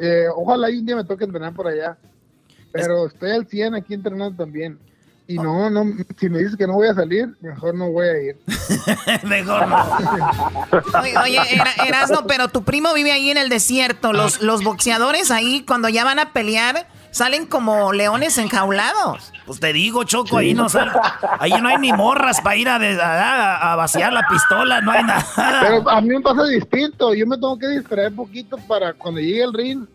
Eh, 0.00 0.26
ojalá 0.34 0.70
y 0.70 0.78
un 0.78 0.86
día 0.86 0.96
me 0.96 1.04
toque 1.04 1.24
entrenar 1.24 1.52
por 1.54 1.66
allá. 1.68 1.96
Pero 2.72 3.06
estoy 3.06 3.30
al 3.32 3.46
100 3.46 3.74
aquí 3.74 3.94
entrenando 3.94 4.36
también. 4.44 4.78
Y 5.26 5.34
no, 5.36 5.70
no, 5.70 5.84
si 6.18 6.28
me 6.28 6.38
dices 6.40 6.56
que 6.56 6.66
no 6.66 6.72
voy 6.74 6.88
a 6.88 6.94
salir, 6.94 7.28
mejor 7.40 7.74
no 7.76 7.92
voy 7.92 8.08
a 8.08 8.20
ir. 8.20 8.36
Mejor 9.24 9.68
no. 9.68 9.76
Oye, 11.02 11.18
oye, 11.18 11.38
Era- 11.54 11.72
Erasno, 11.86 12.26
pero 12.26 12.48
tu 12.48 12.64
primo 12.64 12.92
vive 12.94 13.12
ahí 13.12 13.30
en 13.30 13.36
el 13.36 13.48
desierto. 13.48 14.12
Los, 14.12 14.42
los 14.42 14.64
boxeadores 14.64 15.30
ahí, 15.30 15.64
cuando 15.64 15.88
ya 15.88 16.02
van 16.04 16.18
a 16.18 16.32
pelear, 16.32 16.88
salen 17.10 17.46
como 17.46 17.92
leones 17.92 18.38
enjaulados. 18.38 19.32
Pues 19.46 19.58
te 19.60 19.72
digo, 19.72 20.04
Choco, 20.04 20.38
ahí 20.38 20.54
no 20.54 20.68
sal- 20.68 20.92
ahí 21.38 21.52
no 21.60 21.68
hay 21.68 21.78
ni 21.78 21.92
morras 21.92 22.40
para 22.40 22.56
ir 22.56 22.68
a, 22.68 22.78
de- 22.78 23.00
a- 23.00 23.72
a 23.72 23.76
vaciar 23.76 24.12
la 24.12 24.26
pistola, 24.28 24.80
no 24.80 24.92
hay 24.92 25.02
nada. 25.04 25.24
Pero 25.62 25.90
a 25.90 26.00
mí 26.00 26.08
me 26.08 26.20
pasa 26.20 26.44
distinto. 26.44 27.12
Yo 27.14 27.26
me 27.26 27.36
tengo 27.36 27.58
que 27.58 27.68
distraer 27.68 28.14
poquito 28.14 28.56
para 28.68 28.92
cuando 28.92 29.20
llegue 29.20 29.42
el 29.42 29.52
ring, 29.52 29.86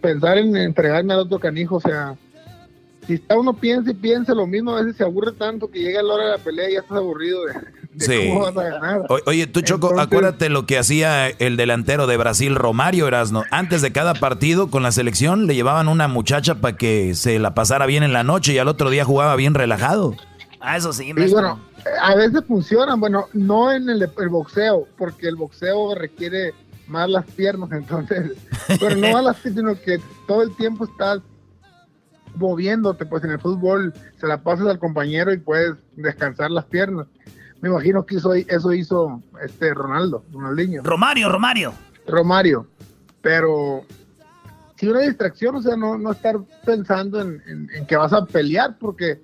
pensar 0.00 0.38
en 0.38 0.56
entregarme 0.56 1.12
al 1.14 1.20
otro 1.20 1.38
canijo. 1.38 1.76
O 1.76 1.80
sea, 1.80 2.14
si 3.06 3.14
está 3.14 3.36
uno 3.38 3.52
piensa 3.54 3.90
y 3.90 3.94
piensa 3.94 4.34
lo 4.34 4.46
mismo, 4.46 4.72
a 4.72 4.80
veces 4.80 4.96
se 4.96 5.04
aburre 5.04 5.32
tanto 5.32 5.70
que 5.70 5.78
llega 5.80 6.02
la 6.02 6.14
hora 6.14 6.24
de 6.24 6.30
la 6.32 6.38
pelea 6.38 6.70
y 6.70 6.72
ya 6.74 6.80
estás 6.80 6.98
aburrido 6.98 7.44
de, 7.46 7.54
de 7.94 8.04
Sí. 8.06 8.28
cómo 8.28 8.40
vas 8.52 8.56
a 8.56 8.62
ganar. 8.70 9.02
O- 9.08 9.18
Oye, 9.26 9.46
tú 9.46 9.60
Choco, 9.62 9.88
Entonces- 9.90 10.06
acuérdate 10.06 10.48
lo 10.48 10.66
que 10.66 10.78
hacía 10.78 11.28
el 11.28 11.56
delantero 11.56 12.06
de 12.06 12.16
Brasil, 12.16 12.54
Romario 12.56 13.06
Erasno. 13.08 13.44
Antes 13.50 13.82
de 13.82 13.92
cada 13.92 14.14
partido 14.14 14.70
con 14.70 14.82
la 14.82 14.92
selección 14.92 15.46
le 15.46 15.54
llevaban 15.54 15.88
una 15.88 16.08
muchacha 16.08 16.56
para 16.56 16.76
que 16.76 17.14
se 17.14 17.38
la 17.38 17.54
pasara 17.54 17.86
bien 17.86 18.02
en 18.02 18.12
la 18.12 18.24
noche 18.24 18.52
y 18.52 18.58
al 18.58 18.68
otro 18.68 18.90
día 18.90 19.04
jugaba 19.04 19.36
bien 19.36 19.54
relajado. 19.54 20.14
Ah, 20.60 20.76
eso 20.78 20.92
sí, 20.92 21.10
Y 21.10 21.12
bueno, 21.30 21.60
a 22.00 22.14
veces 22.14 22.42
funcionan, 22.48 22.98
bueno, 22.98 23.26
no 23.34 23.70
en 23.70 23.88
el, 23.90 24.02
el 24.18 24.28
boxeo, 24.30 24.88
porque 24.96 25.28
el 25.28 25.36
boxeo 25.36 25.94
requiere 25.94 26.54
más 26.88 27.08
las 27.10 27.24
piernas, 27.26 27.70
entonces, 27.72 28.32
pero 28.80 28.96
no 28.96 29.16
a 29.18 29.22
las 29.22 29.36
piernas, 29.36 29.76
sino 29.76 29.80
que 29.84 30.00
todo 30.26 30.42
el 30.42 30.56
tiempo 30.56 30.84
estás 30.84 31.20
moviéndote, 32.36 33.06
pues 33.06 33.22
en 33.24 33.30
el 33.30 33.38
fútbol 33.40 33.92
se 34.20 34.26
la 34.26 34.42
pasas 34.42 34.66
al 34.66 34.78
compañero 34.78 35.32
y 35.32 35.38
puedes 35.38 35.74
descansar 35.96 36.50
las 36.50 36.64
piernas. 36.64 37.06
Me 37.64 37.70
imagino 37.70 38.04
que 38.04 38.16
eso, 38.16 38.34
eso 38.34 38.72
hizo 38.74 39.22
este 39.42 39.72
Ronaldo, 39.72 40.22
Ronaldinho. 40.30 40.82
Romario, 40.82 41.30
Romario. 41.30 41.72
Romario, 42.06 42.66
pero 43.22 43.86
sí 44.76 44.86
una 44.86 45.00
distracción, 45.00 45.56
o 45.56 45.62
sea, 45.62 45.74
no, 45.74 45.96
no 45.96 46.12
estar 46.12 46.36
pensando 46.66 47.22
en, 47.22 47.42
en- 47.46 47.70
en 47.74 47.86
que 47.86 47.96
vas 47.96 48.12
a 48.12 48.26
pelear, 48.26 48.76
porque 48.78 49.18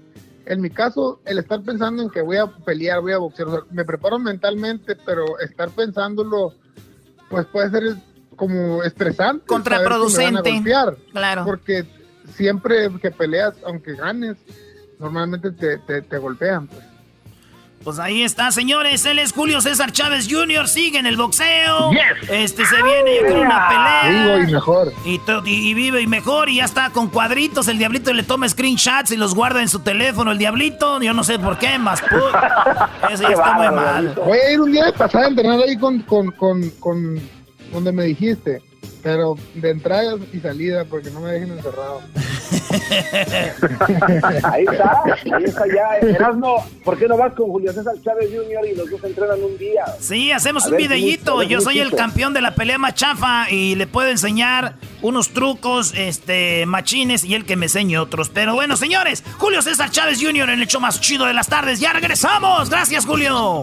en 0.47 0.63
mi 0.63 0.71
caso, 0.71 1.21
el 1.27 1.37
estar 1.39 1.61
pensando 1.61 2.03
en 2.03 2.09
que 2.09 2.23
voy 2.23 2.39
a 2.39 2.47
pelear, 2.47 3.03
voy 3.03 3.13
a 3.13 3.19
boxear, 3.19 3.49
o 3.49 3.51
sea, 3.53 3.61
me 3.73 3.85
preparo 3.85 4.19
mentalmente, 4.19 4.97
pero 5.05 5.39
estar 5.41 5.69
pensándolo, 5.69 6.55
pues 7.29 7.45
puede 7.45 7.69
ser 7.69 7.97
como 8.37 8.83
estresante. 8.85 9.45
Contraproducente. 9.45 10.51
golpear, 10.51 10.97
Claro. 11.13 11.45
Porque 11.45 11.85
siempre 12.33 12.89
que 13.03 13.11
peleas, 13.11 13.53
aunque 13.67 13.93
ganes, 13.97 14.39
normalmente 14.99 15.51
te, 15.53 15.77
te, 15.77 16.01
te 16.01 16.17
golpean. 16.17 16.69
Pues. 16.69 16.85
Pues 17.83 17.99
ahí 17.99 18.23
está, 18.23 18.51
señores. 18.53 19.07
Él 19.07 19.19
es 19.19 19.33
Julio 19.33 19.63
César 19.63 19.91
Chávez 19.91 20.29
Jr. 20.31 20.69
Sigue 20.69 20.99
en 20.99 21.07
el 21.07 21.17
boxeo. 21.17 21.91
Yes. 21.93 22.29
Este 22.29 22.67
se 22.67 22.77
viene, 22.83 23.17
yo 23.17 23.23
creo, 23.27 23.41
una 23.41 23.69
pelea. 23.69 24.25
Vivo 24.37 24.49
y 24.49 24.53
mejor. 24.53 24.93
Y, 25.07 25.21
y- 25.47 25.75
vive 25.75 26.03
y 26.03 26.07
mejor. 26.07 26.51
Y 26.51 26.57
ya 26.57 26.67
está 26.67 26.91
con 26.91 27.09
cuadritos. 27.09 27.69
El 27.69 27.79
diablito 27.79 28.13
le 28.13 28.23
toma 28.23 28.47
screenshots 28.49 29.13
y 29.13 29.17
los 29.17 29.35
guarda 29.35 29.63
en 29.63 29.69
su 29.69 29.79
teléfono. 29.81 30.31
El 30.33 30.37
diablito, 30.37 31.01
yo 31.01 31.15
no 31.15 31.25
sé 31.25 31.39
por 31.39 31.59
qué, 31.59 31.79
más. 31.79 32.03
pu- 32.03 32.21
Eso 33.11 33.23
ya 33.23 33.31
está 33.31 33.53
muy 33.55 33.71
mal. 33.71 34.15
Voy 34.27 34.37
a 34.39 34.53
ir 34.53 34.61
un 34.61 34.73
día 34.73 34.85
de 34.85 34.93
pasada 34.93 35.25
a 35.25 35.29
entrenar 35.29 35.61
ahí 35.61 35.79
con, 35.79 36.01
con, 36.03 36.31
con, 36.33 36.69
con 36.81 37.19
donde 37.73 37.93
me 37.93 38.05
dijiste, 38.05 38.61
pero 39.03 39.37
de 39.55 39.71
entrada 39.71 40.17
y 40.35 40.39
salida, 40.41 40.85
porque 40.85 41.11
no 41.11 41.21
me 41.21 41.33
dejen 41.33 41.53
encerrado. 41.53 42.03
Ahí 44.45 44.65
está, 44.71 45.03
ahí 45.37 45.45
está 45.45 45.65
ya. 45.67 46.09
Erasmo, 46.09 46.65
¿por 46.85 46.99
qué 46.99 47.09
no 47.09 47.17
vas 47.17 47.33
con 47.35 47.51
Julio 47.51 47.73
César 47.73 47.95
Chávez 48.03 48.31
Jr. 48.31 48.67
y 48.71 48.77
los 48.77 48.91
dos 48.91 49.03
entrenan 49.05 49.43
un 49.43 49.57
día? 49.59 49.85
Sí, 49.99 50.31
hacemos 50.33 50.65
A 50.65 50.67
un 50.67 50.73
ver, 50.73 50.83
videíto. 50.83 51.43
Yo 51.43 51.61
soy 51.61 51.81
el 51.81 51.95
campeón 51.95 52.33
de 52.35 52.41
la 52.41 52.55
pelea 52.55 52.79
más 52.79 52.95
chafa 52.95 53.51
y 53.51 53.75
le 53.75 53.87
puedo 53.87 54.09
enseñar 54.09 54.77
unos 55.03 55.31
trucos, 55.31 55.95
este, 55.97 56.67
machines 56.67 57.25
y 57.25 57.35
él 57.35 57.45
que 57.45 57.57
me 57.57 57.67
enseñe 57.67 57.97
otros. 57.99 58.29
Pero 58.29 58.55
bueno, 58.55 58.77
señores, 58.77 59.25
Julio 59.39 59.63
César 59.63 59.91
Chávez 59.91 60.19
Jr. 60.21 60.49
en 60.51 60.57
el 60.57 60.63
hecho 60.63 60.81
más 60.81 61.01
chido 61.01 61.27
de 61.27 61.35
las 61.35 61.49
tardes. 61.49 61.81
Ya 61.81 61.93
regresamos. 61.93 62.71
Gracias, 62.71 63.07
Julio. 63.07 63.63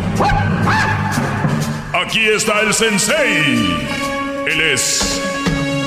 Aquí 2.03 2.27
está 2.27 2.61
el 2.61 2.73
sensei. 2.73 3.77
Él 4.47 4.61
es 4.73 5.21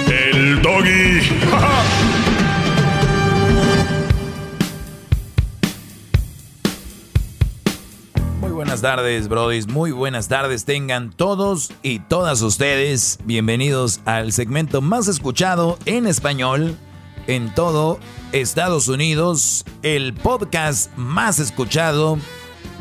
el 0.06 0.62
doggy. 0.62 1.20
Muy 8.40 8.52
buenas 8.52 8.80
tardes, 8.80 9.26
brodis. 9.26 9.66
Muy 9.66 9.90
buenas 9.90 10.28
tardes 10.28 10.64
tengan 10.64 11.10
todos 11.10 11.72
y 11.82 11.98
todas 11.98 12.42
ustedes. 12.42 13.18
Bienvenidos 13.24 14.00
al 14.04 14.32
segmento 14.32 14.80
más 14.80 15.08
escuchado 15.08 15.80
en 15.84 16.06
español 16.06 16.78
en 17.26 17.52
todo 17.54 17.98
Estados 18.30 18.86
Unidos. 18.86 19.64
El 19.82 20.14
podcast 20.14 20.96
más 20.96 21.40
escuchado 21.40 22.18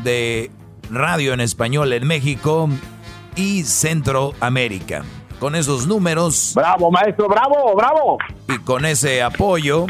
de 0.04 0.52
radio 0.88 1.32
en 1.32 1.40
español 1.40 1.92
en 1.92 2.06
México 2.06 2.68
y 3.36 3.62
Centroamérica. 3.64 5.04
Con 5.38 5.54
esos 5.54 5.86
números. 5.86 6.52
Bravo, 6.54 6.90
maestro, 6.90 7.28
bravo, 7.28 7.74
bravo. 7.76 8.18
Y 8.48 8.58
con 8.58 8.84
ese 8.84 9.22
apoyo, 9.22 9.86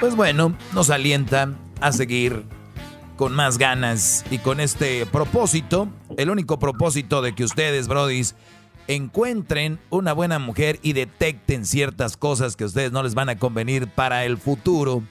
pues 0.00 0.14
bueno, 0.14 0.54
nos 0.72 0.90
alienta 0.90 1.50
a 1.80 1.92
seguir 1.92 2.44
con 3.16 3.34
más 3.34 3.58
ganas 3.58 4.24
y 4.30 4.38
con 4.38 4.60
este 4.60 5.06
propósito, 5.06 5.88
el 6.16 6.30
único 6.30 6.58
propósito 6.58 7.22
de 7.22 7.34
que 7.34 7.44
ustedes, 7.44 7.88
brodis, 7.88 8.34
encuentren 8.86 9.78
una 9.90 10.12
buena 10.12 10.38
mujer 10.38 10.78
y 10.82 10.92
detecten 10.92 11.64
ciertas 11.64 12.16
cosas 12.16 12.56
que 12.56 12.64
a 12.64 12.66
ustedes 12.66 12.92
no 12.92 13.02
les 13.02 13.14
van 13.14 13.28
a 13.28 13.36
convenir 13.38 13.88
para 13.88 14.24
el 14.24 14.36
futuro. 14.36 15.02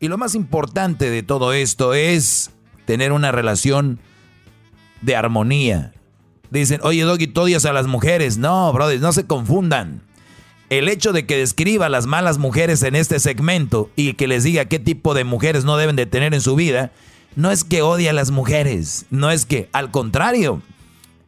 Y 0.00 0.08
lo 0.08 0.18
más 0.18 0.34
importante 0.34 1.10
de 1.10 1.22
todo 1.22 1.52
esto 1.52 1.94
es 1.94 2.50
tener 2.86 3.12
una 3.12 3.32
relación 3.32 4.00
de 5.00 5.16
armonía. 5.16 5.93
Dicen, 6.60 6.80
oye 6.84 7.02
Doggy, 7.02 7.26
tú 7.26 7.42
odias 7.42 7.64
a 7.64 7.72
las 7.72 7.86
mujeres. 7.86 8.38
No, 8.38 8.72
brothers, 8.72 9.00
no 9.00 9.12
se 9.12 9.26
confundan. 9.26 10.02
El 10.70 10.88
hecho 10.88 11.12
de 11.12 11.26
que 11.26 11.36
describa 11.36 11.88
las 11.88 12.06
malas 12.06 12.38
mujeres 12.38 12.82
en 12.82 12.94
este 12.94 13.18
segmento 13.18 13.90
y 13.96 14.14
que 14.14 14.28
les 14.28 14.44
diga 14.44 14.64
qué 14.64 14.78
tipo 14.78 15.14
de 15.14 15.24
mujeres 15.24 15.64
no 15.64 15.76
deben 15.76 15.96
de 15.96 16.06
tener 16.06 16.32
en 16.32 16.40
su 16.40 16.54
vida, 16.54 16.92
no 17.36 17.50
es 17.50 17.64
que 17.64 17.82
odie 17.82 18.08
a 18.08 18.12
las 18.12 18.30
mujeres, 18.30 19.06
no 19.10 19.30
es 19.30 19.46
que, 19.46 19.68
al 19.72 19.90
contrario, 19.90 20.62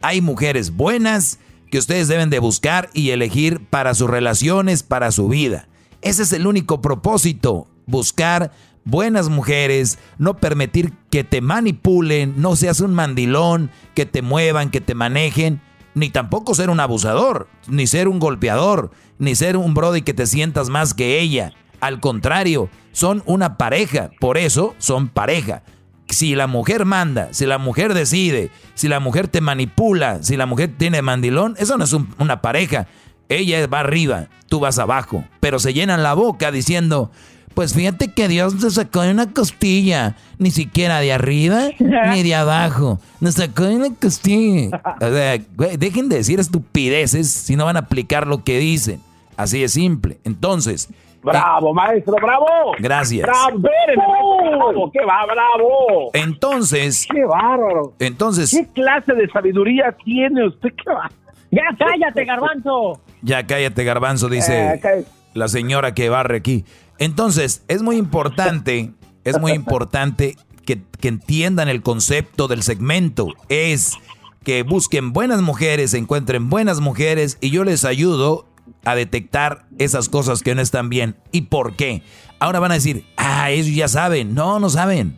hay 0.01 0.21
mujeres 0.21 0.71
buenas 0.71 1.39
que 1.71 1.79
ustedes 1.79 2.07
deben 2.07 2.31
de 2.31 2.39
buscar 2.39 2.89
y 2.95 3.11
elegir 3.11 3.61
para 3.69 3.95
sus 3.95 4.09
relaciones, 4.09 4.85
para 4.85 5.11
su 5.11 5.29
vida. 5.29 5.69
Ese 6.03 6.23
es 6.23 6.33
el 6.33 6.47
único 6.47 6.81
propósito, 6.81 7.67
buscar 7.87 8.53
buenas 8.87 9.29
mujeres, 9.29 9.99
no 10.17 10.39
permitir 10.39 10.95
que 11.11 11.25
te 11.25 11.43
manipulen, 11.43 12.35
no 12.37 12.57
seas 12.57 12.81
un 12.81 12.95
mandilón, 12.95 13.71
que 13.95 14.07
te 14.07 14.23
muevan, 14.23 14.71
que 14.71 14.81
te 14.81 14.95
manejen, 14.95 15.61
ni 15.95 16.09
tampoco 16.09 16.55
ser 16.55 16.71
un 16.71 16.81
abusador, 16.81 17.49
ni 17.69 17.87
ser 17.87 18.09
un 18.09 18.19
golpeador, 18.19 18.93
ni 19.19 19.35
ser 19.35 19.57
un 19.57 19.75
brody 19.75 20.03
que 20.03 20.15
te 20.15 20.27
sientas 20.27 20.71
más 20.71 20.95
que 20.95 21.21
ella. 21.21 21.53
Al 21.81 22.01
contrario, 22.01 22.71
son 22.93 23.23
una 23.27 23.59
pareja, 23.59 24.11
por 24.21 24.39
eso 24.39 24.75
son 24.79 25.09
pareja. 25.09 25.63
Si 26.09 26.37
la 26.37 26.47
mujer 26.47 26.85
manda, 26.85 27.29
si 27.33 27.45
la 27.45 27.59
mujer 27.59 27.93
decide, 27.93 28.51
si 28.75 28.87
la 28.89 29.01
mujer 29.01 29.27
te 29.27 29.41
manipula, 29.41 30.23
si 30.23 30.37
la 30.37 30.47
mujer 30.47 30.73
tiene 30.79 31.03
mandilón, 31.03 31.57
eso 31.59 31.77
no 31.77 31.85
es 31.85 31.97
una 32.19 32.41
pareja. 32.41 32.87
Ella 33.29 33.67
va 33.67 33.81
arriba, 33.81 34.29
tú 34.49 34.61
vas 34.61 34.79
abajo, 34.79 35.25
pero 35.41 35.59
se 35.59 35.75
llenan 35.75 36.05
la 36.05 36.15
boca 36.15 36.53
diciendo, 36.53 37.11
pues 37.57 37.73
fíjate 37.73 38.13
que 38.13 38.29
Dios 38.29 38.59
te 38.59 38.69
sacó 38.71 39.01
de 39.01 39.13
una 39.13 39.33
costilla, 39.33 40.15
ni 40.39 40.51
siquiera 40.51 41.01
de 41.01 41.11
arriba 41.11 41.71
ni 41.79 42.23
de 42.23 42.35
abajo. 42.35 43.01
Nos 43.19 43.37
sacó 43.37 43.65
de 43.65 43.77
una 43.77 43.95
costilla. 43.99 44.83
O 45.01 45.09
sea, 45.09 45.39
dejen 45.79 46.11
de 46.11 46.17
decir 46.17 46.39
estupideces 46.39 47.33
si 47.33 47.57
no 47.57 47.65
van 47.65 47.77
a 47.77 47.81
aplicar 47.81 48.27
lo 48.27 48.45
que 48.45 48.59
dicen. 48.59 49.01
Así 49.39 49.63
de 49.63 49.69
simple. 49.69 50.19
Entonces. 50.25 50.91
Bravo, 51.23 51.73
maestro, 51.73 52.17
bravo. 52.21 52.47
Gracias. 52.79 53.27
Bravo, 53.27 53.59
bravo, 53.59 54.91
qué 54.93 55.01
va, 55.07 55.25
bravo. 55.25 56.11
Entonces. 56.13 57.09
Qué 57.11 57.25
bárbaro. 57.25 57.95
Entonces. 58.01 58.51
¿Qué 58.51 58.69
clase 58.75 59.15
de 59.15 59.31
sabiduría 59.31 59.97
tiene 60.05 60.47
usted? 60.47 60.69
¿Qué 60.77 60.91
va? 60.93 61.11
Ya 61.51 61.63
cállate, 61.79 62.23
garbanzo. 62.27 63.01
Ya 63.23 63.47
cállate, 63.47 63.83
garbanzo, 63.83 64.29
dice 64.29 64.75
Eh, 64.75 65.05
la 65.33 65.49
señora 65.49 65.95
que 65.95 66.11
barre 66.11 66.37
aquí. 66.37 66.67
Entonces, 66.99 67.63
es 67.69 67.83
muy 67.83 67.97
importante, 67.97 68.93
es 69.25 69.39
muy 69.39 69.53
importante 69.53 70.37
que, 70.65 70.83
entiendan 71.03 71.69
el 71.69 71.83
concepto 71.83 72.49
del 72.49 72.65
segmento. 72.65 73.29
Es 73.49 73.95
que 74.43 74.65
busquen 74.65 75.13
buenas 75.13 75.41
mujeres, 75.41 75.95
encuentren 75.95 76.51
buenas 76.51 76.81
mujeres 76.81 77.39
y 77.41 77.51
yo 77.51 77.63
les 77.63 77.85
ayudo 77.85 78.49
a 78.85 78.97
detectar 78.97 79.67
esas 79.79 80.09
cosas 80.09 80.43
que 80.43 80.55
no 80.55 80.63
están 80.63 80.89
bien. 80.89 81.17
¿Y 81.31 81.43
por 81.43 81.77
qué? 81.77 82.03
Ahora 82.41 82.59
van 82.59 82.73
a 82.73 82.75
decir, 82.75 83.05
ah, 83.17 83.51
ellos 83.51 83.75
ya 83.75 83.87
saben. 83.87 84.35
No, 84.35 84.59
no 84.59 84.69
saben. 84.69 85.17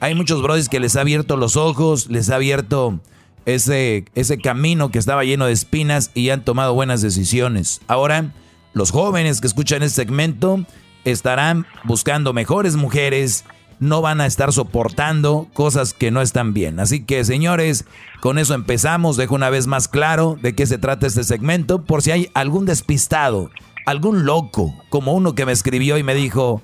Hay 0.00 0.14
muchos 0.14 0.42
brothers 0.42 0.68
que 0.68 0.80
les 0.80 0.96
ha 0.96 1.02
abierto 1.02 1.36
los 1.36 1.56
ojos, 1.56 2.08
les 2.10 2.30
ha 2.30 2.36
abierto 2.36 3.00
ese, 3.46 4.06
ese 4.14 4.38
camino 4.38 4.90
que 4.90 4.98
estaba 4.98 5.24
lleno 5.24 5.46
de 5.46 5.52
espinas 5.52 6.10
y 6.14 6.30
han 6.30 6.44
tomado 6.44 6.74
buenas 6.74 7.02
decisiones. 7.02 7.80
Ahora, 7.86 8.32
los 8.72 8.90
jóvenes 8.90 9.40
que 9.40 9.46
escuchan 9.46 9.82
este 9.82 10.02
segmento 10.02 10.64
estarán 11.04 11.66
buscando 11.84 12.32
mejores 12.32 12.76
mujeres, 12.76 13.44
no 13.80 14.02
van 14.02 14.20
a 14.20 14.26
estar 14.26 14.52
soportando 14.52 15.48
cosas 15.54 15.94
que 15.94 16.10
no 16.10 16.20
están 16.20 16.52
bien. 16.52 16.78
Así 16.78 17.02
que, 17.04 17.24
señores, 17.24 17.86
con 18.20 18.38
eso 18.38 18.54
empezamos. 18.54 19.16
Dejo 19.16 19.34
una 19.34 19.50
vez 19.50 19.66
más 19.66 19.88
claro 19.88 20.38
de 20.40 20.54
qué 20.54 20.66
se 20.66 20.78
trata 20.78 21.06
este 21.06 21.24
segmento, 21.24 21.82
por 21.82 22.02
si 22.02 22.10
hay 22.10 22.30
algún 22.34 22.66
despistado, 22.66 23.50
algún 23.86 24.26
loco, 24.26 24.74
como 24.90 25.14
uno 25.14 25.34
que 25.34 25.46
me 25.46 25.52
escribió 25.52 25.96
y 25.96 26.02
me 26.02 26.14
dijo, 26.14 26.62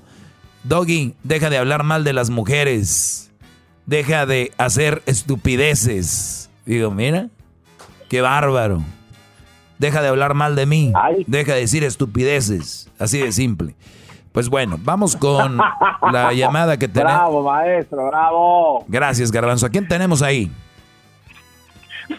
Doggy, 0.63 1.15
deja 1.23 1.49
de 1.49 1.57
hablar 1.57 1.83
mal 1.83 2.03
de 2.03 2.13
las 2.13 2.29
mujeres, 2.29 3.31
deja 3.87 4.25
de 4.27 4.51
hacer 4.57 5.01
estupideces. 5.07 6.49
Digo, 6.65 6.91
mira, 6.91 7.29
qué 8.09 8.21
bárbaro. 8.21 8.83
Deja 9.79 10.01
de 10.01 10.07
hablar 10.07 10.33
mal 10.33 10.55
de 10.55 10.65
mí, 10.65 10.91
deja 11.27 11.53
de 11.53 11.61
decir 11.61 11.83
estupideces, 11.83 12.89
así 12.97 13.19
de 13.19 13.31
simple. 13.31 13.75
Pues 14.37 14.49
bueno, 14.49 14.77
vamos 14.83 15.15
con 15.15 15.57
la 15.57 16.31
llamada 16.35 16.77
que 16.77 16.87
tenemos. 16.87 17.11
Bravo, 17.11 17.43
maestro, 17.43 18.05
bravo. 18.05 18.85
Gracias, 18.87 19.31
Garbanzo. 19.31 19.65
¿A 19.65 19.69
quién 19.69 19.87
tenemos 19.87 20.21
ahí? 20.21 20.51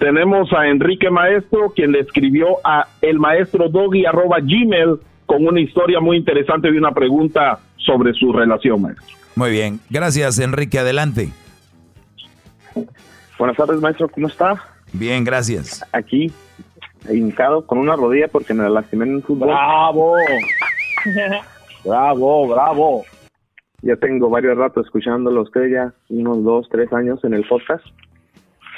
Tenemos 0.01 0.53
a 0.53 0.67
Enrique 0.67 1.11
Maestro, 1.11 1.71
quien 1.77 1.93
le 1.93 2.01
escribió 2.01 2.57
a 2.65 2.89
el 3.03 3.21
maestro 3.21 3.69
doggy 3.69 4.05
arroba 4.05 4.39
gmail 4.41 4.99
con 5.27 5.47
una 5.47 5.61
historia 5.61 6.01
muy 6.01 6.17
interesante 6.17 6.73
de 6.73 6.79
una 6.79 6.91
pregunta 6.91 7.61
sobre 7.77 8.13
su 8.15 8.33
relación, 8.33 8.83
maestro. 8.83 9.07
Muy 9.37 9.53
bien. 9.53 9.79
Gracias, 9.89 10.41
Enrique. 10.41 10.81
Adelante. 10.81 11.31
Buenas 13.39 13.57
tardes, 13.57 13.81
maestro. 13.81 14.09
¿Cómo 14.09 14.27
está? 14.27 14.61
Bien, 14.93 15.23
gracias. 15.23 15.87
Aquí, 15.93 16.33
hincado 17.09 17.65
con 17.65 17.79
una 17.79 17.95
rodilla 17.95 18.27
porque 18.27 18.55
me 18.55 18.65
la 18.65 18.71
lastimé 18.71 19.05
en 19.05 19.15
el 19.15 19.23
fútbol. 19.23 19.51
¡Bravo! 19.51 20.17
Bravo, 21.85 22.49
bravo. 22.49 23.05
Ya 23.83 23.97
tengo 23.97 24.29
varios 24.29 24.57
ratos 24.57 24.87
escuchándolo 24.87 25.41
a 25.41 25.43
usted 25.45 25.69
ya, 25.71 25.95
unos 26.09 26.43
dos, 26.43 26.69
tres 26.69 26.93
años 26.93 27.23
en 27.25 27.35
el 27.35 27.47
podcast. 27.47 27.85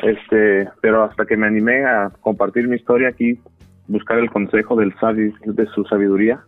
Este, 0.03 0.69
pero 0.81 1.05
hasta 1.05 1.27
que 1.27 1.37
me 1.37 1.47
animé 1.47 1.85
a 1.85 2.11
compartir 2.21 2.69
mi 2.69 2.77
historia 2.77 3.09
aquí, 3.09 3.39
buscar 3.87 4.19
el 4.19 4.31
consejo 4.31 4.77
del 4.77 4.95
sabio, 4.99 5.33
de 5.45 5.67
su 5.67 5.85
sabiduría. 5.85 6.43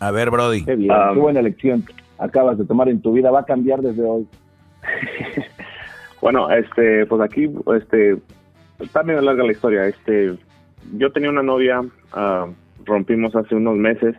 A 0.00 0.10
ver, 0.10 0.30
Brody. 0.30 0.64
Qué 0.64 0.76
bien, 0.76 0.94
qué 1.12 1.18
buena 1.18 1.40
elección 1.40 1.84
acabas 2.18 2.58
de 2.58 2.64
tomar 2.64 2.88
en 2.88 3.00
tu 3.00 3.12
vida. 3.12 3.30
Va 3.30 3.40
a 3.40 3.44
cambiar 3.44 3.80
desde 3.80 4.02
hoy. 4.02 4.26
Bueno, 6.20 6.50
este, 6.50 7.06
pues 7.06 7.20
aquí, 7.20 7.48
este, 7.76 8.16
está 8.80 9.02
medio 9.02 9.20
larga 9.20 9.44
la 9.44 9.52
historia. 9.52 9.86
Este, 9.86 10.34
yo 10.96 11.12
tenía 11.12 11.30
una 11.30 11.42
novia, 11.42 11.82
ah, 12.12 12.46
rompimos 12.84 13.36
hace 13.36 13.54
unos 13.54 13.76
meses, 13.76 14.16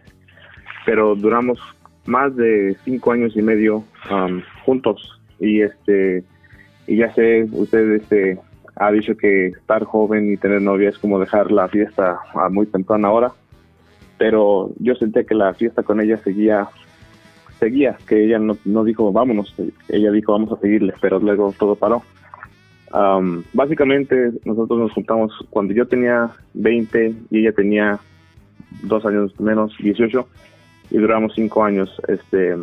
pero 0.87 1.15
duramos 1.15 1.59
más 2.05 2.33
de 2.37 2.77
cinco 2.85 3.11
años 3.11 3.35
y 3.35 3.41
medio 3.41 3.83
am, 4.09 4.41
juntos. 4.63 5.19
Y 5.37 5.59
este, 5.61 6.23
y 6.87 6.95
ya 6.95 7.13
sé, 7.13 7.45
usted, 7.51 7.91
este, 7.91 8.39
ha 8.77 8.89
dicho 8.93 9.17
que 9.17 9.47
estar 9.47 9.83
joven 9.83 10.31
y 10.31 10.37
tener 10.37 10.61
novia 10.61 10.87
es 10.87 10.97
como 10.97 11.19
dejar 11.19 11.51
la 11.51 11.67
fiesta 11.67 12.19
a 12.33 12.47
muy 12.47 12.67
temprana 12.67 13.11
hora. 13.11 13.33
Pero 14.17 14.71
yo 14.79 14.95
senté 14.95 15.25
que 15.25 15.35
la 15.35 15.53
fiesta 15.55 15.83
con 15.83 15.99
ella 15.99 16.15
seguía 16.19 16.69
seguía, 17.59 17.97
que 18.07 18.23
ella 18.23 18.39
no, 18.39 18.57
no 18.63 18.85
dijo 18.85 19.11
vámonos, 19.11 19.53
ella 19.89 20.09
dijo 20.11 20.31
vamos 20.31 20.53
a 20.53 20.61
seguirle, 20.61 20.93
pero 21.01 21.19
luego 21.19 21.53
todo 21.59 21.75
paró. 21.75 22.01
Am, 22.93 23.43
básicamente 23.51 24.31
nosotros 24.45 24.79
nos 24.79 24.93
juntamos 24.93 25.33
cuando 25.49 25.73
yo 25.73 25.85
tenía 25.85 26.29
20 26.53 27.13
y 27.29 27.39
ella 27.39 27.51
tenía 27.51 27.99
dos 28.83 29.05
años 29.05 29.37
menos, 29.37 29.75
18, 29.79 30.25
y 30.89 30.97
duramos 30.97 31.33
cinco 31.35 31.63
años. 31.63 31.89
Este, 32.07 32.57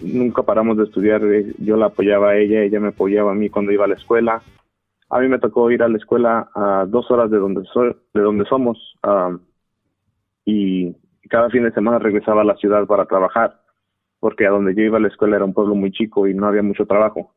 nunca 0.00 0.42
paramos 0.42 0.76
de 0.76 0.84
estudiar, 0.84 1.24
eh, 1.24 1.52
yo 1.58 1.76
la 1.76 1.86
apoyaba 1.86 2.30
a 2.30 2.36
ella, 2.36 2.62
ella 2.62 2.80
me 2.80 2.88
apoyaba 2.88 3.32
a 3.32 3.34
mí 3.34 3.48
cuando 3.48 3.72
iba 3.72 3.84
a 3.84 3.88
la 3.88 3.94
escuela. 3.94 4.42
A 5.08 5.20
mí 5.20 5.28
me 5.28 5.38
tocó 5.38 5.70
ir 5.70 5.82
a 5.82 5.88
la 5.88 5.96
escuela 5.96 6.50
a 6.54 6.84
dos 6.86 7.10
horas 7.10 7.30
de 7.30 7.38
donde 7.38 7.64
soy, 7.72 7.94
de 8.12 8.20
donde 8.20 8.44
somos, 8.46 8.98
y 10.44 10.94
cada 11.28 11.48
fin 11.50 11.62
de 11.62 11.72
semana 11.72 11.98
regresaba 11.98 12.42
a 12.42 12.44
la 12.44 12.56
ciudad 12.56 12.86
para 12.86 13.06
trabajar, 13.06 13.60
porque 14.18 14.46
a 14.46 14.50
donde 14.50 14.74
yo 14.74 14.82
iba 14.82 14.98
a 14.98 15.00
la 15.00 15.08
escuela 15.08 15.36
era 15.36 15.44
un 15.44 15.54
pueblo 15.54 15.74
muy 15.74 15.92
chico 15.92 16.26
y 16.26 16.34
no 16.34 16.46
había 16.46 16.62
mucho 16.62 16.86
trabajo. 16.86 17.34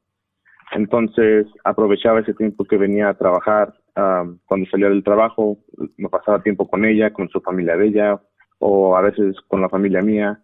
Entonces 0.71 1.47
aprovechaba 1.63 2.19
ese 2.19 2.33
tiempo 2.33 2.65
que 2.65 2.77
venía 2.77 3.09
a 3.09 3.15
trabajar. 3.15 3.73
am, 3.95 4.39
cuando 4.45 4.69
salía 4.69 4.89
del 4.89 5.03
trabajo, 5.03 5.57
me 5.97 6.09
pasaba 6.09 6.43
tiempo 6.43 6.67
con 6.67 6.85
ella, 6.85 7.11
con 7.11 7.29
su 7.29 7.41
familia 7.41 7.75
de 7.75 7.87
ella, 7.87 8.21
o 8.59 8.95
a 8.95 9.01
veces 9.01 9.35
con 9.47 9.61
la 9.61 9.69
familia 9.69 10.01
mía. 10.01 10.41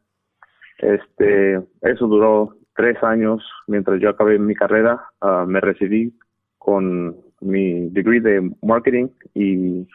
Este, 0.78 1.62
eso 1.82 2.08
duró 2.08 2.58
tres 2.76 3.02
años 3.04 3.44
mientras 3.68 4.00
yo 4.02 4.10
acabé 4.10 4.40
mi 4.40 4.56
carrera. 4.56 5.02
ah, 5.22 5.46
me 5.48 5.62
recibí 5.62 6.14
con 6.58 7.16
mi 7.42 7.90
degree 7.90 8.20
de 8.20 8.52
marketing 8.62 9.08
y 9.34 9.88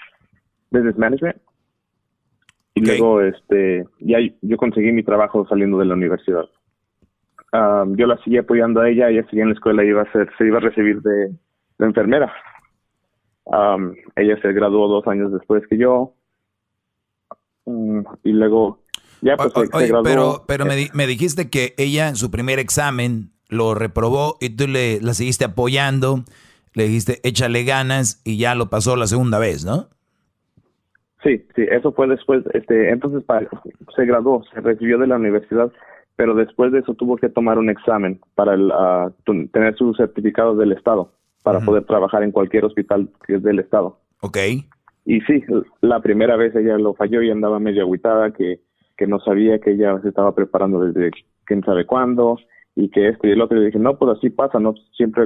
business 0.71 0.97
management. 0.97 1.37
Y 2.75 2.87
luego, 2.87 3.21
este, 3.21 3.85
ya 3.99 4.19
yo 4.41 4.57
conseguí 4.57 4.93
mi 4.93 5.03
trabajo 5.03 5.47
saliendo 5.49 5.79
de 5.79 5.87
la 5.87 5.95
universidad. 5.95 6.45
Um, 7.53 7.97
yo 7.97 8.07
la 8.07 8.17
seguí 8.19 8.39
apoyando 8.39 8.81
a 8.81 8.89
ella, 8.89 9.09
ella 9.09 9.25
seguía 9.25 9.43
en 9.43 9.49
la 9.49 9.55
escuela, 9.55 9.85
iba 9.85 10.03
a 10.03 10.13
ser, 10.13 10.31
se 10.39 10.47
iba 10.47 10.59
a 10.59 10.61
recibir 10.61 11.03
de, 11.03 11.31
de 11.79 11.87
enfermera. 11.87 12.33
Um, 13.45 13.95
ella 14.15 14.41
se 14.41 14.53
graduó 14.53 14.87
dos 14.87 15.07
años 15.09 15.33
después 15.33 15.67
que 15.67 15.77
yo. 15.77 16.15
Mm, 17.67 18.01
y 18.25 18.33
luego, 18.33 18.81
ya 19.23 19.37
pues 19.37 19.53
O- 19.55 19.61
se- 19.61 19.67
se 19.67 19.77
oye, 19.77 19.87
graduó. 19.89 20.03
pero, 20.05 20.45
pero 20.47 20.67
me, 20.67 20.77
di- 20.77 20.91
me 20.95 21.07
dijiste 21.07 21.51
que 21.51 21.75
ella 21.77 22.09
en 22.09 22.17
su 22.17 22.31
primer 22.31 22.59
examen 22.59 23.31
lo 23.49 23.75
reprobó 23.75 24.37
y 24.41 24.51
tú 24.51 24.67
le, 24.69 25.01
la 25.01 25.13
seguiste 25.15 25.45
apoyando, 25.45 26.25
le 26.75 26.85
dijiste 26.85 27.21
échale 27.29 27.65
ganas 27.65 28.21
y 28.25 28.39
ya 28.39 28.55
lo 28.55 28.71
pasó 28.71 28.97
la 28.97 29.07
segunda 29.07 29.39
vez, 29.39 29.65
¿no? 29.65 29.89
Sí, 31.23 31.45
sí, 31.55 31.63
eso 31.71 31.93
fue 31.93 32.07
después, 32.09 32.45
este, 32.55 32.91
entonces 32.91 33.23
se 33.95 34.07
graduó, 34.07 34.43
se 34.55 34.61
recibió 34.61 34.97
de 34.99 35.07
la 35.07 35.17
universidad, 35.17 35.71
pero 36.17 36.35
después 36.35 36.73
de 36.73 36.79
eso 36.79 36.95
tuvo 36.95 37.17
que 37.17 37.29
tomar 37.29 37.59
un 37.59 37.69
examen 37.69 38.21
para 38.35 38.55
el, 38.55 38.73
tu- 39.25 39.47
tener 39.49 39.77
su 39.77 39.93
certificado 39.95 40.57
del 40.57 40.73
Estado, 40.73 41.13
para 41.43 41.61
poder 41.61 41.85
trabajar 41.85 42.23
en 42.23 42.33
cualquier 42.33 42.65
hospital 42.65 43.11
que 43.27 43.35
es 43.37 43.43
del 43.43 43.59
Estado. 43.59 43.99
Ok. 44.21 44.39
Y 45.11 45.21
sí, 45.23 45.43
la 45.81 45.99
primera 45.99 46.37
vez 46.37 46.55
ella 46.55 46.79
lo 46.79 46.95
falló 46.95 47.21
y 47.21 47.33
andaba 47.33 47.59
medio 47.59 47.83
agüitada, 47.83 48.31
que, 48.31 48.61
que 48.97 49.09
no 49.09 49.19
sabía 49.19 49.59
que 49.59 49.73
ella 49.73 50.01
se 50.03 50.11
estaba 50.11 50.37
preparando 50.37 50.85
desde 50.85 51.11
quién 51.47 51.65
sabe 51.65 51.85
cuándo, 51.85 52.39
y 52.77 52.91
que 52.91 53.09
esto 53.09 53.27
y 53.27 53.33
el 53.33 53.41
otro. 53.41 53.61
Y 53.61 53.67
dije, 53.67 53.81
no, 53.81 53.99
pues 53.99 54.17
así 54.17 54.31
pasa, 54.31 54.61
no 54.61 54.73
siempre 54.97 55.25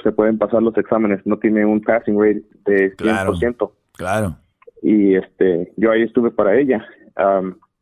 se 0.00 0.12
pueden 0.12 0.38
pasar 0.38 0.62
los 0.62 0.78
exámenes, 0.78 1.26
no 1.26 1.40
tiene 1.40 1.66
un 1.66 1.80
passing 1.80 2.20
rate 2.20 2.44
de 2.64 2.96
100%. 2.98 3.72
Claro. 3.94 4.36
Y 4.80 5.16
este, 5.16 5.72
yo 5.76 5.90
ahí 5.90 6.02
estuve 6.02 6.30
para 6.30 6.56
ella. 6.56 6.86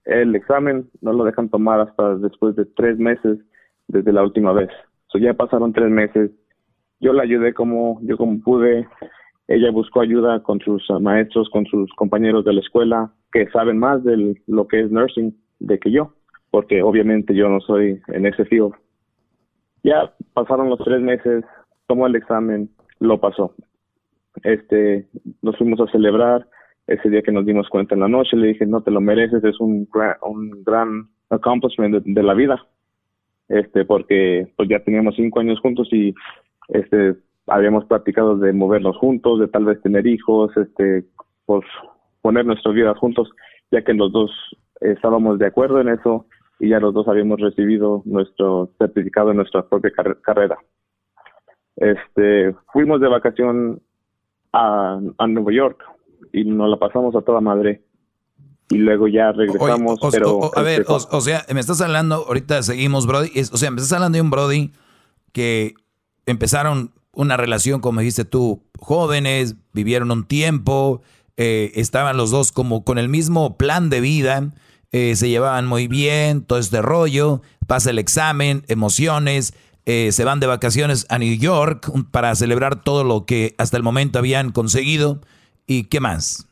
El 0.07 0.35
examen 0.35 0.89
no 1.03 1.13
lo 1.13 1.25
dejan 1.25 1.51
tomar 1.51 1.81
hasta 1.81 2.15
después 2.15 2.57
de 2.57 2.65
tres 2.65 2.99
meses 2.99 3.37
desde 3.87 4.15
la 4.15 4.23
última 4.23 4.55
vez. 4.55 4.71
So 5.09 5.19
ya 5.19 5.35
pasaron 5.35 5.75
tres 5.75 5.91
meses. 5.91 6.31
Yo 7.01 7.13
la 7.13 7.25
ayudé 7.25 7.53
como 7.53 8.01
yo 8.01 8.17
como 8.17 8.41
pude. 8.41 8.89
Ella 9.49 9.71
buscó 9.71 10.03
ayuda 10.03 10.43
con 10.43 10.61
sus 10.61 10.85
ah, 10.91 10.99
maestros, 10.99 11.49
con 11.51 11.65
sus 11.67 11.91
compañeros 11.95 12.45
de 12.45 12.53
la 12.53 12.61
escuela 12.61 13.11
que 13.33 13.49
saben 13.49 13.79
más 13.79 14.05
de 14.05 14.37
lo 14.47 14.69
que 14.69 14.81
es 14.81 14.91
nursing 14.91 15.35
de 15.59 15.79
que 15.79 15.91
yo, 15.91 16.13
porque 16.51 16.83
obviamente 16.83 17.35
yo 17.35 17.49
no 17.49 17.61
soy 17.61 18.01
en 18.09 18.27
ese 18.27 18.45
field. 18.45 18.73
Ya 19.83 20.13
pasaron 20.35 20.69
los 20.69 20.79
tres 20.81 21.01
meses, 21.01 21.45
tomó 21.87 22.07
el 22.07 22.17
examen, 22.17 22.69
lo 23.01 23.19
pasó. 23.21 23.55
Este, 24.45 25.09
nos 25.43 25.57
fuimos 25.57 25.81
a 25.81 25.91
celebrar. 25.91 26.47
Ese 26.87 27.11
día 27.11 27.21
que 27.21 27.33
nos 27.33 27.45
dimos 27.45 27.69
cuenta 27.69 27.95
en 27.95 28.01
la 28.01 28.09
noche, 28.09 28.35
le 28.37 28.49
dije, 28.49 28.65
no 28.65 28.83
te 28.83 28.91
lo 28.91 29.03
mereces, 29.03 29.45
es 29.45 29.61
un 29.61 29.87
gran, 29.93 30.17
un 30.23 30.63
gran 30.65 31.09
accomplishment 31.29 31.95
de, 31.95 32.13
de 32.15 32.23
la 32.23 32.33
vida. 32.33 32.67
Este, 33.49 33.85
porque 33.85 34.53
pues 34.57 34.69
ya 34.69 34.81
teníamos 34.81 35.15
cinco 35.17 35.41
años 35.41 35.61
juntos 35.61 35.89
y 35.93 36.15
este 36.69 37.17
habíamos 37.49 37.85
practicado 37.87 38.37
de 38.37 38.53
movernos 38.53 38.97
juntos, 38.97 39.41
de 39.41 39.49
tal 39.49 39.65
vez 39.65 39.81
tener 39.83 40.07
hijos, 40.07 40.51
este, 40.57 41.05
pues 41.47 41.65
poner 42.23 42.45
nuestras 42.47 42.75
vidas 42.75 42.99
juntos, 42.99 43.31
ya 43.71 43.83
que 43.83 43.95
los 43.95 44.13
dos 44.13 44.31
estábamos 44.81 45.39
de 45.39 45.47
acuerdo 45.47 45.81
en 45.81 45.89
eso 45.89 46.27
y 46.61 46.69
ya 46.71 46.81
los 46.81 46.93
dos 46.95 47.07
habíamos 47.09 47.41
recibido 47.41 48.03
nuestro 48.05 48.71
certificado 48.79 49.31
en 49.31 49.37
nuestra 49.39 49.67
propia 49.69 49.91
car- 49.93 50.21
carrera. 50.23 50.59
Este, 51.77 52.55
fuimos 52.73 53.01
de 53.01 53.09
vacación 53.09 53.81
a, 54.53 54.99
a 55.19 55.27
Nueva 55.27 55.53
York 55.53 55.81
y 56.33 56.45
nos 56.45 56.69
la 56.69 56.77
pasamos 56.77 57.15
a 57.15 57.23
toda 57.23 57.41
madre. 57.41 57.83
Y 58.71 58.79
luego 58.79 59.09
ya 59.09 59.33
regresamos, 59.33 59.99
O- 60.03 60.11
pero... 60.11 60.31
o- 60.39 60.59
a 60.59 60.63
ver, 60.63 60.81
este, 60.83 60.93
o, 60.93 60.97
o 60.97 61.21
sea, 61.21 61.45
me 61.55 61.61
estás 61.61 61.81
hablando, 61.81 62.17
ahorita 62.27 62.63
seguimos, 62.63 63.07
Brody. 63.07 63.31
es- 63.35 63.53
o 63.53 63.57
sea, 63.57 63.71
me 63.71 63.77
estás 63.77 63.93
hablando 63.95 64.17
de 64.17 64.23
un 64.23 64.31
Brody 64.31 64.73
que 65.33 65.75
empezaron 66.27 66.91
una 67.13 67.37
relación, 67.37 67.81
como 67.81 68.01
dijiste 68.01 68.25
tú, 68.25 68.63
jóvenes, 68.79 69.57
vivieron 69.73 70.11
un 70.11 70.27
tiempo, 70.27 71.03
eh, 71.37 71.73
estaban 71.75 72.17
los 72.17 72.31
dos 72.31 72.53
como 72.53 72.85
con 72.85 72.99
el 72.99 73.09
mismo 73.09 73.57
plan 73.57 73.91
de 73.91 74.01
vida, 74.01 74.53
eh, 74.93 75.15
se 75.17 75.29
llevaban 75.29 75.67
muy 75.67 75.89
bien, 75.89 76.45
todo 76.45 76.59
este 76.59 76.83
rollo, 76.83 77.43
pasa 77.67 77.91
el 77.91 77.99
examen, 77.99 78.63
emociones, 78.69 79.55
eh, 79.87 80.13
se 80.13 80.25
van 80.25 80.39
de 80.39 80.47
vacaciones 80.47 81.07
a 81.11 81.19
New 81.19 81.39
York 81.39 81.91
para 82.11 82.35
celebrar 82.35 82.83
todo 82.83 83.05
lo 83.05 83.25
que 83.25 83.55
hasta 83.57 83.77
el 83.77 83.83
momento 83.83 84.19
habían 84.19 84.53
conseguido. 84.53 85.21
¿Y 85.67 85.85
qué 85.85 86.01
más? 86.01 86.47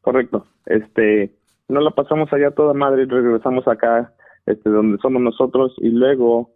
Correcto. 0.00 0.46
Este, 0.66 1.34
nos 1.68 1.82
la 1.82 1.90
pasamos 1.90 2.32
allá 2.32 2.50
toda 2.52 2.74
madre 2.74 3.06
regresamos 3.06 3.66
acá, 3.68 4.14
este, 4.46 4.70
donde 4.70 4.98
somos 5.02 5.20
nosotros 5.20 5.74
y 5.78 5.88
luego, 5.88 6.55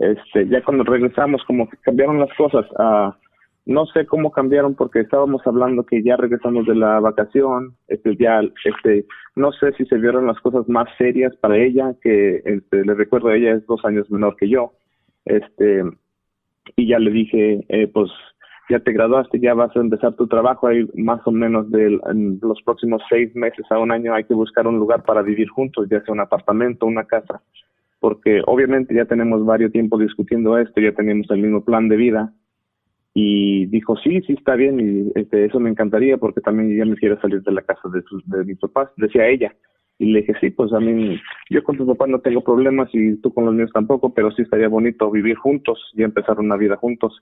este, 0.00 0.48
ya 0.48 0.62
cuando 0.64 0.82
regresamos 0.84 1.44
como 1.44 1.68
cambiaron 1.82 2.18
las 2.18 2.32
cosas. 2.36 2.66
Ah, 2.78 3.16
no 3.66 3.84
sé 3.86 4.06
cómo 4.06 4.32
cambiaron 4.32 4.74
porque 4.74 5.00
estábamos 5.00 5.46
hablando 5.46 5.84
que 5.84 6.02
ya 6.02 6.16
regresamos 6.16 6.66
de 6.66 6.74
la 6.74 6.98
vacación, 6.98 7.76
este, 7.88 8.16
ya, 8.16 8.40
este, 8.64 9.04
no 9.36 9.52
sé 9.52 9.72
si 9.74 9.84
se 9.84 9.96
vieron 9.96 10.26
las 10.26 10.40
cosas 10.40 10.68
más 10.68 10.88
serias 10.96 11.36
para 11.36 11.58
ella, 11.58 11.94
que, 12.02 12.42
este, 12.44 12.84
le 12.84 12.94
recuerdo 12.94 13.30
ella 13.30 13.52
es 13.52 13.66
dos 13.66 13.84
años 13.84 14.10
menor 14.10 14.36
que 14.36 14.48
yo, 14.48 14.72
este, 15.26 15.84
y 16.76 16.88
ya 16.88 16.98
le 16.98 17.10
dije, 17.10 17.64
eh, 17.68 17.86
pues 17.86 18.10
ya 18.70 18.80
te 18.80 18.92
graduaste, 18.92 19.38
ya 19.38 19.52
vas 19.52 19.76
a 19.76 19.80
empezar 19.80 20.14
tu 20.14 20.26
trabajo, 20.26 20.66
hay 20.66 20.88
más 20.94 21.20
o 21.26 21.30
menos 21.30 21.70
de 21.70 22.00
los 22.40 22.62
próximos 22.62 23.02
seis 23.10 23.34
meses 23.36 23.66
a 23.70 23.78
un 23.78 23.92
año 23.92 24.14
hay 24.14 24.24
que 24.24 24.34
buscar 24.34 24.66
un 24.66 24.78
lugar 24.78 25.02
para 25.02 25.22
vivir 25.22 25.48
juntos, 25.48 25.86
ya 25.90 26.00
sea 26.02 26.14
un 26.14 26.20
apartamento, 26.20 26.86
una 26.86 27.04
casa, 27.04 27.42
porque 28.00 28.42
obviamente 28.46 28.94
ya 28.94 29.04
tenemos 29.04 29.44
varios 29.44 29.72
tiempo 29.72 29.98
discutiendo 29.98 30.58
esto, 30.58 30.80
ya 30.80 30.92
tenemos 30.92 31.30
el 31.30 31.42
mismo 31.42 31.64
plan 31.64 31.88
de 31.88 31.96
vida 31.96 32.32
y 33.12 33.66
dijo 33.66 33.96
sí, 33.98 34.22
sí 34.22 34.32
está 34.32 34.54
bien 34.54 34.80
y 34.80 35.12
este, 35.18 35.44
eso 35.44 35.60
me 35.60 35.70
encantaría 35.70 36.16
porque 36.16 36.40
también 36.40 36.76
ya 36.76 36.84
me 36.84 36.96
quiero 36.96 37.20
salir 37.20 37.42
de 37.42 37.52
la 37.52 37.62
casa 37.62 37.88
de, 37.92 38.02
sus, 38.02 38.28
de 38.28 38.44
mis 38.44 38.58
papás, 38.58 38.90
decía 38.96 39.28
ella. 39.28 39.54
Y 39.98 40.12
le 40.12 40.20
dije, 40.20 40.32
sí, 40.40 40.48
pues 40.48 40.72
a 40.72 40.80
mí, 40.80 41.20
yo 41.50 41.62
con 41.62 41.76
tus 41.76 41.86
papás 41.86 42.08
no 42.08 42.20
tengo 42.20 42.42
problemas 42.42 42.88
y 42.94 43.16
tú 43.16 43.34
con 43.34 43.44
los 43.44 43.54
míos 43.54 43.70
tampoco, 43.74 44.14
pero 44.14 44.30
sí 44.30 44.40
estaría 44.40 44.68
bonito 44.68 45.10
vivir 45.10 45.36
juntos 45.36 45.78
y 45.94 46.02
empezar 46.02 46.40
una 46.40 46.56
vida 46.56 46.76
juntos 46.76 47.20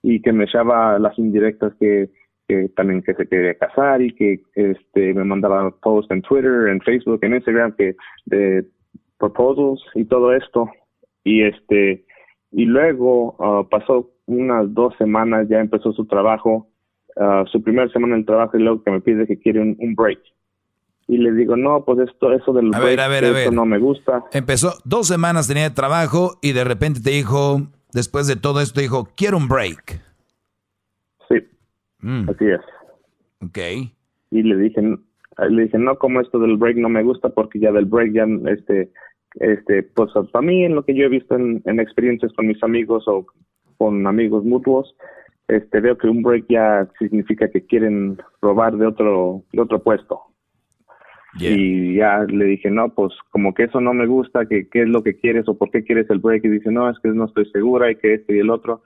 y 0.00 0.22
que 0.22 0.32
me 0.32 0.44
echaba 0.44 0.96
las 1.00 1.18
indirectas 1.18 1.72
que, 1.80 2.08
que 2.46 2.68
también 2.76 3.02
que 3.02 3.14
se 3.14 3.26
quería 3.26 3.54
casar 3.54 4.00
y 4.00 4.14
que 4.14 4.42
este 4.54 5.12
me 5.12 5.24
mandaba 5.24 5.72
posts 5.82 6.12
en 6.12 6.22
Twitter, 6.22 6.68
en 6.68 6.80
Facebook, 6.80 7.18
en 7.22 7.34
Instagram 7.34 7.74
que 7.76 7.96
de 8.26 8.64
proposals 9.20 9.80
y 9.94 10.04
todo 10.06 10.32
esto 10.34 10.68
y 11.22 11.42
este 11.44 12.04
y 12.50 12.64
luego 12.64 13.36
ah, 13.38 13.62
pasó 13.70 14.10
unas 14.26 14.72
dos 14.74 14.94
semanas 14.98 15.46
ya 15.48 15.60
empezó 15.60 15.92
su 15.92 16.06
trabajo 16.06 16.66
ah, 17.16 17.44
su 17.52 17.62
primera 17.62 17.88
semana 17.92 18.14
en 18.14 18.20
el 18.20 18.26
trabajo 18.26 18.56
y 18.56 18.62
luego 18.62 18.82
que 18.82 18.90
me 18.90 19.00
pide 19.00 19.26
que 19.26 19.38
quiere 19.38 19.60
un, 19.60 19.76
un 19.78 19.94
break 19.94 20.18
y 21.06 21.18
le 21.18 21.32
digo 21.32 21.56
no 21.56 21.84
pues 21.84 22.08
esto 22.08 22.32
eso 22.32 22.52
del 22.52 22.74
A 22.74 22.78
break 22.78 22.84
ver, 22.84 23.00
a 23.00 23.08
ver, 23.08 23.24
a 23.24 23.26
eso 23.28 23.34
ver. 23.36 23.52
no 23.52 23.66
me 23.66 23.78
gusta 23.78 24.24
Empezó, 24.32 24.72
dos 24.84 25.06
semanas 25.06 25.46
tenía 25.46 25.64
de 25.68 25.74
trabajo 25.74 26.38
y 26.42 26.52
de 26.52 26.64
repente 26.64 27.00
te 27.00 27.10
dijo, 27.10 27.62
después 27.92 28.26
de 28.28 28.36
todo 28.36 28.60
esto, 28.60 28.80
dijo, 28.80 29.08
quiero 29.16 29.36
un 29.36 29.48
break. 29.48 30.00
Sí, 31.28 31.36
Mm. 32.02 32.30
así 32.30 32.44
es. 32.46 32.60
Ok. 33.44 33.58
Y 34.30 34.42
le 34.42 34.56
dije, 34.56 34.80
le 34.80 35.62
dije, 35.64 35.78
no, 35.78 35.96
como 35.98 36.20
esto 36.20 36.38
del 36.38 36.56
break 36.56 36.76
no 36.76 36.88
me 36.88 37.02
gusta 37.02 37.28
porque 37.30 37.58
ya 37.58 37.72
del 37.72 37.86
break 37.86 38.12
ya, 38.12 38.26
este, 38.50 38.90
este, 39.34 39.82
pues 39.82 40.10
para 40.32 40.46
mí 40.46 40.64
en 40.64 40.74
lo 40.74 40.84
que 40.84 40.94
yo 40.94 41.04
he 41.04 41.08
visto 41.08 41.36
en, 41.36 41.62
en 41.64 41.80
experiencias 41.80 42.32
con 42.32 42.46
mis 42.46 42.62
amigos 42.62 43.04
o 43.06 43.26
con 43.78 44.06
amigos 44.06 44.44
mutuos, 44.44 44.96
este, 45.48 45.80
veo 45.80 45.96
que 45.96 46.08
un 46.08 46.22
break 46.22 46.46
ya 46.48 46.88
significa 46.98 47.48
que 47.50 47.64
quieren 47.64 48.18
robar 48.40 48.76
de 48.76 48.86
otro, 48.86 49.42
de 49.52 49.60
otro 49.60 49.82
puesto. 49.82 50.20
Y 51.54 51.94
ya 51.94 52.24
le 52.24 52.44
dije, 52.44 52.70
no, 52.70 52.92
pues 52.92 53.12
como 53.30 53.54
que 53.54 53.64
eso 53.64 53.80
no 53.80 53.94
me 53.94 54.06
gusta, 54.06 54.46
que 54.46 54.68
qué 54.68 54.82
es 54.82 54.88
lo 54.88 55.02
que 55.02 55.16
quieres 55.16 55.48
o 55.48 55.56
por 55.56 55.70
qué 55.70 55.84
quieres 55.84 56.10
el 56.10 56.18
break. 56.18 56.44
Y 56.44 56.48
dice, 56.48 56.72
no, 56.72 56.90
es 56.90 56.98
que 56.98 57.08
no 57.10 57.26
estoy 57.26 57.46
segura 57.52 57.90
y 57.90 57.96
que 57.96 58.14
este 58.14 58.36
y 58.36 58.40
el 58.40 58.50
otro. 58.50 58.82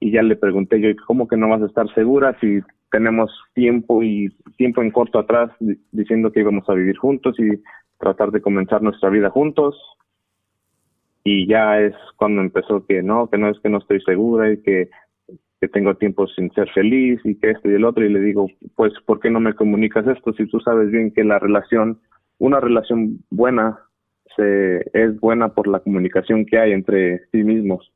Y 0.00 0.10
ya 0.10 0.22
le 0.22 0.36
pregunté 0.36 0.80
yo, 0.80 0.88
¿cómo 1.06 1.28
que 1.28 1.36
no 1.36 1.48
vas 1.48 1.62
a 1.62 1.66
estar 1.66 1.92
segura 1.94 2.36
si 2.40 2.58
tenemos 2.90 3.30
tiempo 3.54 4.02
y 4.02 4.28
tiempo 4.56 4.82
en 4.82 4.90
corto 4.90 5.18
atrás 5.18 5.50
di- 5.60 5.78
diciendo 5.92 6.32
que 6.32 6.40
íbamos 6.40 6.68
a 6.68 6.74
vivir 6.74 6.96
juntos 6.96 7.38
y 7.38 7.62
tratar 7.98 8.30
de 8.30 8.40
comenzar 8.40 8.82
nuestra 8.82 9.10
vida 9.10 9.30
juntos? 9.30 9.76
Y 11.24 11.46
ya 11.48 11.80
es 11.80 11.94
cuando 12.16 12.40
empezó 12.40 12.86
que 12.86 13.02
no, 13.02 13.28
que 13.28 13.38
no 13.38 13.50
es 13.50 13.58
que 13.60 13.68
no 13.68 13.78
estoy 13.78 14.00
segura 14.02 14.52
y 14.52 14.62
que, 14.62 14.90
que 15.60 15.68
tengo 15.68 15.96
tiempo 15.96 16.26
sin 16.28 16.52
ser 16.52 16.70
feliz 16.70 17.20
y 17.24 17.34
que 17.34 17.50
esto 17.50 17.68
y 17.68 17.74
el 17.74 17.84
otro. 17.84 18.04
Y 18.04 18.12
le 18.12 18.20
digo, 18.20 18.48
pues, 18.76 18.92
¿por 19.04 19.18
qué 19.20 19.30
no 19.30 19.40
me 19.40 19.54
comunicas 19.54 20.06
esto 20.06 20.32
si 20.34 20.46
tú 20.46 20.60
sabes 20.60 20.90
bien 20.90 21.10
que 21.10 21.24
la 21.24 21.38
relación, 21.38 21.98
una 22.38 22.60
relación 22.60 23.18
buena, 23.30 23.78
se, 24.36 24.88
es 24.92 25.18
buena 25.18 25.48
por 25.48 25.66
la 25.66 25.80
comunicación 25.80 26.46
que 26.46 26.58
hay 26.58 26.72
entre 26.72 27.26
sí 27.32 27.42
mismos? 27.42 27.92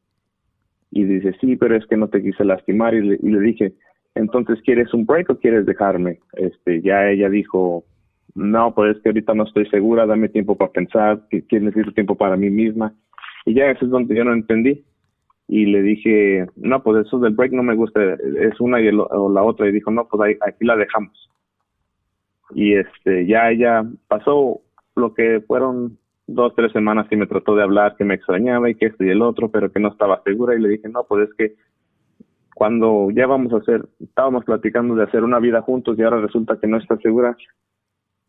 Y 0.91 1.05
dice, 1.05 1.33
sí, 1.41 1.55
pero 1.55 1.77
es 1.77 1.87
que 1.87 1.97
no 1.97 2.09
te 2.09 2.23
quise 2.23 2.45
lastimar. 2.45 2.95
Y 2.95 3.03
le, 3.03 3.19
y 3.23 3.31
le 3.31 3.41
dije, 3.41 3.75
entonces, 4.15 4.61
¿quieres 4.63 4.93
un 4.93 5.07
break 5.07 5.31
o 5.31 5.39
quieres 5.39 5.67
dejarme? 5.67 6.19
Este, 6.33 6.83
ya 6.83 7.09
ella 7.09 7.29
dijo, 7.29 7.85
no, 8.35 8.75
pues 8.75 8.97
es 8.97 9.03
que 9.03 9.09
ahorita 9.11 9.35
no 9.35 9.45
estoy 9.45 9.67
segura, 9.69 10.07
dame 10.07 10.29
tiempo 10.29 10.57
para 10.57 10.73
pensar, 10.73 11.23
que, 11.31 11.47
que 11.47 11.61
necesito 11.61 11.93
tiempo 11.93 12.15
para 12.17 12.37
mí 12.37 12.51
misma. 12.51 12.95
Y 13.47 13.55
ya 13.55 13.71
eso 13.71 13.85
es 13.85 13.91
donde 13.91 14.15
yo 14.15 14.25
no 14.25 14.33
entendí. 14.33 14.85
Y 15.49 15.67
le 15.67 15.83
dije, 15.83 16.47
no, 16.57 16.83
pues 16.83 17.07
eso 17.07 17.19
del 17.19 17.35
break 17.35 17.53
no 17.53 17.63
me 17.65 17.75
gusta, 17.75 18.01
es 18.15 18.61
una 18.61 18.81
y 18.81 18.87
el- 18.87 19.01
o 19.01 19.31
la 19.33 19.43
otra. 19.43 19.69
Y 19.69 19.73
dijo, 19.73 19.91
no, 19.91 20.07
pues 20.07 20.23
ahí, 20.23 20.37
aquí 20.47 20.65
la 20.65 20.77
dejamos. 20.77 21.29
Y 22.55 22.75
este, 22.75 23.27
ya 23.27 23.51
ella 23.51 23.85
pasó 24.09 24.61
lo 24.97 25.15
que 25.15 25.41
fueron 25.47 25.99
dos, 26.27 26.55
tres 26.55 26.73
semanas 26.73 27.07
y 27.11 27.17
me 27.17 27.27
trató 27.27 27.57
de 27.57 27.63
hablar 27.65 27.97
que 27.97 28.05
me 28.05 28.15
extrañaba 28.15 28.71
y 28.71 28.77
que 28.77 28.87
esto 28.87 29.03
y 29.05 29.11
el 29.11 29.23
otro, 29.23 29.51
pero 29.51 29.73
que 29.73 29.81
no 29.81 29.89
estaba 29.89 30.23
segura. 30.23 30.55
Y 30.55 30.61
le 30.61 30.69
dije, 30.69 30.89
no, 30.89 31.05
pues 31.09 31.29
es 31.29 31.35
que 31.37 31.55
cuando 32.55 33.09
ya 33.11 33.27
vamos 33.27 33.53
a 33.53 33.57
hacer, 33.57 33.89
estábamos 34.01 34.45
platicando 34.45 34.95
de 34.95 35.05
hacer 35.05 35.25
una 35.25 35.39
vida 35.39 35.63
juntos 35.63 35.99
y 35.99 36.03
ahora 36.03 36.21
resulta 36.21 36.59
que 36.61 36.67
no 36.67 36.77
está 36.77 36.97
segura, 36.99 37.37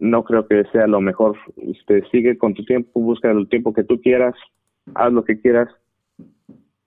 no 0.01 0.23
creo 0.23 0.47
que 0.47 0.65
sea 0.71 0.87
lo 0.87 0.99
mejor. 0.99 1.37
Este, 1.57 2.03
sigue 2.09 2.37
con 2.37 2.53
tu 2.53 2.65
tiempo, 2.65 2.99
busca 2.99 3.31
el 3.31 3.47
tiempo 3.47 3.71
que 3.71 3.83
tú 3.83 4.01
quieras, 4.01 4.35
haz 4.95 5.13
lo 5.13 5.23
que 5.23 5.39
quieras, 5.39 5.69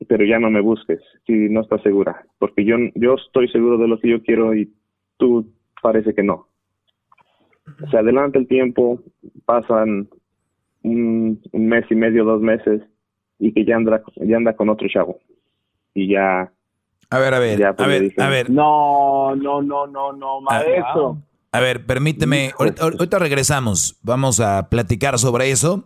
pero 0.07 0.24
ya 0.24 0.39
no 0.39 0.51
me 0.51 0.61
busques 0.61 1.01
si 1.27 1.32
no 1.49 1.62
estás 1.62 1.81
segura, 1.82 2.27
porque 2.39 2.65
yo, 2.65 2.77
yo 2.95 3.15
estoy 3.15 3.49
seguro 3.49 3.78
de 3.78 3.89
lo 3.89 3.99
que 3.99 4.11
yo 4.11 4.23
quiero 4.23 4.55
y 4.55 4.70
tú 5.16 5.47
parece 5.81 6.12
que 6.12 6.23
no. 6.23 6.49
Se 7.91 7.97
adelanta 7.97 8.39
el 8.39 8.47
tiempo, 8.47 9.01
pasan 9.47 10.09
un, 10.82 11.41
un 11.53 11.66
mes 11.66 11.86
y 11.91 11.95
medio, 11.95 12.24
dos 12.24 12.43
meses, 12.43 12.82
y 13.39 13.53
que 13.53 13.65
ya 13.65 13.77
anda, 13.77 14.03
ya 14.16 14.36
anda 14.36 14.55
con 14.55 14.69
otro 14.69 14.89
chavo. 14.89 15.19
Y 15.95 16.09
ya... 16.09 16.53
A 17.11 17.19
ver, 17.19 17.32
a 17.32 17.39
ver, 17.39 17.59
ya, 17.59 17.74
pues, 17.74 17.86
a 17.86 17.89
ver, 17.89 18.03
dije, 18.03 18.23
a 18.23 18.28
ver. 18.28 18.51
No, 18.51 19.36
no, 19.36 19.62
no, 19.62 19.86
no, 19.86 20.12
no, 20.12 20.41
maestro. 20.41 21.19
A 21.55 21.60
ver, 21.60 21.86
permíteme, 21.86 22.52
ahorita, 22.59 22.82
ahorita 22.82 23.20
regresamos, 23.20 23.94
vamos 24.02 24.40
a 24.40 24.68
platicar 24.70 25.20
sobre 25.20 25.52
eso, 25.52 25.85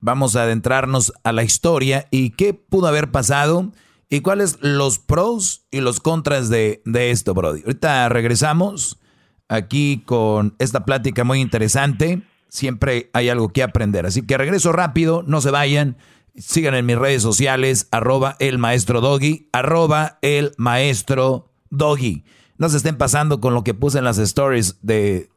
vamos 0.00 0.36
a 0.36 0.44
adentrarnos 0.44 1.12
a 1.24 1.32
la 1.32 1.42
historia 1.42 2.06
y 2.12 2.30
qué 2.30 2.54
pudo 2.54 2.86
haber 2.86 3.10
pasado 3.10 3.72
y 4.08 4.20
cuáles 4.20 4.56
los 4.60 5.00
pros 5.00 5.66
y 5.72 5.80
los 5.80 5.98
contras 5.98 6.48
de, 6.48 6.80
de 6.84 7.10
esto, 7.10 7.34
Brody. 7.34 7.62
Ahorita 7.62 8.08
regresamos 8.08 9.00
aquí 9.48 10.04
con 10.06 10.54
esta 10.60 10.84
plática 10.84 11.24
muy 11.24 11.40
interesante, 11.40 12.22
siempre 12.48 13.10
hay 13.14 13.30
algo 13.30 13.48
que 13.48 13.64
aprender, 13.64 14.06
así 14.06 14.22
que 14.22 14.38
regreso 14.38 14.70
rápido, 14.70 15.24
no 15.26 15.40
se 15.40 15.50
vayan. 15.50 15.96
Sigan 16.36 16.76
en 16.76 16.86
mis 16.86 16.98
redes 16.98 17.22
sociales, 17.22 17.88
arroba 17.90 18.36
el 18.38 18.58
maestro 18.58 19.00
doggy, 19.00 19.48
arroba 19.52 20.20
el 20.22 20.52
maestro 20.56 21.50
doggy. 21.70 22.22
No 22.64 22.70
se 22.70 22.78
estén 22.78 22.96
pasando 22.96 23.40
con 23.40 23.52
lo 23.52 23.62
que 23.62 23.74
puse 23.74 23.98
en 23.98 24.04
las 24.04 24.16
stories 24.16 24.78
de, 24.80 25.28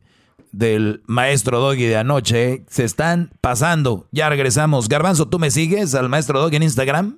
del 0.54 1.02
maestro 1.08 1.60
doggy 1.60 1.84
de 1.84 1.98
anoche. 1.98 2.54
¿eh? 2.54 2.64
Se 2.70 2.86
están 2.86 3.32
pasando. 3.42 4.06
Ya 4.14 4.30
regresamos. 4.30 4.88
Garbanzo, 4.88 5.28
¿tú 5.28 5.38
me 5.38 5.52
sigues 5.52 5.94
al 5.94 6.08
maestro 6.08 6.40
doggy 6.40 6.56
en 6.56 6.64
Instagram? 6.64 7.18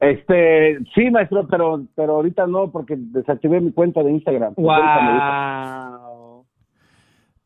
Este, 0.00 0.78
sí, 0.94 1.10
maestro, 1.10 1.46
pero, 1.50 1.84
pero 1.94 2.14
ahorita 2.14 2.46
no, 2.46 2.70
porque 2.70 2.94
desactivé 2.96 3.60
mi 3.60 3.72
cuenta 3.72 4.02
de 4.02 4.12
Instagram. 4.12 4.54
Wow. 4.56 6.46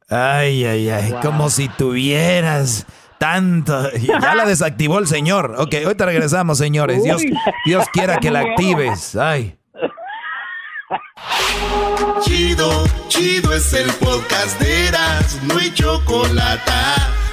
Ay, 0.09 0.65
ay, 0.65 0.91
ay, 0.91 1.15
como 1.23 1.51
si 1.51 1.69
tuvieras 1.71 2.87
tanto. 3.19 3.77
Ya 4.23 4.37
la 4.37 4.47
desactivó 4.47 5.01
el 5.01 5.09
señor. 5.09 5.57
Ok, 5.59 5.75
ahorita 5.85 6.07
regresamos, 6.07 6.57
señores. 6.57 7.03
Dios. 7.03 7.21
Dios 7.67 7.85
quiera 7.93 8.19
que 8.19 8.31
la 8.31 8.41
actives. 8.51 9.17
Ay. 9.17 9.57
Chido, 12.23 12.85
chido 13.09 13.53
es 13.53 13.73
el 13.73 13.91
podcast 13.95 14.61
de 14.61 14.89
Eras, 14.89 15.41
no 15.45 15.59
hay 15.59 15.73
chocolate. 15.73 16.73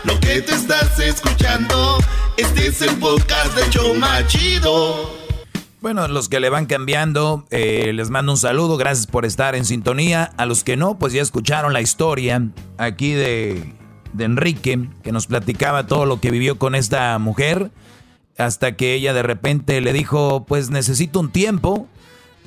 Lo 0.03 0.19
que 0.19 0.41
te 0.41 0.53
estás 0.53 0.99
escuchando, 0.99 1.97
este 2.37 2.67
es 2.67 2.81
el 2.81 2.95
podcast 2.97 3.55
de 3.55 3.69
Choma 3.69 4.25
Chido. 4.27 5.15
Bueno, 5.81 6.07
los 6.07 6.29
que 6.29 6.39
le 6.39 6.49
van 6.49 6.65
cambiando, 6.65 7.45
eh, 7.49 7.91
les 7.93 8.09
mando 8.09 8.31
un 8.33 8.37
saludo. 8.37 8.77
Gracias 8.77 9.07
por 9.07 9.25
estar 9.25 9.55
en 9.55 9.65
sintonía. 9.65 10.31
A 10.37 10.45
los 10.45 10.63
que 10.63 10.75
no, 10.75 10.97
pues 10.97 11.13
ya 11.13 11.21
escucharon 11.21 11.73
la 11.73 11.81
historia 11.81 12.41
aquí 12.77 13.13
de, 13.13 13.73
de 14.13 14.23
Enrique, 14.23 14.89
que 15.03 15.11
nos 15.11 15.27
platicaba 15.27 15.87
todo 15.87 16.05
lo 16.05 16.19
que 16.19 16.31
vivió 16.31 16.57
con 16.57 16.75
esta 16.75 17.17
mujer. 17.19 17.71
Hasta 18.37 18.75
que 18.75 18.93
ella 18.93 19.13
de 19.13 19.23
repente 19.23 19.81
le 19.81 19.93
dijo, 19.93 20.45
pues 20.45 20.69
necesito 20.69 21.19
un 21.19 21.31
tiempo. 21.31 21.87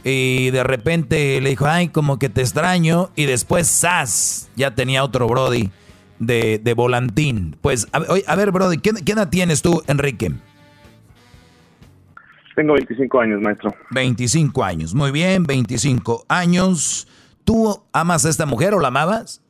Y 0.04 0.50
de 0.50 0.64
repente 0.64 1.40
le 1.40 1.50
dijo, 1.50 1.66
ay, 1.66 1.88
como 1.88 2.18
que 2.18 2.28
te 2.28 2.40
extraño. 2.40 3.10
Y 3.16 3.26
después, 3.26 3.68
¡zas! 3.68 4.50
Ya 4.56 4.74
tenía 4.74 5.04
otro 5.04 5.26
Brody 5.26 5.70
de, 6.18 6.60
de 6.62 6.74
volantín. 6.74 7.56
Pues, 7.60 7.88
a, 7.92 7.98
a 8.26 8.36
ver, 8.36 8.50
Brody, 8.52 8.78
¿qué, 8.78 8.92
¿qué 9.04 9.12
edad 9.12 9.28
tienes 9.28 9.62
tú, 9.62 9.82
Enrique? 9.86 10.32
Tengo 12.56 12.74
25 12.74 13.20
años, 13.20 13.40
maestro. 13.40 13.74
25 13.90 14.64
años. 14.64 14.94
Muy 14.94 15.10
bien, 15.10 15.44
25 15.44 16.24
años. 16.28 17.08
¿Tú 17.44 17.82
amas 17.92 18.24
a 18.26 18.28
esta 18.28 18.46
mujer 18.46 18.74
o 18.74 18.80
la 18.80 18.88
amabas? 18.88 19.42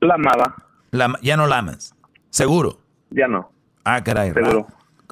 La 0.00 0.14
amaba. 0.14 0.56
La, 0.90 1.18
ya 1.22 1.36
no 1.36 1.46
la 1.46 1.58
amas. 1.58 1.94
¿Seguro? 2.30 2.80
Ya 3.10 3.28
no. 3.28 3.50
Ah, 3.84 4.02
caray. 4.02 4.32
Seguro. 4.32 4.66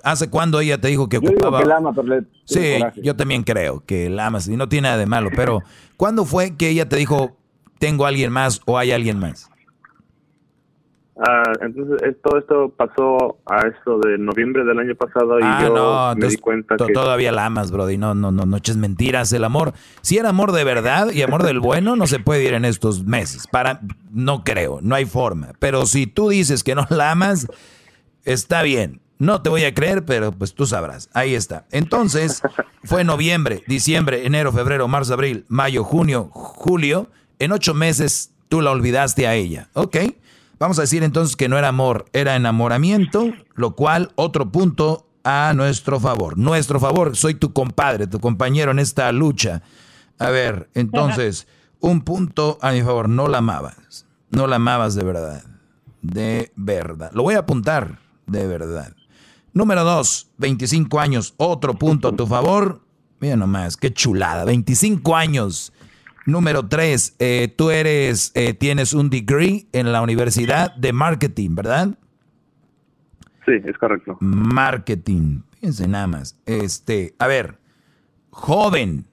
¿Hace 0.05 0.29
cuándo 0.31 0.61
ella 0.61 0.81
te 0.81 0.89
dijo 0.89 1.09
que 1.09 1.17
Yo 1.17 1.29
digo 1.29 1.33
ocupaba? 1.33 1.63
que 1.63 1.69
la 1.69 1.77
ama, 1.79 1.93
pero 1.95 2.07
le 2.09 2.23
Sí, 2.45 2.75
yo 3.03 3.17
también 3.17 3.43
creo 3.43 3.83
que 3.87 4.11
la 4.11 4.27
amas 4.27 4.47
y 4.49 4.57
no 4.57 4.69
tiene 4.69 4.89
nada 4.89 4.99
de 4.99 5.07
malo, 5.07 5.31
pero 5.35 5.63
¿cuándo 5.97 6.25
fue 6.27 6.57
que 6.57 6.69
ella 6.69 6.89
te 6.89 6.97
dijo 6.97 7.37
tengo 7.79 8.05
a 8.05 8.09
alguien 8.09 8.31
más 8.31 8.61
o 8.67 8.79
hay 8.79 8.93
alguien 8.93 9.19
más? 9.19 9.51
Ah, 11.17 11.45
entonces, 11.61 12.03
es- 12.03 12.21
todo 12.23 12.39
esto 12.41 12.75
pasó 12.77 13.39
a 13.47 13.61
eso 13.69 13.99
de 14.01 14.19
noviembre 14.19 14.65
del 14.65 14.79
año 14.81 14.97
pasado 14.97 15.39
y 15.39 15.45
ah, 15.45 15.63
yo 15.63 15.73
no, 15.73 16.07
me 16.09 16.13
entonces 16.15 16.39
di 16.39 16.43
cuenta 16.43 16.77
que... 16.77 16.93
todavía 16.93 17.31
la 17.31 17.47
amas, 17.47 17.71
Brody. 17.71 17.97
No, 17.99 18.15
no, 18.15 18.33
no, 18.33 18.47
no 18.47 18.57
eches 18.57 18.77
mentiras. 18.77 19.33
El 19.33 19.45
amor, 19.45 19.75
si 20.03 20.19
era 20.19 20.31
amor 20.31 20.51
de 20.51 20.65
verdad 20.65 21.13
y 21.13 21.23
amor 21.23 21.45
del 21.45 21.61
bueno, 21.61 21.95
no 21.95 22.09
se 22.09 22.19
puede 22.19 22.43
ir 22.43 22.55
en 22.55 22.65
estos 22.65 23.05
meses. 23.05 23.47
Para, 23.47 23.81
no 24.11 24.43
creo, 24.43 24.81
no 24.83 24.97
hay 24.97 25.05
forma. 25.05 25.53
Pero 25.61 25.87
si 25.87 26.09
tú 26.09 26.31
dices 26.31 26.65
que 26.65 26.75
no 26.75 26.85
la 26.91 27.13
amas, 27.13 27.47
está 28.25 28.63
bien. 28.63 29.01
No 29.19 29.43
te 29.43 29.49
voy 29.49 29.65
a 29.65 29.75
creer, 29.75 30.05
pero 30.05 30.33
pues 30.33 30.55
tú 30.55 30.67
sabrás. 30.67 31.09
Ahí 31.13 31.35
está. 31.35 31.67
Entonces, 31.71 32.43
fue 32.85 33.05
noviembre, 33.05 33.63
diciembre, 33.67 34.27
enero, 34.27 34.53
febrero, 34.53 34.89
marzo, 34.89 35.15
abril, 35.15 35.45
mayo, 35.49 35.85
junio, 35.85 36.29
julio. 36.33 37.11
En 37.39 37.53
ocho 37.53 37.75
meses 37.75 38.33
tú 38.49 38.61
la 38.61 38.71
olvidaste 38.71 39.27
a 39.27 39.35
ella. 39.35 39.69
¿Ok? 39.75 39.97
Vamos 40.59 40.79
a 40.79 40.83
decir 40.83 41.03
entonces 41.03 41.37
que 41.37 41.49
no 41.49 41.59
era 41.59 41.69
amor, 41.69 42.07
era 42.13 42.37
enamoramiento, 42.37 43.33
lo 43.55 43.75
cual 43.75 44.13
otro 44.15 44.51
punto 44.51 45.07
a 45.25 45.53
nuestro 45.55 45.99
favor. 45.99 46.39
Nuestro 46.39 46.79
favor, 46.79 47.17
soy 47.17 47.35
tu 47.35 47.53
compadre, 47.53 48.07
tu 48.07 48.21
compañero 48.21 48.71
en 48.71 48.79
esta 48.79 49.11
lucha. 49.11 49.63
A 50.19 50.31
ver, 50.31 50.71
entonces, 50.75 51.49
un 51.81 52.03
punto 52.03 52.59
a 52.63 52.73
mi 52.73 52.83
favor, 52.83 53.09
no 53.09 53.27
la 53.27 53.39
amabas. 53.39 54.07
No 54.31 54.47
la 54.47 54.57
amabas 54.57 54.95
de 54.95 55.05
verdad. 55.05 55.43
De 56.03 56.53
verdad. 56.57 57.11
Lo 57.15 57.23
voy 57.23 57.35
a 57.35 57.41
apuntar, 57.41 57.99
de 58.27 58.47
verdad. 58.47 58.95
Número 59.55 59.85
dos, 59.85 60.33
25 60.39 60.99
años, 60.99 61.35
otro 61.37 61.75
punto 61.75 62.09
a 62.09 62.17
tu 62.17 62.27
favor. 62.27 62.81
Mira 63.21 63.37
nomás, 63.37 63.77
qué 63.77 63.93
chulada, 63.93 64.45
25 64.45 65.15
años. 65.15 65.73
Número 66.27 66.67
tres, 66.67 67.15
eh, 67.21 67.55
tú 67.57 67.71
eres, 67.71 68.33
eh, 68.35 68.53
tienes 68.53 68.95
un 68.95 69.11
degree 69.11 69.69
en 69.73 69.93
la 69.93 70.03
Universidad 70.03 70.75
de 70.75 70.93
Marketing, 70.93 71.55
¿verdad? 71.55 71.97
Sí, 73.47 73.53
es 73.65 73.79
correcto. 73.79 74.17
Marketing. 74.21 75.43
Fíjense 75.53 75.87
nada 75.87 76.09
más. 76.09 76.37
Este, 76.47 77.15
a 77.21 77.29
ver, 77.29 77.61
joven, 78.31 79.07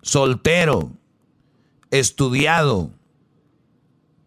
soltero, 0.00 0.90
estudiado. 1.90 2.92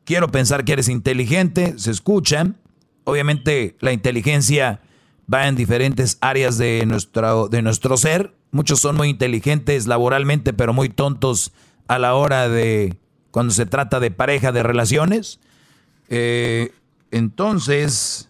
Quiero 0.04 0.28
pensar 0.28 0.64
que 0.64 0.74
eres 0.74 0.90
inteligente, 0.90 1.80
se 1.80 1.90
escucha. 1.90 2.54
Obviamente 3.04 3.78
la 3.80 3.94
inteligencia 3.94 4.82
va 5.32 5.48
en 5.48 5.56
diferentes 5.56 6.18
áreas 6.22 6.58
de 6.58 6.86
nuestro, 6.86 7.48
de 7.48 7.62
nuestro 7.62 7.98
ser. 7.98 8.34
Muchos 8.52 8.80
son 8.80 8.96
muy 8.96 9.10
inteligentes 9.10 9.88
laboralmente, 9.88 10.54
pero 10.54 10.74
muy 10.74 10.90
tontos 10.90 11.52
a 11.88 12.00
la 12.00 12.16
hora 12.16 12.50
de 12.50 12.98
cuando 13.32 13.54
se 13.54 13.66
trata 13.66 14.00
de 14.00 14.12
pareja, 14.12 14.52
de 14.52 14.64
relaciones. 14.64 15.40
Eh, 16.08 16.72
entonces, 17.12 18.30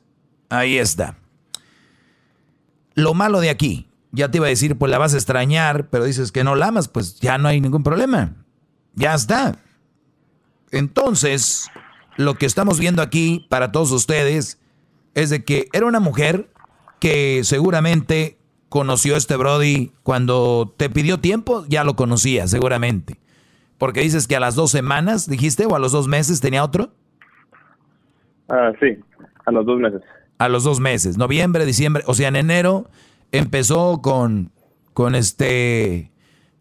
ahí 0.50 0.78
está. 0.78 1.18
Lo 2.96 3.14
malo 3.14 3.40
de 3.40 3.50
aquí, 3.50 3.88
ya 4.12 4.30
te 4.30 4.38
iba 4.38 4.48
a 4.48 4.50
decir, 4.50 4.78
pues 4.78 4.92
la 4.92 4.98
vas 4.98 5.14
a 5.14 5.18
extrañar, 5.18 5.90
pero 5.90 6.04
dices 6.04 6.32
que 6.32 6.44
no 6.44 6.56
la 6.56 6.68
amas, 6.68 6.90
pues 6.90 7.20
ya 7.20 7.38
no 7.38 7.48
hay 7.48 7.62
ningún 7.62 7.84
problema. 7.84 8.36
Ya 8.96 9.14
está. 9.14 9.58
Entonces, 10.72 11.70
lo 12.18 12.36
que 12.36 12.46
estamos 12.46 12.80
viendo 12.80 13.02
aquí 13.02 13.46
para 13.50 13.72
todos 13.72 13.92
ustedes 13.92 14.60
es 15.14 15.30
de 15.30 15.46
que 15.46 15.70
era 15.72 15.86
una 15.86 16.02
mujer 16.02 16.52
que 17.00 17.42
seguramente 17.44 18.38
conoció 18.70 19.16
este 19.16 19.36
Brody 19.36 19.92
cuando 20.04 20.74
te 20.78 20.90
pidió 20.90 21.20
tiempo, 21.20 21.66
ya 21.68 21.84
lo 21.84 21.96
conocía 21.96 22.48
seguramente. 22.48 23.20
Porque 23.78 24.02
dices 24.02 24.28
que 24.28 24.36
a 24.36 24.40
las 24.40 24.56
dos 24.56 24.72
semanas, 24.72 25.28
dijiste, 25.28 25.66
o 25.66 25.76
a 25.76 25.80
los 25.80 25.92
dos 25.92 26.08
meses 26.08 26.42
tenía 26.42 26.64
otro. 26.64 26.92
Ah, 28.50 28.72
sí, 28.80 28.98
a 29.46 29.52
los 29.52 29.66
dos 29.66 29.80
meses. 29.80 30.02
A 30.38 30.50
los 30.50 30.64
dos 30.64 30.80
meses, 30.80 31.18
noviembre, 31.18 31.66
diciembre, 31.66 32.04
o 32.06 32.14
sea, 32.14 32.30
en 32.30 32.38
enero 32.38 32.90
empezó 33.32 34.02
con, 34.02 34.52
con 34.94 35.16
este, 35.16 36.12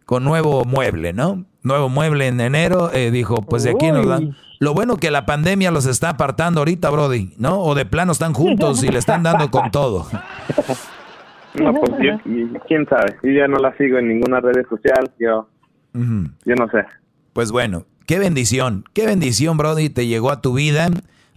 con 0.05 0.25
nuevo 0.25 0.65
mueble, 0.65 1.13
¿no? 1.13 1.45
Nuevo 1.63 1.89
mueble 1.89 2.27
en 2.27 2.41
enero, 2.41 2.93
eh, 2.93 3.11
dijo, 3.11 3.37
pues 3.43 3.63
de 3.63 3.71
aquí 3.71 3.91
nos 3.93 4.07
dan. 4.07 4.37
Lo 4.61 4.75
bueno 4.75 4.97
que 4.97 5.11
la 5.11 5.25
pandemia 5.25 5.71
los 5.71 5.87
está 5.87 6.11
apartando 6.11 6.61
ahorita, 6.61 6.91
Brody, 6.91 7.35
¿no? 7.39 7.61
O 7.61 7.75
de 7.75 7.87
plano 7.87 8.13
están 8.13 8.33
juntos 8.33 8.83
y 8.83 8.89
le 8.89 8.99
están 8.99 9.23
dando 9.23 9.51
con 9.51 9.71
todo. 9.71 10.07
No, 11.55 11.73
pues 11.75 11.93
yo, 12.01 12.13
quién 12.67 12.87
sabe. 12.89 13.17
Yo 13.23 13.31
ya 13.31 13.49
no 13.49 13.59
la 13.59 13.77
sigo 13.77 13.99
en 13.99 14.09
ninguna 14.09 14.41
red 14.41 14.67
social. 14.69 15.11
Yo, 15.19 15.49
yo 15.93 16.55
no 16.55 16.69
sé. 16.71 16.85
Pues 17.33 17.53
bueno, 17.53 17.87
qué 18.07 18.19
bendición, 18.19 18.85
qué 18.93 19.07
bendición, 19.07 19.57
Brody, 19.57 19.91
te 19.91 20.07
llegó 20.07 20.31
a 20.31 20.41
tu 20.41 20.55
vida. 20.55 20.89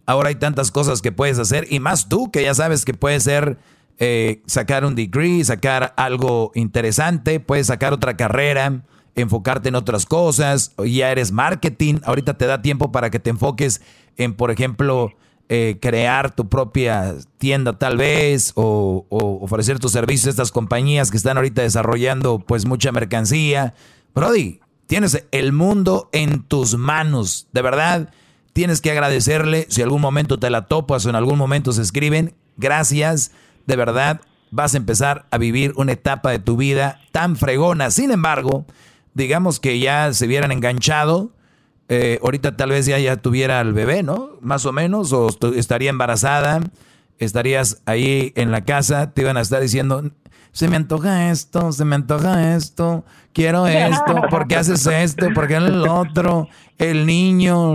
Ahora 0.06 0.30
hay 0.30 0.36
tantas 0.36 0.72
cosas 0.72 1.02
que 1.02 1.12
puedes 1.12 1.40
hacer 1.40 1.66
y 1.70 1.80
más 1.80 2.10
tú 2.10 2.32
que 2.32 2.44
ya 2.44 2.54
sabes 2.54 2.86
que 2.86 2.94
puedes 2.94 3.24
ser 3.24 3.58
eh, 4.00 4.42
sacar 4.48 4.84
un 4.84 4.96
degree, 4.96 5.44
sacar 5.44 5.94
algo 5.96 6.52
interesante, 6.56 7.40
puedes 7.40 7.68
sacar 7.68 7.94
otra 7.94 8.18
carrera, 8.18 8.82
enfocarte 9.16 9.70
en 9.70 9.76
otras 9.76 10.06
cosas. 10.06 10.74
Ya 10.86 11.12
eres 11.12 11.32
marketing, 11.32 11.96
ahorita 12.04 12.36
te 12.36 12.46
da 12.46 12.62
tiempo 12.62 12.92
para 12.92 13.10
que 13.10 13.20
te 13.20 13.30
enfoques 13.30 13.82
en, 14.18 14.34
por 14.34 14.52
ejemplo, 14.52 15.12
eh, 15.50 15.78
crear 15.82 16.34
tu 16.34 16.48
propia 16.48 17.16
tienda 17.38 17.78
tal 17.78 17.98
vez 17.98 18.54
o, 18.56 19.06
ofrecer 19.10 19.80
tus 19.80 19.92
servicios 19.92 20.28
a 20.28 20.30
estas 20.30 20.52
compañías 20.52 21.12
que 21.12 21.18
están 21.18 21.38
ahorita 21.38 21.62
desarrollando 21.62 22.40
pues 22.40 22.66
mucha 22.66 22.92
mercancía. 22.92 23.74
Brody, 24.16 24.60
tienes 24.88 25.26
el 25.32 25.52
mundo 25.52 26.10
en 26.14 26.44
tus 26.44 26.78
manos, 26.78 27.48
de 27.52 27.62
verdad. 27.62 28.14
Tienes 28.54 28.82
que 28.82 28.92
agradecerle 28.92 29.66
si 29.70 29.82
algún 29.82 30.02
momento 30.02 30.38
te 30.38 30.50
la 30.50 30.68
topas 30.68 31.06
o 31.06 31.10
en 31.10 31.16
algún 31.16 31.38
momento 31.38 31.72
se 31.72 31.82
escriben. 31.82 32.34
Gracias, 32.58 33.32
de 33.66 33.76
verdad 33.76 34.22
vas 34.52 34.74
a 34.74 34.78
empezar 34.78 35.26
a 35.32 35.38
vivir 35.38 35.74
una 35.78 35.94
etapa 35.94 36.30
de 36.30 36.40
tu 36.40 36.58
vida 36.58 37.00
tan 37.12 37.36
fregona. 37.36 37.90
Sin 37.90 38.12
embargo, 38.12 38.66
digamos 39.14 39.60
que 39.60 39.80
ya 39.80 40.14
se 40.14 40.26
hubieran 40.26 40.52
enganchado, 40.52 41.32
eh, 41.90 42.20
ahorita 42.24 42.56
tal 42.56 42.70
vez 42.70 42.86
ya, 42.86 43.00
ya 43.00 43.18
tuviera 43.18 43.60
el 43.62 43.74
bebé, 43.74 44.04
¿no? 44.04 44.38
Más 44.42 44.66
o 44.66 44.72
menos, 44.72 45.12
o 45.12 45.28
estaría 45.56 45.90
embarazada, 45.90 46.62
estarías 47.18 47.82
ahí 47.86 48.32
en 48.36 48.52
la 48.52 48.64
casa, 48.64 49.12
te 49.12 49.22
iban 49.22 49.38
a 49.38 49.42
estar 49.42 49.62
diciendo, 49.62 50.12
se 50.54 50.68
me 50.68 50.76
antoja 50.76 51.32
esto, 51.32 51.72
se 51.72 51.86
me 51.86 51.96
antoja 51.96 52.56
esto, 52.56 53.06
quiero 53.34 53.68
esto, 53.68 54.22
¿por 54.30 54.48
qué 54.48 54.56
haces 54.56 54.86
esto? 54.86 55.28
¿Por 55.34 55.48
qué 55.48 55.56
el 55.56 55.88
otro? 55.88 56.48
El 56.78 57.06
niño, 57.06 57.74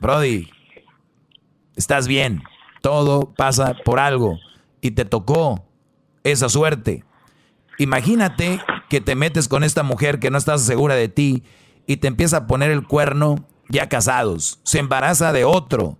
Brody, 0.00 0.48
estás 1.74 2.06
bien, 2.06 2.42
todo 2.80 3.32
pasa 3.34 3.74
por 3.84 3.98
algo 3.98 4.38
y 4.80 4.92
te 4.92 5.04
tocó 5.04 5.64
esa 6.22 6.48
suerte. 6.48 7.04
Imagínate 7.78 8.60
que 8.88 9.00
te 9.00 9.14
metes 9.14 9.48
con 9.48 9.64
esta 9.64 9.82
mujer 9.82 10.18
que 10.18 10.30
no 10.30 10.38
estás 10.38 10.62
segura 10.62 10.94
de 10.94 11.08
ti 11.08 11.42
y 11.86 11.98
te 11.98 12.08
empieza 12.08 12.38
a 12.38 12.46
poner 12.46 12.70
el 12.70 12.86
cuerno 12.86 13.46
ya 13.68 13.88
casados, 13.88 14.60
se 14.62 14.78
embaraza 14.78 15.32
de 15.32 15.44
otro. 15.44 15.98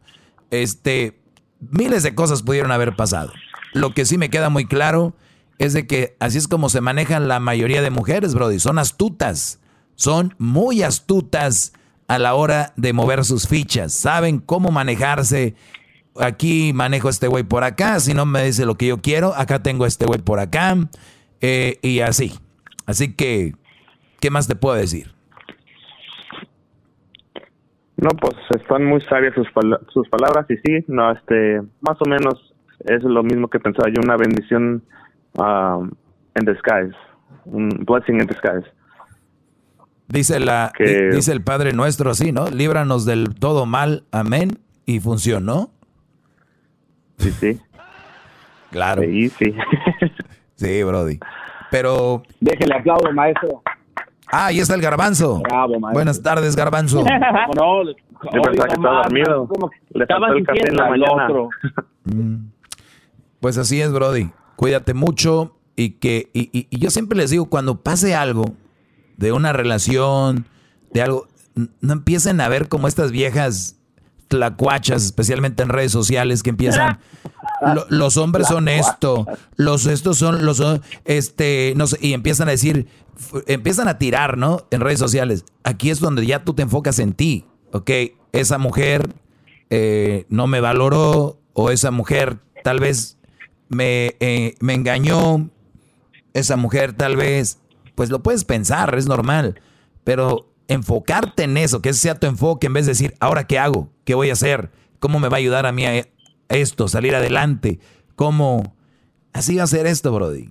Este, 0.51 1.21
miles 1.61 2.03
de 2.03 2.15
cosas 2.15 2.43
pudieron 2.43 2.73
haber 2.73 2.95
pasado. 2.97 3.33
Lo 3.73 3.93
que 3.93 4.05
sí 4.05 4.19
me 4.19 4.31
queda 4.31 4.49
muy 4.49 4.67
claro 4.67 5.15
es 5.59 5.73
de 5.73 5.87
que 5.87 6.17
así 6.21 6.39
es 6.39 6.49
como 6.49 6.69
se 6.69 6.81
manejan 6.81 7.29
la 7.29 7.41
mayoría 7.41 7.83
de 7.83 7.91
mujeres, 7.91 8.35
Brody. 8.35 8.61
Son 8.61 8.79
astutas, 8.79 9.61
son 9.95 10.35
muy 10.39 10.83
astutas 10.83 11.73
a 12.09 12.19
la 12.19 12.35
hora 12.35 12.73
de 12.77 12.93
mover 12.93 13.25
sus 13.25 13.49
fichas. 13.49 13.93
Saben 13.93 14.39
cómo 14.39 14.71
manejarse. 14.71 15.55
Aquí 16.19 16.73
manejo 16.73 17.09
este 17.09 17.29
güey 17.29 17.45
por 17.45 17.65
acá, 17.65 18.01
si 18.01 18.15
no 18.15 18.25
me 18.25 18.45
dice 18.45 18.65
lo 18.65 18.77
que 18.77 18.87
yo 18.87 19.03
quiero, 19.03 19.35
acá 19.35 19.63
tengo 19.63 19.85
este 19.85 20.07
güey 20.07 20.19
por 20.19 20.41
acá, 20.41 20.75
eh, 21.43 21.79
y 21.83 22.01
así. 22.01 22.33
Así 22.87 23.15
que, 23.15 23.53
¿qué 24.21 24.31
más 24.31 24.47
te 24.49 24.55
puedo 24.55 24.77
decir? 24.77 25.13
No, 27.97 28.11
pues 28.11 28.35
están 28.61 28.85
muy 28.85 29.01
sabias 29.03 29.35
sus, 29.35 29.49
sus 29.93 30.09
palabras 30.09 30.47
y 30.51 30.57
sí, 30.59 30.85
no, 30.87 31.11
este, 31.13 31.63
más 31.81 31.97
o 32.01 32.09
menos 32.09 32.55
es 32.81 33.03
lo 33.03 33.23
mismo 33.23 33.49
que 33.49 33.59
pensaba 33.59 33.89
yo, 33.89 34.01
una 34.03 34.17
bendición 34.17 34.83
um, 35.35 35.91
en 36.35 36.45
disguise, 36.45 36.97
un 37.47 37.69
blessing 37.87 38.21
in 38.21 38.27
disguise. 38.27 38.71
Dice 40.09 40.39
la, 40.39 40.73
dice 40.79 41.33
el 41.33 41.43
Padre 41.43 41.73
Nuestro 41.73 42.11
así, 42.11 42.31
¿no? 42.31 42.49
Líbranos 42.49 43.07
del 43.07 43.35
todo 43.35 43.67
mal, 43.67 44.05
amén, 44.13 44.59
y 44.85 45.01
funcionó. 45.01 45.71
Sí, 47.19 47.33
sí. 47.33 47.61
Claro. 48.71 49.03
Sí, 49.03 49.31
sí. 49.31 49.55
sí, 50.55 50.83
Brody. 50.85 51.19
Pero. 51.77 52.23
Déjele 52.41 52.75
aplaudo, 52.75 53.13
maestro. 53.13 53.63
Ah, 54.33 54.47
ahí 54.47 54.61
está 54.61 54.75
el 54.75 54.81
garbanzo. 54.81 55.41
Bravo, 55.41 55.79
Buenas 55.93 56.23
tardes, 56.23 56.57
garbanzo. 56.57 57.05
no, 57.57 57.85
de 57.85 57.95
verdad 58.33 58.65
que 58.65 58.75
está 58.75 58.91
dormido. 59.03 59.49
Le 59.91 60.03
estaba 60.03 60.29
el 60.29 60.43
café 60.47 60.69
en 60.69 60.77
la 60.77 60.89
mañana. 60.89 61.29
Mm. 62.05 62.47
Pues 63.41 63.59
así 63.59 63.83
es, 63.83 63.93
Brody. 63.93 64.31
Cuídate 64.57 64.95
mucho 64.95 65.59
y 65.77 65.91
que 65.91 66.31
y, 66.33 66.49
y, 66.71 66.79
yo 66.79 66.89
siempre 66.89 67.19
les 67.19 67.29
digo 67.29 67.51
cuando 67.51 67.83
pase 67.83 68.15
algo 68.15 68.47
de 69.19 69.33
una 69.33 69.53
relación, 69.53 70.47
de 70.95 71.03
algo, 71.03 71.27
no 71.55 71.93
empiecen 71.93 72.41
a 72.41 72.49
ver 72.49 72.69
como 72.69 72.89
estas 72.89 73.13
viejas 73.13 73.76
tlacuachas, 74.29 75.05
especialmente 75.05 75.63
en 75.63 75.69
redes 75.69 75.93
sociales, 75.93 76.43
que 76.43 76.51
empiezan. 76.51 76.99
los 77.89 78.17
hombres 78.17 78.49
son 78.49 78.69
esto, 78.69 79.27
los 79.57 79.87
estos 79.87 80.19
son 80.19 80.45
los 80.45 80.63
este, 81.05 81.75
no 81.77 81.87
sé, 81.87 81.99
y 82.01 82.13
empiezan 82.13 82.49
a 82.49 82.53
decir, 82.53 82.89
empiezan 83.47 83.89
a 83.89 83.99
tirar, 83.99 84.37
¿no? 84.37 84.67
En 84.71 84.81
redes 84.81 84.99
sociales. 84.99 85.45
Aquí 85.65 85.91
es 85.91 86.01
donde 86.01 86.27
ya 86.27 86.45
tú 86.45 86.55
te 86.55 86.63
enfocas 86.63 86.99
en 86.99 87.13
ti, 87.13 87.47
¿ok? 87.73 87.91
Esa 88.33 88.59
mujer 88.59 89.15
eh, 89.71 90.27
no 90.29 90.47
me 90.47 90.61
valoró 90.61 91.39
o 91.53 91.71
esa 91.71 91.91
mujer 91.91 92.39
tal 92.63 92.81
vez 92.81 93.19
me, 93.69 94.17
eh, 94.21 94.55
me 94.61 94.75
engañó, 94.75 95.51
esa 96.35 96.57
mujer 96.57 96.93
tal 96.93 97.17
vez, 97.17 97.59
pues 97.95 98.11
lo 98.11 98.23
puedes 98.23 98.45
pensar, 98.45 98.95
es 98.97 99.07
normal, 99.07 99.61
pero 100.05 100.53
enfocarte 100.69 101.45
en 101.45 101.57
eso, 101.57 101.81
que 101.81 101.91
ese 101.91 102.01
sea 102.01 102.19
tu 102.19 102.27
enfoque 102.27 102.67
en 102.67 102.75
vez 102.75 102.87
de 102.87 102.93
decir, 102.93 103.15
ahora 103.21 103.47
qué 103.47 103.59
hago, 103.59 103.91
qué 104.07 104.15
voy 104.15 104.31
a 104.31 104.33
hacer, 104.33 104.71
cómo 104.99 105.21
me 105.21 105.29
va 105.29 105.37
a 105.37 105.41
ayudar 105.41 105.67
a 105.67 105.73
mí 105.73 105.85
a 105.85 106.07
esto, 106.49 106.89
salir 106.89 107.15
adelante, 107.15 107.81
cómo... 108.15 108.75
Así 109.35 109.57
va 109.57 109.65
a 109.65 109.67
ser 109.67 109.87
esto, 109.87 110.11
Brody. 110.13 110.49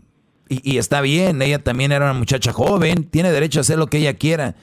Y, 0.48 0.77
está 0.77 1.02
bien, 1.02 1.41
ella 1.41 1.64
también 1.64 1.91
era 1.91 2.06
una 2.06 2.14
muchacha 2.14 2.53
joven, 2.53 3.06
tiene 3.06 3.32
derecho 3.32 3.60
a 3.60 3.61
hacer 3.61 3.80
lo 3.80 3.88
que 3.88 3.98
ella 3.98 4.14
quiera. 4.14 4.56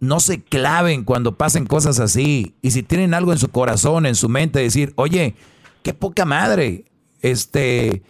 No 0.00 0.18
se 0.18 0.42
claven 0.42 1.04
cuando 1.04 1.36
pasen 1.36 1.66
cosas 1.66 2.00
así. 2.00 2.56
Y 2.62 2.72
si 2.72 2.82
tienen 2.82 3.14
algo 3.14 3.30
en 3.30 3.38
su 3.38 3.48
corazón, 3.48 4.06
en 4.06 4.16
su 4.16 4.28
mente, 4.28 4.58
decir, 4.58 4.92
oye, 4.96 5.36
qué 5.84 5.94
poca 5.94 6.24
madre. 6.24 6.84
Este, 7.22 8.02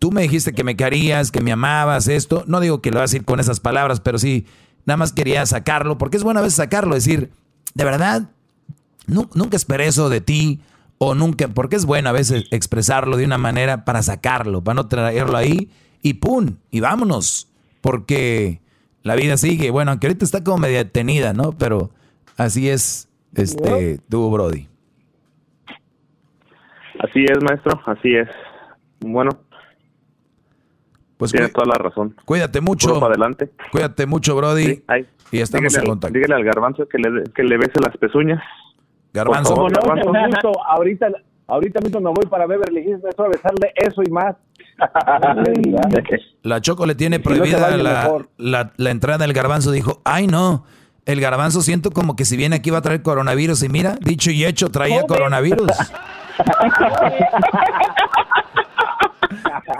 tú 0.00 0.10
me 0.10 0.22
dijiste 0.22 0.52
que 0.52 0.64
me 0.64 0.76
querías, 0.76 1.30
que 1.30 1.40
me 1.40 1.52
amabas, 1.52 2.08
esto. 2.08 2.42
No 2.48 2.58
digo 2.58 2.82
que 2.82 2.90
lo 2.90 2.98
vas 2.98 3.10
a 3.10 3.12
decir 3.12 3.24
con 3.24 3.38
esas 3.38 3.60
palabras, 3.60 4.00
pero 4.00 4.18
sí, 4.18 4.44
nada 4.84 4.96
más 4.96 5.12
quería 5.12 5.46
sacarlo, 5.46 5.96
porque 5.96 6.16
es 6.16 6.24
buena 6.24 6.40
vez 6.40 6.54
sacarlo, 6.54 6.96
decir, 6.96 7.30
de 7.74 7.84
verdad, 7.84 8.30
nunca 9.06 9.56
esperé 9.56 9.86
eso 9.86 10.08
de 10.08 10.20
ti, 10.20 10.60
o 10.98 11.14
nunca, 11.14 11.48
porque 11.48 11.76
es 11.76 11.86
bueno 11.86 12.08
a 12.08 12.12
veces 12.12 12.46
expresarlo 12.50 13.16
de 13.16 13.24
una 13.24 13.38
manera 13.38 13.84
para 13.84 14.02
sacarlo, 14.02 14.62
para 14.62 14.74
no 14.74 14.86
traerlo 14.86 15.36
ahí 15.36 15.70
y 16.02 16.14
¡pum! 16.14 16.56
Y 16.70 16.80
vámonos. 16.80 17.50
Porque 17.80 18.60
la 19.02 19.14
vida 19.16 19.36
sigue. 19.36 19.70
Bueno, 19.70 19.90
aunque 19.90 20.06
ahorita 20.06 20.24
está 20.24 20.44
como 20.44 20.58
media 20.58 20.78
detenida, 20.78 21.32
¿no? 21.32 21.52
Pero 21.52 21.90
así 22.36 22.68
es, 22.68 23.08
este, 23.34 23.98
tú, 24.08 24.30
Brody. 24.30 24.68
Así 27.00 27.24
es, 27.24 27.42
maestro, 27.42 27.80
así 27.86 28.14
es. 28.14 28.28
Bueno. 29.00 29.30
Pues 31.16 31.32
Tienes 31.32 31.52
toda 31.52 31.66
la 31.66 31.74
razón. 31.74 32.16
Cuídate 32.24 32.60
mucho. 32.60 33.04
adelante. 33.04 33.50
Cuídate 33.70 34.06
mucho, 34.06 34.36
Brody. 34.36 34.82
y 35.30 35.40
estamos 35.40 35.76
en 35.76 35.86
contacto. 35.86 36.14
Dígale 36.14 36.34
al 36.34 36.44
garbanzo 36.44 36.88
que 36.88 36.98
le, 36.98 37.24
que 37.34 37.44
le 37.44 37.56
bese 37.56 37.80
las 37.80 37.96
pezuñas. 37.96 38.42
Garbanzo. 39.14 39.54
ahorita, 40.66 41.06
ahorita 41.46 41.80
mismo 41.80 42.00
me 42.00 42.10
voy 42.10 42.26
para 42.28 42.46
Beverly 42.46 42.80
Hills, 42.80 43.04
a 43.04 43.28
besarle 43.28 43.72
eso 43.76 44.02
y 44.02 44.10
más. 44.10 44.34
La 46.42 46.60
Choco 46.60 46.84
le 46.84 46.96
tiene 46.96 47.20
prohibida 47.20 47.76
la, 47.76 48.72
la, 48.76 48.90
entrada 48.90 49.18
del 49.18 49.32
garbanzo. 49.32 49.70
Dijo, 49.70 50.00
ay 50.04 50.26
no, 50.26 50.64
el 51.06 51.20
garbanzo 51.20 51.62
siento 51.62 51.92
como 51.92 52.16
que 52.16 52.24
si 52.24 52.36
viene 52.36 52.56
aquí 52.56 52.70
va 52.70 52.78
a 52.78 52.82
traer 52.82 53.02
coronavirus. 53.02 53.62
Y 53.62 53.68
mira, 53.68 53.96
dicho 54.00 54.32
y 54.32 54.44
hecho, 54.44 54.68
traía 54.70 55.04
coronavirus. 55.06 55.70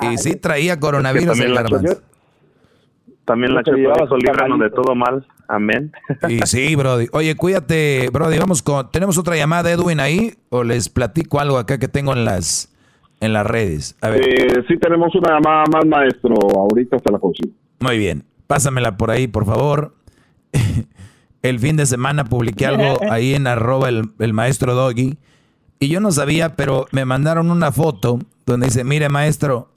Y 0.00 0.18
sí 0.18 0.36
traía 0.36 0.78
coronavirus 0.78 1.38
el 1.40 1.54
garbanzo. 1.54 2.00
También 3.24 3.54
la 3.54 3.62
un 3.66 3.76
dijo, 3.76 4.16
líbranos 4.16 4.60
de 4.60 4.70
todo 4.70 4.94
mal. 4.94 5.26
Amén. 5.48 5.92
Y 6.28 6.40
sí, 6.46 6.74
Brody. 6.74 7.06
Oye, 7.12 7.34
cuídate, 7.36 8.08
Brody. 8.12 8.38
Vamos 8.38 8.62
con. 8.62 8.90
¿Tenemos 8.90 9.18
otra 9.18 9.36
llamada, 9.36 9.70
Edwin, 9.70 10.00
ahí? 10.00 10.34
¿O 10.50 10.62
les 10.62 10.88
platico 10.88 11.40
algo 11.40 11.58
acá 11.58 11.78
que 11.78 11.88
tengo 11.88 12.12
en 12.12 12.24
las, 12.24 12.74
en 13.20 13.32
las 13.32 13.46
redes? 13.46 13.96
A 14.00 14.10
ver. 14.10 14.28
Eh, 14.28 14.64
sí 14.68 14.78
tenemos 14.78 15.14
una 15.14 15.34
llamada 15.34 15.64
más, 15.72 15.86
maestro. 15.86 16.34
Ahorita 16.34 16.96
hasta 16.96 17.12
la 17.12 17.18
consigo. 17.18 17.52
Muy 17.80 17.98
bien. 17.98 18.24
Pásamela 18.46 18.96
por 18.96 19.10
ahí, 19.10 19.26
por 19.26 19.46
favor. 19.46 19.94
El 21.42 21.58
fin 21.58 21.76
de 21.76 21.84
semana 21.84 22.24
publiqué 22.24 22.66
algo 22.66 22.98
ahí 23.10 23.34
en 23.34 23.46
arroba 23.46 23.90
el, 23.90 24.10
el 24.18 24.32
maestro 24.32 24.74
Doggy. 24.74 25.18
Y 25.78 25.88
yo 25.88 26.00
no 26.00 26.10
sabía, 26.10 26.56
pero 26.56 26.86
me 26.90 27.04
mandaron 27.04 27.50
una 27.50 27.70
foto 27.70 28.18
donde 28.46 28.68
dice, 28.68 28.82
mire 28.82 29.10
maestro, 29.10 29.68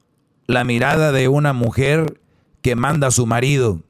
la 0.46 0.64
mirada 0.64 1.12
de 1.12 1.28
una 1.28 1.52
mujer 1.52 2.22
que 2.68 2.76
manda 2.76 3.08
a 3.08 3.12
su 3.12 3.26
marido. 3.26 3.82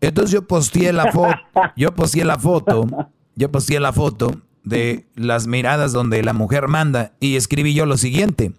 Entonces 0.00 0.30
yo 0.30 0.46
posteé 0.46 0.92
la 0.92 1.10
foto, 1.10 1.34
yo 1.74 1.96
posteé 1.96 2.24
la 2.24 2.38
foto, 2.38 2.86
yo 3.34 3.50
posteé 3.50 3.80
la 3.80 3.92
foto 3.92 4.40
de 4.62 5.08
las 5.16 5.48
miradas 5.48 5.92
donde 5.92 6.22
la 6.22 6.32
mujer 6.32 6.68
manda 6.68 7.14
y 7.18 7.34
escribí 7.34 7.74
yo 7.74 7.86
lo 7.86 7.96
siguiente. 7.96 8.52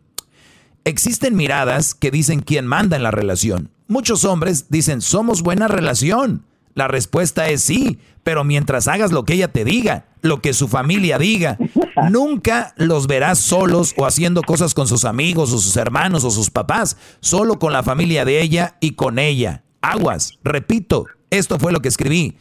Existen 0.83 1.37
miradas 1.37 1.95
que 1.95 2.11
dicen 2.11 2.41
quién 2.41 2.67
manda 2.67 2.97
en 2.97 3.03
la 3.03 3.11
relación. 3.11 3.71
Muchos 3.87 4.25
hombres 4.25 4.65
dicen, 4.67 4.99
somos 4.99 5.41
buena 5.41 5.69
relación. 5.69 6.43
La 6.75 6.87
respuesta 6.87 7.49
es 7.49 7.61
sí, 7.61 7.99
pero 8.23 8.43
mientras 8.43 8.87
hagas 8.87 9.11
lo 9.11 9.25
que 9.25 9.33
ella 9.33 9.49
te 9.49 9.65
diga, 9.65 10.05
lo 10.21 10.41
que 10.41 10.53
su 10.53 10.67
familia 10.67 11.17
diga, 11.17 11.57
nunca 12.09 12.73
los 12.77 13.07
verás 13.07 13.39
solos 13.39 13.93
o 13.97 14.05
haciendo 14.05 14.41
cosas 14.41 14.73
con 14.73 14.87
sus 14.87 15.05
amigos 15.05 15.51
o 15.53 15.59
sus 15.59 15.75
hermanos 15.77 16.23
o 16.23 16.31
sus 16.31 16.49
papás, 16.49 16.97
solo 17.21 17.59
con 17.59 17.73
la 17.73 17.83
familia 17.83 18.25
de 18.25 18.41
ella 18.41 18.75
y 18.79 18.91
con 18.91 19.19
ella. 19.19 19.63
Aguas, 19.81 20.39
repito, 20.43 21.05
esto 21.29 21.59
fue 21.59 21.71
lo 21.71 21.81
que 21.81 21.89
escribí. 21.89 22.37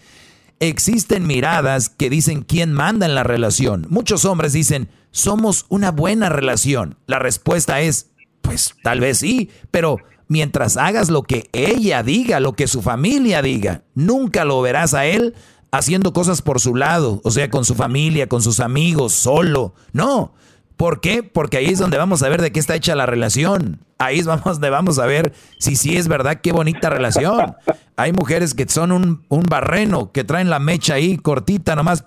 Existen 0.61 1.27
miradas 1.27 1.89
que 1.89 2.11
dicen 2.11 2.43
quién 2.43 2.73
manda 2.73 3.07
en 3.07 3.15
la 3.15 3.23
relación. 3.23 3.87
Muchos 3.91 4.25
hombres 4.25 4.53
dicen, 4.53 4.89
somos 5.11 5.67
una 5.69 5.93
buena 5.93 6.29
relación. 6.29 6.97
La 7.07 7.19
respuesta 7.19 7.81
es, 7.81 8.11
pues 8.43 8.75
tal 8.83 9.01
vez 9.01 9.19
sí, 9.19 9.51
pero 9.71 9.99
mientras 10.29 10.77
hagas 10.77 11.11
lo 11.11 11.23
que 11.23 11.49
ella 11.53 12.03
diga, 12.03 12.41
lo 12.41 12.53
que 12.53 12.69
su 12.69 12.83
familia 12.83 13.43
diga, 13.43 13.83
nunca 13.95 14.45
lo 14.45 14.61
verás 14.63 14.95
a 14.95 15.07
él 15.07 15.35
haciendo 15.71 16.13
cosas 16.13 16.43
por 16.43 16.61
su 16.61 16.75
lado, 16.75 17.21
o 17.25 17.31
sea, 17.31 17.51
con 17.51 17.65
su 17.65 17.75
familia, 17.75 18.29
con 18.29 18.43
sus 18.43 18.61
amigos, 18.61 19.13
solo. 19.13 19.75
No. 19.93 20.33
¿Por 20.77 21.01
qué? 21.01 21.25
Porque 21.25 21.57
ahí 21.57 21.67
es 21.67 21.81
donde 21.81 21.99
vamos 21.99 22.23
a 22.23 22.29
ver 22.29 22.41
de 22.41 22.53
qué 22.53 22.61
está 22.61 22.77
hecha 22.77 22.95
la 22.95 23.05
relación. 23.05 23.81
Ahí 23.99 24.21
es 24.21 24.27
donde 24.27 24.71
vamos 24.71 25.01
a 25.01 25.07
ver 25.07 25.33
si 25.59 25.75
sí 25.75 25.97
es 25.97 26.07
verdad 26.07 26.41
qué 26.41 26.53
bonita 26.53 26.89
relación. 26.89 27.57
Hay 27.97 28.13
mujeres 28.13 28.55
que 28.55 28.69
son 28.69 28.93
un, 28.93 29.25
un 29.29 29.43
barreno, 29.43 30.13
que 30.13 30.23
traen 30.23 30.51
la 30.51 30.61
mecha 30.61 30.95
ahí 30.95 31.19
cortita 31.19 31.75
nomás. 31.75 32.05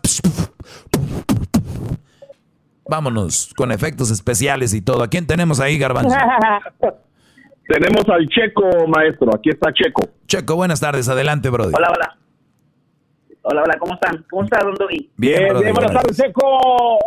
Vámonos 2.89 3.53
con 3.57 3.73
efectos 3.73 4.10
especiales 4.10 4.73
y 4.73 4.81
todo. 4.81 5.03
¿A 5.03 5.10
quién 5.10 5.27
tenemos 5.27 5.60
ahí, 5.60 5.77
Garbanzo? 5.77 6.15
Tenemos 7.72 8.03
al 8.10 8.27
Checo, 8.27 8.85
maestro. 8.88 9.34
Aquí 9.34 9.49
está 9.49 9.72
Checo. 9.72 10.02
Checo, 10.27 10.57
buenas 10.57 10.81
tardes. 10.81 11.07
Adelante, 11.07 11.49
Brody. 11.49 11.72
Hola, 11.73 11.88
hola. 11.89 12.18
Hola, 13.43 13.64
hola, 13.64 13.77
¿cómo 13.80 13.93
están? 13.93 14.26
¿Cómo 14.30 14.43
está, 14.43 14.60
Don 14.60 14.76
Doggy? 14.76 15.10
Bien, 15.15 15.48
Brody, 15.48 15.72
buenas 15.72 15.73
buenas. 15.73 15.93
tardes, 15.93 16.18
Seco. 16.18 16.99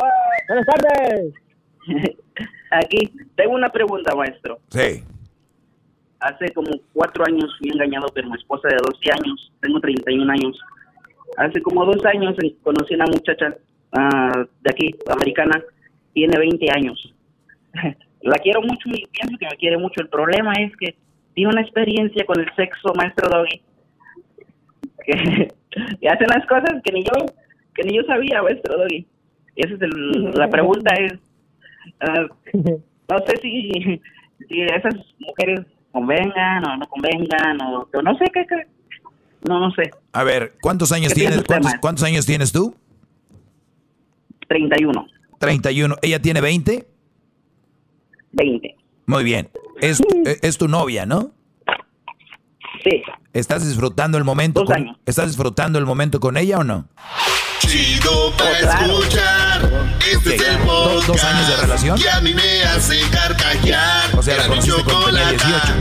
buenas 0.48 0.66
tardes. 0.66 1.34
Aquí, 2.70 3.12
tengo 3.36 3.52
una 3.52 3.68
pregunta, 3.68 4.14
maestro. 4.16 4.58
Sí. 4.70 5.04
Hace 6.20 6.50
como 6.54 6.70
cuatro 6.94 7.24
años 7.26 7.54
fui 7.58 7.68
engañado 7.68 8.06
por 8.06 8.24
mi 8.24 8.34
esposa 8.34 8.66
de 8.68 8.76
12 8.76 9.12
años. 9.12 9.52
Tengo 9.60 9.78
31 9.80 10.32
años. 10.32 10.58
Hace 11.36 11.60
como 11.60 11.84
dos 11.84 12.02
años 12.06 12.34
eh, 12.42 12.56
conocí 12.62 12.94
a 12.94 12.96
una 12.96 13.06
muchacha 13.06 13.54
ah, 13.92 14.46
de 14.62 14.70
aquí, 14.70 14.94
americana. 15.08 15.62
Tiene 16.14 16.38
20 16.38 16.66
años. 16.74 17.14
La 18.24 18.36
quiero 18.38 18.62
mucho 18.62 18.88
y 18.88 19.06
pienso 19.06 19.36
que 19.38 19.46
me 19.46 19.56
quiere 19.56 19.76
mucho. 19.78 20.00
El 20.00 20.08
problema 20.08 20.52
es 20.54 20.72
que 20.78 20.96
tiene 21.34 21.50
una 21.50 21.60
experiencia 21.62 22.24
con 22.24 22.40
el 22.40 22.46
sexo, 22.56 22.92
maestro 22.94 23.28
Doggy. 23.28 23.60
Que, 25.04 25.52
que 26.00 26.08
hace 26.08 26.24
unas 26.24 26.46
cosas 26.46 26.82
que 26.84 26.92
ni 26.92 27.04
yo 27.04 27.12
que 27.74 27.82
ni 27.82 27.96
yo 27.96 28.02
sabía, 28.04 28.42
maestro 28.42 28.78
Doggy. 28.78 29.06
Esa 29.56 29.74
es 29.74 29.82
el- 29.82 30.30
la 30.34 30.48
pregunta 30.48 30.94
es, 30.94 31.12
ah, 32.00 32.26
no 32.54 33.18
sé 33.26 33.36
si, 33.42 34.00
si 34.48 34.62
esas 34.62 34.94
mujeres 35.18 35.60
convengan 35.92 36.66
o 36.68 36.76
no 36.76 36.86
convengan 36.86 37.60
o, 37.62 37.88
o 37.92 38.02
no 38.02 38.16
sé 38.16 38.24
qué, 38.32 38.46
qué- 38.48 38.66
no, 39.48 39.60
no 39.60 39.70
sé. 39.72 39.90
A 40.12 40.24
ver, 40.24 40.54
¿cuántos 40.62 40.90
años 40.92 41.12
¿Qué 41.12 41.20
tienes? 41.20 41.44
¿Cuántos, 41.44 41.74
cuántos 41.80 42.04
años 42.04 42.24
tienes 42.24 42.50
tú? 42.52 42.74
31, 44.48 45.06
31. 45.38 45.96
¿Ella 46.02 46.22
tiene 46.22 46.40
20? 46.40 46.86
20. 48.34 48.76
Muy 49.06 49.24
bien. 49.24 49.48
Es, 49.80 50.00
eh, 50.00 50.38
es 50.42 50.58
tu 50.58 50.68
novia, 50.68 51.06
¿no? 51.06 51.32
Sí. 52.82 53.02
¿Estás 53.32 53.66
disfrutando 53.66 54.18
el 54.18 54.24
momento 54.24 54.64
con, 54.64 54.98
¿Estás 55.06 55.28
disfrutando 55.28 55.78
el 55.78 55.86
momento 55.86 56.20
con 56.20 56.36
ella 56.36 56.58
o 56.58 56.64
no? 56.64 56.88
Chido 57.60 58.32
para 58.36 58.58
escuchar. 58.58 59.62
Este 60.00 60.34
es 60.34 60.48
el 60.48 60.66
¿Dos, 60.66 60.66
podcast. 60.66 61.08
dos 61.08 61.24
años 61.24 61.48
de 61.48 61.56
relación? 61.56 61.98
Que 61.98 62.10
a 62.10 62.20
mí 62.20 62.34
me 62.34 62.62
hace 62.64 62.96
carcajear. 63.10 64.16
O 64.18 64.22
sea, 64.22 64.36
la 64.36 64.48
conociste 64.48 64.82
cuando 64.84 65.06
tenía 65.06 65.36
chocolata. 65.36 65.48
18. 65.48 65.72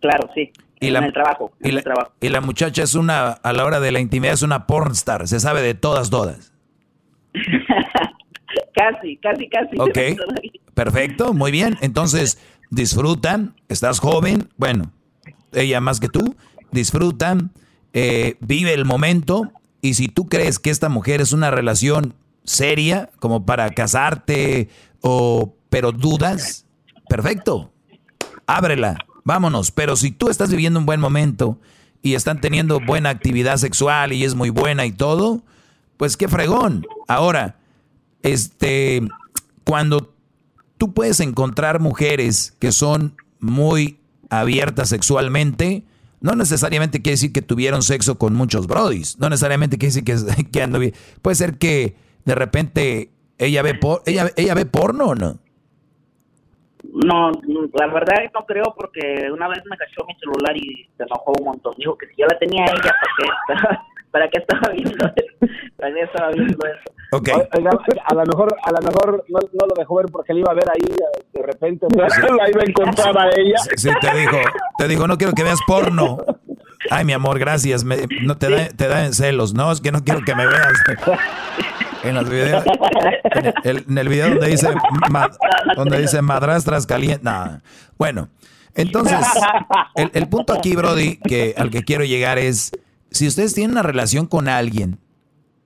Claro, 0.00 0.30
sí. 0.34 0.52
Y 0.80 0.88
en 0.88 0.92
la, 0.92 1.06
el 1.06 1.12
trabajo. 1.12 1.52
y, 1.60 1.72
la, 1.72 1.82
y 2.20 2.28
la 2.28 2.40
muchacha 2.40 2.82
es 2.82 2.94
una, 2.94 3.30
a 3.30 3.52
la 3.52 3.64
hora 3.64 3.80
de 3.80 3.90
la 3.90 4.00
intimidad, 4.00 4.34
es 4.34 4.42
una 4.42 4.66
pornstar. 4.66 5.26
Se 5.26 5.40
sabe 5.40 5.60
de 5.62 5.74
todas, 5.74 6.10
todas. 6.10 6.52
Casi, 8.74 9.16
casi, 9.18 9.48
casi. 9.48 9.78
Ok. 9.78 9.98
Perfecto, 10.78 11.34
muy 11.34 11.50
bien. 11.50 11.76
Entonces, 11.80 12.38
disfrutan, 12.70 13.56
estás 13.68 13.98
joven, 13.98 14.48
bueno, 14.56 14.92
ella 15.50 15.80
más 15.80 15.98
que 15.98 16.08
tú, 16.08 16.36
disfrutan, 16.70 17.50
eh, 17.94 18.36
vive 18.38 18.74
el 18.74 18.84
momento 18.84 19.50
y 19.82 19.94
si 19.94 20.06
tú 20.06 20.28
crees 20.28 20.60
que 20.60 20.70
esta 20.70 20.88
mujer 20.88 21.20
es 21.20 21.32
una 21.32 21.50
relación 21.50 22.14
seria, 22.44 23.10
como 23.18 23.44
para 23.44 23.70
casarte, 23.70 24.68
o 25.00 25.52
pero 25.68 25.90
dudas, 25.90 26.64
perfecto, 27.08 27.72
ábrela, 28.46 28.98
vámonos. 29.24 29.72
Pero 29.72 29.96
si 29.96 30.12
tú 30.12 30.28
estás 30.28 30.48
viviendo 30.48 30.78
un 30.78 30.86
buen 30.86 31.00
momento 31.00 31.58
y 32.02 32.14
están 32.14 32.40
teniendo 32.40 32.78
buena 32.78 33.10
actividad 33.10 33.56
sexual 33.56 34.12
y 34.12 34.22
es 34.22 34.36
muy 34.36 34.50
buena 34.50 34.86
y 34.86 34.92
todo, 34.92 35.42
pues 35.96 36.16
qué 36.16 36.28
fregón. 36.28 36.86
Ahora, 37.08 37.58
este, 38.22 39.02
cuando 39.64 40.14
tú 40.78 40.94
puedes 40.94 41.20
encontrar 41.20 41.80
mujeres 41.80 42.56
que 42.60 42.72
son 42.72 43.16
muy 43.40 44.00
abiertas 44.30 44.88
sexualmente, 44.88 45.84
no 46.20 46.34
necesariamente 46.34 47.02
quiere 47.02 47.14
decir 47.14 47.32
que 47.32 47.42
tuvieron 47.42 47.82
sexo 47.82 48.18
con 48.18 48.34
muchos 48.34 48.66
brodis, 48.66 49.18
no 49.18 49.28
necesariamente 49.28 49.78
quiere 49.78 49.94
decir 49.94 50.04
que, 50.04 50.44
que 50.52 50.66
bien. 50.66 50.94
Puede 51.20 51.34
ser 51.34 51.58
que 51.58 51.96
de 52.24 52.34
repente 52.34 53.10
ella 53.38 53.62
ve, 53.62 53.74
por, 53.74 54.02
ella, 54.06 54.54
ve 54.54 54.66
porno 54.66 55.06
o 55.06 55.14
no. 55.14 55.38
No, 56.84 57.30
la 57.74 57.86
verdad 57.88 58.16
no 58.34 58.46
creo 58.46 58.74
porque 58.76 59.28
una 59.32 59.48
vez 59.48 59.62
me 59.68 59.76
cachó 59.76 60.04
mi 60.06 60.14
celular 60.14 60.56
y 60.56 60.88
se 60.96 61.02
enojó 61.02 61.32
un 61.38 61.44
montón. 61.44 61.74
Dijo 61.76 61.96
que 61.98 62.06
si 62.06 62.14
yo 62.16 62.26
la 62.26 62.38
tenía 62.38 62.64
ella, 62.64 62.82
¿para 62.82 63.62
qué 63.62 63.78
para 64.10 64.28
qué 64.28 64.40
estaba 64.40 64.72
viendo 64.72 65.06
eso? 65.06 65.54
¿Para 65.76 65.94
qué 65.94 66.00
estaba 66.02 66.30
viendo 66.30 66.58
eso? 66.66 66.92
Ok. 67.12 67.28
Oiga, 67.56 67.70
a 68.04 68.14
lo 68.14 68.22
mejor, 68.26 68.54
a 68.62 68.70
lo 68.70 68.78
mejor 68.86 69.24
no, 69.28 69.38
no 69.52 69.66
lo 69.66 69.74
dejó 69.76 69.96
ver 69.96 70.06
porque 70.12 70.34
le 70.34 70.40
iba 70.40 70.50
a 70.52 70.54
ver 70.54 70.68
ahí 70.68 70.82
eh, 70.90 71.24
de 71.32 71.42
repente. 71.42 71.86
pues, 71.88 72.12
la 72.18 72.50
iba 72.50 72.62
a 72.62 72.64
encontrar 72.66 73.18
a 73.18 73.26
ella. 73.28 73.56
Sí, 73.76 73.88
te 74.00 74.14
dijo, 74.18 74.36
te 74.76 74.88
dijo, 74.88 75.06
no 75.08 75.16
quiero 75.16 75.32
que 75.32 75.42
veas 75.42 75.58
porno. 75.66 76.18
Ay, 76.90 77.04
mi 77.04 77.12
amor, 77.12 77.38
gracias. 77.38 77.82
Me- 77.84 78.06
no 78.22 78.36
te 78.36 78.50
da, 78.50 78.68
te 78.68 78.88
da 78.88 79.10
celos. 79.12 79.54
No, 79.54 79.72
es 79.72 79.80
que 79.80 79.90
no 79.92 80.04
quiero 80.04 80.20
que 80.24 80.34
me 80.34 80.46
veas. 80.46 80.72
En 82.04 82.14
los 82.14 82.28
videos, 82.30 82.64
en 83.34 83.46
el, 83.64 83.84
en 83.88 83.98
el 83.98 84.08
video 84.08 84.28
donde 84.28 84.46
dice, 84.48 84.68
ma- 85.10 85.30
donde 85.76 85.98
dice 86.00 86.22
madrastras 86.22 86.86
calientes. 86.86 87.22
No. 87.24 87.60
Bueno, 87.98 88.28
entonces, 88.74 89.18
el, 89.96 90.10
el 90.14 90.28
punto 90.28 90.52
aquí, 90.52 90.76
Brody, 90.76 91.16
que 91.18 91.54
al 91.58 91.70
que 91.70 91.82
quiero 91.82 92.04
llegar 92.04 92.38
es, 92.38 92.70
si 93.10 93.26
ustedes 93.26 93.54
tienen 93.54 93.72
una 93.72 93.82
relación 93.82 94.26
con 94.26 94.48
alguien, 94.48 94.98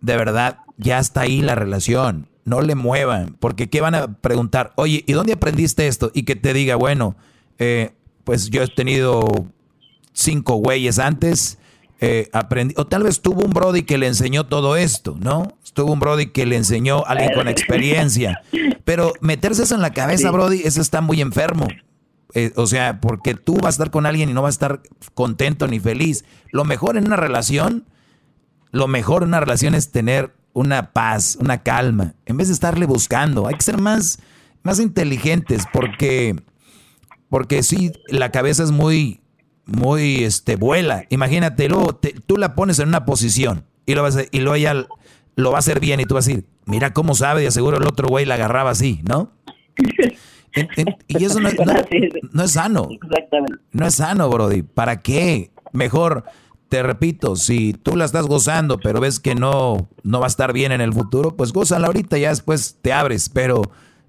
de 0.01 0.17
verdad, 0.17 0.59
ya 0.77 0.99
está 0.99 1.23
ahí 1.23 1.43
la 1.43 1.55
relación. 1.55 2.29
No 2.45 2.61
le 2.61 2.75
muevan, 2.75 3.37
porque 3.39 3.71
¿qué 3.71 3.81
van 3.81 3.95
a 3.95 4.15
preguntar? 4.15 4.73
Oye, 4.77 5.05
¿y 5.07 5.13
dónde 5.13 5.35
aprendiste 5.35 5.87
esto? 5.87 6.11
Y 6.13 6.25
que 6.25 6.35
te 6.35 6.53
diga, 6.53 6.75
bueno, 6.75 7.15
eh, 7.59 7.93
pues 8.25 8.51
yo 8.51 8.63
he 8.63 8.69
tenido 8.69 9.47
cinco 10.13 10.57
güeyes 10.57 10.99
antes, 10.99 11.59
eh, 12.01 12.29
aprendí, 12.33 12.75
o 12.77 12.87
tal 12.87 13.05
vez 13.05 13.21
tuvo 13.21 13.45
un 13.45 13.53
Brody 13.53 13.85
que 13.85 13.97
le 13.97 14.09
enseñó 14.09 14.47
todo 14.47 14.77
esto, 14.77 15.17
¿no? 15.21 15.57
Tuvo 15.73 15.93
un 15.93 16.01
Brody 16.01 16.27
que 16.27 16.47
le 16.47 16.57
enseñó 16.57 17.07
a 17.07 17.13
alguien 17.13 17.33
con 17.33 17.49
experiencia. 17.49 18.43
Pero 18.85 19.13
meterse 19.21 19.63
eso 19.63 19.75
en 19.75 19.81
la 19.81 19.93
cabeza. 19.93 20.31
Brody, 20.31 20.63
eso 20.65 20.81
está 20.81 21.01
muy 21.01 21.21
enfermo. 21.21 21.69
Eh, 22.35 22.53
o 22.57 22.67
sea, 22.67 23.01
porque 23.01 23.35
tú 23.35 23.55
vas 23.57 23.67
a 23.67 23.69
estar 23.71 23.91
con 23.91 24.07
alguien 24.07 24.31
y 24.31 24.33
no 24.33 24.43
vas 24.43 24.55
a 24.55 24.57
estar 24.57 24.83
contento 25.15 25.67
ni 25.69 25.81
feliz. 25.81 26.25
Lo 26.51 26.65
mejor 26.65 26.97
en 26.97 27.07
una 27.07 27.17
relación, 27.17 27.85
lo 28.71 28.89
mejor 28.89 29.23
en 29.23 29.29
una 29.29 29.41
relación 29.41 29.75
es 29.75 29.93
tener 29.93 30.35
una 30.55 30.93
paz, 30.93 31.37
una 31.41 31.63
calma, 31.63 32.15
en 32.27 32.37
vez 32.37 32.49
de 32.49 32.55
estarle 32.55 32.87
buscando. 32.87 33.47
Hay 33.47 33.55
que 33.55 33.63
ser 33.63 33.79
más, 33.79 34.19
más 34.63 34.81
inteligentes 34.81 35.65
porque, 35.73 36.37
porque 37.29 37.63
sí, 37.63 37.93
la 38.09 38.31
cabeza 38.31 38.63
es 38.63 38.71
muy, 38.71 39.21
muy, 39.67 40.25
este, 40.25 40.57
vuela. 40.57 41.05
Imagínate, 41.11 41.69
luego 41.69 42.01
tú 42.27 42.37
la 42.37 42.55
pones 42.55 42.79
en 42.79 42.89
una 42.89 43.05
posición 43.05 43.65
y, 43.87 43.95
lo 43.95 44.03
vas 44.03 44.17
a, 44.17 44.23
y 44.31 44.41
luego 44.41 44.55
ella 44.55 44.87
lo 45.37 45.51
va 45.51 45.59
a 45.59 45.61
hacer 45.61 45.81
bien 45.81 46.01
y 46.01 46.05
tú 46.05 46.15
vas 46.15 46.27
a 46.27 46.31
decir, 46.31 46.47
mira 46.67 46.93
cómo 46.93 47.15
sabe, 47.15 47.43
y 47.43 47.47
aseguro 47.47 47.79
el 47.79 47.87
otro 47.87 48.09
güey 48.09 48.25
la 48.25 48.35
agarraba 48.35 48.71
así, 48.71 49.01
¿no? 49.05 49.33
y 51.09 51.25
eso 51.25 51.41
no, 51.41 51.49
no, 52.33 52.43
es 52.43 52.53
sano. 52.53 52.89
No 53.73 53.87
es 53.87 53.95
sano, 53.95 54.29
Brody. 54.29 54.63
¿Para 54.63 55.01
qué? 55.01 55.51
Mejor, 55.73 56.25
te 56.69 56.83
repito, 56.83 57.37
si 57.37 57.73
tú 57.75 57.97
la 57.97 58.05
estás 58.05 58.27
gozando, 58.27 58.79
pero 58.79 59.01
ves 59.01 59.21
que 59.21 59.35
no, 59.35 59.89
no 60.03 60.21
va 60.21 60.27
a 60.27 60.29
estar 60.29 60.53
bien 60.53 60.73
en 60.73 60.81
el 60.81 60.93
futuro, 60.93 61.37
pues 61.37 61.53
gózala 61.53 61.87
ahorita, 61.87 62.19
ya 62.19 62.31
después 62.31 62.79
te 62.83 62.93
abres. 62.93 63.29
Pero 63.29 63.63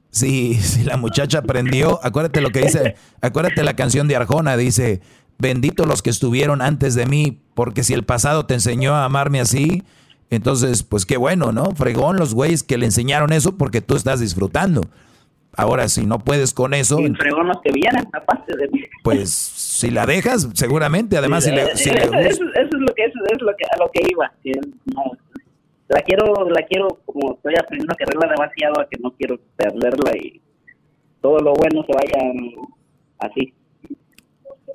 si, 0.10 0.56
si 0.56 0.84
la 0.84 0.98
muchacha 0.98 1.40
aprendió, 1.40 2.00
acuérdate 2.04 2.42
lo 2.42 2.52
que 2.52 2.62
dice, 2.62 2.96
acuérdate 3.22 3.64
la 3.64 3.76
canción 3.76 4.08
de 4.08 4.16
Arjona, 4.16 4.58
dice, 4.58 5.02
bendito 5.40 5.86
los 5.86 6.02
que 6.02 6.10
estuvieron 6.10 6.62
antes 6.62 6.96
de 6.96 7.06
mí, 7.06 7.40
porque 7.54 7.84
si 7.84 7.94
el 7.94 8.04
pasado 8.04 8.46
te 8.46 8.54
enseñó 8.54 8.96
a 8.96 9.06
amarme 9.06 9.40
así, 9.40 9.84
entonces, 10.30 10.84
pues 10.84 11.06
qué 11.06 11.18
bueno, 11.18 11.52
¿no? 11.52 11.72
Fregón 11.76 12.18
los 12.18 12.34
güeyes 12.34 12.64
que 12.64 12.78
le 12.78 12.86
enseñaron 12.86 13.32
eso 13.34 13.56
porque 13.56 13.82
tú 13.82 13.96
estás 13.96 14.20
disfrutando. 14.20 14.82
Ahora, 15.56 15.88
si 15.88 16.06
no 16.06 16.20
puedes 16.20 16.54
con 16.54 16.74
eso. 16.74 17.00
Y 17.00 17.14
fregón 17.14 17.48
los 17.48 17.62
que 17.62 17.72
vienen, 17.72 18.08
aparte 18.12 18.56
de 18.58 18.68
mí. 18.70 18.82
Pues 19.04 19.32
si 19.32 19.92
la 19.92 20.06
dejas, 20.06 20.50
seguramente. 20.54 21.18
Además, 21.18 21.44
si, 21.44 21.52
le, 21.52 21.62
eso, 21.62 21.74
eso, 21.82 22.44
es 22.54 22.70
lo 22.72 22.94
que, 22.94 23.04
eso 23.06 23.20
es 23.32 23.42
lo 23.42 23.56
que, 23.56 23.66
a 23.66 23.78
lo 23.78 23.92
que 23.92 24.02
iba. 24.10 24.32
la 25.90 26.02
quiero, 26.02 26.50
la 26.50 26.66
quiero 26.66 26.88
como 27.06 27.36
estoy 27.36 27.54
aprendiendo 27.60 27.94
a 27.94 27.98
quererla 27.98 28.28
demasiado, 28.30 28.82
a 28.82 28.88
que 28.90 28.98
no 29.00 29.12
quiero 29.12 29.40
perderla 29.56 30.12
y 30.18 30.42
todo 31.22 31.40
lo 31.40 31.54
bueno 31.54 31.86
se 31.86 31.94
vaya 31.94 32.34
así. 33.20 33.54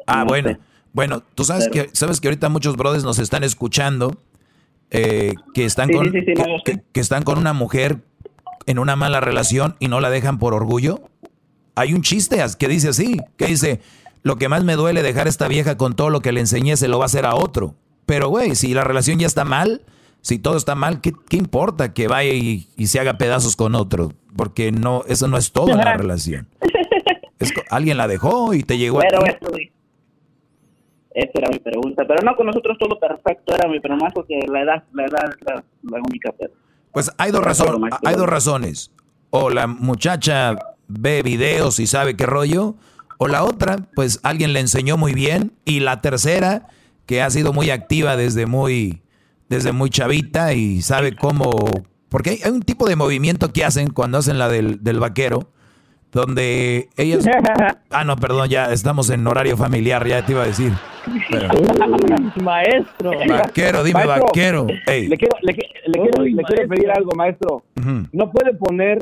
Ah, 0.06 0.24
bueno. 0.26 0.58
Bueno, 0.92 1.22
tú 1.34 1.44
sabes 1.44 1.68
que 1.68 1.90
sabes 1.92 2.20
que 2.20 2.28
ahorita 2.28 2.48
muchos 2.48 2.76
brothers 2.76 3.04
nos 3.04 3.18
están 3.18 3.44
escuchando 3.44 4.16
eh, 4.90 5.34
que 5.54 5.64
están 5.64 5.90
con 5.90 6.10
que, 6.10 6.82
están 7.00 7.22
con 7.22 7.38
una 7.38 7.52
mujer 7.52 7.98
en 8.68 8.78
una 8.78 8.96
mala 8.96 9.20
relación 9.20 9.76
y 9.80 9.88
no 9.88 9.98
la 9.98 10.10
dejan 10.10 10.38
por 10.38 10.52
orgullo. 10.52 11.00
Hay 11.74 11.94
un 11.94 12.02
chiste 12.02 12.44
que 12.58 12.68
dice 12.68 12.90
así, 12.90 13.16
que 13.38 13.46
dice, 13.46 13.80
lo 14.22 14.36
que 14.36 14.50
más 14.50 14.62
me 14.62 14.76
duele 14.76 15.02
dejar 15.02 15.26
a 15.26 15.30
esta 15.30 15.48
vieja 15.48 15.78
con 15.78 15.96
todo 15.96 16.10
lo 16.10 16.20
que 16.20 16.32
le 16.32 16.40
enseñé 16.40 16.76
se 16.76 16.86
lo 16.86 16.98
va 16.98 17.06
a 17.06 17.06
hacer 17.06 17.24
a 17.24 17.34
otro. 17.34 17.74
Pero 18.04 18.28
güey, 18.28 18.54
si 18.54 18.74
la 18.74 18.84
relación 18.84 19.18
ya 19.18 19.26
está 19.26 19.46
mal, 19.46 19.80
si 20.20 20.38
todo 20.38 20.58
está 20.58 20.74
mal, 20.74 21.00
¿qué, 21.00 21.14
importa 21.30 21.94
que 21.94 22.08
vaya 22.08 22.30
y, 22.30 22.66
se 22.86 23.00
haga 23.00 23.16
pedazos 23.16 23.56
con 23.56 23.74
otro? 23.74 24.12
Porque 24.36 24.70
no, 24.70 25.02
eso 25.08 25.28
no 25.28 25.38
es 25.38 25.50
todo 25.50 25.70
en 25.70 25.78
la 25.78 25.96
relación. 25.96 26.46
alguien 27.70 27.96
la 27.96 28.06
dejó 28.06 28.52
y 28.52 28.64
te 28.64 28.76
llegó 28.76 29.00
a 29.00 29.02
ti. 29.02 29.72
Esa 31.14 31.32
era 31.34 31.48
mi 31.50 31.58
pregunta. 31.58 32.04
Pero 32.06 32.20
no, 32.22 32.36
con 32.36 32.46
nosotros 32.46 32.76
todo 32.78 33.00
perfecto 33.00 33.54
era 33.54 33.66
mi, 33.66 33.80
pero 33.80 33.96
más 33.96 34.12
porque 34.12 34.38
la 34.46 34.60
edad, 34.60 34.84
la 34.92 35.06
edad 35.06 35.24
es 35.30 35.46
la, 35.46 36.00
única. 36.06 36.34
Pues 36.92 37.10
hay 37.18 37.30
dos, 37.30 37.42
razones, 37.42 37.94
hay 38.04 38.14
dos 38.14 38.28
razones. 38.28 38.90
O 39.30 39.50
la 39.50 39.66
muchacha 39.66 40.56
ve 40.88 41.22
videos 41.22 41.78
y 41.80 41.86
sabe 41.86 42.16
qué 42.16 42.26
rollo, 42.26 42.76
o 43.18 43.28
la 43.28 43.44
otra, 43.44 43.76
pues 43.94 44.20
alguien 44.22 44.52
le 44.52 44.60
enseñó 44.60 44.96
muy 44.96 45.12
bien, 45.12 45.52
y 45.64 45.80
la 45.80 46.00
tercera, 46.00 46.68
que 47.06 47.22
ha 47.22 47.30
sido 47.30 47.52
muy 47.52 47.70
activa 47.70 48.16
desde 48.16 48.46
muy, 48.46 49.02
desde 49.48 49.72
muy 49.72 49.90
chavita 49.90 50.54
y 50.54 50.82
sabe 50.82 51.16
cómo, 51.16 51.50
porque 52.08 52.40
hay, 52.42 52.50
un 52.50 52.62
tipo 52.62 52.88
de 52.88 52.96
movimiento 52.96 53.52
que 53.52 53.64
hacen 53.64 53.90
cuando 53.90 54.18
hacen 54.18 54.38
la 54.38 54.48
del, 54.48 54.82
del 54.82 55.00
vaquero, 55.00 55.50
donde 56.12 56.88
ellos... 56.96 57.24
Ah, 57.90 58.04
no, 58.04 58.16
perdón, 58.16 58.48
ya 58.48 58.66
estamos 58.66 59.08
en 59.10 59.26
horario 59.26 59.56
familiar, 59.56 60.06
ya 60.06 60.24
te 60.24 60.32
iba 60.32 60.42
a 60.42 60.46
decir. 60.46 60.72
Maestro. 62.42 63.12
Vaquero, 63.28 63.82
dime 63.82 64.04
vaquero. 64.04 64.66
Le, 64.66 65.16
quiero, 65.16 65.36
le, 65.42 65.54
quiero, 65.54 66.68
pedir 66.68 66.90
algo, 66.90 67.12
maestro. 67.16 67.62
No 68.12 68.30
puede 68.30 68.54
poner 68.54 68.98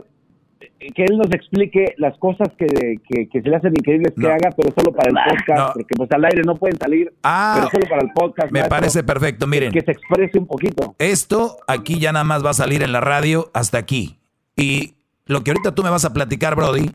que 0.78 1.04
él 1.04 1.18
nos 1.18 1.30
explique 1.32 1.94
las 1.96 2.16
cosas 2.18 2.48
que, 2.58 2.66
que, 3.08 3.40
se 3.40 3.48
le 3.48 3.56
hacen 3.56 3.72
increíbles 3.72 4.12
que 4.18 4.26
haga, 4.26 4.50
pero 4.56 4.72
solo 4.76 4.92
para 4.92 5.10
el 5.10 5.16
podcast, 5.30 5.74
porque 5.74 5.94
pues 5.96 6.10
al 6.12 6.24
aire 6.24 6.42
no 6.44 6.56
pueden 6.56 6.78
salir, 6.78 7.12
ah, 7.22 7.54
pero 7.56 7.70
solo 7.70 7.86
para 7.88 8.02
el 8.02 8.12
podcast. 8.12 8.52
Me 8.52 8.64
parece 8.64 9.02
perfecto, 9.02 9.46
miren. 9.46 9.72
Que 9.72 9.80
se 9.80 9.92
exprese 9.92 10.38
un 10.38 10.46
poquito. 10.46 10.94
Esto 10.98 11.58
aquí 11.66 11.98
ya 11.98 12.12
nada 12.12 12.24
más 12.24 12.44
va 12.44 12.50
a 12.50 12.54
salir 12.54 12.82
en 12.82 12.92
la 12.92 13.00
radio 13.00 13.50
hasta 13.54 13.78
aquí. 13.78 14.18
Y 14.56 14.95
lo 15.26 15.42
que 15.42 15.50
ahorita 15.50 15.74
tú 15.74 15.82
me 15.82 15.90
vas 15.90 16.04
a 16.04 16.12
platicar, 16.12 16.54
Brody, 16.56 16.92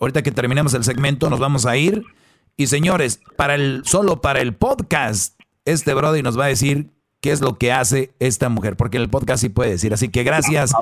ahorita 0.00 0.22
que 0.22 0.30
terminemos 0.30 0.74
el 0.74 0.84
segmento, 0.84 1.30
nos 1.30 1.40
vamos 1.40 1.66
a 1.66 1.76
ir. 1.76 2.04
Y 2.56 2.66
señores, 2.66 3.20
para 3.36 3.54
el, 3.54 3.82
solo 3.84 4.20
para 4.20 4.40
el 4.40 4.54
podcast, 4.54 5.40
este 5.64 5.94
Brody 5.94 6.22
nos 6.22 6.38
va 6.38 6.44
a 6.44 6.48
decir 6.48 6.92
qué 7.22 7.30
es 7.30 7.40
lo 7.40 7.56
que 7.56 7.72
hace 7.72 8.12
esta 8.18 8.48
mujer, 8.48 8.76
porque 8.76 8.98
en 8.98 9.04
el 9.04 9.08
podcast 9.08 9.40
sí 9.40 9.48
puede 9.48 9.70
decir. 9.70 9.94
Así 9.94 10.08
que 10.08 10.22
gracias. 10.22 10.72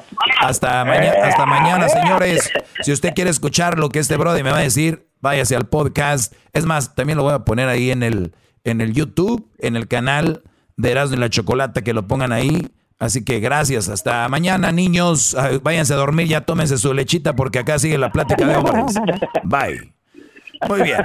Hasta, 0.41 0.85
mañana 0.85 1.29
hasta 1.29 1.47
mañana, 1.47 1.89
señores. 1.89 2.51
Si 2.81 2.93
usted 2.93 3.15
quiere 3.15 3.31
escuchar 3.31 3.79
lo 3.79 3.91
que 3.91 4.01
este 4.01 4.17
Brody 4.17 4.43
me 4.43 4.51
va 4.51 4.59
a 4.59 4.63
decir, 4.63 5.07
váyase 5.21 5.55
al 5.55 5.69
podcast. 5.69 6.35
Es 6.53 6.65
más, 6.65 6.95
también 6.95 7.19
lo 7.19 7.25
voy 7.25 7.35
a 7.35 7.45
poner 7.45 7.69
ahí 7.69 7.91
en 7.91 8.03
el, 8.03 8.35
en 8.65 8.81
el 8.81 8.95
YouTube, 8.95 9.49
en 9.59 9.77
el 9.77 9.87
canal 9.87 10.43
de 10.77 10.91
Erasmo 10.91 11.17
y 11.17 11.21
la 11.21 11.31
Chocolata, 11.31 11.83
que 11.83 11.93
lo 11.93 12.09
pongan 12.09 12.33
ahí. 12.33 12.69
Así 13.01 13.25
que 13.25 13.41
gracias. 13.41 13.89
Hasta 13.89 14.29
mañana, 14.29 14.71
niños. 14.71 15.35
Váyanse 15.63 15.95
a 15.95 15.97
dormir, 15.97 16.29
ya 16.29 16.43
tómense 16.43 16.77
su 16.77 16.93
lechita 16.93 17.35
porque 17.35 17.59
acá 17.59 17.79
sigue 17.79 17.99
la 17.99 18.13
plática 18.13 18.47
de 18.47 18.57
hombres. 18.57 18.95
Bye. 19.43 19.95
Muy 20.69 20.83
bien. 20.83 21.03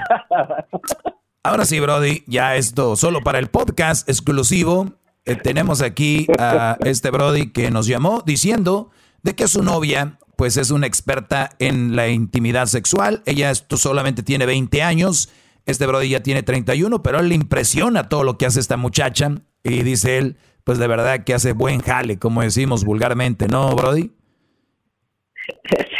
Ahora 1.41 1.63
sí, 1.63 1.79
Brody, 1.79 2.23
ya 2.27 2.57
esto 2.57 2.97
solo 2.97 3.21
para 3.21 3.39
el 3.39 3.47
podcast 3.47 4.09
exclusivo. 4.09 4.91
Eh, 5.23 5.35
tenemos 5.35 5.81
aquí 5.81 6.27
a 6.37 6.77
este 6.81 7.11
Brody 7.11 7.51
que 7.51 7.71
nos 7.71 7.87
llamó 7.87 8.21
diciendo 8.25 8.91
de 9.23 9.33
que 9.33 9.47
su 9.47 9.63
novia 9.63 10.19
pues 10.35 10.57
es 10.57 10.71
una 10.71 10.87
experta 10.87 11.51
en 11.59 11.95
la 11.95 12.09
intimidad 12.09 12.65
sexual. 12.65 13.23
Ella 13.25 13.51
esto 13.51 13.77
solamente 13.77 14.21
tiene 14.21 14.45
20 14.45 14.83
años. 14.83 15.29
Este 15.65 15.85
Brody 15.87 16.09
ya 16.09 16.21
tiene 16.21 16.43
31, 16.43 17.01
pero 17.01 17.19
él 17.19 17.29
le 17.29 17.35
impresiona 17.35 18.09
todo 18.09 18.23
lo 18.23 18.37
que 18.37 18.45
hace 18.45 18.59
esta 18.59 18.75
muchacha. 18.75 19.31
Y 19.63 19.81
dice 19.83 20.17
él, 20.17 20.37
pues 20.65 20.79
de 20.79 20.87
verdad 20.87 21.23
que 21.23 21.33
hace 21.33 21.53
buen 21.53 21.79
jale, 21.79 22.19
como 22.19 22.41
decimos 22.41 22.83
vulgarmente, 22.83 23.47
¿no, 23.47 23.73
Brody? 23.75 24.11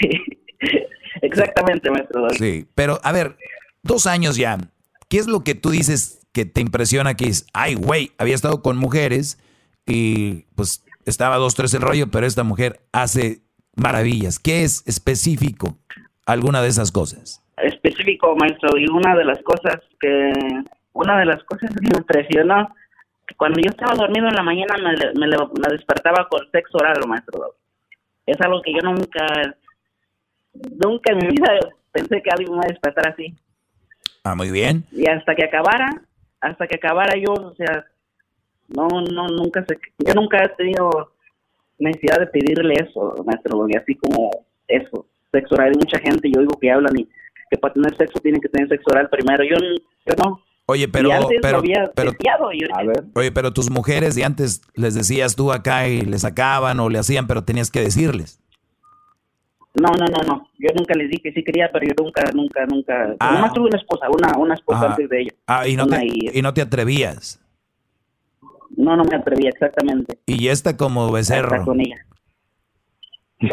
Sí, 0.02 0.10
exactamente, 1.22 1.90
maestro. 1.90 2.30
Sí, 2.32 2.68
pero 2.76 3.00
a 3.04 3.12
ver, 3.14 3.38
dos 3.84 4.08
años 4.08 4.36
ya, 4.36 4.58
¿qué 5.08 5.20
es 5.20 5.28
lo 5.28 5.44
que 5.44 5.56
tú 5.56 5.70
dices 5.70 6.28
que 6.34 6.44
te 6.46 6.60
impresiona 6.60 7.14
que 7.14 7.28
es, 7.28 7.48
ay, 7.54 7.76
güey, 7.76 8.12
había 8.18 8.36
estado 8.36 8.62
con 8.62 8.76
mujeres 8.76 9.40
y 9.86 10.48
pues 10.56 10.84
estaba 11.06 11.38
dos, 11.38 11.56
tres 11.56 11.74
el 11.76 11.82
rollo, 11.82 12.12
pero 12.12 12.26
esta 12.26 12.44
mujer 12.44 12.82
hace 12.92 13.42
maravillas. 13.76 14.40
¿Qué 14.40 14.64
es 14.64 14.84
específico 14.88 15.78
alguna 16.26 16.62
de 16.62 16.68
esas 16.68 16.92
cosas? 16.92 17.42
Específico, 17.58 18.36
maestro, 18.36 18.78
y 18.78 18.86
una 18.90 19.16
de 19.16 19.24
las 19.24 19.42
cosas 19.44 19.78
que, 20.00 20.34
una 20.92 21.20
de 21.20 21.26
las 21.26 21.42
cosas 21.44 21.70
que 21.70 21.82
me 21.82 21.98
impresionó 22.00 22.68
cuando 23.34 23.60
yo 23.60 23.70
estaba 23.70 23.96
dormido 23.96 24.28
en 24.28 24.36
la 24.36 24.44
mañana 24.44 24.78
me, 24.78 25.28
me, 25.28 25.70
despertaba 25.70 26.28
con 26.30 26.50
sexo 26.52 26.78
oral, 26.78 27.08
maestro. 27.08 27.56
Es 28.26 28.40
algo 28.42 28.62
que 28.62 28.74
yo 28.74 28.80
nunca, 28.82 29.26
nunca 30.54 31.12
en 31.12 31.18
mi 31.18 31.28
vida 31.30 31.60
pensé 31.92 32.22
que 32.22 32.30
alguien 32.30 32.52
me 32.52 32.58
iba 32.58 32.66
a 32.66 32.70
despertar 32.70 33.08
así. 33.10 33.34
Ah, 34.24 34.36
muy 34.36 34.52
bien. 34.52 34.84
Y 34.92 35.08
hasta 35.08 35.36
que 35.36 35.46
acabara, 35.46 36.02
hasta 36.42 36.68
que 36.68 36.76
acabara 36.76 37.18
yo, 37.18 37.34
o 37.34 37.56
sea, 37.56 37.86
no, 38.68 38.88
no, 39.02 39.28
nunca 39.28 39.64
sé, 39.66 39.78
yo 40.00 40.14
nunca 40.14 40.44
he 40.44 40.50
tenido 40.50 41.12
necesidad 41.78 42.20
de 42.20 42.28
pedirle 42.28 42.74
eso, 42.76 43.24
maestro, 43.26 43.68
y 43.70 43.76
así 43.76 43.96
como 43.96 44.46
eso, 44.68 45.06
sexo 45.32 45.56
oral. 45.56 45.70
Hay 45.70 45.78
mucha 45.78 46.00
gente, 46.00 46.32
yo 46.32 46.42
digo 46.42 46.58
que 46.60 46.72
hablan 46.72 46.98
y 46.98 47.08
que 47.50 47.58
para 47.58 47.74
tener 47.74 47.96
sexo 47.96 48.20
tienen 48.20 48.42
que 48.42 48.50
tener 48.50 48.68
sexo 48.70 48.92
oral 48.92 49.10
primero. 49.10 49.44
Yo, 49.44 49.58
yo 49.58 50.16
no, 50.24 50.42
Oye, 50.68 50.88
pero, 50.88 51.10
pero, 51.44 51.62
pero 51.94 52.12
oye, 53.14 53.32
pero 53.32 53.54
tus 53.54 53.70
mujeres 53.70 54.16
de 54.16 54.24
antes 54.24 54.62
les 54.74 54.96
decías 54.96 55.36
tú 55.36 55.52
acá 55.52 55.88
y 55.88 56.02
le 56.02 56.18
sacaban 56.18 56.80
o 56.80 56.90
le 56.90 56.98
hacían, 56.98 57.28
pero 57.28 57.44
tenías 57.44 57.70
que 57.70 57.82
decirles. 57.82 58.40
No, 59.76 59.90
no, 59.90 60.06
no, 60.08 60.24
no. 60.26 60.50
Yo 60.58 60.70
nunca 60.76 60.96
les 60.96 61.10
dije 61.10 61.32
sí 61.34 61.44
quería, 61.44 61.70
pero 61.72 61.86
yo 61.86 61.94
nunca, 62.02 62.24
nunca, 62.34 62.66
nunca. 62.66 63.16
Ah. 63.20 63.34
Nomás 63.34 63.54
tuve 63.54 63.68
una 63.68 63.78
esposa, 63.78 64.08
una, 64.10 64.32
una 64.38 64.56
esposa 64.56 64.90
antes 64.90 65.08
de 65.08 65.22
ella. 65.22 65.32
Ah, 65.46 65.68
y 65.68 65.76
no, 65.76 65.86
te, 65.86 66.04
y... 66.04 66.42
no 66.42 66.54
te 66.54 66.62
atrevías. 66.62 67.40
No, 68.76 68.96
no 68.96 69.04
me 69.04 69.18
atrevía, 69.18 69.50
exactamente. 69.50 70.18
Y 70.26 70.48
esta 70.48 70.76
como 70.76 71.12
becerro. 71.12 71.64
con 71.64 71.80
ella. 71.80 71.98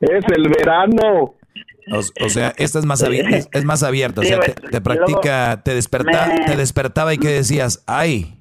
es 0.00 0.24
el 0.34 0.48
verano. 0.48 1.34
O, 1.92 2.28
sea, 2.28 2.52
esta 2.56 2.78
es 2.78 2.84
más 2.84 3.02
abierta, 3.02 3.36
es, 3.52 3.64
más 3.64 3.82
abierta, 3.82 4.20
o 4.20 4.24
sea, 4.24 4.38
te, 4.40 4.80
practica, 4.80 5.62
te 5.64 5.74
despertaba, 5.74 6.34
te 6.46 6.56
despertaba 6.56 7.14
y 7.14 7.18
qué 7.18 7.28
decías, 7.28 7.82
ay. 7.86 8.36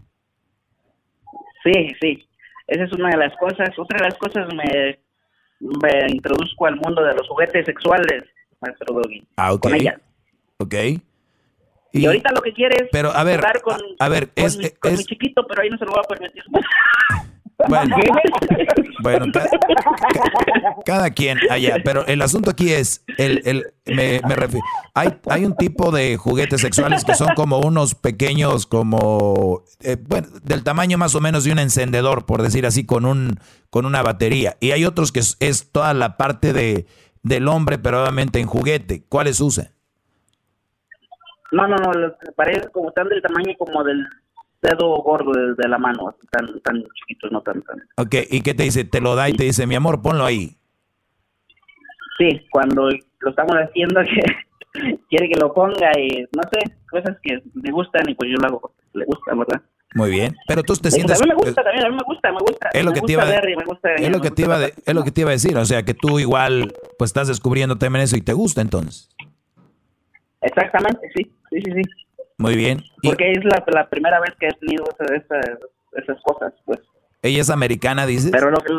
Sí, 1.64 1.96
sí, 2.02 2.30
esa 2.68 2.84
es 2.84 2.94
una 2.94 3.10
de 3.10 3.18
las 3.18 3.36
cosas. 3.38 3.70
Otra 3.78 3.98
de 3.98 4.10
las 4.10 4.18
cosas 4.18 4.48
me, 4.54 5.00
me 5.60 6.08
introduzco 6.10 6.68
al 6.68 6.76
mundo 6.76 7.04
de 7.04 7.14
los 7.16 7.28
juguetes 7.28 7.66
sexuales, 7.66 8.24
maestro 8.62 8.96
Doggy. 8.96 9.28
Ah, 9.36 9.54
ok. 9.54 9.62
Con 9.62 9.76
ella. 9.76 10.00
Ok. 10.58 10.76
Y, 11.92 12.06
ahorita 12.06 12.32
lo 12.36 12.42
que 12.42 12.54
quiere 12.54 12.76
es 12.76 12.90
pero, 12.92 13.10
a 13.12 13.24
ver, 13.24 13.42
con, 13.64 13.78
a, 13.98 14.10
ver, 14.10 14.30
con, 14.30 14.46
es, 14.46 14.58
mi, 14.58 14.66
es, 14.66 14.78
con 14.78 14.92
mi 14.92 15.04
chiquito, 15.04 15.46
pero 15.48 15.64
ahí 15.64 15.70
no 15.70 15.78
se 15.78 15.86
lo 15.86 15.94
va 15.94 16.02
a 16.02 16.08
permitir. 16.08 16.44
Bueno, 17.68 17.98
bueno 19.04 19.26
ca, 19.34 19.46
ca, 19.46 20.76
cada 20.86 21.10
quien 21.10 21.38
allá, 21.50 21.78
pero 21.84 22.06
el 22.08 22.22
asunto 22.22 22.52
aquí 22.52 22.72
es, 22.72 23.04
el, 23.18 23.42
el, 23.46 23.74
me, 23.86 24.22
me 24.28 24.36
refiero, 24.36 24.66
hay, 24.94 25.20
hay 25.30 25.46
un 25.46 25.56
tipo 25.56 25.92
de 25.92 26.16
juguetes 26.16 26.62
sexuales 26.62 27.04
que 27.04 27.16
son 27.16 27.30
como 27.36 27.60
unos 27.60 27.96
pequeños, 27.96 28.66
como, 28.66 29.64
eh, 29.82 29.98
bueno, 30.00 30.28
del 30.44 30.64
tamaño 30.64 30.98
más 30.98 31.16
o 31.16 31.22
menos 31.22 31.44
de 31.44 31.52
un 31.52 31.60
encendedor, 31.60 32.26
por 32.26 32.42
decir 32.42 32.66
así, 32.66 32.86
con, 32.86 33.06
un, 33.06 33.40
con 33.70 33.86
una 33.86 34.04
batería. 34.04 34.56
Y 34.62 34.72
hay 34.72 34.86
otros 34.86 35.12
que 35.12 35.20
es, 35.20 35.36
es 35.42 35.70
toda 35.72 35.94
la 35.94 36.16
parte 36.16 36.54
de, 36.54 36.86
del 37.24 37.48
hombre, 37.50 37.78
pero 37.78 38.02
obviamente 38.02 38.40
en 38.40 38.48
juguete. 38.48 39.04
¿Cuáles 39.10 39.42
usa? 39.42 39.72
No, 41.52 41.68
no, 41.68 41.76
no, 41.78 41.92
los 41.92 42.14
que 42.20 42.32
parecen 42.32 42.70
como 42.72 42.92
tan 42.92 43.10
del 43.10 43.22
tamaño 43.22 43.54
como 43.58 43.84
del 43.84 44.06
dedo 44.62 45.02
gordo 45.02 45.32
de, 45.32 45.56
de, 45.56 45.70
la 45.70 45.78
mano, 45.78 46.16
tan, 46.32 46.60
tan 46.62 46.84
chiquito, 46.94 47.30
no 47.30 47.42
tan, 47.42 47.62
tan. 47.62 47.78
Ok, 47.98 48.16
¿y 48.30 48.42
qué 48.42 48.54
te 48.54 48.64
dice? 48.64 48.84
Te 48.84 49.02
lo 49.02 49.16
da 49.16 49.30
y 49.30 49.34
te 49.34 49.44
dice, 49.44 49.66
mi 49.68 49.76
amor, 49.76 50.02
ponlo 50.02 50.26
ahí. 50.26 50.58
Sí, 52.18 52.46
cuando 52.52 52.90
lo 53.20 53.30
estamos 53.30 53.56
haciendo, 53.56 54.02
que 54.74 55.00
quiere 55.10 55.30
que 55.30 55.40
lo 55.40 55.54
ponga 55.54 55.92
y 55.98 56.28
no 56.36 56.44
sé, 56.52 56.76
cosas 56.90 57.18
que 57.24 57.42
le 57.54 57.72
gustan 57.72 58.10
y 58.10 58.16
pues 58.16 58.30
yo 58.30 58.38
lo 58.38 58.48
hago, 58.48 58.74
le 58.94 59.06
gusta, 59.06 59.34
¿verdad? 59.36 59.62
Muy 59.96 60.12
bien, 60.12 60.36
pero 60.48 60.62
tú 60.62 60.76
te 60.76 60.92
sientes... 60.92 61.20
A 61.20 61.24
mí 61.24 61.30
me 61.30 61.36
gusta 61.36 61.64
también, 61.64 61.86
a 61.86 61.90
mí 61.90 61.96
me 61.96 62.04
gusta, 62.06 62.32
me 62.32 62.38
gusta. 62.40 62.70
Es 62.74 62.86
lo 62.86 62.94
que 62.94 63.02
te 63.02 63.14
iba, 63.14 63.26
me 63.26 63.66
gusta, 63.66 63.96
es 63.96 64.10
lo 64.12 64.22
que 64.22 64.30
te 64.30 64.42
iba, 64.44 64.60
de, 64.60 64.74
es 64.86 64.94
lo 64.94 65.04
que 65.04 65.12
te 65.12 65.22
iba 65.22 65.32
a 65.32 65.34
decir, 65.34 65.58
o 65.58 65.66
sea, 65.66 65.82
que 65.82 65.96
tú 65.96 66.20
igual 66.20 66.74
pues 67.00 67.10
estás 67.10 67.28
descubriendo 67.28 67.78
también 67.78 68.04
eso 68.04 68.16
y 68.16 68.22
te 68.22 68.34
gusta 68.34 68.62
entonces. 68.62 69.10
Exactamente, 70.42 71.10
sí, 71.16 71.32
sí, 71.50 71.62
sí, 71.62 71.72
sí. 71.74 72.09
Muy 72.40 72.56
bien. 72.56 72.82
Porque 73.04 73.34
es 73.34 73.44
la, 73.44 73.64
la, 73.68 73.90
primera 73.90 74.20
vez 74.22 74.34
que 74.40 74.48
he 74.48 74.54
tenido 74.54 74.86
esas, 74.98 75.60
esas 75.92 76.22
cosas, 76.24 76.54
pues. 76.66 76.80
¿Ella 77.22 77.42
es 77.42 77.50
americana, 77.50 78.06
dices? 78.06 78.32
Pero 78.32 78.50
lo 78.50 78.58
que... 78.60 78.74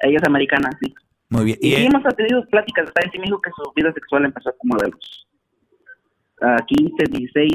Ella 0.00 0.18
es 0.20 0.26
americana, 0.26 0.68
sí. 0.82 0.92
Muy 1.28 1.44
bien. 1.44 1.58
Y, 1.62 1.74
y 1.74 1.76
sí 1.76 1.86
hemos 1.86 2.02
tenido 2.16 2.44
pláticas. 2.46 2.90
Sí 3.12 3.18
me 3.18 3.26
dijo 3.26 3.40
que 3.40 3.50
su 3.50 3.72
vida 3.76 3.92
sexual 3.92 4.24
empezó 4.24 4.52
como 4.58 4.76
de 4.78 4.90
los 4.90 5.28
uh, 6.42 6.66
15, 6.66 7.04
16, 7.08 7.52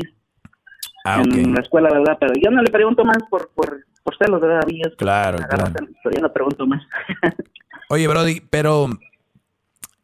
ah, 1.04 1.22
en 1.22 1.32
okay. 1.32 1.46
la 1.46 1.62
escuela, 1.62 1.90
¿verdad? 1.92 2.18
Pero 2.18 2.34
yo 2.42 2.50
no 2.52 2.62
le 2.62 2.72
pregunto 2.72 3.04
más 3.04 3.18
por, 3.30 3.50
por, 3.50 3.86
por 4.02 4.18
celos, 4.18 4.40
¿verdad? 4.40 4.62
Es 4.70 4.96
claro, 4.96 5.40
claro. 5.50 5.74
Pero 5.74 6.16
yo 6.16 6.22
no 6.22 6.32
pregunto 6.32 6.66
más. 6.66 6.82
Oye, 7.90 8.08
Brody, 8.08 8.40
pero 8.50 8.88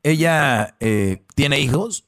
¿ella 0.03 0.75
eh, 0.81 1.23
tiene 1.33 1.61
hijos? 1.61 2.05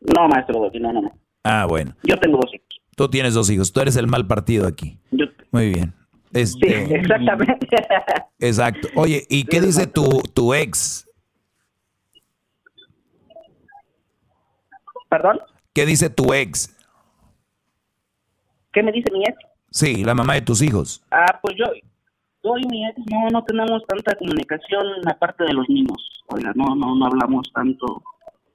No, 0.00 0.26
maestro, 0.26 0.68
no, 0.80 0.92
no. 0.92 1.19
Ah, 1.42 1.66
bueno. 1.68 1.94
Yo 2.02 2.16
tengo 2.18 2.38
dos 2.38 2.52
hijos. 2.52 2.68
Tú 2.96 3.08
tienes 3.08 3.34
dos 3.34 3.48
hijos. 3.50 3.72
Tú 3.72 3.80
eres 3.80 3.96
el 3.96 4.06
mal 4.06 4.26
partido 4.26 4.66
aquí. 4.66 4.98
Yo... 5.10 5.26
Muy 5.50 5.70
bien. 5.70 5.94
Este... 6.32 6.86
Sí, 6.86 6.94
exactamente. 6.94 7.66
Exacto. 8.38 8.88
Oye, 8.94 9.26
¿y 9.28 9.44
qué 9.44 9.60
dice 9.60 9.86
tu, 9.86 10.22
tu 10.34 10.54
ex? 10.54 11.08
¿Perdón? 15.08 15.40
¿Qué 15.72 15.84
dice 15.86 16.08
tu 16.08 16.32
ex? 16.32 16.76
¿Qué 18.72 18.82
me 18.82 18.92
dice 18.92 19.10
mi 19.12 19.24
ex? 19.24 19.36
Sí, 19.70 20.04
la 20.04 20.14
mamá 20.14 20.34
de 20.34 20.42
tus 20.42 20.62
hijos. 20.62 21.02
Ah, 21.10 21.38
pues 21.42 21.56
yo, 21.58 21.64
yo 22.44 22.58
y 22.58 22.66
mi 22.68 22.86
ex 22.86 22.98
no, 23.10 23.28
no 23.30 23.44
tenemos 23.44 23.82
tanta 23.86 24.14
comunicación 24.16 24.84
aparte 25.08 25.44
de 25.44 25.52
los 25.52 25.68
niños. 25.68 26.22
Oiga, 26.28 26.52
no, 26.54 26.76
no, 26.76 26.94
no 26.94 27.06
hablamos 27.06 27.50
tanto 27.52 28.02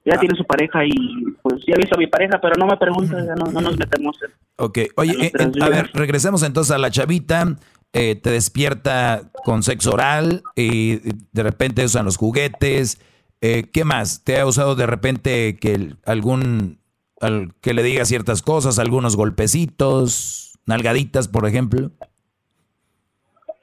ya 0.06 0.14
ah. 0.14 0.20
tiene 0.20 0.36
su 0.36 0.44
pareja 0.44 0.84
y 0.84 0.94
pues 1.42 1.62
ya 1.66 1.74
he 1.74 1.78
visto 1.78 1.96
a 1.96 1.98
mi 1.98 2.06
pareja, 2.06 2.40
pero 2.40 2.54
no 2.56 2.66
me 2.66 2.76
pregunta, 2.76 3.22
ya 3.22 3.34
no, 3.34 3.50
no 3.50 3.60
nos 3.60 3.76
metemos. 3.76 4.16
En, 4.22 4.30
ok, 4.56 4.78
oye, 4.96 5.26
eh, 5.26 5.32
eh, 5.38 5.52
a 5.60 5.68
ver, 5.68 5.90
regresemos 5.92 6.42
entonces 6.42 6.74
a 6.74 6.78
la 6.78 6.90
chavita, 6.90 7.56
eh, 7.92 8.14
te 8.14 8.30
despierta 8.30 9.30
con 9.44 9.62
sexo 9.62 9.92
oral 9.92 10.42
y 10.54 11.00
de 11.32 11.42
repente 11.42 11.84
usan 11.84 12.04
los 12.04 12.16
juguetes, 12.16 13.00
eh, 13.40 13.68
¿qué 13.72 13.84
más? 13.84 14.22
¿Te 14.24 14.38
ha 14.38 14.46
usado 14.46 14.76
de 14.76 14.86
repente 14.86 15.56
que 15.56 15.94
algún, 16.04 16.78
al, 17.20 17.54
que 17.60 17.74
le 17.74 17.82
diga 17.82 18.04
ciertas 18.04 18.42
cosas, 18.42 18.78
algunos 18.78 19.16
golpecitos, 19.16 20.58
nalgaditas, 20.66 21.28
por 21.28 21.46
ejemplo? 21.46 21.90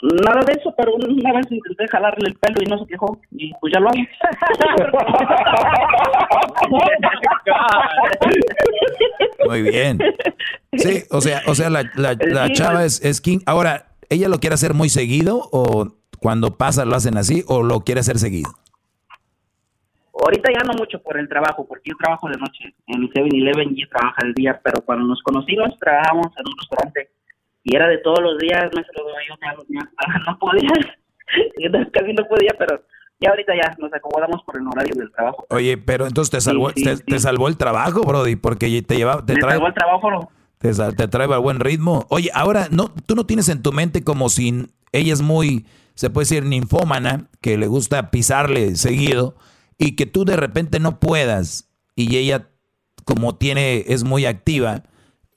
Nada 0.04 0.42
de 0.46 0.60
eso, 0.60 0.74
pero 0.76 0.96
una 0.96 1.32
vez 1.32 1.50
intenté 1.50 1.88
jalarle 1.88 2.28
el 2.28 2.36
pelo 2.36 2.58
y 2.62 2.66
no 2.66 2.78
se 2.78 2.86
quejó, 2.88 3.18
y 3.32 3.54
pues 3.62 3.72
ya 3.74 3.80
lo 3.80 3.88
hago. 3.88 4.00
Muy 9.50 9.62
bien. 9.62 10.00
Sí, 10.74 11.04
o 11.10 11.22
sea, 11.22 11.42
o 11.48 11.56
sea 11.56 11.70
la, 11.70 11.90
la, 11.96 12.18
la 12.20 12.52
chava 12.52 12.84
es, 12.84 13.02
es 13.02 13.22
king. 13.22 13.40
Ahora, 13.46 13.94
¿ella 14.10 14.28
lo 14.28 14.42
quiere 14.42 14.56
hacer 14.56 14.74
muy 14.74 14.90
seguido 14.90 15.48
o 15.54 15.94
cuando 16.20 16.58
pasa 16.58 16.84
lo 16.84 16.98
hacen 16.98 17.18
así 17.18 17.46
o 17.48 17.64
lo 17.64 17.80
quiere 17.86 18.02
hacer 18.02 18.20
seguido? 18.20 18.52
Ahorita 20.22 20.52
ya 20.52 20.66
no 20.66 20.74
mucho 20.74 21.02
por 21.02 21.18
el 21.18 21.30
trabajo, 21.30 21.66
porque 21.66 21.92
yo 21.92 21.96
trabajo 21.98 22.28
de 22.28 22.36
noche 22.36 22.76
en 22.88 23.00
mi 23.00 23.10
7-Eleven 23.10 23.72
y 23.74 23.88
trabaja 23.88 24.22
el 24.26 24.34
día, 24.34 24.60
pero 24.62 24.82
cuando 24.84 25.06
nos 25.06 25.22
conocimos 25.24 25.80
trabajamos 25.80 26.28
en 26.38 26.46
un 26.46 26.54
restaurante 26.60 27.10
y 27.64 27.76
era 27.76 27.88
de 27.88 27.98
todos 28.00 28.20
los 28.22 28.38
días, 28.38 28.70
doy 28.72 28.84
yo, 29.28 29.36
ya, 29.42 29.54
no 30.26 30.40
podía, 30.40 30.70
casi 31.92 32.14
no 32.14 32.26
podía, 32.28 32.52
pero 32.58 32.82
ya 33.20 33.30
ahorita 33.30 33.54
ya 33.56 33.74
nos 33.80 33.94
acomodamos 33.94 34.44
por 34.44 34.58
el 34.58 34.68
horario 34.68 34.96
del 34.96 35.12
trabajo. 35.12 35.46
Oye, 35.50 35.78
pero 35.78 36.06
entonces 36.06 36.32
te 36.32 36.42
salvó, 36.42 36.70
sí, 36.70 36.76
sí, 36.78 36.84
te, 36.84 36.98
sí. 36.98 37.04
te, 37.04 37.20
salvó 37.20 37.48
el 37.48 37.58
trabajo, 37.58 38.02
Brody, 38.02 38.36
porque 38.36 38.82
te 38.82 38.98
llevaba, 38.98 39.26
te 39.26 39.34
me 39.34 39.40
trae, 39.40 39.54
salvó 39.54 39.68
el 39.68 39.74
trabajo, 39.74 40.12
¿no? 40.12 40.30
te, 40.60 40.74
te 40.74 41.08
trae 41.08 41.34
a 41.34 41.38
buen 41.38 41.60
ritmo. 41.60 42.06
Oye, 42.10 42.30
ahora, 42.34 42.68
no, 42.72 42.92
tú 43.06 43.16
no 43.16 43.26
tienes 43.26 43.50
en 43.50 43.62
tu 43.62 43.72
mente 43.74 44.04
como 44.04 44.30
si 44.30 44.68
ella 44.92 45.14
es 45.14 45.22
muy, 45.22 45.66
se 45.96 46.10
puede 46.10 46.24
decir, 46.24 46.46
ninfómana, 46.46 47.28
que 47.42 47.58
le 47.58 47.68
gusta 47.68 48.12
pisarle 48.12 48.76
seguido, 48.76 49.36
y 49.78 49.96
que 49.96 50.06
tú 50.06 50.24
de 50.24 50.38
repente 50.38 50.80
no 50.80 51.00
puedas, 51.00 51.70
y 51.96 52.16
ella, 52.16 52.50
como 53.04 53.36
tiene, 53.36 53.84
es 53.88 54.04
muy 54.04 54.26
activa, 54.26 54.84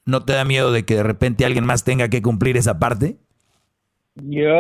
¿No 0.07 0.25
te 0.25 0.33
da 0.35 0.44
miedo 0.44 0.70
de 0.70 0.85
que 0.85 0.94
de 0.94 1.02
repente 1.02 1.44
alguien 1.44 1.67
más 1.67 1.83
tenga 1.83 2.09
que 2.09 2.23
cumplir 2.23 2.57
esa 2.57 2.78
parte? 2.78 3.17
Yo, 4.15 4.57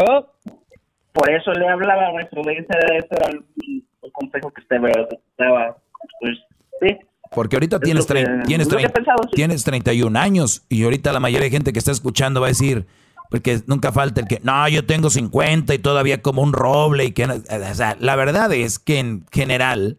por 1.12 1.30
eso 1.30 1.52
le 1.52 1.68
hablaba, 1.68 2.12
maestro, 2.12 2.42
de 2.42 2.52
ese, 2.54 2.66
ese 2.98 3.08
era 3.10 3.30
el, 3.30 3.44
el, 4.02 4.12
consejo 4.12 4.50
que 4.50 4.60
usted 4.60 4.80
me 4.80 4.92
daba. 5.38 5.76
Pues, 6.20 6.36
sí. 6.80 6.98
Porque 7.32 7.56
ahorita 7.56 7.78
tienes, 7.78 8.06
que, 8.06 8.24
tienes, 8.44 8.68
pensado, 8.68 9.22
sí. 9.24 9.36
tienes 9.36 9.62
31 9.64 10.18
años 10.18 10.64
y 10.68 10.82
ahorita 10.82 11.12
la 11.12 11.20
mayoría 11.20 11.44
de 11.44 11.50
gente 11.50 11.72
que 11.72 11.78
está 11.78 11.92
escuchando 11.92 12.40
va 12.40 12.48
a 12.48 12.50
decir, 12.50 12.86
porque 13.30 13.60
nunca 13.66 13.92
falta 13.92 14.20
el 14.20 14.28
que, 14.28 14.40
no, 14.42 14.68
yo 14.68 14.84
tengo 14.84 15.10
50 15.10 15.74
y 15.74 15.78
todavía 15.78 16.22
como 16.22 16.42
un 16.42 16.52
roble 16.52 17.04
y 17.04 17.12
que, 17.12 17.24
o 17.24 17.74
sea, 17.74 17.96
la 18.00 18.16
verdad 18.16 18.52
es 18.52 18.78
que 18.78 18.98
en 18.98 19.26
general 19.32 19.98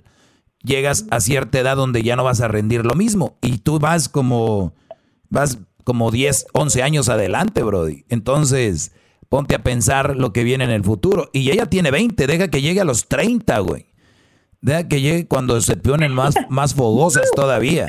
llegas 0.64 1.06
a 1.12 1.20
cierta 1.20 1.60
edad 1.60 1.78
donde 1.78 2.04
ya 2.04 2.16
no 2.16 2.24
vas 2.24 2.42
a 2.42 2.48
rendir 2.48 2.86
lo 2.86 2.96
mismo 2.96 3.38
y 3.42 3.60
tú 3.60 3.80
vas 3.80 4.10
como 4.10 4.74
vas 5.30 5.60
como 5.84 6.12
10, 6.12 6.48
11 6.54 6.84
años 6.84 7.10
adelante, 7.10 7.64
Brody. 7.64 8.04
Entonces, 8.10 8.94
ponte 9.30 9.56
a 9.56 9.64
pensar 9.64 10.16
lo 10.18 10.34
que 10.34 10.44
viene 10.44 10.64
en 10.66 10.72
el 10.72 10.84
futuro. 10.84 11.30
Y 11.34 11.50
ella 11.52 11.66
tiene 11.68 11.92
20, 11.92 12.28
deja 12.28 12.50
que 12.50 12.62
llegue 12.62 12.82
a 12.82 12.86
los 12.86 13.08
30, 13.08 13.60
güey. 13.60 13.86
Deja 14.62 14.88
que 14.88 15.02
llegue 15.02 15.28
cuando 15.28 15.62
se 15.62 15.78
ponen 15.78 16.14
más, 16.14 16.36
más 16.50 16.74
fogosas 16.74 17.30
todavía. 17.36 17.88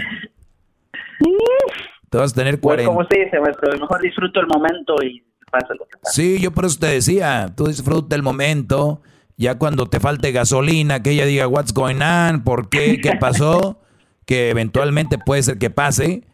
Te 2.10 2.18
vas 2.18 2.33
a 2.33 2.34
tener 2.34 2.60
40. 2.60 2.89
Pues 2.89 2.97
como 2.97 3.08
se 3.08 3.25
dice, 3.25 3.41
maestro, 3.41 3.73
mejor 3.78 4.00
disfruto 4.00 4.41
el 4.41 4.47
momento 4.47 4.94
y 5.02 5.23
pasa 5.50 5.75
lo 5.75 5.84
que 5.86 5.97
pasa. 6.00 6.12
Sí, 6.12 6.39
yo 6.41 6.52
por 6.52 6.65
eso 6.65 6.78
te 6.78 6.86
decía, 6.86 7.52
tú 7.57 7.67
disfruta 7.67 8.17
el 8.17 8.23
momento. 8.23 9.02
Ya 9.36 9.57
cuando 9.57 9.86
te 9.86 10.00
falte 10.00 10.33
gasolina, 10.33 11.02
que 11.02 11.10
ella 11.10 11.25
diga, 11.26 11.47
what's 11.47 11.73
going 11.73 12.00
on, 12.00 12.42
por 12.42 12.68
qué, 12.68 13.00
qué 13.00 13.17
pasó, 13.20 13.81
que 14.25 14.50
eventualmente 14.50 15.18
puede 15.18 15.42
ser 15.42 15.58
que 15.58 15.70
pase 15.70 16.25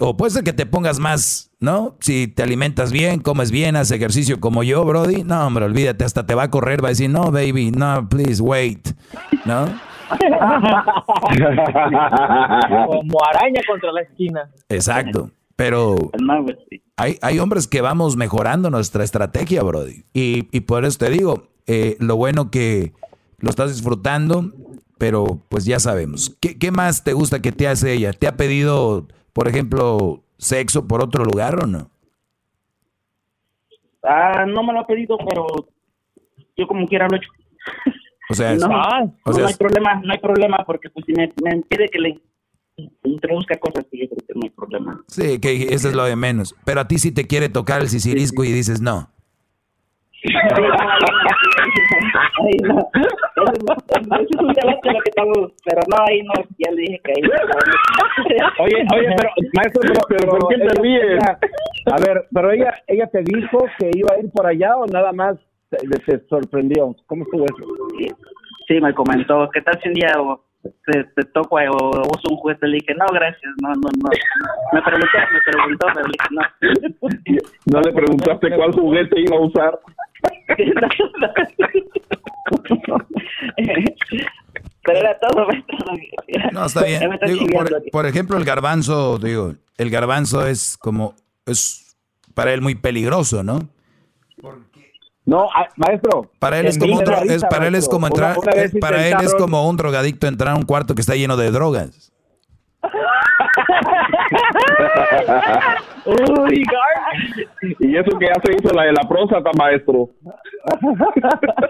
o 0.00 0.16
puede 0.16 0.30
ser 0.30 0.42
que 0.42 0.52
te 0.52 0.66
pongas 0.66 0.98
más, 0.98 1.52
¿no? 1.60 1.96
Si 2.00 2.26
te 2.26 2.42
alimentas 2.42 2.90
bien, 2.90 3.20
comes 3.20 3.50
bien, 3.50 3.76
haces 3.76 3.96
ejercicio 3.96 4.40
como 4.40 4.62
yo, 4.62 4.84
Brody. 4.84 5.22
No, 5.24 5.46
hombre, 5.46 5.66
olvídate, 5.66 6.04
hasta 6.04 6.26
te 6.26 6.34
va 6.34 6.44
a 6.44 6.50
correr, 6.50 6.82
va 6.82 6.88
a 6.88 6.90
decir, 6.90 7.10
no, 7.10 7.30
baby, 7.30 7.70
no, 7.70 8.08
please, 8.08 8.42
wait, 8.42 8.88
¿no? 9.44 9.66
como 12.86 13.18
araña 13.24 13.60
contra 13.68 13.92
la 13.92 14.00
esquina. 14.02 14.50
Exacto, 14.68 15.30
pero 15.54 16.10
hay, 16.96 17.18
hay 17.20 17.38
hombres 17.38 17.68
que 17.68 17.80
vamos 17.80 18.16
mejorando 18.16 18.70
nuestra 18.70 19.04
estrategia, 19.04 19.62
Brody. 19.62 20.04
Y, 20.12 20.48
y 20.50 20.60
por 20.60 20.84
eso 20.84 20.98
te 20.98 21.10
digo, 21.10 21.50
eh, 21.66 21.96
lo 22.00 22.16
bueno 22.16 22.50
que 22.50 22.94
lo 23.38 23.50
estás 23.50 23.72
disfrutando, 23.72 24.50
pero 24.98 25.40
pues 25.48 25.64
ya 25.64 25.78
sabemos. 25.78 26.36
¿Qué, 26.40 26.58
¿Qué 26.58 26.70
más 26.70 27.04
te 27.04 27.12
gusta 27.12 27.40
que 27.40 27.52
te 27.52 27.68
hace 27.68 27.92
ella? 27.92 28.12
¿Te 28.12 28.26
ha 28.26 28.36
pedido, 28.36 29.06
por 29.40 29.48
ejemplo, 29.48 30.22
sexo 30.36 30.86
por 30.86 31.02
otro 31.02 31.24
lugar 31.24 31.64
o 31.64 31.66
no? 31.66 31.90
Ah, 34.02 34.44
no 34.46 34.62
me 34.62 34.74
lo 34.74 34.80
ha 34.80 34.86
pedido, 34.86 35.16
pero 35.26 35.46
yo 36.58 36.66
como 36.66 36.86
quiera 36.86 37.08
lo 37.08 37.16
he 37.16 37.20
hecho. 37.20 37.30
O 38.28 38.34
sea, 38.34 38.54
no, 38.56 38.66
o 39.24 39.32
no 39.32 39.46
hay 39.46 39.54
problema, 39.54 39.94
no 40.04 40.12
hay 40.12 40.18
problema, 40.18 40.58
porque 40.66 40.90
pues 40.90 41.06
si 41.06 41.14
me, 41.14 41.32
me 41.42 41.56
impide 41.56 41.88
que 41.88 41.98
le 41.98 42.20
introduzca 43.02 43.58
cosas, 43.58 43.86
pues 43.88 44.02
yo 44.02 44.08
creo 44.10 44.26
que 44.26 44.34
no 44.34 44.40
hay 44.42 44.50
problema. 44.50 45.02
Sí, 45.06 45.40
que 45.40 45.72
eso 45.72 45.88
es 45.88 45.94
lo 45.94 46.04
de 46.04 46.16
menos. 46.16 46.54
Pero 46.66 46.82
a 46.82 46.86
ti 46.86 46.98
sí 46.98 47.10
te 47.10 47.26
quiere 47.26 47.48
tocar 47.48 47.80
el 47.80 47.88
sisirisco 47.88 48.44
y 48.44 48.52
dices 48.52 48.82
no. 48.82 49.08
Ay, 52.42 52.56
no. 52.62 52.78
Eso 52.80 54.28
es 54.30 54.40
un 54.40 54.52
debate 54.52 54.92
lo 54.92 55.00
que 55.00 55.08
estamos, 55.10 55.52
pero 55.64 55.80
no, 55.88 55.96
ahí 56.08 56.22
no, 56.22 56.32
ya 56.58 56.70
le 56.72 56.80
dije 56.82 57.00
que 57.04 57.12
ahí. 57.12 57.22
Oye, 58.58 58.84
oye, 58.94 59.14
pero 59.16 59.30
maestro, 59.54 59.80
pero, 59.82 59.94
Pero, 60.08 60.30
¿por 60.38 60.48
qué 60.48 60.56
te 60.56 60.62
ella- 60.64 60.82
ríes? 60.82 61.24
A 61.92 61.96
ver, 62.06 62.26
pero 62.32 62.50
ella, 62.52 62.74
ella 62.86 63.06
te 63.06 63.22
dijo 63.22 63.58
que 63.78 63.90
iba 63.94 64.14
a 64.14 64.18
ir 64.20 64.30
por 64.32 64.46
allá 64.46 64.76
o 64.76 64.86
nada 64.86 65.12
más 65.12 65.36
te, 65.70 65.76
te 65.88 66.20
sorprendió. 66.28 66.94
¿Cómo 67.06 67.24
estuvo 67.24 67.44
eso? 67.44 68.14
Sí, 68.68 68.80
me 68.80 68.92
comentó, 68.94 69.48
¿qué 69.52 69.62
tal 69.62 69.80
si 69.82 69.88
un 69.88 69.94
día 69.94 70.12
o, 70.20 70.44
te, 70.62 71.04
te 71.04 71.22
toco 71.32 71.56
o, 71.56 71.58
o 71.58 72.00
uso 72.00 72.28
un 72.30 72.36
juguete? 72.36 72.66
Le 72.68 72.76
dije, 72.76 72.94
no, 72.94 73.06
gracias, 73.12 73.52
no, 73.62 73.70
no, 73.70 73.88
no. 74.02 74.10
Me 74.72 74.82
preguntó, 74.82 75.18
me 75.32 75.40
preguntó, 75.50 75.86
pero 75.94 76.06
le 76.06 76.12
dije, 76.12 76.28
no. 76.30 76.42
¿No 77.72 77.80
le 77.80 77.92
preguntaste 77.92 78.50
cuál 78.56 78.72
juguete 78.72 79.20
iba 79.20 79.36
a 79.36 79.40
usar? 79.40 79.78
Pero 84.82 84.98
era 84.98 85.18
todo, 85.18 85.46
maestro. 85.46 85.78
No, 86.52 86.64
está 86.66 86.84
bien. 86.84 87.02
Digo, 87.26 87.46
por, 87.52 87.82
por 87.92 88.06
ejemplo, 88.06 88.36
el 88.38 88.44
garbanzo, 88.44 89.18
digo, 89.18 89.54
el 89.76 89.90
garbanzo 89.90 90.46
es 90.46 90.76
como, 90.78 91.14
es 91.46 91.96
para 92.34 92.52
él 92.54 92.60
muy 92.62 92.74
peligroso, 92.74 93.42
¿no? 93.42 93.68
No, 95.26 95.48
ah, 95.54 95.68
maestro. 95.76 96.30
Para 96.38 96.58
él 96.60 96.66
es 96.66 96.78
como 96.78 97.00
dro- 97.02 97.22
es, 97.30 97.44
para 97.44 97.66
él 97.68 97.74
es 97.74 97.88
como 97.88 98.06
Una- 98.06 98.32
entrar, 98.32 98.38
una 98.38 98.52
eh, 98.52 98.70
para 98.80 99.06
él 99.06 99.16
es 99.22 99.34
como 99.34 99.68
un 99.68 99.76
drogadicto 99.76 100.26
entrar 100.26 100.54
a 100.54 100.56
un 100.56 100.64
cuarto 100.64 100.94
que 100.94 101.02
está 101.02 101.14
lleno 101.14 101.36
de 101.36 101.50
drogas. 101.50 102.10
Uy, 106.06 106.62
y 107.80 107.96
eso 107.96 108.18
que 108.18 108.26
ya 108.26 108.34
se 108.44 108.52
hizo 108.52 108.74
la 108.74 108.84
de 108.84 108.92
la 108.92 109.08
próstata, 109.08 109.50
maestro. 109.58 110.10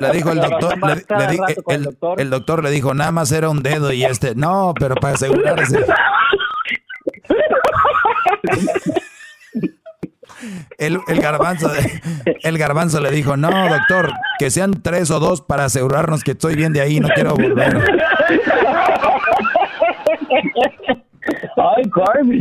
Le 0.00 0.10
dijo 0.12 0.32
el 0.32 0.40
doctor, 0.40 0.78
le, 0.78 0.94
le 1.18 1.26
di- 1.28 1.38
el, 1.68 1.96
el 2.18 2.30
doctor 2.30 2.62
le 2.62 2.70
dijo, 2.70 2.94
nada 2.94 3.12
más 3.12 3.32
era 3.32 3.48
un 3.48 3.62
dedo 3.62 3.92
y 3.92 4.04
este, 4.04 4.34
no, 4.34 4.72
pero 4.78 4.94
para 4.96 5.14
asegurarse. 5.14 5.78
El, 10.78 10.98
el 11.08 11.20
garbanzo, 11.20 11.70
el 12.42 12.58
garbanzo 12.58 13.00
le 13.00 13.10
dijo, 13.10 13.36
no, 13.36 13.50
doctor, 13.68 14.10
que 14.38 14.50
sean 14.50 14.82
tres 14.82 15.10
o 15.10 15.20
dos 15.20 15.42
para 15.42 15.64
asegurarnos 15.64 16.24
que 16.24 16.30
estoy 16.30 16.54
bien 16.54 16.72
de 16.72 16.80
ahí, 16.80 16.98
no 17.00 17.08
quiero 17.08 17.34
volver. 17.34 17.76
Ay, 21.56 21.82
Carmen. 21.90 22.40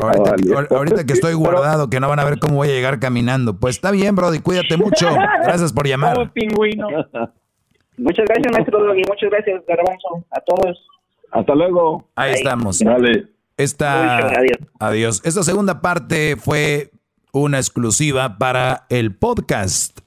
Ahorita, 0.00 0.34
ahor- 0.54 0.68
ahorita 0.70 1.04
que 1.04 1.12
estoy 1.12 1.34
guardado, 1.34 1.88
que 1.90 2.00
no 2.00 2.08
van 2.08 2.18
a 2.18 2.24
ver 2.24 2.38
cómo 2.38 2.56
voy 2.56 2.68
a 2.68 2.72
llegar 2.72 2.98
caminando. 3.00 3.58
Pues 3.58 3.76
está 3.76 3.90
bien, 3.90 4.14
Brody, 4.14 4.40
cuídate 4.40 4.76
mucho. 4.76 5.08
Gracias 5.44 5.72
por 5.72 5.86
llamar. 5.86 6.32
pingüino. 6.32 6.88
Muchas 7.98 8.24
gracias, 8.26 8.52
maestro 8.52 8.78
Doggy. 8.84 9.02
Muchas 9.08 9.30
gracias, 9.30 9.62
Garbanzo. 9.66 10.24
A 10.30 10.40
todos. 10.40 10.86
Hasta 11.30 11.54
luego. 11.54 12.08
Ahí 12.14 12.34
estamos. 12.34 12.78
Dale. 12.78 13.28
Esta, 13.56 14.20
Mucho, 14.22 14.38
adiós. 14.38 14.58
adiós. 14.80 15.22
Esta 15.24 15.42
segunda 15.42 15.80
parte 15.80 16.36
fue 16.36 16.90
una 17.32 17.56
exclusiva 17.58 18.36
para 18.38 18.84
el 18.90 19.14
podcast. 19.14 19.98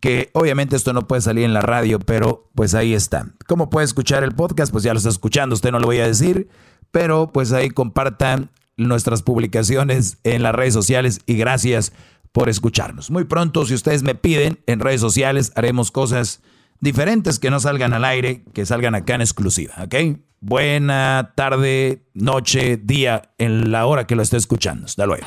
Que 0.00 0.30
obviamente 0.32 0.76
esto 0.76 0.92
no 0.92 1.08
puede 1.08 1.22
salir 1.22 1.44
en 1.44 1.54
la 1.54 1.60
radio, 1.60 1.98
pero 1.98 2.50
pues 2.54 2.74
ahí 2.74 2.94
está. 2.94 3.28
¿Cómo 3.46 3.70
puede 3.70 3.84
escuchar 3.84 4.22
el 4.22 4.34
podcast? 4.34 4.70
Pues 4.70 4.84
ya 4.84 4.92
lo 4.92 4.98
está 4.98 5.10
escuchando, 5.10 5.54
usted 5.54 5.72
no 5.72 5.80
lo 5.80 5.86
voy 5.86 5.98
a 5.98 6.06
decir. 6.06 6.48
Pero 6.90 7.32
pues 7.32 7.52
ahí 7.52 7.70
compartan 7.70 8.50
nuestras 8.76 9.22
publicaciones 9.22 10.18
en 10.24 10.42
las 10.42 10.54
redes 10.54 10.72
sociales 10.72 11.20
y 11.26 11.34
gracias 11.34 11.92
por 12.32 12.48
escucharnos. 12.48 13.10
Muy 13.10 13.24
pronto, 13.24 13.66
si 13.66 13.74
ustedes 13.74 14.02
me 14.02 14.14
piden, 14.14 14.60
en 14.66 14.80
redes 14.80 15.00
sociales 15.00 15.52
haremos 15.56 15.90
cosas 15.90 16.40
diferentes 16.80 17.38
que 17.38 17.50
no 17.50 17.60
salgan 17.60 17.92
al 17.92 18.04
aire, 18.04 18.44
que 18.54 18.64
salgan 18.64 18.94
acá 18.94 19.16
en 19.16 19.22
exclusiva, 19.22 19.74
¿ok? 19.84 20.18
Buena 20.40 21.32
tarde, 21.34 22.04
noche, 22.14 22.76
día, 22.76 23.34
en 23.38 23.72
la 23.72 23.86
hora 23.86 24.06
que 24.06 24.14
lo 24.14 24.22
esté 24.22 24.36
escuchando. 24.36 24.86
Hasta 24.86 25.04
luego. 25.04 25.26